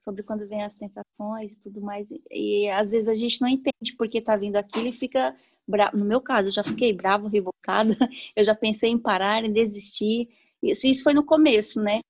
Sobre 0.00 0.22
quando 0.22 0.46
vem 0.48 0.62
as 0.62 0.76
tentações 0.76 1.52
e 1.52 1.56
tudo 1.56 1.80
mais. 1.80 2.08
E, 2.30 2.68
às 2.70 2.90
vezes 2.92 3.08
a 3.08 3.14
gente 3.14 3.40
não 3.40 3.48
entende 3.48 3.94
porque 3.96 4.18
está 4.18 4.36
vindo 4.36 4.56
aquilo 4.56 4.86
e 4.88 4.92
fica 4.92 5.36
bravo. 5.66 5.96
No 5.96 6.04
meu 6.04 6.20
caso, 6.20 6.48
eu 6.48 6.52
já 6.52 6.64
fiquei 6.64 6.92
bravo, 6.92 7.28
revoltada. 7.28 7.94
Eu 8.36 8.44
já 8.44 8.54
pensei 8.54 8.90
em 8.90 8.98
parar, 8.98 9.44
em 9.44 9.52
desistir. 9.52 10.28
Isso, 10.62 10.86
isso 10.86 11.02
foi 11.02 11.12
no 11.14 11.24
começo, 11.24 11.80
né? 11.80 12.00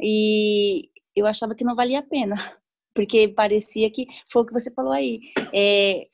E 0.00 0.90
eu 1.14 1.26
achava 1.26 1.54
que 1.54 1.64
não 1.64 1.74
valia 1.74 2.00
a 2.00 2.02
pena, 2.02 2.36
porque 2.94 3.28
parecia 3.28 3.90
que 3.90 4.06
foi 4.30 4.42
o 4.42 4.46
que 4.46 4.52
você 4.52 4.70
falou 4.70 4.92
aí. 4.92 5.20
É, 5.52 6.08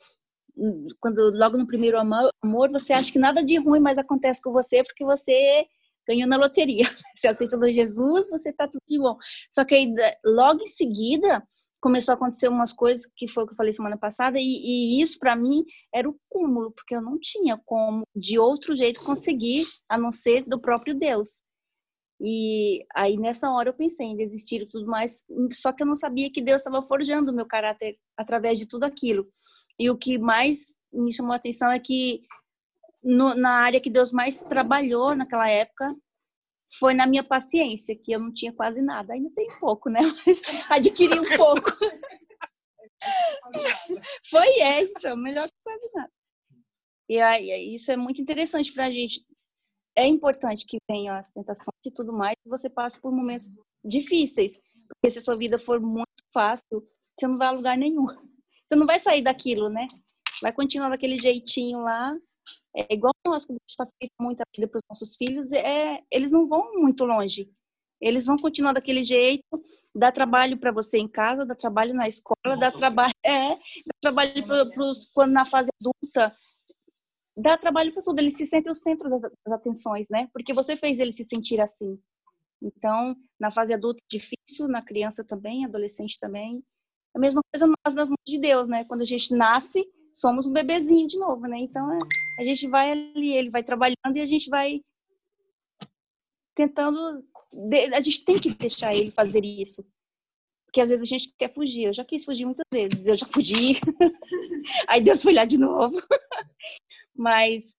quando 1.01 1.31
logo 1.37 1.57
no 1.57 1.67
primeiro 1.67 1.99
amor, 1.99 2.71
você 2.71 2.93
acha 2.93 3.13
que 3.13 3.19
nada 3.19 3.45
de 3.45 3.59
ruim 3.59 3.81
mais 3.81 3.99
acontece 3.99 4.41
com 4.41 4.53
você 4.53 4.83
porque 4.85 5.05
você 5.05 5.67
ganhou 6.07 6.29
na 6.29 6.37
loteria. 6.37 6.85
Você 7.17 7.29
aceitou 7.29 7.63
Jesus, 7.73 8.29
você 8.31 8.53
tá 8.53 8.69
tudo 8.69 8.83
de 8.87 8.99
bom. 8.99 9.17
Só 9.51 9.65
que 9.65 9.75
aí, 9.75 9.95
logo 10.25 10.63
em 10.63 10.67
seguida, 10.67 11.43
começou 11.85 12.13
a 12.13 12.15
acontecer 12.15 12.49
umas 12.49 12.73
coisas 12.73 13.05
que 13.15 13.29
foi 13.29 13.45
o 13.45 13.47
que 13.47 13.53
eu 13.53 13.57
falei 13.57 13.71
semana 13.75 13.99
passada 13.99 14.39
e, 14.41 14.43
e 14.43 15.03
isso 15.03 15.19
para 15.19 15.37
mim 15.37 15.63
era 15.95 16.09
o 16.09 16.19
cúmulo 16.31 16.73
porque 16.73 16.97
eu 16.97 17.03
não 17.03 17.19
tinha 17.21 17.61
como 17.67 18.05
de 18.17 18.39
outro 18.39 18.75
jeito 18.75 19.05
conseguir 19.05 19.67
a 19.87 19.99
não 19.99 20.11
ser 20.11 20.45
do 20.45 20.59
próprio 20.59 20.95
Deus 20.95 21.43
e 22.19 22.87
aí 22.95 23.19
nessa 23.19 23.51
hora 23.51 23.69
eu 23.69 23.75
pensei 23.75 24.07
em 24.07 24.17
desistir 24.17 24.63
e 24.63 24.67
tudo 24.67 24.87
mais 24.87 25.23
só 25.53 25.75
que 25.75 25.83
eu 25.83 25.87
não 25.87 25.95
sabia 25.95 26.33
que 26.33 26.41
Deus 26.41 26.63
estava 26.63 26.81
forjando 26.87 27.31
o 27.31 27.35
meu 27.35 27.45
caráter 27.45 27.99
através 28.17 28.59
de 28.59 28.65
tudo 28.65 28.85
aquilo 28.85 29.29
e 29.79 29.91
o 29.91 29.99
que 29.99 30.17
mais 30.17 30.61
me 30.91 31.13
chamou 31.13 31.35
a 31.35 31.37
atenção 31.37 31.71
é 31.71 31.79
que 31.79 32.23
no, 33.05 33.35
na 33.35 33.51
área 33.51 33.81
que 33.81 33.91
Deus 33.91 34.11
mais 34.11 34.41
trabalhou 34.41 35.15
naquela 35.15 35.49
época 35.49 35.95
foi 36.79 36.95
na 36.95 37.07
minha 37.07 37.23
paciência, 37.23 37.97
que 37.97 38.13
eu 38.13 38.19
não 38.19 38.33
tinha 38.33 38.53
quase 38.53 38.83
nada. 38.83 39.13
Ainda 39.13 39.31
tem 39.35 39.49
pouco, 39.61 39.89
né? 39.89 40.01
Mas 40.27 40.43
adquiri 40.69 41.21
um 41.21 41.37
pouco. 41.37 41.71
foi, 44.31 44.49
é, 44.61 44.83
então, 44.83 45.17
melhor 45.17 45.47
que 45.47 45.55
quase 45.63 45.91
nada. 45.95 46.11
E 47.09 47.21
aí, 47.21 47.75
isso 47.75 47.93
é 47.93 47.97
muito 47.97 48.21
interessante 48.21 48.73
para 48.73 48.87
a 48.87 48.91
gente. 48.91 49.25
É 49.97 50.07
importante 50.07 50.67
que 50.67 50.79
venham 50.91 51.15
as 51.15 51.31
tentações 51.31 51.87
e 51.87 51.91
tudo 51.91 52.13
mais, 52.13 52.35
você 52.45 52.69
passe 52.69 53.01
por 53.01 53.13
momentos 53.13 53.49
difíceis. 53.85 54.61
Porque 54.89 55.13
se 55.13 55.19
a 55.19 55.23
sua 55.23 55.37
vida 55.37 55.59
for 55.59 55.81
muito 55.81 56.09
fácil, 56.33 56.85
você 57.19 57.29
não 57.29 57.39
vai 57.39 57.49
a 57.49 57.53
lugar 57.53 57.77
nenhum. 57.77 58.07
Você 58.67 58.75
não 58.75 58.87
vai 58.87 58.99
sair 58.99 59.23
daquilo, 59.23 59.69
né? 59.69 59.87
Vai 60.43 60.53
continuar 60.53 60.89
daquele 60.89 61.19
jeitinho 61.19 61.81
lá, 61.81 62.17
é 62.77 62.93
igual 62.93 63.15
nós, 63.25 63.45
quando 63.45 63.59
a 63.59 63.65
gente 63.67 63.77
facilita 63.77 64.15
muito 64.21 64.41
a 64.41 64.45
vida 64.55 64.69
para 64.69 64.79
os 64.79 64.85
nossos 64.89 65.17
filhos, 65.17 65.53
é, 65.53 66.03
eles 66.11 66.33
não 66.33 66.49
vão 66.49 66.75
muito 66.75 67.05
longe. 67.05 67.51
Eles 68.01 68.27
vão 68.27 68.37
continuar 68.37 68.73
daquele 68.73 69.05
jeito, 69.05 69.45
dá 69.95 70.11
trabalho 70.11 70.59
para 70.59 70.73
você 70.73 70.99
em 70.99 71.09
casa, 71.09 71.47
dá 71.47 71.55
trabalho 71.55 71.95
na 71.95 72.09
escola, 72.09 72.57
dá 72.59 72.71
trabalho, 72.71 73.15
é, 73.25 73.51
dá 73.51 73.95
trabalho 74.01 74.47
para 74.47 74.83
os 74.83 75.07
quando 75.07 75.33
na 75.33 75.47
fase 75.47 75.71
adulta, 75.81 76.37
dá 77.37 77.57
trabalho 77.57 77.93
para 77.95 78.03
tudo. 78.03 78.19
Eles 78.19 78.37
se 78.37 78.47
sentem 78.47 78.71
o 78.71 78.75
centro 78.75 79.09
das, 79.09 79.21
das 79.21 79.55
atenções, 79.55 80.09
né? 80.11 80.29
Porque 80.33 80.53
você 80.53 80.77
fez 80.77 80.99
ele 80.99 81.13
se 81.13 81.25
sentir 81.25 81.61
assim. 81.61 81.99
Então, 82.61 83.17
na 83.39 83.53
fase 83.53 83.73
adulta 83.73 84.03
difícil, 84.11 84.67
na 84.69 84.83
criança 84.83 85.23
também, 85.23 85.65
adolescente 85.65 86.19
também. 86.19 86.65
A 87.15 87.19
mesma 87.19 87.41
coisa 87.53 87.67
nós 87.67 87.95
nas 87.95 88.09
mãos 88.09 88.25
de 88.27 88.39
Deus, 88.39 88.67
né? 88.67 88.85
Quando 88.85 89.03
a 89.03 89.07
gente 89.07 89.33
nasce, 89.33 89.87
somos 90.15 90.47
um 90.47 90.53
bebezinho 90.53 91.09
de 91.09 91.19
novo, 91.19 91.47
né? 91.47 91.59
Então 91.59 91.93
é, 91.93 91.99
a 92.39 92.45
gente 92.45 92.69
vai 92.69 92.93
ali, 92.93 93.35
ele 93.35 93.51
vai 93.51 93.65
trabalhando 93.65 94.17
e 94.17 94.21
a 94.21 94.27
gente 94.27 94.49
vai 94.49 94.81
tentando. 96.55 97.25
A 97.95 98.01
gente 98.01 98.25
tem 98.25 98.39
que 98.39 98.55
deixar 98.55 98.95
ele 98.95 99.11
fazer 99.11 99.45
isso. 99.45 99.85
Porque 100.65 100.81
às 100.81 100.89
vezes 100.89 101.03
a 101.03 101.07
gente 101.07 101.35
quer 101.37 101.53
fugir. 101.53 101.85
Eu 101.85 101.95
já 101.95 102.05
quis 102.05 102.25
fugir 102.25 102.45
muitas 102.45 102.67
vezes, 102.73 103.07
eu 103.07 103.17
já 103.17 103.27
fugi. 103.27 103.81
Aí 104.89 105.01
Deus 105.01 105.23
foi 105.23 105.35
lá 105.35 105.45
de 105.45 105.59
novo. 105.59 106.01
Mas 107.15 107.77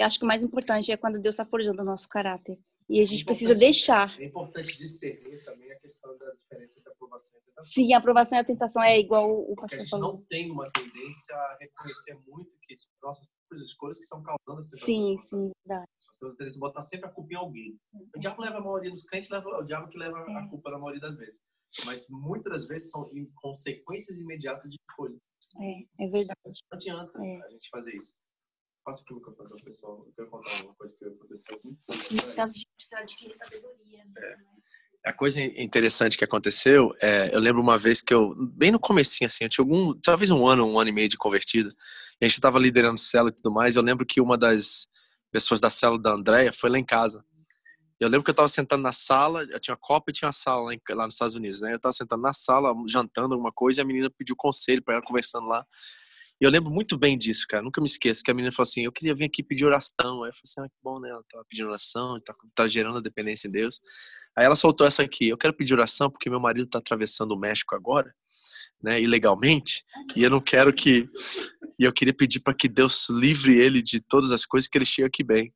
acho 0.00 0.18
que 0.18 0.24
o 0.24 0.28
mais 0.28 0.42
importante 0.42 0.90
é 0.92 0.96
quando 0.96 1.20
Deus 1.20 1.34
está 1.34 1.44
forjando 1.44 1.82
o 1.82 1.84
nosso 1.84 2.08
caráter. 2.08 2.58
E 2.88 3.00
a 3.00 3.04
gente 3.04 3.22
é 3.22 3.24
precisa 3.24 3.54
deixar. 3.54 4.18
É 4.20 4.24
importante 4.26 4.76
discernir 4.78 5.44
também 5.44 5.70
a 5.72 5.80
questão 5.80 6.16
da 6.18 6.30
diferença 6.32 6.78
entre 6.78 6.92
aprovação 6.92 7.32
e 7.36 7.40
tentação. 7.44 7.72
Sim, 7.72 7.92
a 7.92 7.98
aprovação 7.98 8.38
e 8.38 8.40
a 8.40 8.44
tentação 8.44 8.82
é 8.82 8.98
igual 9.00 9.28
o 9.30 9.54
pastor 9.56 9.56
Porque 9.56 9.74
a 9.74 9.78
gente 9.80 9.90
falou. 9.90 10.12
não 10.14 10.22
tem 10.26 10.50
uma 10.50 10.70
tendência 10.70 11.34
a 11.34 11.56
reconhecer 11.60 12.14
muito 12.28 12.50
que 12.62 12.76
são 12.76 12.90
nossas 13.02 13.26
próprias 13.26 13.68
escolhas 13.68 13.98
que 13.98 14.04
estão 14.04 14.22
causando 14.22 14.60
as 14.60 14.66
tentações. 14.68 14.86
Sim, 14.86 15.18
sim, 15.18 15.50
verdade. 15.66 15.90
Nós 16.22 16.36
temos 16.36 16.54
de 16.54 16.58
botar 16.60 16.80
sempre 16.82 17.06
a 17.08 17.12
culpa 17.12 17.32
em 17.32 17.36
alguém. 17.36 17.78
O 18.14 18.18
diabo 18.20 18.40
leva 18.42 18.58
a 18.58 18.60
maioria 18.60 18.90
dos 18.90 19.02
crentes, 19.04 19.28
leva, 19.30 19.48
o 19.48 19.62
diabo 19.64 19.88
que 19.88 19.98
leva 19.98 20.18
a 20.18 20.44
É. 20.44 20.48
culpa 20.48 20.70
na 20.70 20.78
maioria 20.78 21.00
das 21.00 21.16
vezes. 21.16 21.40
mas 21.84 22.06
muitas 22.08 22.50
das 22.52 22.66
vezes 22.66 22.90
são 22.90 23.10
consequências 23.42 24.18
imediatas 24.18 24.70
de 24.70 24.76
escolha. 24.88 25.14
É, 25.60 26.04
é 26.04 26.08
verdade. 26.08 26.40
Não 26.44 26.52
adianta 26.72 27.18
É. 27.22 27.42
a 27.42 27.50
gente 27.50 27.68
fazer 27.70 27.94
isso. 27.94 28.14
Passa 28.82 29.02
aqui 29.02 29.12
o 29.12 29.16
microfone, 29.16 29.62
pessoal. 29.62 30.04
Eu 30.06 30.12
quero 30.14 30.30
contar 30.30 30.62
uma 30.64 30.74
coisa 30.76 30.96
que 30.96 31.04
aconteceu. 31.04 31.60
Nesse 31.64 32.34
caso, 32.34 32.52
gente 32.54 32.65
precisa 32.76 32.98
adquirir 33.00 33.34
sabedoria. 33.36 34.04
né? 34.04 34.36
A 35.04 35.12
coisa 35.12 35.40
interessante 35.40 36.18
que 36.18 36.24
aconteceu, 36.24 36.92
é, 37.00 37.32
eu 37.32 37.38
lembro 37.38 37.62
uma 37.62 37.78
vez 37.78 38.02
que 38.02 38.12
eu, 38.12 38.34
bem 38.36 38.72
no 38.72 38.80
comecinho, 38.80 39.26
assim, 39.26 39.44
eu 39.44 39.48
tinha 39.48 39.64
algum, 39.64 39.94
talvez 40.00 40.30
um 40.32 40.44
ano, 40.46 40.66
um 40.66 40.80
ano 40.80 40.90
e 40.90 40.92
meio 40.92 41.08
de 41.08 41.16
convertido, 41.16 41.70
e 42.20 42.24
a 42.24 42.28
gente 42.28 42.38
estava 42.38 42.58
liderando 42.58 42.98
célula 42.98 43.30
e 43.30 43.34
tudo 43.34 43.54
mais, 43.54 43.76
eu 43.76 43.82
lembro 43.82 44.04
que 44.04 44.20
uma 44.20 44.36
das 44.36 44.88
pessoas 45.30 45.60
da 45.60 45.70
célula 45.70 46.02
da 46.02 46.10
Andréia 46.10 46.52
foi 46.52 46.70
lá 46.70 46.78
em 46.78 46.84
casa. 46.84 47.24
Eu 48.00 48.08
lembro 48.08 48.24
que 48.24 48.30
eu 48.30 48.32
estava 48.32 48.48
sentando 48.48 48.82
na 48.82 48.92
sala, 48.92 49.44
eu 49.44 49.60
tinha 49.60 49.76
copa 49.76 50.10
e 50.10 50.12
tinha 50.12 50.30
sala 50.32 50.62
lá, 50.64 50.76
lá 50.90 51.04
nos 51.04 51.14
Estados 51.14 51.34
Unidos, 51.34 51.60
né? 51.60 51.72
Eu 51.72 51.76
estava 51.76 51.92
sentando 51.92 52.22
na 52.22 52.32
sala, 52.32 52.74
jantando 52.86 53.34
alguma 53.34 53.52
coisa, 53.52 53.80
e 53.80 53.82
a 53.82 53.86
menina 53.86 54.10
pediu 54.10 54.36
conselho 54.36 54.82
para 54.82 54.94
ela, 54.94 55.02
conversando 55.02 55.46
lá. 55.46 55.64
E 56.40 56.44
eu 56.44 56.50
lembro 56.50 56.70
muito 56.70 56.98
bem 56.98 57.16
disso, 57.16 57.46
cara. 57.48 57.62
Nunca 57.62 57.80
me 57.80 57.86
esqueço 57.86 58.22
que 58.22 58.30
a 58.30 58.34
menina 58.34 58.52
falou 58.52 58.68
assim: 58.68 58.84
Eu 58.84 58.92
queria 58.92 59.14
vir 59.14 59.24
aqui 59.24 59.42
pedir 59.42 59.64
oração. 59.64 60.22
Aí 60.22 60.30
eu 60.30 60.34
falei 60.34 60.42
assim: 60.44 60.60
Ah, 60.60 60.68
que 60.68 60.76
bom, 60.82 61.00
né? 61.00 61.08
Ela 61.08 61.22
tava 61.30 61.44
pedindo 61.48 61.68
oração, 61.68 62.20
tá, 62.20 62.34
tá 62.54 62.68
gerando 62.68 62.98
a 62.98 63.00
dependência 63.00 63.48
em 63.48 63.50
Deus. 63.50 63.80
Aí 64.36 64.44
ela 64.44 64.56
soltou 64.56 64.86
essa 64.86 65.02
aqui: 65.02 65.28
Eu 65.28 65.38
quero 65.38 65.54
pedir 65.54 65.72
oração 65.72 66.10
porque 66.10 66.28
meu 66.28 66.40
marido 66.40 66.68
tá 66.68 66.78
atravessando 66.78 67.32
o 67.32 67.38
México 67.38 67.74
agora, 67.74 68.14
né? 68.82 69.00
Ilegalmente. 69.00 69.82
E 70.14 70.22
eu 70.22 70.30
não 70.30 70.40
quero 70.40 70.72
que. 70.72 71.06
E 71.78 71.84
eu 71.84 71.92
queria 71.92 72.14
pedir 72.14 72.40
para 72.40 72.54
que 72.54 72.68
Deus 72.68 73.08
livre 73.08 73.58
ele 73.58 73.82
de 73.82 74.00
todas 74.00 74.30
as 74.30 74.44
coisas 74.44 74.68
que 74.68 74.76
ele 74.76 74.86
chegue 74.86 75.08
aqui 75.08 75.24
bem. 75.24 75.52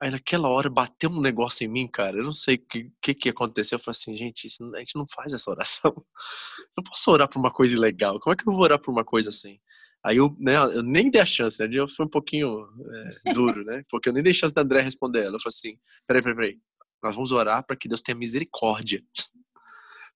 Aí 0.00 0.10
naquela 0.10 0.48
hora 0.48 0.68
bateu 0.68 1.08
um 1.08 1.20
negócio 1.20 1.64
em 1.64 1.68
mim, 1.68 1.88
cara. 1.88 2.18
Eu 2.18 2.24
não 2.24 2.32
sei 2.32 2.56
o 2.56 2.58
que, 2.58 2.92
que, 3.00 3.14
que 3.14 3.28
aconteceu. 3.30 3.76
Eu 3.76 3.82
falei 3.82 3.96
assim, 3.98 4.14
gente, 4.14 4.46
isso, 4.46 4.62
a 4.74 4.78
gente 4.78 4.94
não 4.94 5.06
faz 5.08 5.32
essa 5.32 5.50
oração. 5.50 5.92
Eu 6.76 6.82
não 6.82 6.84
posso 6.84 7.10
orar 7.10 7.28
por 7.28 7.38
uma 7.38 7.50
coisa 7.50 7.72
ilegal. 7.72 8.20
Como 8.20 8.34
é 8.34 8.36
que 8.36 8.46
eu 8.46 8.52
vou 8.52 8.62
orar 8.62 8.78
por 8.78 8.90
uma 8.90 9.02
coisa 9.02 9.30
assim? 9.30 9.58
Aí 10.04 10.18
eu, 10.18 10.36
né, 10.38 10.56
eu 10.56 10.82
nem 10.82 11.10
dei 11.10 11.20
a 11.20 11.24
chance, 11.24 11.58
né? 11.58 11.68
Eu 11.72 11.88
fui 11.88 12.04
um 12.04 12.08
pouquinho 12.08 12.68
é, 13.24 13.32
duro, 13.32 13.64
né? 13.64 13.82
Porque 13.88 14.10
eu 14.10 14.12
nem 14.12 14.22
dei 14.22 14.34
chance 14.34 14.52
da 14.52 14.60
André 14.60 14.82
responder 14.82 15.20
ela. 15.20 15.36
Eu 15.36 15.40
falei 15.40 15.54
assim: 15.56 15.78
peraí, 16.06 16.22
peraí, 16.22 16.36
peraí. 16.36 16.60
Nós 17.02 17.14
vamos 17.14 17.32
orar 17.32 17.64
para 17.66 17.76
que 17.76 17.88
Deus 17.88 18.02
tenha 18.02 18.14
misericórdia. 18.14 19.02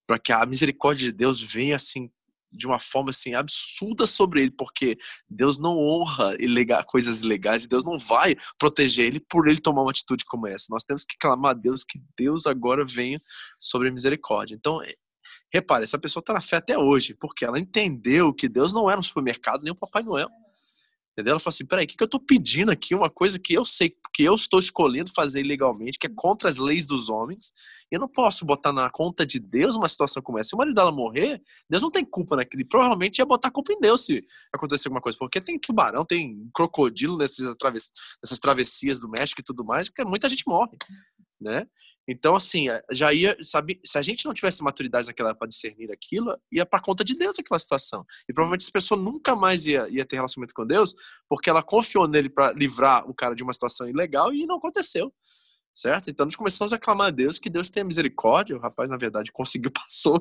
Para 0.07 0.19
que 0.19 0.33
a 0.33 0.45
misericórdia 0.45 1.11
de 1.11 1.13
Deus 1.17 1.41
venha 1.41 1.77
assim, 1.77 2.11
de 2.53 2.67
uma 2.67 2.79
forma 2.79 3.11
assim 3.11 3.35
absurda 3.35 4.07
sobre 4.07 4.43
ele, 4.43 4.51
porque 4.51 4.99
Deus 5.29 5.59
não 5.59 5.79
honra 5.79 6.37
ilega- 6.39 6.83
coisas 6.85 7.21
ilegais 7.21 7.65
e 7.65 7.69
Deus 7.69 7.85
não 7.85 7.99
vai 7.99 8.37
proteger 8.59 9.07
ele 9.07 9.21
por 9.21 9.49
ele 9.49 9.61
tomar 9.61 9.83
uma 9.83 9.91
atitude 9.91 10.25
como 10.25 10.47
essa. 10.47 10.67
Nós 10.71 10.85
temos 10.85 11.05
que 11.05 11.17
clamar 11.19 11.53
a 11.53 11.55
Deus 11.55 11.85
que 11.85 12.01
Deus 12.19 12.47
agora 12.47 12.85
venha 12.85 13.21
sobre 13.59 13.89
a 13.89 13.93
misericórdia. 13.93 14.55
Então, 14.55 14.83
é, 14.83 14.95
repare, 15.53 15.85
essa 15.85 15.99
pessoa 15.99 16.21
está 16.21 16.33
na 16.33 16.41
fé 16.41 16.57
até 16.57 16.77
hoje, 16.77 17.15
porque 17.15 17.45
ela 17.45 17.59
entendeu 17.59 18.33
que 18.33 18.49
Deus 18.49 18.73
não 18.73 18.91
era 18.91 18.99
um 18.99 19.03
supermercado 19.03 19.63
nem 19.63 19.73
um 19.73 19.77
Papai 19.77 20.03
Noel. 20.03 20.29
Entendeu? 21.13 21.33
Ela 21.33 21.41
falou 21.41 21.51
assim: 21.51 21.67
peraí, 21.67 21.85
o 21.85 21.89
que, 21.89 21.97
que 21.97 22.03
eu 22.03 22.07
estou 22.07 22.21
pedindo 22.21 22.71
aqui? 22.71 22.95
Uma 22.95 23.11
coisa 23.11 23.39
que 23.39 23.53
eu 23.53 23.65
sei 23.65 23.95
que 24.15 24.23
eu 24.23 24.35
estou 24.35 24.59
escolhendo 24.59 25.11
fazer 25.13 25.41
ilegalmente, 25.41 25.99
que 25.99 26.07
é 26.07 26.11
contra 26.15 26.49
as 26.49 26.57
leis 26.57 26.87
dos 26.87 27.09
homens. 27.09 27.53
Eu 27.91 28.01
não 28.01 28.09
posso 28.09 28.45
botar 28.45 28.73
na 28.73 28.89
conta 28.89 29.27
de 29.27 29.39
Deus 29.39 29.77
uma 29.77 29.89
situação 29.89 30.23
como 30.23 30.39
essa. 30.39 30.51
Se 30.51 30.55
o 30.55 30.59
marido 30.59 30.75
dela 30.75 30.93
morrer, 30.93 31.43
Deus 31.69 31.83
não 31.83 31.91
tem 31.91 32.05
culpa 32.05 32.37
naquele. 32.37 32.65
Provavelmente 32.65 33.19
ia 33.19 33.27
botar 33.27 33.51
culpa 33.51 33.73
em 33.73 33.81
Deus 33.81 34.05
se 34.05 34.25
acontecer 34.53 34.89
alguma 34.89 35.01
coisa. 35.01 35.19
Porque 35.19 35.41
tem 35.41 35.59
tubarão, 35.59 36.05
tem 36.05 36.49
crocodilo 36.55 37.17
nessas, 37.17 37.55
traves, 37.57 37.91
nessas 38.23 38.39
travessias 38.39 39.01
do 39.01 39.09
México 39.09 39.41
e 39.41 39.45
tudo 39.45 39.65
mais, 39.65 39.89
porque 39.89 40.05
muita 40.05 40.29
gente 40.29 40.45
morre. 40.47 40.77
Né? 41.41 41.67
Então, 42.09 42.35
assim, 42.35 42.67
já 42.91 43.13
ia, 43.13 43.37
sabe, 43.41 43.81
se 43.85 43.97
a 43.97 44.03
gente 44.03 44.27
não 44.27 44.35
tivesse 44.35 44.65
maturidade 44.65 45.07
naquela 45.07 45.33
para 45.33 45.47
discernir 45.47 45.93
aquilo, 45.93 46.37
ia 46.51 46.67
para 46.67 46.83
conta 46.83 47.05
de 47.05 47.15
Deus 47.15 47.39
aquela 47.39 47.59
situação. 47.59 48.05
E 48.29 48.33
provavelmente 48.33 48.63
essa 48.63 48.73
pessoa 48.73 49.01
nunca 49.01 49.37
mais 49.37 49.65
ia, 49.65 49.89
ia 49.89 50.05
ter 50.05 50.17
relacionamento 50.17 50.53
com 50.53 50.67
Deus, 50.67 50.93
porque 51.29 51.49
ela 51.49 51.63
confiou 51.63 52.09
nele 52.09 52.29
para 52.29 52.53
livrar 52.53 53.09
o 53.09 53.15
cara 53.15 53.35
de 53.35 53.45
uma 53.45 53.53
situação 53.53 53.89
ilegal 53.89 54.35
e 54.35 54.45
não 54.45 54.57
aconteceu. 54.57 55.13
Certo? 55.73 56.11
Então 56.11 56.27
nós 56.27 56.35
começamos 56.35 56.73
a 56.73 56.79
clamar 56.79 57.07
a 57.07 57.11
Deus 57.11 57.39
que 57.39 57.49
Deus 57.49 57.71
tenha 57.71 57.85
misericórdia. 57.85 58.57
O 58.57 58.61
rapaz, 58.61 58.91
na 58.91 58.97
verdade, 58.97 59.31
conseguiu, 59.33 59.71
passou, 59.71 60.21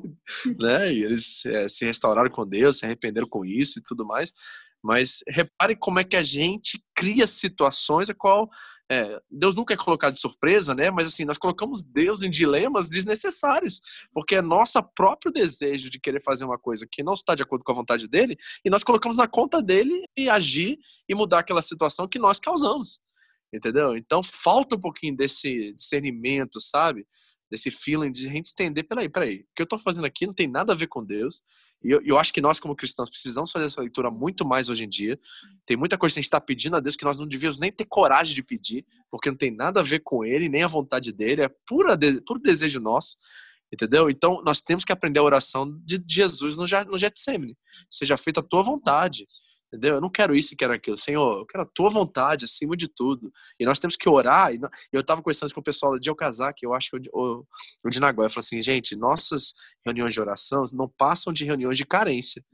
né? 0.58 0.92
E 0.92 1.02
eles 1.02 1.44
é, 1.44 1.68
se 1.68 1.84
restauraram 1.84 2.30
com 2.30 2.46
Deus, 2.46 2.78
se 2.78 2.86
arrependeram 2.86 3.26
com 3.28 3.44
isso 3.44 3.80
e 3.80 3.82
tudo 3.82 4.06
mais. 4.06 4.32
Mas 4.82 5.24
repare 5.28 5.74
como 5.74 5.98
é 5.98 6.04
que 6.04 6.16
a 6.16 6.22
gente 6.22 6.82
cria 6.94 7.26
situações 7.26 8.08
a 8.08 8.14
qual 8.14 8.48
é, 8.90 9.20
Deus 9.30 9.54
nunca 9.54 9.72
é 9.72 9.76
colocado 9.76 10.14
de 10.14 10.20
surpresa, 10.20 10.74
né? 10.74 10.90
Mas 10.90 11.06
assim, 11.06 11.24
nós 11.24 11.38
colocamos 11.38 11.82
Deus 11.82 12.22
em 12.22 12.30
dilemas 12.30 12.90
desnecessários, 12.90 13.80
porque 14.12 14.34
é 14.34 14.42
nosso 14.42 14.82
próprio 14.96 15.30
desejo 15.30 15.88
de 15.88 16.00
querer 16.00 16.20
fazer 16.20 16.44
uma 16.44 16.58
coisa 16.58 16.86
que 16.90 17.02
não 17.02 17.12
está 17.12 17.36
de 17.36 17.42
acordo 17.42 17.64
com 17.64 17.70
a 17.70 17.76
vontade 17.76 18.08
dele, 18.08 18.36
e 18.64 18.68
nós 18.68 18.82
colocamos 18.82 19.18
na 19.18 19.28
conta 19.28 19.62
dele 19.62 20.04
e 20.16 20.28
agir 20.28 20.76
e 21.08 21.14
mudar 21.14 21.38
aquela 21.38 21.62
situação 21.62 22.08
que 22.08 22.18
nós 22.18 22.40
causamos. 22.40 23.00
Entendeu? 23.52 23.94
Então 23.96 24.22
falta 24.22 24.74
um 24.74 24.80
pouquinho 24.80 25.16
desse 25.16 25.72
discernimento, 25.72 26.60
sabe? 26.60 27.06
Desse 27.50 27.70
feeling 27.70 28.12
de 28.12 28.28
a 28.28 28.32
gente 28.32 28.52
entender, 28.52 28.84
peraí, 28.84 29.08
peraí, 29.08 29.40
o 29.40 29.54
que 29.56 29.62
eu 29.62 29.64
estou 29.64 29.78
fazendo 29.78 30.04
aqui 30.04 30.26
não 30.26 30.32
tem 30.32 30.46
nada 30.46 30.72
a 30.72 30.76
ver 30.76 30.86
com 30.86 31.04
Deus. 31.04 31.42
E 31.82 31.90
eu, 31.90 32.00
eu 32.04 32.18
acho 32.18 32.32
que 32.32 32.40
nós, 32.40 32.60
como 32.60 32.76
cristãos, 32.76 33.10
precisamos 33.10 33.50
fazer 33.50 33.66
essa 33.66 33.80
leitura 33.80 34.10
muito 34.10 34.44
mais 34.44 34.68
hoje 34.68 34.84
em 34.84 34.88
dia. 34.88 35.18
Tem 35.66 35.76
muita 35.76 35.98
coisa 35.98 36.14
que 36.14 36.18
a 36.18 36.22
gente 36.22 36.26
está 36.26 36.40
pedindo 36.40 36.76
a 36.76 36.80
Deus 36.80 36.94
que 36.94 37.04
nós 37.04 37.18
não 37.18 37.26
devíamos 37.26 37.58
nem 37.58 37.72
ter 37.72 37.86
coragem 37.86 38.34
de 38.34 38.42
pedir, 38.42 38.86
porque 39.10 39.30
não 39.30 39.36
tem 39.36 39.50
nada 39.50 39.80
a 39.80 39.82
ver 39.82 40.00
com 40.00 40.24
Ele, 40.24 40.48
nem 40.48 40.62
a 40.62 40.68
vontade 40.68 41.12
dele, 41.12 41.42
é 41.42 41.50
pura, 41.66 41.98
puro 42.24 42.40
desejo 42.40 42.78
nosso. 42.78 43.16
Entendeu? 43.72 44.10
Então, 44.10 44.42
nós 44.44 44.60
temos 44.60 44.84
que 44.84 44.92
aprender 44.92 45.20
a 45.20 45.22
oração 45.22 45.80
de 45.84 46.02
Jesus 46.08 46.56
no, 46.56 46.66
no 46.86 46.98
Getsemane. 46.98 47.56
Seja 47.88 48.16
feita 48.16 48.40
a 48.40 48.42
tua 48.42 48.62
vontade. 48.62 49.26
Entendeu? 49.72 49.94
Eu 49.94 50.00
não 50.00 50.10
quero 50.10 50.34
isso 50.34 50.52
e 50.52 50.56
quero 50.56 50.72
aquilo. 50.72 50.98
Senhor, 50.98 51.38
eu 51.38 51.46
quero 51.46 51.62
a 51.62 51.66
tua 51.66 51.88
vontade 51.88 52.44
acima 52.44 52.76
de 52.76 52.88
tudo. 52.88 53.32
E 53.58 53.64
nós 53.64 53.78
temos 53.78 53.96
que 53.96 54.08
orar. 54.08 54.52
E 54.52 54.58
eu 54.92 55.00
estava 55.00 55.22
conversando 55.22 55.54
com 55.54 55.60
o 55.60 55.62
pessoal 55.62 55.96
de 55.96 56.10
Okazaki, 56.10 56.66
eu 56.66 56.74
acho 56.74 56.90
que 56.90 56.96
o, 56.96 57.00
o, 57.12 57.46
o 57.84 57.88
de 57.88 58.00
Nagoya, 58.00 58.26
eu 58.26 58.30
falei 58.30 58.44
assim, 58.44 58.60
gente, 58.60 58.96
nossas 58.96 59.54
reuniões 59.86 60.12
de 60.12 60.20
oração 60.20 60.64
não 60.72 60.88
passam 60.88 61.32
de 61.32 61.44
reuniões 61.44 61.78
de 61.78 61.84
carência. 61.84 62.44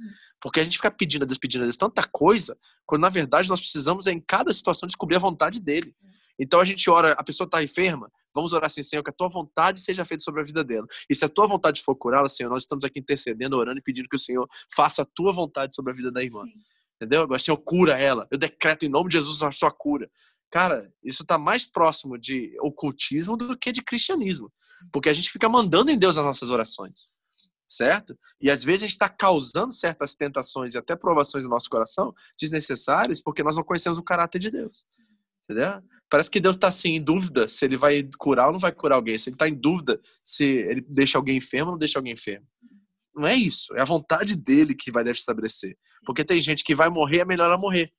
Porque 0.40 0.60
a 0.60 0.64
gente 0.64 0.76
fica 0.76 0.90
pedindo 0.90 1.22
a 1.22 1.26
Deus, 1.26 1.38
pedindo 1.38 1.62
a 1.62 1.64
Deus 1.64 1.76
tanta 1.78 2.02
coisa, 2.04 2.56
quando 2.84 3.00
na 3.00 3.08
verdade 3.08 3.48
nós 3.48 3.60
precisamos, 3.60 4.06
é, 4.06 4.12
em 4.12 4.20
cada 4.20 4.52
situação, 4.52 4.86
descobrir 4.86 5.16
a 5.16 5.20
vontade 5.20 5.60
dele. 5.60 5.94
Então 6.38 6.60
a 6.60 6.64
gente 6.64 6.88
ora, 6.90 7.12
a 7.12 7.24
pessoa 7.24 7.46
está 7.46 7.62
enferma, 7.62 8.10
vamos 8.34 8.52
orar 8.52 8.66
assim, 8.66 8.82
Senhor, 8.82 9.02
que 9.02 9.08
a 9.08 9.12
tua 9.12 9.28
vontade 9.28 9.80
seja 9.80 10.04
feita 10.04 10.22
sobre 10.22 10.42
a 10.42 10.44
vida 10.44 10.62
dela. 10.62 10.86
E 11.08 11.14
se 11.14 11.24
a 11.24 11.28
tua 11.28 11.46
vontade 11.46 11.82
for 11.82 11.96
curá-la, 11.96 12.28
Senhor, 12.28 12.50
nós 12.50 12.64
estamos 12.64 12.84
aqui 12.84 13.00
intercedendo, 13.00 13.56
orando 13.56 13.78
e 13.78 13.82
pedindo 13.82 14.08
que 14.08 14.16
o 14.16 14.18
Senhor 14.18 14.46
faça 14.74 15.02
a 15.02 15.06
tua 15.14 15.32
vontade 15.32 15.74
sobre 15.74 15.92
a 15.92 15.96
vida 15.96 16.12
da 16.12 16.22
irmã. 16.22 16.44
Entendeu? 16.96 17.22
Agora, 17.22 17.38
Senhor, 17.38 17.56
cura 17.58 17.98
ela. 17.98 18.26
Eu 18.30 18.38
decreto 18.38 18.84
em 18.84 18.88
nome 18.88 19.08
de 19.08 19.16
Jesus 19.16 19.42
a 19.42 19.52
sua 19.52 19.70
cura. 19.70 20.10
Cara, 20.50 20.90
isso 21.02 21.22
está 21.22 21.36
mais 21.36 21.66
próximo 21.66 22.18
de 22.18 22.56
ocultismo 22.60 23.36
do 23.36 23.56
que 23.56 23.72
de 23.72 23.82
cristianismo. 23.82 24.50
Porque 24.92 25.08
a 25.08 25.14
gente 25.14 25.30
fica 25.30 25.48
mandando 25.48 25.90
em 25.90 25.98
Deus 25.98 26.16
as 26.16 26.24
nossas 26.24 26.50
orações. 26.50 27.08
Certo? 27.68 28.16
E 28.40 28.50
às 28.50 28.62
vezes 28.62 28.82
a 28.82 28.86
gente 28.86 28.92
está 28.92 29.08
causando 29.08 29.72
certas 29.72 30.14
tentações 30.14 30.74
e 30.74 30.78
até 30.78 30.94
provações 30.94 31.44
no 31.44 31.50
nosso 31.50 31.68
coração 31.68 32.14
desnecessárias 32.40 33.20
porque 33.20 33.42
nós 33.42 33.56
não 33.56 33.64
conhecemos 33.64 33.98
o 33.98 34.04
caráter 34.04 34.38
de 34.38 34.50
Deus. 34.50 34.86
Entendeu? 35.44 35.82
Parece 36.08 36.30
que 36.30 36.38
Deus 36.38 36.54
está 36.54 36.68
assim, 36.68 36.94
em 36.94 37.02
dúvida 37.02 37.48
se 37.48 37.64
ele 37.64 37.76
vai 37.76 38.08
curar 38.18 38.46
ou 38.46 38.52
não 38.52 38.60
vai 38.60 38.70
curar 38.70 38.94
alguém. 38.94 39.18
Se 39.18 39.28
ele 39.28 39.34
está 39.34 39.48
em 39.48 39.54
dúvida 39.54 40.00
se 40.22 40.44
ele 40.44 40.80
deixa 40.88 41.18
alguém 41.18 41.36
enfermo 41.36 41.66
ou 41.66 41.72
não 41.72 41.78
deixa 41.78 41.98
alguém 41.98 42.12
enfermo. 42.12 42.46
Não 43.16 43.26
é 43.26 43.34
isso. 43.34 43.74
É 43.74 43.80
a 43.80 43.86
vontade 43.86 44.36
dele 44.36 44.74
que 44.74 44.92
vai 44.92 45.02
deve 45.02 45.18
estabelecer. 45.18 45.76
Porque 46.04 46.24
tem 46.24 46.40
gente 46.42 46.62
que 46.62 46.74
vai 46.74 46.90
morrer, 46.90 47.20
é 47.20 47.24
melhor 47.24 47.46
ela 47.46 47.56
morrer. 47.56 47.90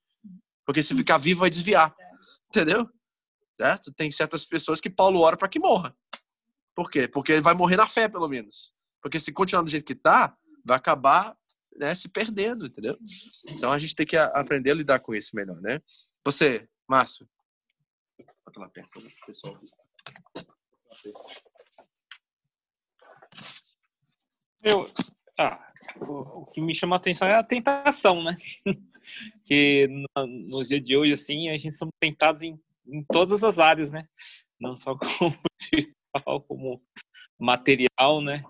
Porque 0.64 0.82
se 0.82 0.94
ficar 0.94 1.18
vivo, 1.18 1.40
vai 1.40 1.50
desviar. 1.50 1.94
Entendeu? 2.48 2.88
Certo? 3.60 3.92
Tem 3.92 4.10
certas 4.12 4.44
pessoas 4.44 4.80
que 4.80 4.88
Paulo 4.88 5.20
ora 5.20 5.36
para 5.36 5.48
que 5.48 5.58
morra. 5.58 5.94
Por 6.74 6.88
quê? 6.88 7.08
Porque 7.08 7.32
ele 7.32 7.40
vai 7.40 7.54
morrer 7.54 7.76
na 7.76 7.88
fé, 7.88 8.08
pelo 8.08 8.28
menos. 8.28 8.72
Porque 9.02 9.18
se 9.18 9.32
continuar 9.32 9.62
do 9.62 9.70
jeito 9.70 9.84
que 9.84 9.94
tá, 9.96 10.36
vai 10.64 10.76
acabar 10.76 11.36
né, 11.76 11.94
se 11.94 12.08
perdendo, 12.08 12.66
entendeu? 12.66 12.96
Então 13.48 13.72
a 13.72 13.78
gente 13.78 13.96
tem 13.96 14.06
que 14.06 14.16
aprender 14.16 14.70
a 14.70 14.74
lidar 14.74 15.00
com 15.00 15.14
isso 15.14 15.34
melhor, 15.34 15.60
né? 15.60 15.80
Você, 16.24 16.68
Márcio. 16.86 17.28
Bota 18.44 18.60
lá 18.60 18.68
perto, 18.68 19.00
né, 19.00 19.10
pessoal. 19.26 19.58
Eu, 24.62 24.86
ah, 25.38 25.72
o, 26.00 26.40
o 26.42 26.46
que 26.46 26.60
me 26.60 26.74
chama 26.74 26.96
a 26.96 26.98
atenção 26.98 27.28
é 27.28 27.34
a 27.34 27.44
tentação, 27.44 28.22
né? 28.22 28.36
que 29.44 29.86
no, 29.88 30.26
nos 30.26 30.68
dias 30.68 30.82
de 30.82 30.96
hoje, 30.96 31.12
assim, 31.12 31.48
a 31.48 31.54
gente 31.54 31.72
somos 31.72 31.94
tentados 31.98 32.42
em, 32.42 32.58
em 32.86 33.04
todas 33.04 33.42
as 33.42 33.58
áreas, 33.58 33.92
né? 33.92 34.06
Não 34.60 34.76
só 34.76 34.96
como 35.18 35.38
espiritual, 35.58 36.42
como 36.42 36.82
material, 37.38 38.20
né? 38.20 38.42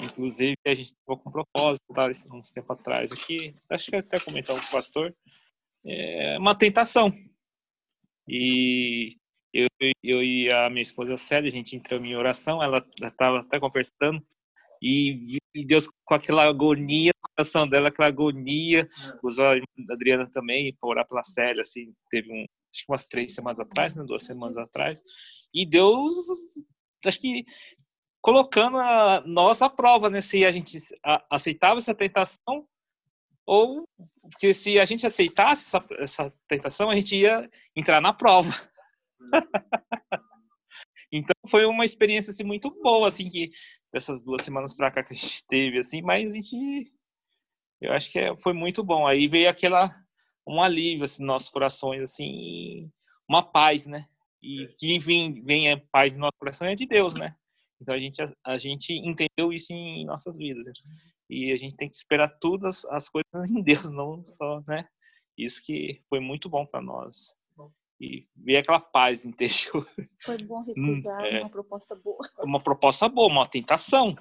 Inclusive, 0.00 0.56
a 0.66 0.74
gente 0.74 0.88
estava 0.88 1.18
com 1.18 1.28
um 1.28 1.32
propósito, 1.32 1.84
tá, 1.94 2.08
uns 2.32 2.50
tempo 2.50 2.72
atrás 2.72 3.12
aqui, 3.12 3.54
acho 3.70 3.90
que 3.90 3.96
até 3.96 4.18
comentar 4.18 4.56
com 4.56 4.62
o 4.62 4.70
pastor, 4.70 5.14
é 5.86 6.36
uma 6.38 6.54
tentação. 6.54 7.12
E 8.26 9.16
eu, 9.52 9.68
eu 10.02 10.22
e 10.22 10.50
a 10.50 10.68
minha 10.68 10.82
esposa 10.82 11.16
Célia, 11.16 11.48
a 11.48 11.52
gente 11.52 11.76
entrou 11.76 12.04
em 12.04 12.16
oração, 12.16 12.60
ela 12.60 12.84
estava 13.00 13.40
até 13.40 13.60
conversando, 13.60 14.20
E, 14.82 15.38
e 15.54 15.64
Deus 15.64 15.88
com 16.04 16.14
aquela 16.14 16.44
agonia 16.44 17.12
no 17.14 17.28
coração 17.36 17.68
dela, 17.68 17.88
aquela 17.88 18.08
agonia, 18.08 18.88
usou 19.22 19.46
a 19.46 19.56
Adriana 19.90 20.28
também 20.32 20.74
para 20.74 20.88
orar 20.88 21.08
pela 21.08 21.22
Célia, 21.24 21.62
assim, 21.62 21.94
teve 22.10 22.32
um, 22.32 22.42
acho 22.42 22.84
que 22.84 22.92
umas 22.92 23.04
três 23.04 23.34
semanas 23.34 23.60
atrás, 23.60 23.94
né, 23.94 24.02
duas 24.04 24.24
semanas 24.24 24.56
atrás, 24.56 24.98
e 25.52 25.64
Deus, 25.64 26.26
acho 27.04 27.20
que 27.20 27.44
colocando 28.20 28.78
a, 28.78 29.22
nós 29.26 29.62
à 29.62 29.70
prova, 29.70 30.10
né, 30.10 30.20
se 30.20 30.44
a 30.44 30.50
gente 30.50 30.78
aceitava 31.30 31.78
essa 31.78 31.94
tentação 31.94 32.66
ou 33.46 33.86
que 34.38 34.54
se 34.54 34.78
a 34.78 34.84
gente 34.86 35.06
aceitasse 35.06 35.66
essa, 35.66 35.86
essa 35.98 36.34
tentação, 36.48 36.88
a 36.88 36.96
gente 36.96 37.14
ia 37.14 37.48
entrar 37.76 38.00
na 38.00 38.12
prova. 38.12 38.50
então 41.12 41.34
foi 41.50 41.66
uma 41.66 41.84
experiência 41.84 42.30
assim, 42.30 42.42
muito 42.42 42.70
boa, 42.82 43.08
assim, 43.08 43.28
que 43.28 43.52
dessas 43.94 44.20
duas 44.20 44.44
semanas 44.44 44.74
para 44.74 44.90
cá 44.90 45.04
que 45.04 45.12
a 45.12 45.16
gente 45.16 45.46
teve, 45.46 45.78
assim, 45.78 46.02
mas 46.02 46.28
a 46.28 46.32
gente, 46.32 46.92
eu 47.80 47.92
acho 47.92 48.10
que 48.10 48.18
é, 48.18 48.36
foi 48.40 48.52
muito 48.52 48.82
bom. 48.82 49.06
Aí 49.06 49.28
veio 49.28 49.48
aquela, 49.48 49.94
um 50.44 50.60
alívio, 50.60 51.04
assim, 51.04 51.22
nos 51.22 51.28
nossos 51.28 51.48
corações, 51.48 52.02
assim, 52.02 52.90
uma 53.28 53.40
paz, 53.40 53.86
né? 53.86 54.08
E 54.42 54.66
que 54.80 54.98
vem, 54.98 55.40
vem 55.44 55.70
a 55.70 55.80
paz 55.92 56.12
no 56.12 56.18
nosso 56.18 56.36
coração 56.40 56.66
é 56.66 56.74
de 56.74 56.86
Deus, 56.86 57.14
né? 57.14 57.36
Então 57.80 57.94
a 57.94 57.98
gente, 57.98 58.20
a, 58.20 58.32
a 58.44 58.58
gente 58.58 58.92
entendeu 58.92 59.52
isso 59.52 59.72
em 59.72 60.04
nossas 60.04 60.36
vidas. 60.36 60.64
Né? 60.64 60.96
E 61.30 61.52
a 61.52 61.56
gente 61.56 61.76
tem 61.76 61.88
que 61.88 61.94
esperar 61.94 62.28
todas 62.40 62.84
as 62.86 63.08
coisas 63.08 63.48
em 63.48 63.62
Deus, 63.62 63.92
não 63.92 64.26
só, 64.26 64.60
né? 64.66 64.88
Isso 65.38 65.62
que 65.64 66.02
foi 66.08 66.18
muito 66.18 66.48
bom 66.48 66.66
para 66.66 66.82
nós 66.82 67.32
e 68.00 68.26
ver 68.36 68.58
aquela 68.58 68.80
paz 68.80 69.24
interior. 69.26 69.88
Foi 70.24 70.38
bom 70.42 70.62
recusar 70.62 71.20
hum, 71.20 71.24
é, 71.24 71.40
uma 71.40 71.50
proposta 71.50 71.94
boa. 71.94 72.18
Uma 72.44 72.60
proposta 72.60 73.08
boa, 73.08 73.28
uma 73.28 73.48
tentação. 73.48 74.16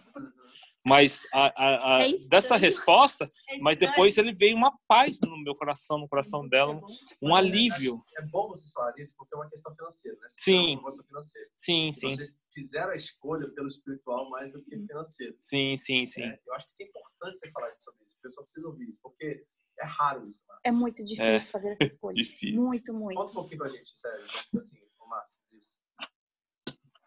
Mas 0.85 1.25
a, 1.33 1.45
a, 1.45 1.97
a 1.97 2.03
é 2.03 2.11
dessa 2.29 2.57
resposta, 2.57 3.31
é 3.49 3.57
mas 3.59 3.77
depois 3.77 4.17
ele 4.17 4.33
veio 4.33 4.57
uma 4.57 4.77
paz 4.85 5.17
no 5.21 5.37
meu 5.41 5.55
coração, 5.55 5.97
no 5.97 6.09
coração 6.09 6.45
dela, 6.47 6.81
um 7.21 7.33
alívio. 7.33 8.03
É 8.17 8.21
bom 8.23 8.49
vocês 8.49 8.71
falarem 8.73 9.01
isso 9.01 9.15
porque 9.17 9.33
é 9.33 9.37
uma 9.37 9.49
questão 9.49 9.73
financeira, 9.73 10.17
né? 10.19 10.27
Vocês 10.29 10.43
sim. 10.43 10.75
Uma 10.75 10.91
financeira. 10.91 11.49
Sim, 11.57 11.93
sim. 11.93 12.09
Vocês 12.09 12.37
fizeram 12.53 12.91
a 12.91 12.95
escolha 12.95 13.47
pelo 13.51 13.67
espiritual 13.67 14.29
mais 14.29 14.51
do 14.51 14.61
que 14.61 14.77
financeiro. 14.77 15.37
Sim, 15.39 15.77
sim, 15.77 16.05
sim. 16.05 16.23
É, 16.23 16.39
eu 16.45 16.53
acho 16.53 16.65
que 16.65 16.71
isso 16.71 16.83
é 16.83 16.85
importante 16.85 17.39
você 17.39 17.51
falar 17.51 17.71
sobre 17.71 18.03
isso. 18.03 18.15
O 18.17 18.21
pessoal 18.21 18.43
precisa 18.43 18.67
ouvir 18.67 18.89
isso, 18.89 18.99
porque 19.01 19.45
é 19.79 19.85
raro 19.85 20.27
isso. 20.27 20.43
Mano. 20.47 20.59
É 20.63 20.71
muito 20.71 21.03
difícil 21.03 21.23
é, 21.23 21.41
fazer 21.41 21.71
essa 21.71 21.83
escolha. 21.85 22.15
Difícil. 22.23 22.61
Muito, 22.61 22.93
muito. 22.93 23.17
Conta 23.17 23.31
um 23.31 23.35
pouquinho 23.35 23.57
pra 23.59 23.69
gente, 23.69 23.87
sério, 23.99 24.25
assim, 24.57 24.77
o 24.99 25.07
Márcio, 25.07 25.39
disso. 25.51 25.73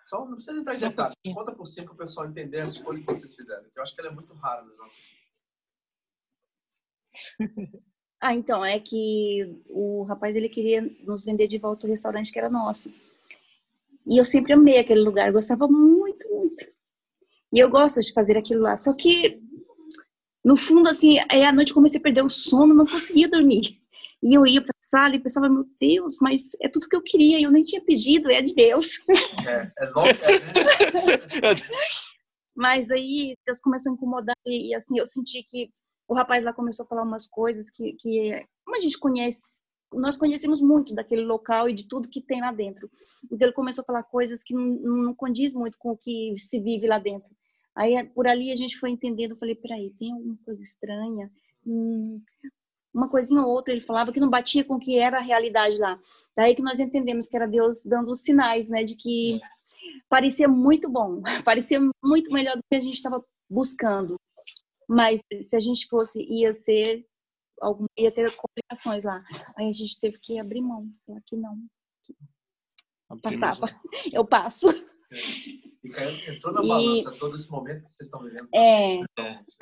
Só 0.07 0.25
não 0.25 0.35
precisa 0.35 0.61
entrar 0.61 0.75
em 0.75 0.81
detalhes. 0.81 1.15
Conta 1.35 1.53
por 1.53 1.67
cima 1.67 1.87
para 1.87 1.95
o 1.95 1.99
pessoal 1.99 2.29
entender 2.29 2.61
a 2.61 2.67
escolha 2.67 3.01
que 3.01 3.07
vocês 3.07 3.35
fizeram. 3.35 3.65
Eu 3.75 3.83
acho 3.83 3.95
que 3.95 4.01
ela 4.01 4.11
é 4.11 4.15
muito 4.15 4.33
rara 4.35 4.63
nos 4.63 4.77
nossos 4.79 5.17
Ah, 8.21 8.35
então, 8.35 8.65
é 8.65 8.81
que 8.81 9.61
o 9.69 10.05
rapaz 10.05 10.35
ele 10.35 10.49
queria 10.49 10.81
nos 11.03 11.25
vender 11.25 11.49
de 11.49 11.59
volta 11.59 11.87
o 11.87 11.91
restaurante 11.91 12.33
que 12.33 12.39
era 12.39 12.49
nosso. 12.49 12.91
E 14.07 14.17
eu 14.19 14.25
sempre 14.25 14.53
amei 14.55 14.79
aquele 14.79 15.01
lugar, 15.01 15.31
gostava 15.33 15.69
muito, 15.69 16.27
muito. 16.31 16.65
E 17.53 17.59
eu 17.59 17.69
gosto 17.69 18.01
de 18.01 18.13
fazer 18.13 18.37
aquilo 18.37 18.63
lá. 18.63 18.77
Só 18.77 18.95
que, 18.95 19.43
no 20.47 20.57
fundo, 20.57 20.89
assim, 20.89 21.19
aí 21.29 21.45
à 21.45 21.51
noite 21.51 21.75
comecei 21.75 21.99
a 21.99 22.03
perder 22.03 22.23
o 22.23 22.31
sono, 22.31 22.73
não 22.73 22.87
conseguia 22.87 23.29
dormir. 23.29 23.83
E 24.23 24.33
eu 24.33 24.47
ia 24.47 24.63
para 24.63 24.71
a 24.71 24.81
sala 24.81 25.17
e 25.17 25.19
pensava, 25.19 25.49
meu 25.49 25.65
Deus, 25.81 26.19
mas 26.21 26.53
é 26.63 26.69
tudo 26.69 26.89
que 26.89 26.95
eu 26.95 27.03
queria, 27.03 27.43
eu 27.43 27.51
nem 27.51 27.65
tinha 27.65 27.85
pedido, 27.85 28.31
é 28.31 28.41
de 28.41 28.55
Deus. 28.55 28.91
É, 29.45 29.73
é 29.77 29.87
logo, 29.87 30.07
é, 30.07 30.13
né? 31.43 31.57
mas 32.55 32.93
aí 32.93 33.35
Deus 33.45 33.61
começou 33.61 33.91
a 33.91 33.95
incomodar 33.97 34.37
e, 34.47 34.69
e, 34.71 34.75
assim, 34.77 34.97
eu 34.97 35.09
senti 35.09 35.43
que 35.43 35.69
o 36.07 36.15
rapaz 36.15 36.45
lá 36.45 36.53
começou 36.53 36.85
a 36.85 36.89
falar 36.89 37.03
umas 37.03 37.27
coisas 37.27 37.69
que, 37.69 37.95
que 37.95 38.47
como 38.65 38.77
a 38.77 38.81
gente 38.81 38.99
conhece, 39.01 39.61
nós 39.93 40.17
conhecemos 40.17 40.61
muito 40.61 40.95
daquele 40.95 41.23
local 41.23 41.69
e 41.69 41.73
de 41.73 41.89
tudo 41.89 42.09
que 42.09 42.23
tem 42.23 42.41
lá 42.41 42.53
dentro. 42.53 42.89
Então 43.25 43.49
ele 43.49 43.53
começou 43.53 43.83
a 43.83 43.85
falar 43.85 44.05
coisas 44.05 44.45
que 44.45 44.55
não, 44.55 44.65
não 45.07 45.15
condiz 45.15 45.53
muito 45.53 45.77
com 45.77 45.91
o 45.91 45.97
que 45.97 46.37
se 46.39 46.61
vive 46.61 46.87
lá 46.87 47.01
dentro. 47.01 47.36
Aí 47.77 48.03
por 48.09 48.27
ali 48.27 48.51
a 48.51 48.57
gente 48.57 48.79
foi 48.79 48.91
entendendo, 48.91 49.33
eu 49.33 49.37
falei, 49.37 49.55
peraí, 49.55 49.91
tem 49.99 50.13
alguma 50.13 50.37
coisa 50.45 50.63
estranha. 50.63 51.31
Hum, 51.67 52.23
uma 52.97 53.11
coisinha 53.11 53.43
ou 53.43 53.51
outra 53.51 53.75
ele 53.75 53.83
falava 53.83 54.11
que 54.11 54.19
não 54.19 54.31
batia 54.31 54.65
com 54.65 54.77
o 54.77 54.79
que 54.79 54.99
era 54.99 55.19
a 55.19 55.23
realidade 55.23 55.77
lá. 55.77 56.01
Daí 56.35 56.55
que 56.55 56.63
nós 56.63 56.81
entendemos 56.81 57.29
que 57.29 57.37
era 57.37 57.47
Deus 57.47 57.85
dando 57.85 58.11
os 58.11 58.23
sinais, 58.23 58.71
né, 58.71 58.83
de 58.83 58.97
que 58.97 59.39
parecia 60.09 60.49
muito 60.49 60.89
bom, 60.89 61.21
parecia 61.45 61.79
muito 62.03 62.33
melhor 62.33 62.57
do 62.57 62.63
que 62.71 62.77
a 62.77 62.81
gente 62.81 62.97
estava 62.97 63.23
buscando. 63.51 64.17
Mas 64.89 65.21
se 65.47 65.55
a 65.55 65.61
gente 65.61 65.87
fosse, 65.89 66.23
ia 66.23 66.55
ser, 66.55 67.05
algum, 67.61 67.87
ia 67.99 68.11
ter 68.11 68.35
complicações 68.37 69.05
lá. 69.05 69.23
Aí 69.57 69.69
a 69.69 69.73
gente 69.73 70.01
teve 70.01 70.19
que 70.19 70.39
abrir 70.39 70.63
mão, 70.63 70.89
falar 71.07 71.21
que 71.27 71.37
não. 71.37 71.59
Passava. 73.21 73.67
Eu 74.13 74.25
passo. 74.25 74.69
Entrou 76.29 76.53
na 76.53 76.63
balança 76.63 77.15
e... 77.15 77.19
todo 77.19 77.37
esse 77.37 77.51
momento 77.51 77.83
que 77.83 77.91
vocês 77.91 78.07
estão 78.07 78.23
vivendo. 78.23 78.49
É, 78.55 79.01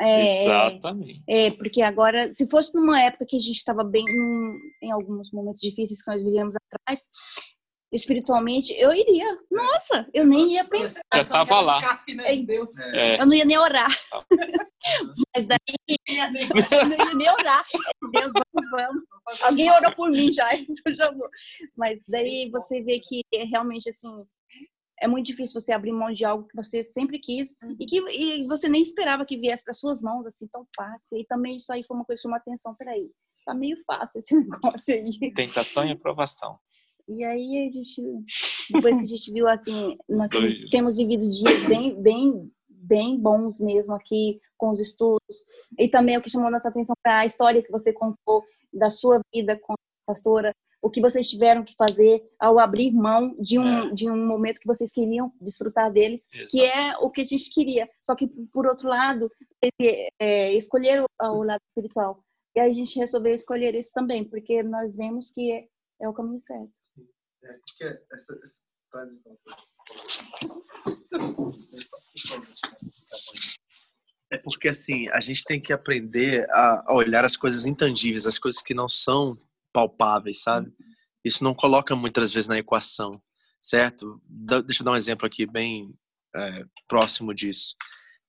é, 0.00 0.42
Exatamente. 0.42 1.22
É, 1.28 1.50
porque 1.50 1.82
agora, 1.82 2.32
se 2.34 2.48
fosse 2.48 2.74
numa 2.74 3.02
época 3.02 3.26
que 3.26 3.36
a 3.36 3.40
gente 3.40 3.56
estava 3.56 3.84
bem, 3.84 4.04
num, 4.04 4.58
em 4.82 4.90
alguns 4.90 5.30
momentos 5.30 5.60
difíceis 5.60 6.02
que 6.02 6.10
nós 6.10 6.22
vivemos 6.22 6.54
atrás, 6.56 7.08
espiritualmente, 7.94 8.74
eu 8.76 8.92
iria. 8.92 9.38
Nossa, 9.50 10.06
eu 10.12 10.26
nem 10.26 10.54
ia 10.54 10.64
pensar. 10.64 11.00
Já 11.14 11.20
estava 11.20 11.60
lá. 11.60 11.78
Escape, 11.78 12.14
né? 12.14 12.24
é. 12.26 13.20
Eu 13.20 13.26
não 13.26 13.34
ia 13.34 13.44
nem 13.44 13.56
orar. 13.56 13.88
Mas 15.34 15.46
daí 15.46 15.58
eu 16.08 16.88
não 16.88 17.06
ia 17.06 17.14
nem 17.14 17.30
orar. 17.30 17.64
Deus, 18.12 18.32
vamos, 18.32 18.70
vamos. 18.70 19.42
Alguém 19.42 19.70
orou 19.70 19.94
por 19.94 20.10
mim 20.10 20.30
já, 20.32 20.52
então 20.58 20.94
já 20.94 21.10
vou. 21.12 21.28
Mas 21.76 22.00
daí 22.08 22.50
você 22.50 22.82
vê 22.82 22.98
que 22.98 23.22
realmente 23.50 23.88
assim 23.88 24.24
é 25.04 25.06
muito 25.06 25.26
difícil 25.26 25.60
você 25.60 25.70
abrir 25.70 25.92
mão 25.92 26.10
de 26.10 26.24
algo 26.24 26.48
que 26.48 26.56
você 26.56 26.82
sempre 26.82 27.18
quis 27.18 27.54
uhum. 27.62 27.76
e 27.78 27.84
que 27.84 27.98
e 28.10 28.46
você 28.46 28.70
nem 28.70 28.82
esperava 28.82 29.26
que 29.26 29.36
viesse 29.36 29.62
para 29.62 29.74
suas 29.74 30.00
mãos 30.00 30.24
assim 30.26 30.46
tão 30.46 30.66
fácil. 30.74 31.18
E 31.18 31.26
também 31.26 31.56
isso 31.56 31.70
aí 31.70 31.84
foi 31.84 31.94
uma 31.94 32.06
coisa 32.06 32.18
que 32.18 32.22
chamou 32.22 32.38
atenção. 32.38 32.74
Peraí, 32.74 33.10
tá 33.44 33.54
meio 33.54 33.76
fácil 33.84 34.18
esse 34.18 34.34
negócio 34.40 34.94
aí. 34.94 35.34
Tentação 35.34 35.84
e 35.84 35.92
aprovação. 35.92 36.58
E 37.06 37.22
aí 37.22 37.68
a 37.68 37.70
gente, 37.70 38.02
depois 38.70 38.96
que 38.96 39.02
a 39.02 39.06
gente 39.06 39.30
viu 39.30 39.46
assim, 39.46 39.94
nós 40.08 40.28
temos 40.70 40.96
vivido 40.96 41.28
dias 41.28 41.68
bem, 41.68 42.00
bem, 42.00 42.50
bem 42.66 43.20
bons 43.20 43.60
mesmo 43.60 43.92
aqui 43.92 44.40
com 44.56 44.70
os 44.70 44.80
estudos. 44.80 45.36
E 45.78 45.86
também 45.90 46.16
o 46.16 46.22
que 46.22 46.30
chamou 46.30 46.50
nossa 46.50 46.70
atenção 46.70 46.96
para 47.02 47.20
a 47.20 47.26
história 47.26 47.62
que 47.62 47.70
você 47.70 47.92
contou 47.92 48.42
da 48.72 48.88
sua 48.88 49.20
vida 49.34 49.60
com 49.60 49.74
a 49.74 49.76
pastora, 50.06 50.54
o 50.84 50.90
que 50.90 51.00
vocês 51.00 51.26
tiveram 51.26 51.64
que 51.64 51.74
fazer 51.76 52.22
ao 52.38 52.58
abrir 52.58 52.92
mão 52.92 53.34
de 53.40 53.58
um, 53.58 53.88
é. 53.88 53.94
de 53.94 54.10
um 54.10 54.26
momento 54.26 54.60
que 54.60 54.66
vocês 54.66 54.92
queriam 54.92 55.32
desfrutar 55.40 55.90
deles, 55.90 56.28
Exato. 56.30 56.50
que 56.50 56.62
é 56.62 56.94
o 56.98 57.10
que 57.10 57.22
a 57.22 57.24
gente 57.24 57.50
queria. 57.50 57.88
Só 58.02 58.14
que, 58.14 58.28
por 58.52 58.66
outro 58.66 58.86
lado, 58.86 59.30
é, 60.20 60.52
escolher 60.52 61.02
o, 61.02 61.06
o, 61.22 61.42
lado 61.42 61.62
espiritual. 61.70 62.22
E 62.54 62.60
aí 62.60 62.70
a 62.70 62.74
gente 62.74 62.98
resolveu 62.98 63.34
escolher 63.34 63.74
esse 63.74 63.94
também, 63.94 64.28
porque 64.28 64.62
nós 64.62 64.94
vemos 64.94 65.30
que 65.30 65.52
é, 65.52 65.66
é 66.02 66.06
o 66.06 66.12
caminho 66.12 66.38
certo. 66.38 66.70
É, 67.42 67.52
porque 67.54 67.84
essa, 68.12 68.38
essa... 68.42 68.60
É 74.30 74.38
porque 74.38 74.68
assim, 74.68 75.08
a 75.08 75.20
gente 75.20 75.44
tem 75.44 75.58
que 75.58 75.72
aprender 75.72 76.46
a 76.50 76.94
olhar 76.94 77.24
as 77.24 77.38
coisas 77.38 77.64
intangíveis, 77.64 78.26
as 78.26 78.38
coisas 78.38 78.60
que 78.60 78.74
não 78.74 78.88
são 78.88 79.36
palpáveis, 79.74 80.40
sabe? 80.40 80.72
Isso 81.24 81.42
não 81.42 81.52
coloca 81.52 81.96
muitas 81.96 82.32
vezes 82.32 82.46
na 82.46 82.56
equação, 82.56 83.20
certo? 83.60 84.22
Deixa 84.28 84.82
eu 84.82 84.84
dar 84.84 84.92
um 84.92 84.96
exemplo 84.96 85.26
aqui 85.26 85.44
bem 85.44 85.92
é, 86.34 86.64
próximo 86.88 87.34
disso. 87.34 87.74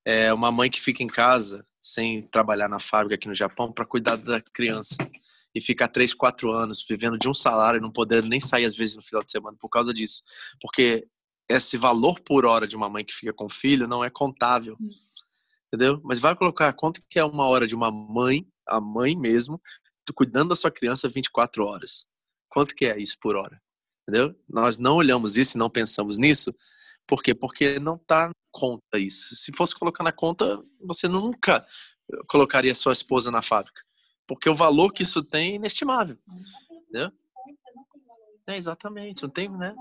É 0.03 0.33
uma 0.33 0.51
mãe 0.51 0.69
que 0.69 0.81
fica 0.81 1.03
em 1.03 1.07
casa 1.07 1.65
sem 1.79 2.21
trabalhar 2.23 2.67
na 2.67 2.79
fábrica 2.79 3.15
aqui 3.15 3.27
no 3.27 3.35
Japão 3.35 3.71
para 3.71 3.85
cuidar 3.85 4.15
da 4.15 4.41
criança 4.41 4.97
e 5.53 5.61
ficar 5.61 5.87
três, 5.87 6.13
quatro 6.13 6.51
anos 6.51 6.83
vivendo 6.87 7.17
de 7.17 7.29
um 7.29 7.33
salário 7.33 7.77
e 7.77 7.81
não 7.81 7.91
poder 7.91 8.23
nem 8.23 8.39
sair 8.39 8.65
às 8.65 8.75
vezes 8.75 8.95
no 8.95 9.01
final 9.01 9.23
de 9.23 9.31
semana 9.31 9.55
por 9.59 9.69
causa 9.69 9.93
disso, 9.93 10.23
porque 10.59 11.07
esse 11.47 11.77
valor 11.77 12.19
por 12.21 12.45
hora 12.45 12.67
de 12.67 12.75
uma 12.75 12.89
mãe 12.89 13.05
que 13.05 13.13
fica 13.13 13.31
com 13.31 13.45
o 13.45 13.49
filho 13.49 13.87
não 13.87 14.03
é 14.03 14.09
contável, 14.09 14.75
entendeu? 15.67 16.01
Mas 16.03 16.19
vai 16.19 16.35
colocar 16.35 16.73
quanto 16.73 17.01
que 17.09 17.19
é 17.19 17.23
uma 17.23 17.47
hora 17.47 17.67
de 17.67 17.75
uma 17.75 17.91
mãe, 17.91 18.45
a 18.67 18.81
mãe 18.81 19.15
mesmo, 19.15 19.61
cuidando 20.13 20.49
da 20.49 20.55
sua 20.55 20.71
criança 20.71 21.09
24 21.09 21.65
horas. 21.65 22.05
Quanto 22.49 22.75
que 22.75 22.85
é 22.85 22.97
isso 22.97 23.17
por 23.19 23.35
hora? 23.35 23.61
Entendeu? 24.07 24.35
Nós 24.47 24.77
não 24.77 24.95
olhamos 24.95 25.35
isso 25.37 25.57
e 25.57 25.59
não 25.59 25.69
pensamos 25.69 26.17
nisso. 26.17 26.53
Por 27.07 27.21
quê? 27.21 27.33
Porque 27.33 27.79
não 27.79 27.95
está 27.95 28.31
conta 28.51 28.97
isso. 28.97 29.35
Se 29.35 29.51
fosse 29.53 29.75
colocar 29.75 30.03
na 30.03 30.11
conta, 30.11 30.63
você 30.79 31.07
nunca 31.07 31.65
colocaria 32.27 32.73
sua 32.73 32.93
esposa 32.93 33.29
na 33.31 33.41
fábrica. 33.41 33.81
Porque 34.27 34.49
o 34.49 34.55
valor 34.55 34.91
que 34.91 35.03
isso 35.03 35.23
tem 35.23 35.53
é 35.53 35.55
inestimável. 35.55 36.17
Entendeu? 36.71 37.11
É, 38.47 38.57
exatamente. 38.57 39.23
Não 39.23 39.29
tem, 39.29 39.49
né? 39.49 39.75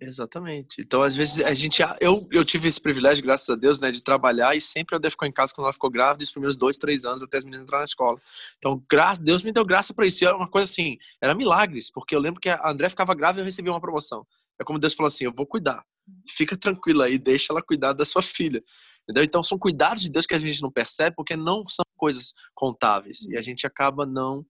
Exatamente. 0.00 0.80
Então, 0.80 1.02
às 1.02 1.14
vezes, 1.14 1.44
a 1.44 1.52
gente. 1.52 1.82
Eu, 2.00 2.26
eu 2.32 2.42
tive 2.44 2.68
esse 2.68 2.80
privilégio, 2.80 3.22
graças 3.22 3.48
a 3.50 3.54
Deus, 3.54 3.78
né, 3.78 3.90
de 3.90 4.02
trabalhar 4.02 4.56
e 4.56 4.60
sempre 4.60 4.94
a 4.94 4.98
André 4.98 5.10
ficou 5.10 5.28
em 5.28 5.32
casa 5.32 5.52
quando 5.54 5.66
ela 5.66 5.72
ficou 5.74 5.90
grávida, 5.90 6.24
os 6.24 6.30
primeiros 6.30 6.56
dois, 6.56 6.78
três 6.78 7.04
anos, 7.04 7.22
até 7.22 7.36
as 7.36 7.44
meninas 7.44 7.64
entrarem 7.64 7.82
na 7.82 7.84
escola. 7.84 8.18
Então, 8.56 8.82
gra 8.90 9.14
Deus 9.14 9.42
me 9.42 9.52
deu 9.52 9.64
graça 9.64 9.92
para 9.92 10.06
isso. 10.06 10.24
E 10.24 10.26
era 10.26 10.36
uma 10.36 10.48
coisa 10.48 10.70
assim, 10.70 10.96
era 11.20 11.34
milagres, 11.34 11.90
porque 11.92 12.16
eu 12.16 12.20
lembro 12.20 12.40
que 12.40 12.48
a 12.48 12.70
André 12.70 12.88
ficava 12.88 13.14
grávida 13.14 13.40
e 13.40 13.42
eu 13.42 13.44
recebia 13.44 13.72
uma 13.72 13.80
promoção. 13.80 14.26
É 14.58 14.64
como 14.64 14.78
Deus 14.78 14.94
falou 14.94 15.08
assim: 15.08 15.24
eu 15.24 15.32
vou 15.34 15.46
cuidar. 15.46 15.84
Fica 16.28 16.56
tranquila 16.56 17.04
aí, 17.04 17.18
deixa 17.18 17.52
ela 17.52 17.62
cuidar 17.62 17.92
da 17.92 18.04
sua 18.04 18.22
filha. 18.22 18.62
Entendeu? 19.02 19.24
Então, 19.24 19.42
são 19.42 19.58
cuidados 19.58 20.02
de 20.02 20.10
Deus 20.10 20.24
que 20.24 20.34
a 20.34 20.38
gente 20.38 20.62
não 20.62 20.70
percebe, 20.70 21.16
porque 21.16 21.36
não 21.36 21.66
são 21.66 21.84
coisas 21.96 22.32
contáveis. 22.54 23.22
E 23.28 23.36
a 23.36 23.42
gente 23.42 23.66
acaba 23.66 24.06
não 24.06 24.44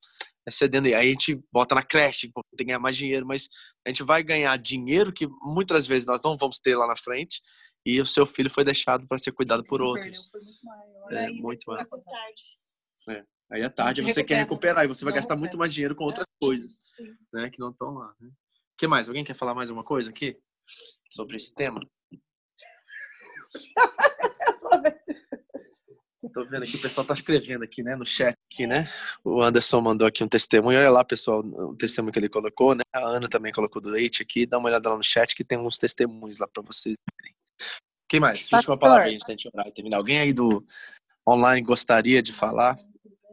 cedendo. 0.49 0.89
E 0.89 0.95
aí 0.95 1.09
a 1.09 1.11
gente 1.11 1.43
bota 1.53 1.75
na 1.75 1.83
creche, 1.83 2.31
porque 2.33 2.57
tem 2.57 2.59
que 2.59 2.65
ganhar 2.67 2.79
mais 2.79 2.97
dinheiro, 2.97 3.27
mas 3.27 3.49
a 3.85 3.89
gente 3.91 4.03
vai 4.03 4.23
ganhar 4.23 4.57
dinheiro 4.57 5.13
que 5.13 5.27
muitas 5.43 5.87
vezes 5.87 6.07
nós 6.07 6.21
não 6.23 6.37
vamos 6.37 6.61
ter 6.61 6.77
lá 6.77 6.87
na 6.87 6.97
frente 6.97 7.41
e 7.85 8.01
o 8.01 8.07
seu 8.07 8.25
filho 8.27 8.51
foi 8.51 8.65
deixado 8.65 9.07
para 9.07 9.19
ser 9.19 9.33
cuidado 9.33 9.63
por 9.65 9.83
outros. 9.83 10.31
É, 11.11 11.31
muito 11.31 11.65
mais. 11.71 11.91
É. 13.09 13.25
Aí 13.53 13.63
à 13.63 13.71
tarde 13.71 14.03
você, 14.03 14.23
quer 14.23 14.37
recuperar 14.37 14.85
e 14.85 14.89
você 14.89 15.05
vai 15.05 15.13
gastar 15.13 15.35
muito 15.35 15.59
mais 15.59 15.75
dinheiro 15.75 15.97
com 15.97 16.05
outras 16.05 16.27
coisas, 16.39 16.79
né, 17.33 17.51
que 17.51 17.59
não 17.59 17.71
estão 17.71 17.95
lá. 17.95 18.15
Né? 18.21 18.29
O 18.29 18.77
que 18.79 18.87
mais? 18.87 19.09
Alguém 19.09 19.25
quer 19.25 19.35
falar 19.35 19.55
mais 19.55 19.71
alguma 19.71 19.85
coisa 19.85 20.11
aqui 20.11 20.39
sobre 21.11 21.37
esse 21.37 21.53
tema? 21.55 21.81
Tô 26.29 26.45
vendo 26.45 26.65
aqui, 26.65 26.77
o 26.77 26.81
pessoal 26.81 27.07
tá 27.07 27.15
escrevendo 27.15 27.65
aqui, 27.65 27.83
né, 27.83 27.97
no 27.97 28.05
chat 28.05 28.37
aqui, 28.53 28.67
né? 28.67 28.87
O 29.25 29.43
Anderson 29.43 29.81
mandou 29.81 30.07
aqui 30.07 30.23
um 30.23 30.29
testemunho. 30.29 30.79
Olha 30.79 30.91
lá, 30.91 31.03
pessoal, 31.03 31.41
o 31.41 31.75
testemunho 31.75 32.13
que 32.13 32.19
ele 32.19 32.29
colocou, 32.29 32.75
né? 32.75 32.83
A 32.93 33.09
Ana 33.09 33.27
também 33.27 33.51
colocou 33.51 33.81
do 33.81 33.89
leite 33.89 34.23
aqui. 34.23 34.45
Dá 34.45 34.59
uma 34.59 34.69
olhada 34.69 34.91
lá 34.91 34.97
no 34.97 35.03
chat 35.03 35.35
que 35.35 35.43
tem 35.43 35.59
uns 35.59 35.79
testemunhos 35.79 36.39
lá 36.39 36.47
para 36.47 36.63
vocês 36.63 36.95
verem. 37.19 37.35
Quem 38.07 38.21
mais? 38.21 38.43
Pastor. 38.43 38.59
Última 38.59 38.79
palavra 38.79 39.07
aí, 39.07 39.15
antes 39.15 39.37
de 39.37 39.49
orar 39.49 39.67
e 39.67 39.73
terminar. 39.73 39.97
Alguém 39.97 40.19
aí 40.19 40.33
do 40.33 40.63
online 41.27 41.63
gostaria 41.63 42.23
de 42.23 42.35
falar? 42.35 42.77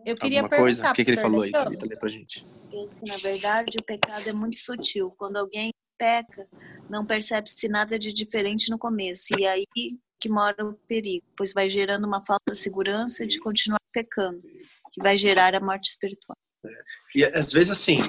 Eu 0.06 0.16
queria 0.16 0.42
alguma 0.42 0.58
coisa? 0.58 0.90
O 0.90 0.94
que, 0.94 1.04
que 1.04 1.12
ele 1.12 1.20
falou 1.20 1.42
aí, 1.42 1.52
Thalita? 1.52 1.86
Lê 1.86 2.00
pra 2.00 2.08
gente. 2.08 2.46
Penso 2.72 3.06
na 3.06 3.18
verdade, 3.18 3.76
o 3.78 3.84
pecado 3.84 4.30
é 4.30 4.34
muito 4.34 4.58
sutil. 4.58 5.14
Quando 5.18 5.36
alguém 5.36 5.72
peca, 5.98 6.48
não 6.90 7.06
percebe-se 7.06 7.68
nada 7.68 8.00
de 8.00 8.14
diferente 8.14 8.70
no 8.70 8.78
começo. 8.78 9.38
E 9.38 9.46
aí 9.46 9.66
que 10.20 10.30
mora 10.30 10.66
o 10.66 10.74
perigo, 10.88 11.26
pois 11.36 11.54
vai 11.54 11.70
gerando 11.70 12.06
uma 12.06 12.24
falta 12.26 12.52
de 12.52 12.58
segurança 12.58 13.26
de 13.26 13.40
continuar 13.40 13.80
pecando, 13.92 14.42
que 14.92 15.02
vai 15.02 15.18
gerar 15.18 15.56
a 15.56 15.60
morte 15.60 15.90
espiritual. 15.90 16.36
E 17.16 17.24
às 17.24 17.52
vezes, 17.52 17.72
assim, 17.72 18.00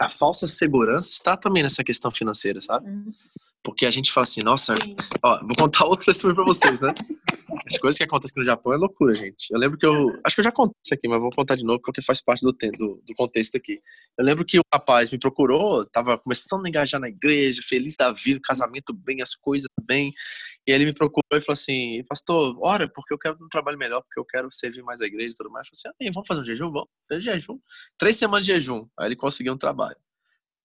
a 0.00 0.10
falsa 0.10 0.46
segurança 0.46 1.10
está 1.10 1.36
também 1.36 1.62
nessa 1.62 1.82
questão 1.82 2.10
financeira, 2.10 2.60
sabe? 2.60 2.88
Uhum. 2.88 3.12
Porque 3.64 3.86
a 3.86 3.90
gente 3.90 4.12
fala 4.12 4.24
assim, 4.24 4.42
nossa, 4.42 4.74
ó, 5.22 5.40
vou 5.40 5.56
contar 5.58 5.86
outra 5.88 6.10
história 6.12 6.34
pra 6.34 6.44
vocês, 6.44 6.82
né? 6.82 6.92
As 7.66 7.78
coisas 7.78 7.96
que 7.96 8.04
acontecem 8.04 8.38
no 8.38 8.44
Japão 8.44 8.74
é 8.74 8.76
loucura, 8.76 9.14
gente. 9.14 9.50
Eu 9.50 9.58
lembro 9.58 9.78
que 9.78 9.86
eu. 9.86 10.10
Acho 10.22 10.36
que 10.36 10.40
eu 10.40 10.44
já 10.44 10.52
contei 10.52 10.76
isso 10.84 10.92
aqui, 10.92 11.08
mas 11.08 11.20
vou 11.20 11.30
contar 11.30 11.54
de 11.54 11.64
novo 11.64 11.80
porque 11.82 12.02
faz 12.02 12.20
parte 12.20 12.42
do, 12.42 12.52
do, 12.52 13.02
do 13.06 13.14
contexto 13.16 13.56
aqui. 13.56 13.80
Eu 14.18 14.24
lembro 14.24 14.44
que 14.44 14.58
o 14.58 14.62
rapaz 14.72 15.10
me 15.10 15.18
procurou, 15.18 15.84
tava 15.86 16.18
começando 16.18 16.66
a 16.66 16.68
engajar 16.68 17.00
na 17.00 17.08
igreja, 17.08 17.62
feliz 17.66 17.96
da 17.96 18.12
vida, 18.12 18.38
casamento 18.42 18.92
bem, 18.92 19.22
as 19.22 19.34
coisas 19.34 19.68
bem. 19.82 20.12
E 20.66 20.72
ele 20.72 20.84
me 20.84 20.92
procurou 20.92 21.24
e 21.32 21.40
falou 21.40 21.54
assim: 21.54 22.04
Pastor, 22.06 22.58
ora, 22.62 22.86
porque 22.86 23.14
eu 23.14 23.18
quero 23.18 23.36
um 23.40 23.48
trabalho 23.48 23.78
melhor, 23.78 24.02
porque 24.02 24.20
eu 24.20 24.24
quero 24.26 24.50
servir 24.50 24.82
mais 24.82 25.00
a 25.00 25.06
igreja 25.06 25.34
e 25.34 25.36
tudo 25.36 25.50
mais. 25.50 25.66
Eu 25.68 25.78
falei 25.80 25.94
assim: 26.00 26.12
vamos 26.12 26.28
fazer 26.28 26.40
um 26.42 26.44
jejum? 26.44 26.70
Vamos, 26.70 26.88
fazer 27.08 27.20
jejum. 27.20 27.58
Três 27.98 28.16
semanas 28.16 28.44
de 28.44 28.52
jejum. 28.52 28.86
Aí 28.98 29.08
ele 29.08 29.16
conseguiu 29.16 29.54
um 29.54 29.58
trabalho. 29.58 29.96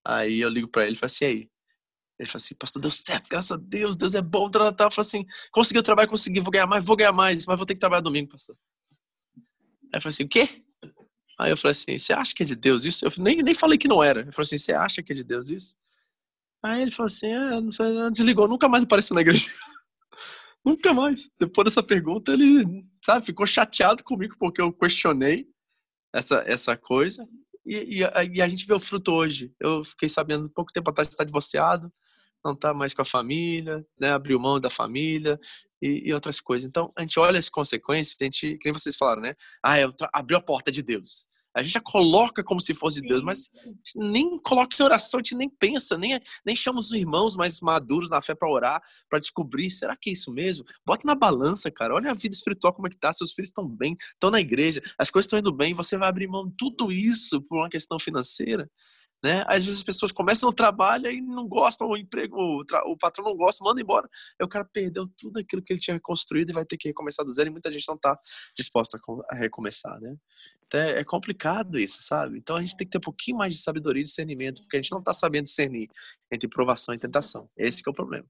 Aí 0.04 0.40
eu 0.40 0.50
ligo 0.50 0.68
pra 0.68 0.84
ele 0.84 0.94
e 0.94 0.96
falo 0.96 1.06
assim: 1.06 1.24
aí, 1.24 1.50
ele 2.20 2.28
falou 2.28 2.42
assim, 2.42 2.54
pastor, 2.54 2.82
deu 2.82 2.90
certo, 2.90 3.30
graças 3.30 3.50
a 3.50 3.56
Deus, 3.56 3.96
Deus 3.96 4.14
é 4.14 4.20
bom. 4.20 4.50
Tal, 4.50 4.70
tal. 4.74 4.88
Eu 4.88 4.90
falei 4.90 5.06
assim, 5.06 5.26
conseguiu 5.50 5.82
trabalho, 5.82 6.10
consegui, 6.10 6.38
vou 6.38 6.50
ganhar 6.50 6.66
mais, 6.66 6.84
vou 6.84 6.94
ganhar 6.94 7.12
mais, 7.12 7.46
mas 7.46 7.56
vou 7.56 7.64
ter 7.64 7.72
que 7.72 7.80
trabalhar 7.80 8.02
domingo, 8.02 8.28
pastor. 8.28 8.54
Aí 9.36 9.94
eu 9.94 10.02
falei 10.02 10.12
assim, 10.12 10.24
o 10.24 10.28
quê? 10.28 10.62
Aí 11.38 11.50
eu 11.50 11.56
falei 11.56 11.72
assim, 11.72 11.96
você 11.96 12.12
acha 12.12 12.34
que 12.34 12.42
é 12.42 12.46
de 12.46 12.54
Deus 12.54 12.84
isso? 12.84 13.06
Eu 13.06 13.10
nem, 13.16 13.42
nem 13.42 13.54
falei 13.54 13.78
que 13.78 13.88
não 13.88 14.04
era. 14.04 14.20
Ele 14.20 14.32
falou 14.32 14.44
assim, 14.44 14.58
você 14.58 14.74
acha 14.74 15.02
que 15.02 15.12
é 15.12 15.14
de 15.14 15.24
Deus 15.24 15.48
isso? 15.48 15.74
Aí 16.62 16.82
ele 16.82 16.90
falou 16.90 17.06
assim, 17.06 17.28
é, 17.28 17.58
não 17.58 17.70
sei, 17.70 17.86
desligou, 18.12 18.46
nunca 18.46 18.68
mais 18.68 18.84
apareceu 18.84 19.14
na 19.14 19.22
igreja. 19.22 19.48
nunca 20.62 20.92
mais. 20.92 21.26
Depois 21.40 21.64
dessa 21.64 21.82
pergunta, 21.82 22.32
ele, 22.32 22.84
sabe, 23.02 23.24
ficou 23.24 23.46
chateado 23.46 24.04
comigo 24.04 24.36
porque 24.38 24.60
eu 24.60 24.70
questionei 24.70 25.46
essa, 26.14 26.44
essa 26.46 26.76
coisa. 26.76 27.26
E, 27.64 28.02
e, 28.02 28.36
e, 28.36 28.42
a, 28.42 28.48
gente 28.48 28.66
vê 28.66 28.74
o 28.74 28.80
fruto 28.80 29.10
hoje. 29.10 29.54
Eu 29.58 29.82
fiquei 29.82 30.08
sabendo 30.10 30.50
pouco 30.50 30.70
tempo 30.70 30.90
atrás 30.90 31.08
que 31.08 31.14
está 31.14 31.24
divorciado, 31.24 31.90
não 32.44 32.52
está 32.52 32.72
mais 32.72 32.94
com 32.94 33.02
a 33.02 33.04
família, 33.04 33.84
né? 33.98 34.10
abriu 34.10 34.38
mão 34.38 34.60
da 34.60 34.70
família 34.70 35.38
e, 35.82 36.08
e, 36.08 36.12
outras 36.12 36.40
coisas. 36.40 36.68
Então, 36.68 36.92
a 36.96 37.02
gente 37.02 37.18
olha 37.18 37.38
as 37.38 37.48
consequências, 37.48 38.16
a 38.20 38.24
gente, 38.24 38.58
que 38.58 38.66
nem 38.66 38.72
vocês 38.72 38.96
falaram, 38.96 39.22
né? 39.22 39.34
Ah, 39.64 39.78
eu 39.78 39.92
abriu 40.12 40.38
a 40.38 40.42
porta 40.42 40.70
de 40.70 40.82
Deus. 40.82 41.26
A 41.54 41.62
gente 41.62 41.72
já 41.72 41.80
coloca 41.80 42.44
como 42.44 42.60
se 42.60 42.72
fosse 42.72 43.00
de 43.00 43.08
Deus, 43.08 43.24
mas 43.24 43.50
nem 43.96 44.38
coloca 44.38 44.76
em 44.78 44.84
oração, 44.84 45.18
a 45.18 45.22
gente 45.22 45.34
nem 45.34 45.50
pensa, 45.50 45.98
nem, 45.98 46.18
nem 46.46 46.54
chama 46.54 46.78
os 46.78 46.92
irmãos 46.92 47.34
mais 47.34 47.60
maduros 47.60 48.08
na 48.08 48.22
fé 48.22 48.34
para 48.36 48.48
orar, 48.48 48.80
para 49.08 49.18
descobrir, 49.18 49.68
será 49.68 49.96
que 49.96 50.10
é 50.10 50.12
isso 50.12 50.32
mesmo? 50.32 50.64
Bota 50.86 51.04
na 51.04 51.14
balança, 51.14 51.70
cara. 51.70 51.94
Olha 51.94 52.12
a 52.12 52.14
vida 52.14 52.34
espiritual 52.34 52.72
como 52.72 52.86
é 52.86 52.90
que 52.90 52.96
tá, 52.96 53.12
seus 53.12 53.32
filhos 53.32 53.48
estão 53.48 53.68
bem, 53.68 53.96
estão 54.12 54.30
na 54.30 54.38
igreja, 54.38 54.80
as 54.96 55.10
coisas 55.10 55.26
estão 55.26 55.40
indo 55.40 55.52
bem, 55.52 55.74
você 55.74 55.98
vai 55.98 56.08
abrir 56.08 56.28
mão 56.28 56.46
de 56.46 56.54
tudo 56.56 56.92
isso 56.92 57.42
por 57.42 57.58
uma 57.58 57.68
questão 57.68 57.98
financeira. 57.98 58.70
Né? 59.22 59.44
Às 59.46 59.64
vezes 59.64 59.80
as 59.80 59.84
pessoas 59.84 60.12
começam 60.12 60.48
no 60.48 60.54
trabalho 60.54 61.10
e 61.10 61.20
não 61.20 61.46
gostam, 61.46 61.88
o 61.88 61.96
emprego, 61.96 62.36
o, 62.36 62.62
o, 62.86 62.96
patrão 62.96 63.24
não 63.24 63.36
gosta, 63.36 63.62
manda 63.62 63.80
embora. 63.80 64.08
Aí 64.40 64.44
o 64.44 64.48
cara 64.48 64.64
perdeu 64.64 65.04
tudo 65.18 65.38
aquilo 65.38 65.62
que 65.62 65.74
ele 65.74 65.80
tinha 65.80 66.00
construído 66.00 66.50
e 66.50 66.52
vai 66.54 66.64
ter 66.64 66.78
que 66.78 66.88
recomeçar 66.88 67.24
do 67.24 67.32
zero 67.32 67.50
e 67.50 67.52
muita 67.52 67.70
gente 67.70 67.86
não 67.86 67.96
está 67.96 68.18
disposta 68.56 68.98
a 69.30 69.36
recomeçar, 69.36 70.00
né? 70.00 70.16
Então 70.66 70.80
é 70.80 71.04
complicado 71.04 71.78
isso, 71.78 71.98
sabe? 72.00 72.38
Então 72.38 72.56
a 72.56 72.60
gente 72.60 72.76
tem 72.76 72.86
que 72.86 72.92
ter 72.92 72.98
um 72.98 73.02
pouquinho 73.02 73.36
mais 73.36 73.54
de 73.54 73.60
sabedoria 73.60 74.00
e 74.00 74.04
discernimento, 74.04 74.62
porque 74.62 74.76
a 74.76 74.80
gente 74.80 74.92
não 74.92 75.00
está 75.00 75.12
sabendo 75.12 75.44
discernir 75.44 75.88
entre 76.32 76.48
provação 76.48 76.94
e 76.94 76.98
tentação. 76.98 77.46
Esse 77.56 77.82
é 77.86 77.90
o 77.90 77.94
problema. 77.94 78.26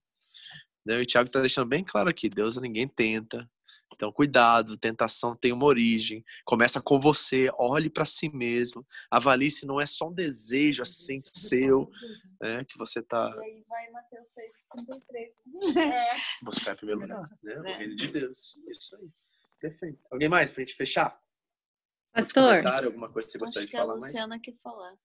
Né? 0.84 0.99
E 0.99 1.03
o 1.03 1.07
Tiago 1.07 1.28
está 1.28 1.41
deixando 1.41 1.68
bem 1.68 1.84
claro 1.84 2.09
aqui: 2.09 2.28
Deus 2.28 2.57
ninguém 2.57 2.88
tenta. 2.88 3.49
Então, 3.93 4.11
cuidado, 4.11 4.79
tentação 4.79 5.37
tem 5.37 5.53
uma 5.53 5.66
origem. 5.66 6.25
Começa 6.45 6.81
com 6.81 6.99
você, 6.99 7.51
olhe 7.59 7.91
para 7.91 8.07
si 8.07 8.31
mesmo, 8.35 8.87
avalie 9.11 9.51
se 9.51 9.66
não 9.66 9.81
é 9.81 9.85
só 9.85 10.09
um 10.09 10.12
desejo 10.12 10.83
assim 10.83 11.21
seu, 11.21 11.91
né, 12.41 12.64
que 12.64 12.79
você 12.79 13.01
está. 13.01 13.31
E 13.37 13.45
aí 13.45 13.64
vai 13.68 13.91
Mateus 13.91 14.31
6, 14.31 14.55
33. 14.73 15.33
É. 15.77 16.16
Buscar 16.43 16.73
em 16.73 16.77
primeiro 16.77 17.01
lugar, 17.03 17.29
né? 17.43 17.59
O 17.59 17.62
reino 17.62 17.95
de 17.95 18.09
Deus. 18.09 18.59
Isso 18.68 18.97
aí. 18.97 19.11
Perfeito. 19.61 19.99
Alguém 20.11 20.29
mais 20.29 20.51
para 20.51 20.62
a 20.62 20.64
gente 20.64 20.77
fechar? 20.77 21.21
Pastor. 22.12 22.66
Alguma 22.66 23.11
coisa 23.12 23.27
que 23.27 23.33
você 23.33 23.39
gostaria 23.39 23.66
Acho 23.66 23.71
de 23.71 23.77
falar 23.77 23.93
que 23.93 24.05
a 24.05 24.07
Luciana 24.07 24.29
mais? 24.29 24.43
quer 24.43 24.55
falar. 24.62 24.97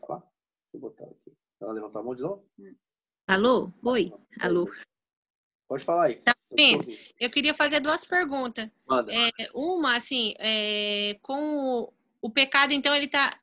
Falar? 0.00 0.20
Deixa 0.20 0.74
eu 0.74 0.80
botar 0.80 1.04
aqui. 1.04 1.36
Ela 1.60 1.72
levantou 1.72 2.00
a 2.00 2.04
mão 2.04 2.14
de 2.14 2.22
novo? 2.22 2.50
Alô? 3.26 3.72
Oi? 3.84 4.12
Alô? 4.40 4.68
Pode 5.68 5.84
falar 5.84 6.06
aí. 6.06 6.16
Tá 6.22 6.33
Eu 7.18 7.30
queria 7.30 7.54
fazer 7.54 7.80
duas 7.80 8.04
perguntas. 8.04 8.68
É, 9.08 9.50
uma, 9.54 9.96
assim, 9.96 10.34
é, 10.38 11.16
com 11.22 11.58
o, 11.58 11.92
o, 12.22 12.30
pecado, 12.30 12.72
então, 12.72 12.94
ele 12.94 13.08
tá, 13.08 13.38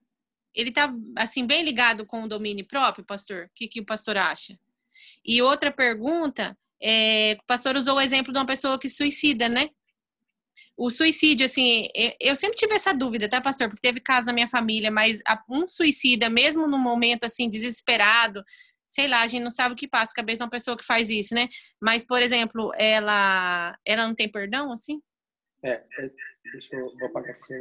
ele 0.53 0.71
tá, 0.71 0.93
assim, 1.15 1.45
bem 1.45 1.63
ligado 1.63 2.05
com 2.05 2.23
o 2.23 2.29
domínio 2.29 2.65
próprio, 2.65 3.05
pastor? 3.05 3.45
O 3.45 3.49
que, 3.53 3.67
que 3.67 3.81
o 3.81 3.85
pastor 3.85 4.17
acha? 4.17 4.57
E 5.25 5.41
outra 5.41 5.71
pergunta, 5.71 6.57
é, 6.81 7.37
o 7.39 7.45
pastor 7.45 7.75
usou 7.75 7.95
o 7.95 8.01
exemplo 8.01 8.31
de 8.31 8.39
uma 8.39 8.45
pessoa 8.45 8.79
que 8.79 8.89
suicida, 8.89 9.47
né? 9.47 9.69
O 10.75 10.89
suicídio, 10.89 11.45
assim, 11.45 11.87
eu 12.19 12.35
sempre 12.35 12.57
tive 12.57 12.73
essa 12.73 12.93
dúvida, 12.93 13.29
tá, 13.29 13.39
pastor? 13.39 13.67
Porque 13.69 13.87
teve 13.87 13.99
caso 13.99 14.25
na 14.25 14.33
minha 14.33 14.47
família, 14.47 14.89
mas 14.89 15.21
um 15.47 15.67
suicida, 15.67 16.29
mesmo 16.29 16.67
no 16.67 16.77
momento, 16.77 17.23
assim, 17.25 17.47
desesperado, 17.47 18.43
sei 18.91 19.07
lá, 19.07 19.21
a 19.21 19.27
gente 19.27 19.41
não 19.41 19.49
sabe 19.49 19.73
o 19.73 19.77
que 19.77 19.87
passa 19.87 20.11
a 20.11 20.15
cabeça 20.15 20.39
de 20.39 20.43
uma 20.43 20.49
pessoa 20.49 20.75
que 20.75 20.83
faz 20.83 21.09
isso, 21.09 21.33
né? 21.33 21.47
Mas, 21.81 22.05
por 22.05 22.21
exemplo, 22.21 22.73
ela, 22.75 23.77
ela 23.85 24.05
não 24.05 24.13
tem 24.13 24.29
perdão, 24.29 24.69
assim? 24.69 25.01
É, 25.63 25.81
é 25.97 26.09
deixa 26.51 26.75
eu 26.75 27.05
apagar 27.05 27.31
aqui. 27.31 27.53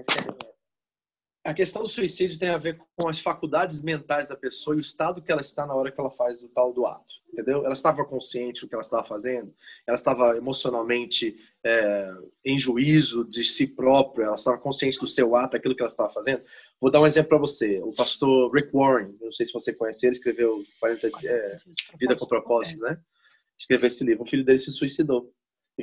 A 1.43 1.55
questão 1.55 1.83
do 1.83 1.89
suicídio 1.89 2.39
tem 2.39 2.51
a 2.51 2.59
ver 2.59 2.79
com 2.95 3.09
as 3.09 3.19
faculdades 3.19 3.83
mentais 3.83 4.29
da 4.29 4.37
pessoa 4.37 4.75
e 4.75 4.79
o 4.79 4.81
estado 4.81 5.23
que 5.23 5.33
ela 5.33 5.41
está 5.41 5.67
na 5.67 5.75
hora 5.75 5.91
que 5.91 5.99
ela 5.99 6.11
faz 6.11 6.43
o 6.43 6.49
tal 6.49 6.71
do 6.71 6.85
ato, 6.85 7.15
entendeu? 7.33 7.65
Ela 7.65 7.73
estava 7.73 8.05
consciente 8.05 8.61
do 8.61 8.69
que 8.69 8.75
ela 8.75 8.83
estava 8.83 9.07
fazendo, 9.07 9.55
ela 9.87 9.97
estava 9.97 10.37
emocionalmente 10.37 11.35
é, 11.65 12.12
em 12.45 12.59
juízo 12.59 13.25
de 13.25 13.43
si 13.43 13.67
própria, 13.67 14.25
ela 14.25 14.35
estava 14.35 14.59
consciente 14.59 14.99
do 14.99 15.07
seu 15.07 15.35
ato, 15.35 15.57
aquilo 15.57 15.75
que 15.75 15.81
ela 15.81 15.89
estava 15.89 16.12
fazendo. 16.12 16.43
Vou 16.79 16.91
dar 16.91 17.01
um 17.01 17.07
exemplo 17.07 17.31
para 17.31 17.39
você. 17.39 17.81
O 17.81 17.93
pastor 17.93 18.53
Rick 18.53 18.71
Warren, 18.75 19.17
não 19.19 19.33
sei 19.33 19.47
se 19.47 19.53
você 19.55 19.73
conhece 19.73 20.05
ele, 20.05 20.12
escreveu 20.12 20.62
40 20.79 21.11
é, 21.25 21.57
Vida 21.99 22.17
com 22.17 22.27
Propósito, 22.27 22.83
né? 22.83 23.01
Escreveu 23.59 23.87
esse 23.87 24.05
livro. 24.05 24.25
O 24.25 24.29
filho 24.29 24.45
dele 24.45 24.59
se 24.59 24.71
suicidou. 24.71 25.33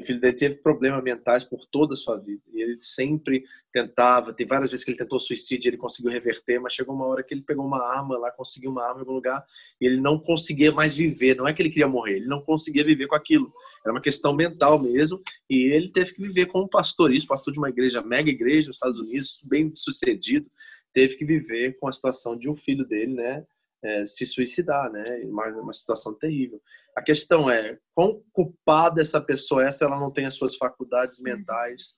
O 0.02 0.06
filho 0.06 0.20
dele 0.20 0.36
teve 0.36 0.56
problemas 0.56 1.04
mentais 1.04 1.44
por 1.44 1.66
toda 1.66 1.94
a 1.94 1.96
sua 1.96 2.18
vida. 2.18 2.42
E 2.54 2.62
ele 2.62 2.78
sempre 2.80 3.44
tentava, 3.72 4.34
tem 4.34 4.46
várias 4.46 4.72
vezes 4.72 4.84
que 4.84 4.92
ele 4.92 4.98
tentou 4.98 5.20
suicídio, 5.20 5.70
ele 5.70 5.78
conseguiu 5.78 6.12
reverter, 6.12 6.60
mas 6.60 6.74
chegou 6.74 6.96
uma 6.96 7.06
hora 7.06 7.24
que 7.24 7.34
ele 7.34 7.42
pegou 7.42 7.66
uma 7.66 7.84
arma 7.84 8.18
lá, 8.18 8.32
conseguiu 8.32 8.72
uma 8.72 8.84
arma 8.84 8.98
em 8.98 9.02
algum 9.02 9.14
lugar, 9.14 9.44
e 9.80 9.86
ele 9.86 9.98
não 9.98 10.20
conseguia 10.20 10.72
mais 10.72 10.96
viver. 10.96 11.36
Não 11.36 11.48
é 11.48 11.54
que 11.54 11.62
ele 11.62 11.70
queria 11.70 11.88
morrer, 11.88 12.18
ele 12.18 12.28
não 12.28 12.42
conseguia 12.42 12.84
viver 12.84 13.08
com 13.08 13.16
aquilo. 13.16 13.52
Era 13.84 13.94
uma 13.94 14.02
questão 14.02 14.34
mental 14.34 14.82
mesmo, 14.82 15.22
e 15.50 15.72
ele 15.72 15.92
teve 15.92 16.14
que 16.14 16.22
viver 16.22 16.48
como 16.48 16.68
pastor, 16.68 17.14
isso, 17.14 17.28
pastor 17.28 17.54
de 17.54 17.60
uma 17.60 17.70
igreja, 17.70 18.02
mega 18.02 18.30
igreja 18.30 18.68
nos 18.68 18.78
Estados 18.78 19.00
Unidos, 19.00 19.44
bem 19.46 19.72
sucedido, 19.76 20.50
teve 20.94 21.16
que 21.16 21.26
viver 21.26 21.78
com 21.80 21.88
a 21.88 21.92
situação 21.92 22.36
de 22.38 22.50
um 22.50 22.56
filho 22.56 22.86
dele, 22.86 23.14
né, 23.14 23.46
é, 23.84 24.06
se 24.06 24.26
suicidar, 24.26 24.92
né, 24.92 25.22
uma, 25.26 25.48
uma 25.48 25.74
situação 25.74 26.14
terrível. 26.14 26.62
A 26.96 27.02
questão 27.02 27.50
é, 27.50 27.78
quão 27.94 28.24
culpada 28.32 29.02
essa 29.02 29.22
pessoa 29.22 29.66
é 29.66 29.72
se 29.72 29.84
ela 29.84 30.00
não 30.00 30.12
tem 30.12 30.26
as 30.26 30.34
suas 30.34 30.56
faculdades 30.56 31.20
mentais, 31.20 31.94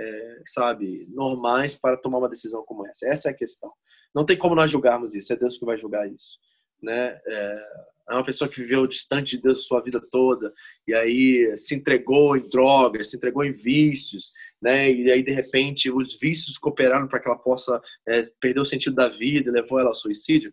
é, 0.00 0.42
sabe, 0.46 1.06
normais 1.10 1.74
para 1.74 1.96
tomar 1.96 2.18
uma 2.18 2.28
decisão 2.28 2.64
como 2.64 2.86
essa? 2.86 3.06
Essa 3.08 3.28
é 3.28 3.32
a 3.32 3.36
questão. 3.36 3.72
Não 4.14 4.24
tem 4.24 4.36
como 4.36 4.54
nós 4.54 4.70
julgarmos 4.70 5.14
isso, 5.14 5.32
é 5.32 5.36
Deus 5.36 5.56
que 5.56 5.64
vai 5.64 5.78
julgar 5.78 6.10
isso. 6.10 6.38
Né? 6.82 7.18
É, 7.26 7.66
é 8.10 8.14
uma 8.14 8.24
pessoa 8.24 8.48
que 8.48 8.60
viveu 8.60 8.86
distante 8.86 9.36
de 9.36 9.42
Deus 9.42 9.66
sua 9.66 9.80
vida 9.80 10.00
toda 10.00 10.52
e 10.86 10.94
aí 10.94 11.56
se 11.56 11.74
entregou 11.74 12.36
em 12.36 12.48
drogas, 12.48 13.10
se 13.10 13.16
entregou 13.16 13.44
em 13.44 13.52
vícios, 13.52 14.32
né? 14.60 14.90
E 14.90 15.10
aí 15.10 15.22
de 15.22 15.32
repente 15.32 15.90
os 15.90 16.18
vícios 16.18 16.58
cooperaram 16.58 17.06
para 17.06 17.20
que 17.20 17.28
ela 17.28 17.38
possa 17.38 17.80
é, 18.06 18.22
perder 18.40 18.60
o 18.60 18.66
sentido 18.66 18.96
da 18.96 19.08
vida 19.08 19.48
e 19.48 19.52
levou 19.52 19.78
ela 19.78 19.88
ao 19.90 19.94
suicídio. 19.94 20.52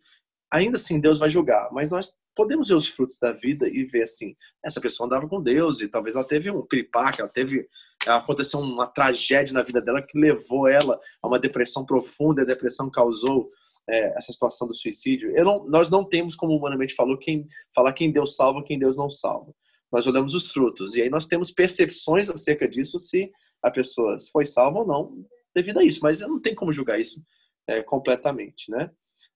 Ainda 0.52 0.76
assim 0.76 1.00
Deus 1.00 1.20
vai 1.20 1.30
julgar, 1.30 1.70
mas 1.72 1.90
nós 1.90 2.14
podemos 2.36 2.70
ver 2.70 2.76
os 2.76 2.88
frutos 2.88 3.20
da 3.20 3.32
vida 3.32 3.68
e 3.68 3.84
ver 3.84 4.04
assim, 4.04 4.36
essa 4.64 4.82
pessoa 4.82 5.06
andava 5.06 5.28
com 5.28 5.42
Deus 5.42 5.82
e 5.82 5.88
talvez 5.88 6.16
ela 6.16 6.24
teve 6.24 6.50
um 6.50 6.66
piripaque, 6.66 7.22
ela 7.22 7.30
teve 7.30 7.68
aconteceu 8.08 8.60
uma 8.60 8.88
tragédia 8.88 9.54
na 9.54 9.62
vida 9.62 9.82
dela 9.82 10.02
que 10.02 10.18
levou 10.18 10.68
ela 10.68 11.00
a 11.22 11.28
uma 11.28 11.38
depressão 11.38 11.86
profunda, 11.86 12.42
a 12.42 12.46
depressão 12.46 12.90
causou 12.90 13.50
é, 13.90 14.18
essa 14.18 14.32
situação 14.32 14.68
do 14.68 14.74
suicídio. 14.74 15.34
Não, 15.44 15.66
nós 15.66 15.90
não 15.90 16.08
temos, 16.08 16.36
como 16.36 16.56
humanamente 16.56 16.96
falou, 16.96 17.18
quem 17.18 17.48
falar 17.76 17.94
quem 17.94 18.12
Deus 18.12 18.36
salva, 18.36 18.64
quem 18.64 18.80
Deus 18.80 18.96
não 18.96 19.10
salva. 19.10 19.54
Nós 19.92 20.06
olhamos 20.08 20.34
os 20.34 20.52
frutos 20.52 20.96
e 20.96 21.02
aí 21.02 21.10
nós 21.10 21.26
temos 21.26 21.52
percepções 21.52 22.30
acerca 22.30 22.68
disso 22.68 23.00
se 23.00 23.30
a 23.62 23.72
pessoa 23.72 24.18
foi 24.32 24.46
salva 24.46 24.80
ou 24.80 24.88
não 24.88 25.26
devido 25.54 25.80
a 25.80 25.84
isso. 25.84 26.00
Mas 26.04 26.22
não 26.22 26.40
tenho 26.40 26.56
como 26.56 26.72
julgar 26.72 27.00
isso 27.00 27.22
é, 27.68 27.82
completamente, 27.82 28.72
né? 28.72 28.90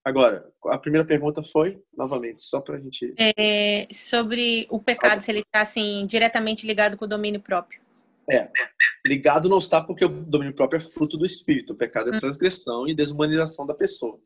Agora, 0.05 0.45
a 0.65 0.77
primeira 0.77 1.07
pergunta 1.07 1.41
foi, 1.41 1.81
novamente, 1.95 2.41
só 2.41 2.59
para 2.59 2.75
a 2.75 2.79
gente. 2.79 3.13
É, 3.17 3.87
sobre 3.93 4.67
o 4.69 4.79
pecado, 4.79 5.21
se 5.21 5.31
ele 5.31 5.39
está 5.39 5.61
assim, 5.61 6.05
diretamente 6.05 6.67
ligado 6.67 6.97
com 6.97 7.05
o 7.05 7.07
domínio 7.07 7.39
próprio. 7.39 7.81
É, 8.29 8.49
ligado 9.05 9.49
não 9.49 9.57
está 9.57 9.81
porque 9.81 10.03
o 10.05 10.09
domínio 10.09 10.53
próprio 10.53 10.77
é 10.77 10.79
fruto 10.79 11.17
do 11.17 11.25
espírito. 11.25 11.73
O 11.73 11.75
pecado 11.75 12.11
é 12.11 12.15
hum. 12.15 12.19
transgressão 12.19 12.87
e 12.87 12.95
desumanização 12.95 13.65
da 13.65 13.73
pessoa. 13.73 14.19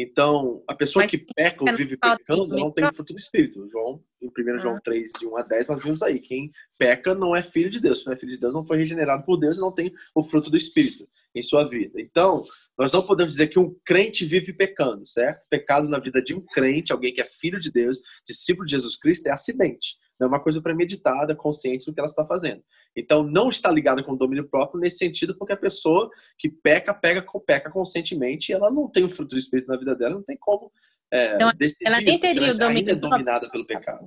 Então, 0.00 0.62
a 0.68 0.76
pessoa 0.76 1.02
Mas, 1.02 1.10
que 1.10 1.18
peca 1.18 1.68
ou 1.68 1.76
vive 1.76 1.96
pecando 1.96 2.46
não 2.46 2.70
tem 2.70 2.84
o 2.84 2.92
fruto 2.92 3.12
do 3.12 3.18
Espírito. 3.18 3.68
João, 3.68 4.00
em 4.22 4.28
1 4.28 4.60
João 4.60 4.78
3, 4.80 5.10
ah. 5.12 5.18
de 5.18 5.26
1 5.26 5.36
a 5.36 5.42
10, 5.42 5.66
nós 5.66 5.82
vimos 5.82 6.02
aí. 6.04 6.20
Quem 6.20 6.52
peca 6.78 7.16
não 7.16 7.34
é 7.34 7.42
filho 7.42 7.68
de 7.68 7.80
Deus. 7.80 7.98
Se 7.98 8.06
não 8.06 8.12
é 8.12 8.16
filho 8.16 8.30
de 8.30 8.38
Deus, 8.38 8.54
não 8.54 8.64
foi 8.64 8.76
regenerado 8.76 9.24
por 9.24 9.36
Deus 9.36 9.58
e 9.58 9.60
não 9.60 9.72
tem 9.72 9.92
o 10.14 10.22
fruto 10.22 10.50
do 10.50 10.56
Espírito 10.56 11.08
em 11.34 11.42
sua 11.42 11.68
vida. 11.68 12.00
Então, 12.00 12.44
nós 12.78 12.92
não 12.92 13.04
podemos 13.04 13.32
dizer 13.32 13.48
que 13.48 13.58
um 13.58 13.74
crente 13.84 14.24
vive 14.24 14.52
pecando, 14.52 15.04
certo? 15.04 15.44
Pecado 15.50 15.88
na 15.88 15.98
vida 15.98 16.22
de 16.22 16.32
um 16.32 16.40
crente, 16.40 16.92
alguém 16.92 17.12
que 17.12 17.20
é 17.20 17.24
filho 17.24 17.58
de 17.58 17.72
Deus, 17.72 17.98
discípulo 18.24 18.66
de 18.66 18.70
Jesus 18.70 18.96
Cristo, 18.96 19.26
é 19.26 19.32
acidente. 19.32 19.96
É 20.20 20.26
uma 20.26 20.40
coisa 20.40 20.60
premeditada, 20.60 21.34
consciente 21.34 21.86
do 21.86 21.94
que 21.94 22.00
ela 22.00 22.08
está 22.08 22.26
fazendo. 22.26 22.62
Então, 22.96 23.22
não 23.22 23.48
está 23.48 23.70
ligada 23.70 24.02
com 24.02 24.12
o 24.12 24.16
domínio 24.16 24.48
próprio 24.48 24.80
nesse 24.80 24.98
sentido, 24.98 25.36
porque 25.36 25.52
a 25.52 25.56
pessoa 25.56 26.10
que 26.36 26.48
peca, 26.48 26.92
pega, 26.92 27.24
peca 27.46 27.70
conscientemente 27.70 28.50
e 28.50 28.54
ela 28.54 28.70
não 28.70 28.88
tem 28.88 29.04
o 29.04 29.10
fruto 29.10 29.36
do 29.36 29.38
Espírito 29.38 29.68
na 29.68 29.76
vida 29.76 29.94
dela, 29.94 30.16
não 30.16 30.24
tem 30.24 30.36
como 30.36 30.72
é, 31.12 31.34
então, 31.34 31.52
decidir. 31.56 31.86
Ela 31.86 32.00
nem 32.00 32.18
teria 32.18 32.52
o 32.52 32.58
domínio 32.58 32.92
é 32.92 32.94
dominada 32.94 33.50
pelo 33.50 33.66
pecado. 33.66 34.06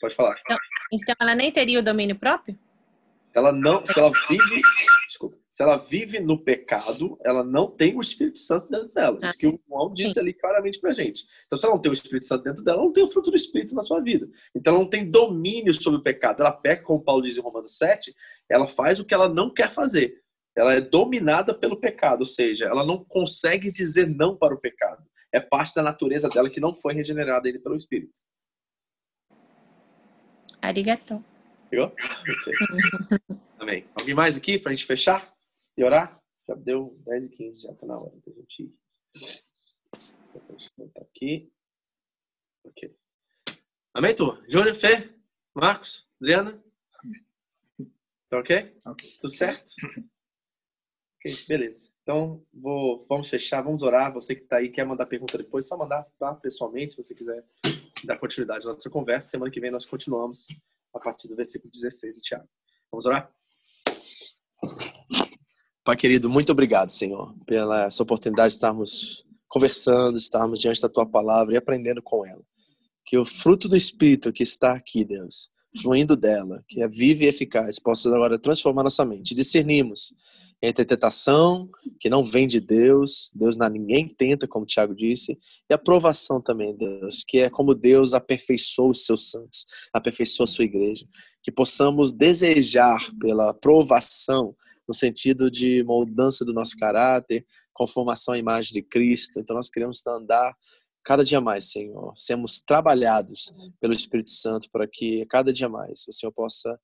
Pode 0.00 0.14
falar. 0.14 0.36
Então, 0.44 0.58
então, 0.92 1.14
ela 1.20 1.34
nem 1.34 1.50
teria 1.50 1.78
o 1.78 1.82
domínio 1.82 2.16
próprio? 2.16 2.58
Ela 3.34 3.52
não, 3.52 3.84
se 3.84 3.98
ela 3.98 4.10
vive, 4.28 4.62
desculpa, 5.06 5.37
se 5.58 5.64
ela 5.64 5.76
vive 5.76 6.20
no 6.20 6.38
pecado, 6.38 7.18
ela 7.24 7.42
não 7.42 7.68
tem 7.68 7.96
o 7.96 8.00
Espírito 8.00 8.38
Santo 8.38 8.70
dentro 8.70 8.94
dela. 8.94 9.18
Isso 9.20 9.26
ah, 9.26 9.36
que 9.36 9.46
o 9.48 9.60
João 9.68 9.92
disse 9.92 10.16
ali 10.16 10.32
claramente 10.32 10.78
pra 10.78 10.92
gente. 10.92 11.24
Então, 11.46 11.58
se 11.58 11.66
ela 11.66 11.74
não 11.74 11.82
tem 11.82 11.90
o 11.90 11.92
Espírito 11.92 12.26
Santo 12.26 12.44
dentro 12.44 12.62
dela, 12.62 12.76
ela 12.76 12.86
não 12.86 12.92
tem 12.92 13.02
o 13.02 13.08
fruto 13.08 13.28
do 13.28 13.34
Espírito 13.36 13.74
na 13.74 13.82
sua 13.82 14.00
vida. 14.00 14.28
Então, 14.54 14.72
ela 14.72 14.84
não 14.84 14.88
tem 14.88 15.10
domínio 15.10 15.74
sobre 15.74 15.98
o 15.98 16.02
pecado. 16.04 16.42
Ela 16.42 16.52
peca, 16.52 16.84
como 16.84 17.02
Paulo 17.02 17.22
diz 17.22 17.36
em 17.36 17.40
Romanos 17.40 17.76
7, 17.76 18.14
ela 18.48 18.68
faz 18.68 19.00
o 19.00 19.04
que 19.04 19.12
ela 19.12 19.28
não 19.28 19.52
quer 19.52 19.72
fazer. 19.72 20.22
Ela 20.56 20.74
é 20.74 20.80
dominada 20.80 21.52
pelo 21.52 21.80
pecado, 21.80 22.20
ou 22.20 22.26
seja, 22.26 22.66
ela 22.66 22.86
não 22.86 23.04
consegue 23.04 23.68
dizer 23.68 24.06
não 24.06 24.36
para 24.36 24.54
o 24.54 24.60
pecado. 24.60 25.02
É 25.32 25.40
parte 25.40 25.74
da 25.74 25.82
natureza 25.82 26.28
dela 26.28 26.48
que 26.48 26.60
não 26.60 26.72
foi 26.72 26.94
regenerada 26.94 27.48
ainda 27.48 27.58
pelo 27.58 27.74
Espírito. 27.74 28.12
Arigato. 30.62 31.20
Amém. 33.58 33.84
Alguém 33.98 34.14
mais 34.14 34.36
aqui 34.36 34.56
para 34.56 34.70
a 34.70 34.72
gente 34.76 34.86
fechar 34.86 35.36
e 35.78 35.84
orar? 35.84 36.20
Já 36.48 36.54
deu 36.56 36.98
10 37.06 37.26
e 37.26 37.28
15, 37.28 37.62
já 37.62 37.70
está 37.70 37.86
na 37.86 37.96
hora 37.96 38.12
da 38.26 38.32
gente 38.32 38.64
ir. 38.64 38.74
Deixa 39.14 40.70
aqui. 41.00 41.52
Ok. 42.64 42.96
Amém, 43.94 44.14
tu? 44.14 44.42
Júnior, 44.48 44.74
Fê, 44.74 45.14
Marcos, 45.54 46.08
Adriana? 46.20 46.60
Tá 48.28 48.38
ok? 48.40 48.80
Ok. 48.84 49.08
Tudo 49.20 49.30
certo? 49.30 49.70
Ok, 51.16 51.32
beleza. 51.46 51.90
Então, 52.02 52.44
vou, 52.52 53.06
vamos 53.08 53.30
fechar, 53.30 53.62
vamos 53.62 53.82
orar. 53.82 54.12
Você 54.12 54.34
que 54.34 54.42
está 54.42 54.56
aí, 54.56 54.70
quer 54.70 54.84
mandar 54.84 55.06
pergunta 55.06 55.38
depois, 55.38 55.66
só 55.66 55.76
mandar 55.76 56.04
tá? 56.18 56.34
pessoalmente, 56.34 56.92
se 56.92 56.96
você 56.96 57.14
quiser 57.14 57.44
dar 58.04 58.18
continuidade 58.18 58.66
à 58.66 58.72
nossa 58.72 58.90
conversa. 58.90 59.28
Semana 59.28 59.50
que 59.50 59.60
vem 59.60 59.70
nós 59.70 59.86
continuamos 59.86 60.48
a 60.92 60.98
partir 60.98 61.28
do 61.28 61.36
versículo 61.36 61.70
16 61.70 62.16
de 62.16 62.22
Tiago. 62.22 62.48
Vamos 62.90 63.06
orar? 63.06 63.32
Pai 65.88 65.96
querido, 65.96 66.28
muito 66.28 66.52
obrigado, 66.52 66.90
Senhor, 66.90 67.34
pela 67.46 67.84
essa 67.84 68.02
oportunidade 68.02 68.50
de 68.50 68.56
estarmos 68.56 69.24
conversando, 69.48 70.18
estarmos 70.18 70.60
diante 70.60 70.82
da 70.82 70.88
tua 70.90 71.06
palavra 71.06 71.54
e 71.54 71.56
aprendendo 71.56 72.02
com 72.02 72.26
ela. 72.26 72.42
Que 73.06 73.16
o 73.16 73.24
fruto 73.24 73.70
do 73.70 73.74
Espírito 73.74 74.30
que 74.30 74.42
está 74.42 74.74
aqui, 74.74 75.02
Deus, 75.02 75.48
fluindo 75.80 76.14
dela, 76.14 76.62
que 76.68 76.82
é 76.82 76.88
vivo 76.88 77.22
e 77.22 77.26
eficaz, 77.26 77.78
possa 77.78 78.06
agora 78.14 78.38
transformar 78.38 78.82
nossa 78.82 79.02
mente. 79.02 79.34
Discernimos 79.34 80.12
entre 80.60 80.82
a 80.82 80.86
tentação, 80.86 81.70
que 81.98 82.10
não 82.10 82.22
vem 82.22 82.46
de 82.46 82.60
Deus, 82.60 83.30
Deus 83.34 83.56
não 83.56 83.70
ninguém 83.70 84.06
tenta, 84.06 84.46
como 84.46 84.64
o 84.64 84.66
Tiago 84.66 84.94
disse, 84.94 85.38
e 85.70 85.72
a 85.72 85.78
provação 85.78 86.38
também, 86.38 86.76
Deus, 86.76 87.24
que 87.26 87.38
é 87.38 87.48
como 87.48 87.74
Deus 87.74 88.12
aperfeiçoou 88.12 88.90
os 88.90 89.06
seus 89.06 89.30
santos, 89.30 89.64
aperfeiçoou 89.90 90.44
a 90.44 90.48
sua 90.48 90.66
igreja. 90.66 91.06
Que 91.42 91.50
possamos 91.50 92.12
desejar 92.12 93.00
pela 93.18 93.54
provação, 93.54 94.54
no 94.88 94.94
sentido 94.94 95.50
de 95.50 95.84
mudança 95.84 96.44
do 96.44 96.54
nosso 96.54 96.74
caráter, 96.76 97.46
conformação 97.74 98.34
à 98.34 98.38
imagem 98.38 98.72
de 98.72 98.82
Cristo. 98.82 99.38
Então 99.38 99.54
nós 99.54 99.68
queremos 99.68 100.04
andar 100.06 100.56
cada 101.04 101.22
dia 101.22 101.40
mais, 101.40 101.70
Senhor, 101.70 102.12
sermos 102.16 102.60
trabalhados 102.60 103.52
pelo 103.80 103.92
Espírito 103.92 104.30
Santo 104.30 104.68
para 104.70 104.86
que 104.86 105.26
cada 105.26 105.52
dia 105.52 105.68
mais 105.68 106.06
o 106.08 106.12
Senhor 106.12 106.32
possa 106.32 106.78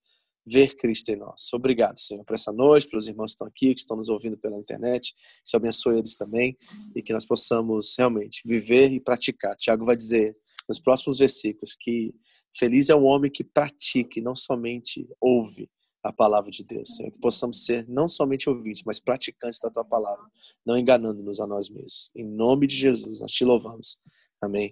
ver 0.46 0.76
Cristo 0.76 1.08
em 1.08 1.16
nós. 1.16 1.50
Obrigado, 1.54 1.98
Senhor, 1.98 2.22
por 2.24 2.34
essa 2.34 2.52
noite, 2.52 2.86
pelos 2.86 3.08
irmãos 3.08 3.30
que 3.30 3.34
estão 3.34 3.46
aqui, 3.46 3.74
que 3.74 3.80
estão 3.80 3.96
nos 3.96 4.10
ouvindo 4.10 4.36
pela 4.36 4.58
internet. 4.58 5.14
Senhor 5.42 5.60
abençoe 5.60 5.98
eles 5.98 6.16
também 6.16 6.56
e 6.94 7.02
que 7.02 7.12
nós 7.12 7.24
possamos 7.24 7.94
realmente 7.96 8.46
viver 8.46 8.92
e 8.92 9.00
praticar. 9.00 9.56
Tiago 9.56 9.86
vai 9.86 9.96
dizer 9.96 10.36
nos 10.68 10.78
próximos 10.78 11.18
versículos 11.18 11.74
que 11.78 12.14
feliz 12.56 12.90
é 12.90 12.94
o 12.94 13.04
homem 13.04 13.30
que 13.30 13.42
pratique, 13.42 14.20
não 14.20 14.34
somente 14.34 15.08
ouve 15.20 15.68
a 16.04 16.12
palavra 16.12 16.50
de 16.50 16.62
Deus, 16.62 16.94
Senhor. 16.94 17.10
Que 17.10 17.18
possamos 17.18 17.64
ser 17.64 17.88
não 17.88 18.06
somente 18.06 18.48
ouvintes, 18.48 18.82
mas 18.84 19.00
praticantes 19.00 19.58
da 19.58 19.70
tua 19.70 19.84
palavra, 19.84 20.24
não 20.64 20.76
enganando-nos 20.76 21.40
a 21.40 21.46
nós 21.46 21.70
mesmos. 21.70 22.10
Em 22.14 22.24
nome 22.24 22.66
de 22.66 22.76
Jesus, 22.76 23.20
nós 23.20 23.30
te 23.30 23.44
louvamos. 23.44 23.98
Amém 24.40 24.70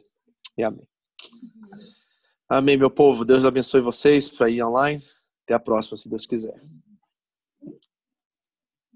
e 0.57 0.63
amém. 0.63 0.87
Amém, 2.47 2.77
meu 2.77 2.91
povo. 2.91 3.25
Deus 3.25 3.47
abençoe 3.47 3.81
vocês 3.81 4.29
para 4.29 4.51
ir 4.51 4.63
online. 4.63 5.03
Até 5.45 5.55
a 5.55 5.61
próxima, 5.61 5.97
se 5.97 6.09
Deus 6.09 6.27
quiser. 6.27 6.55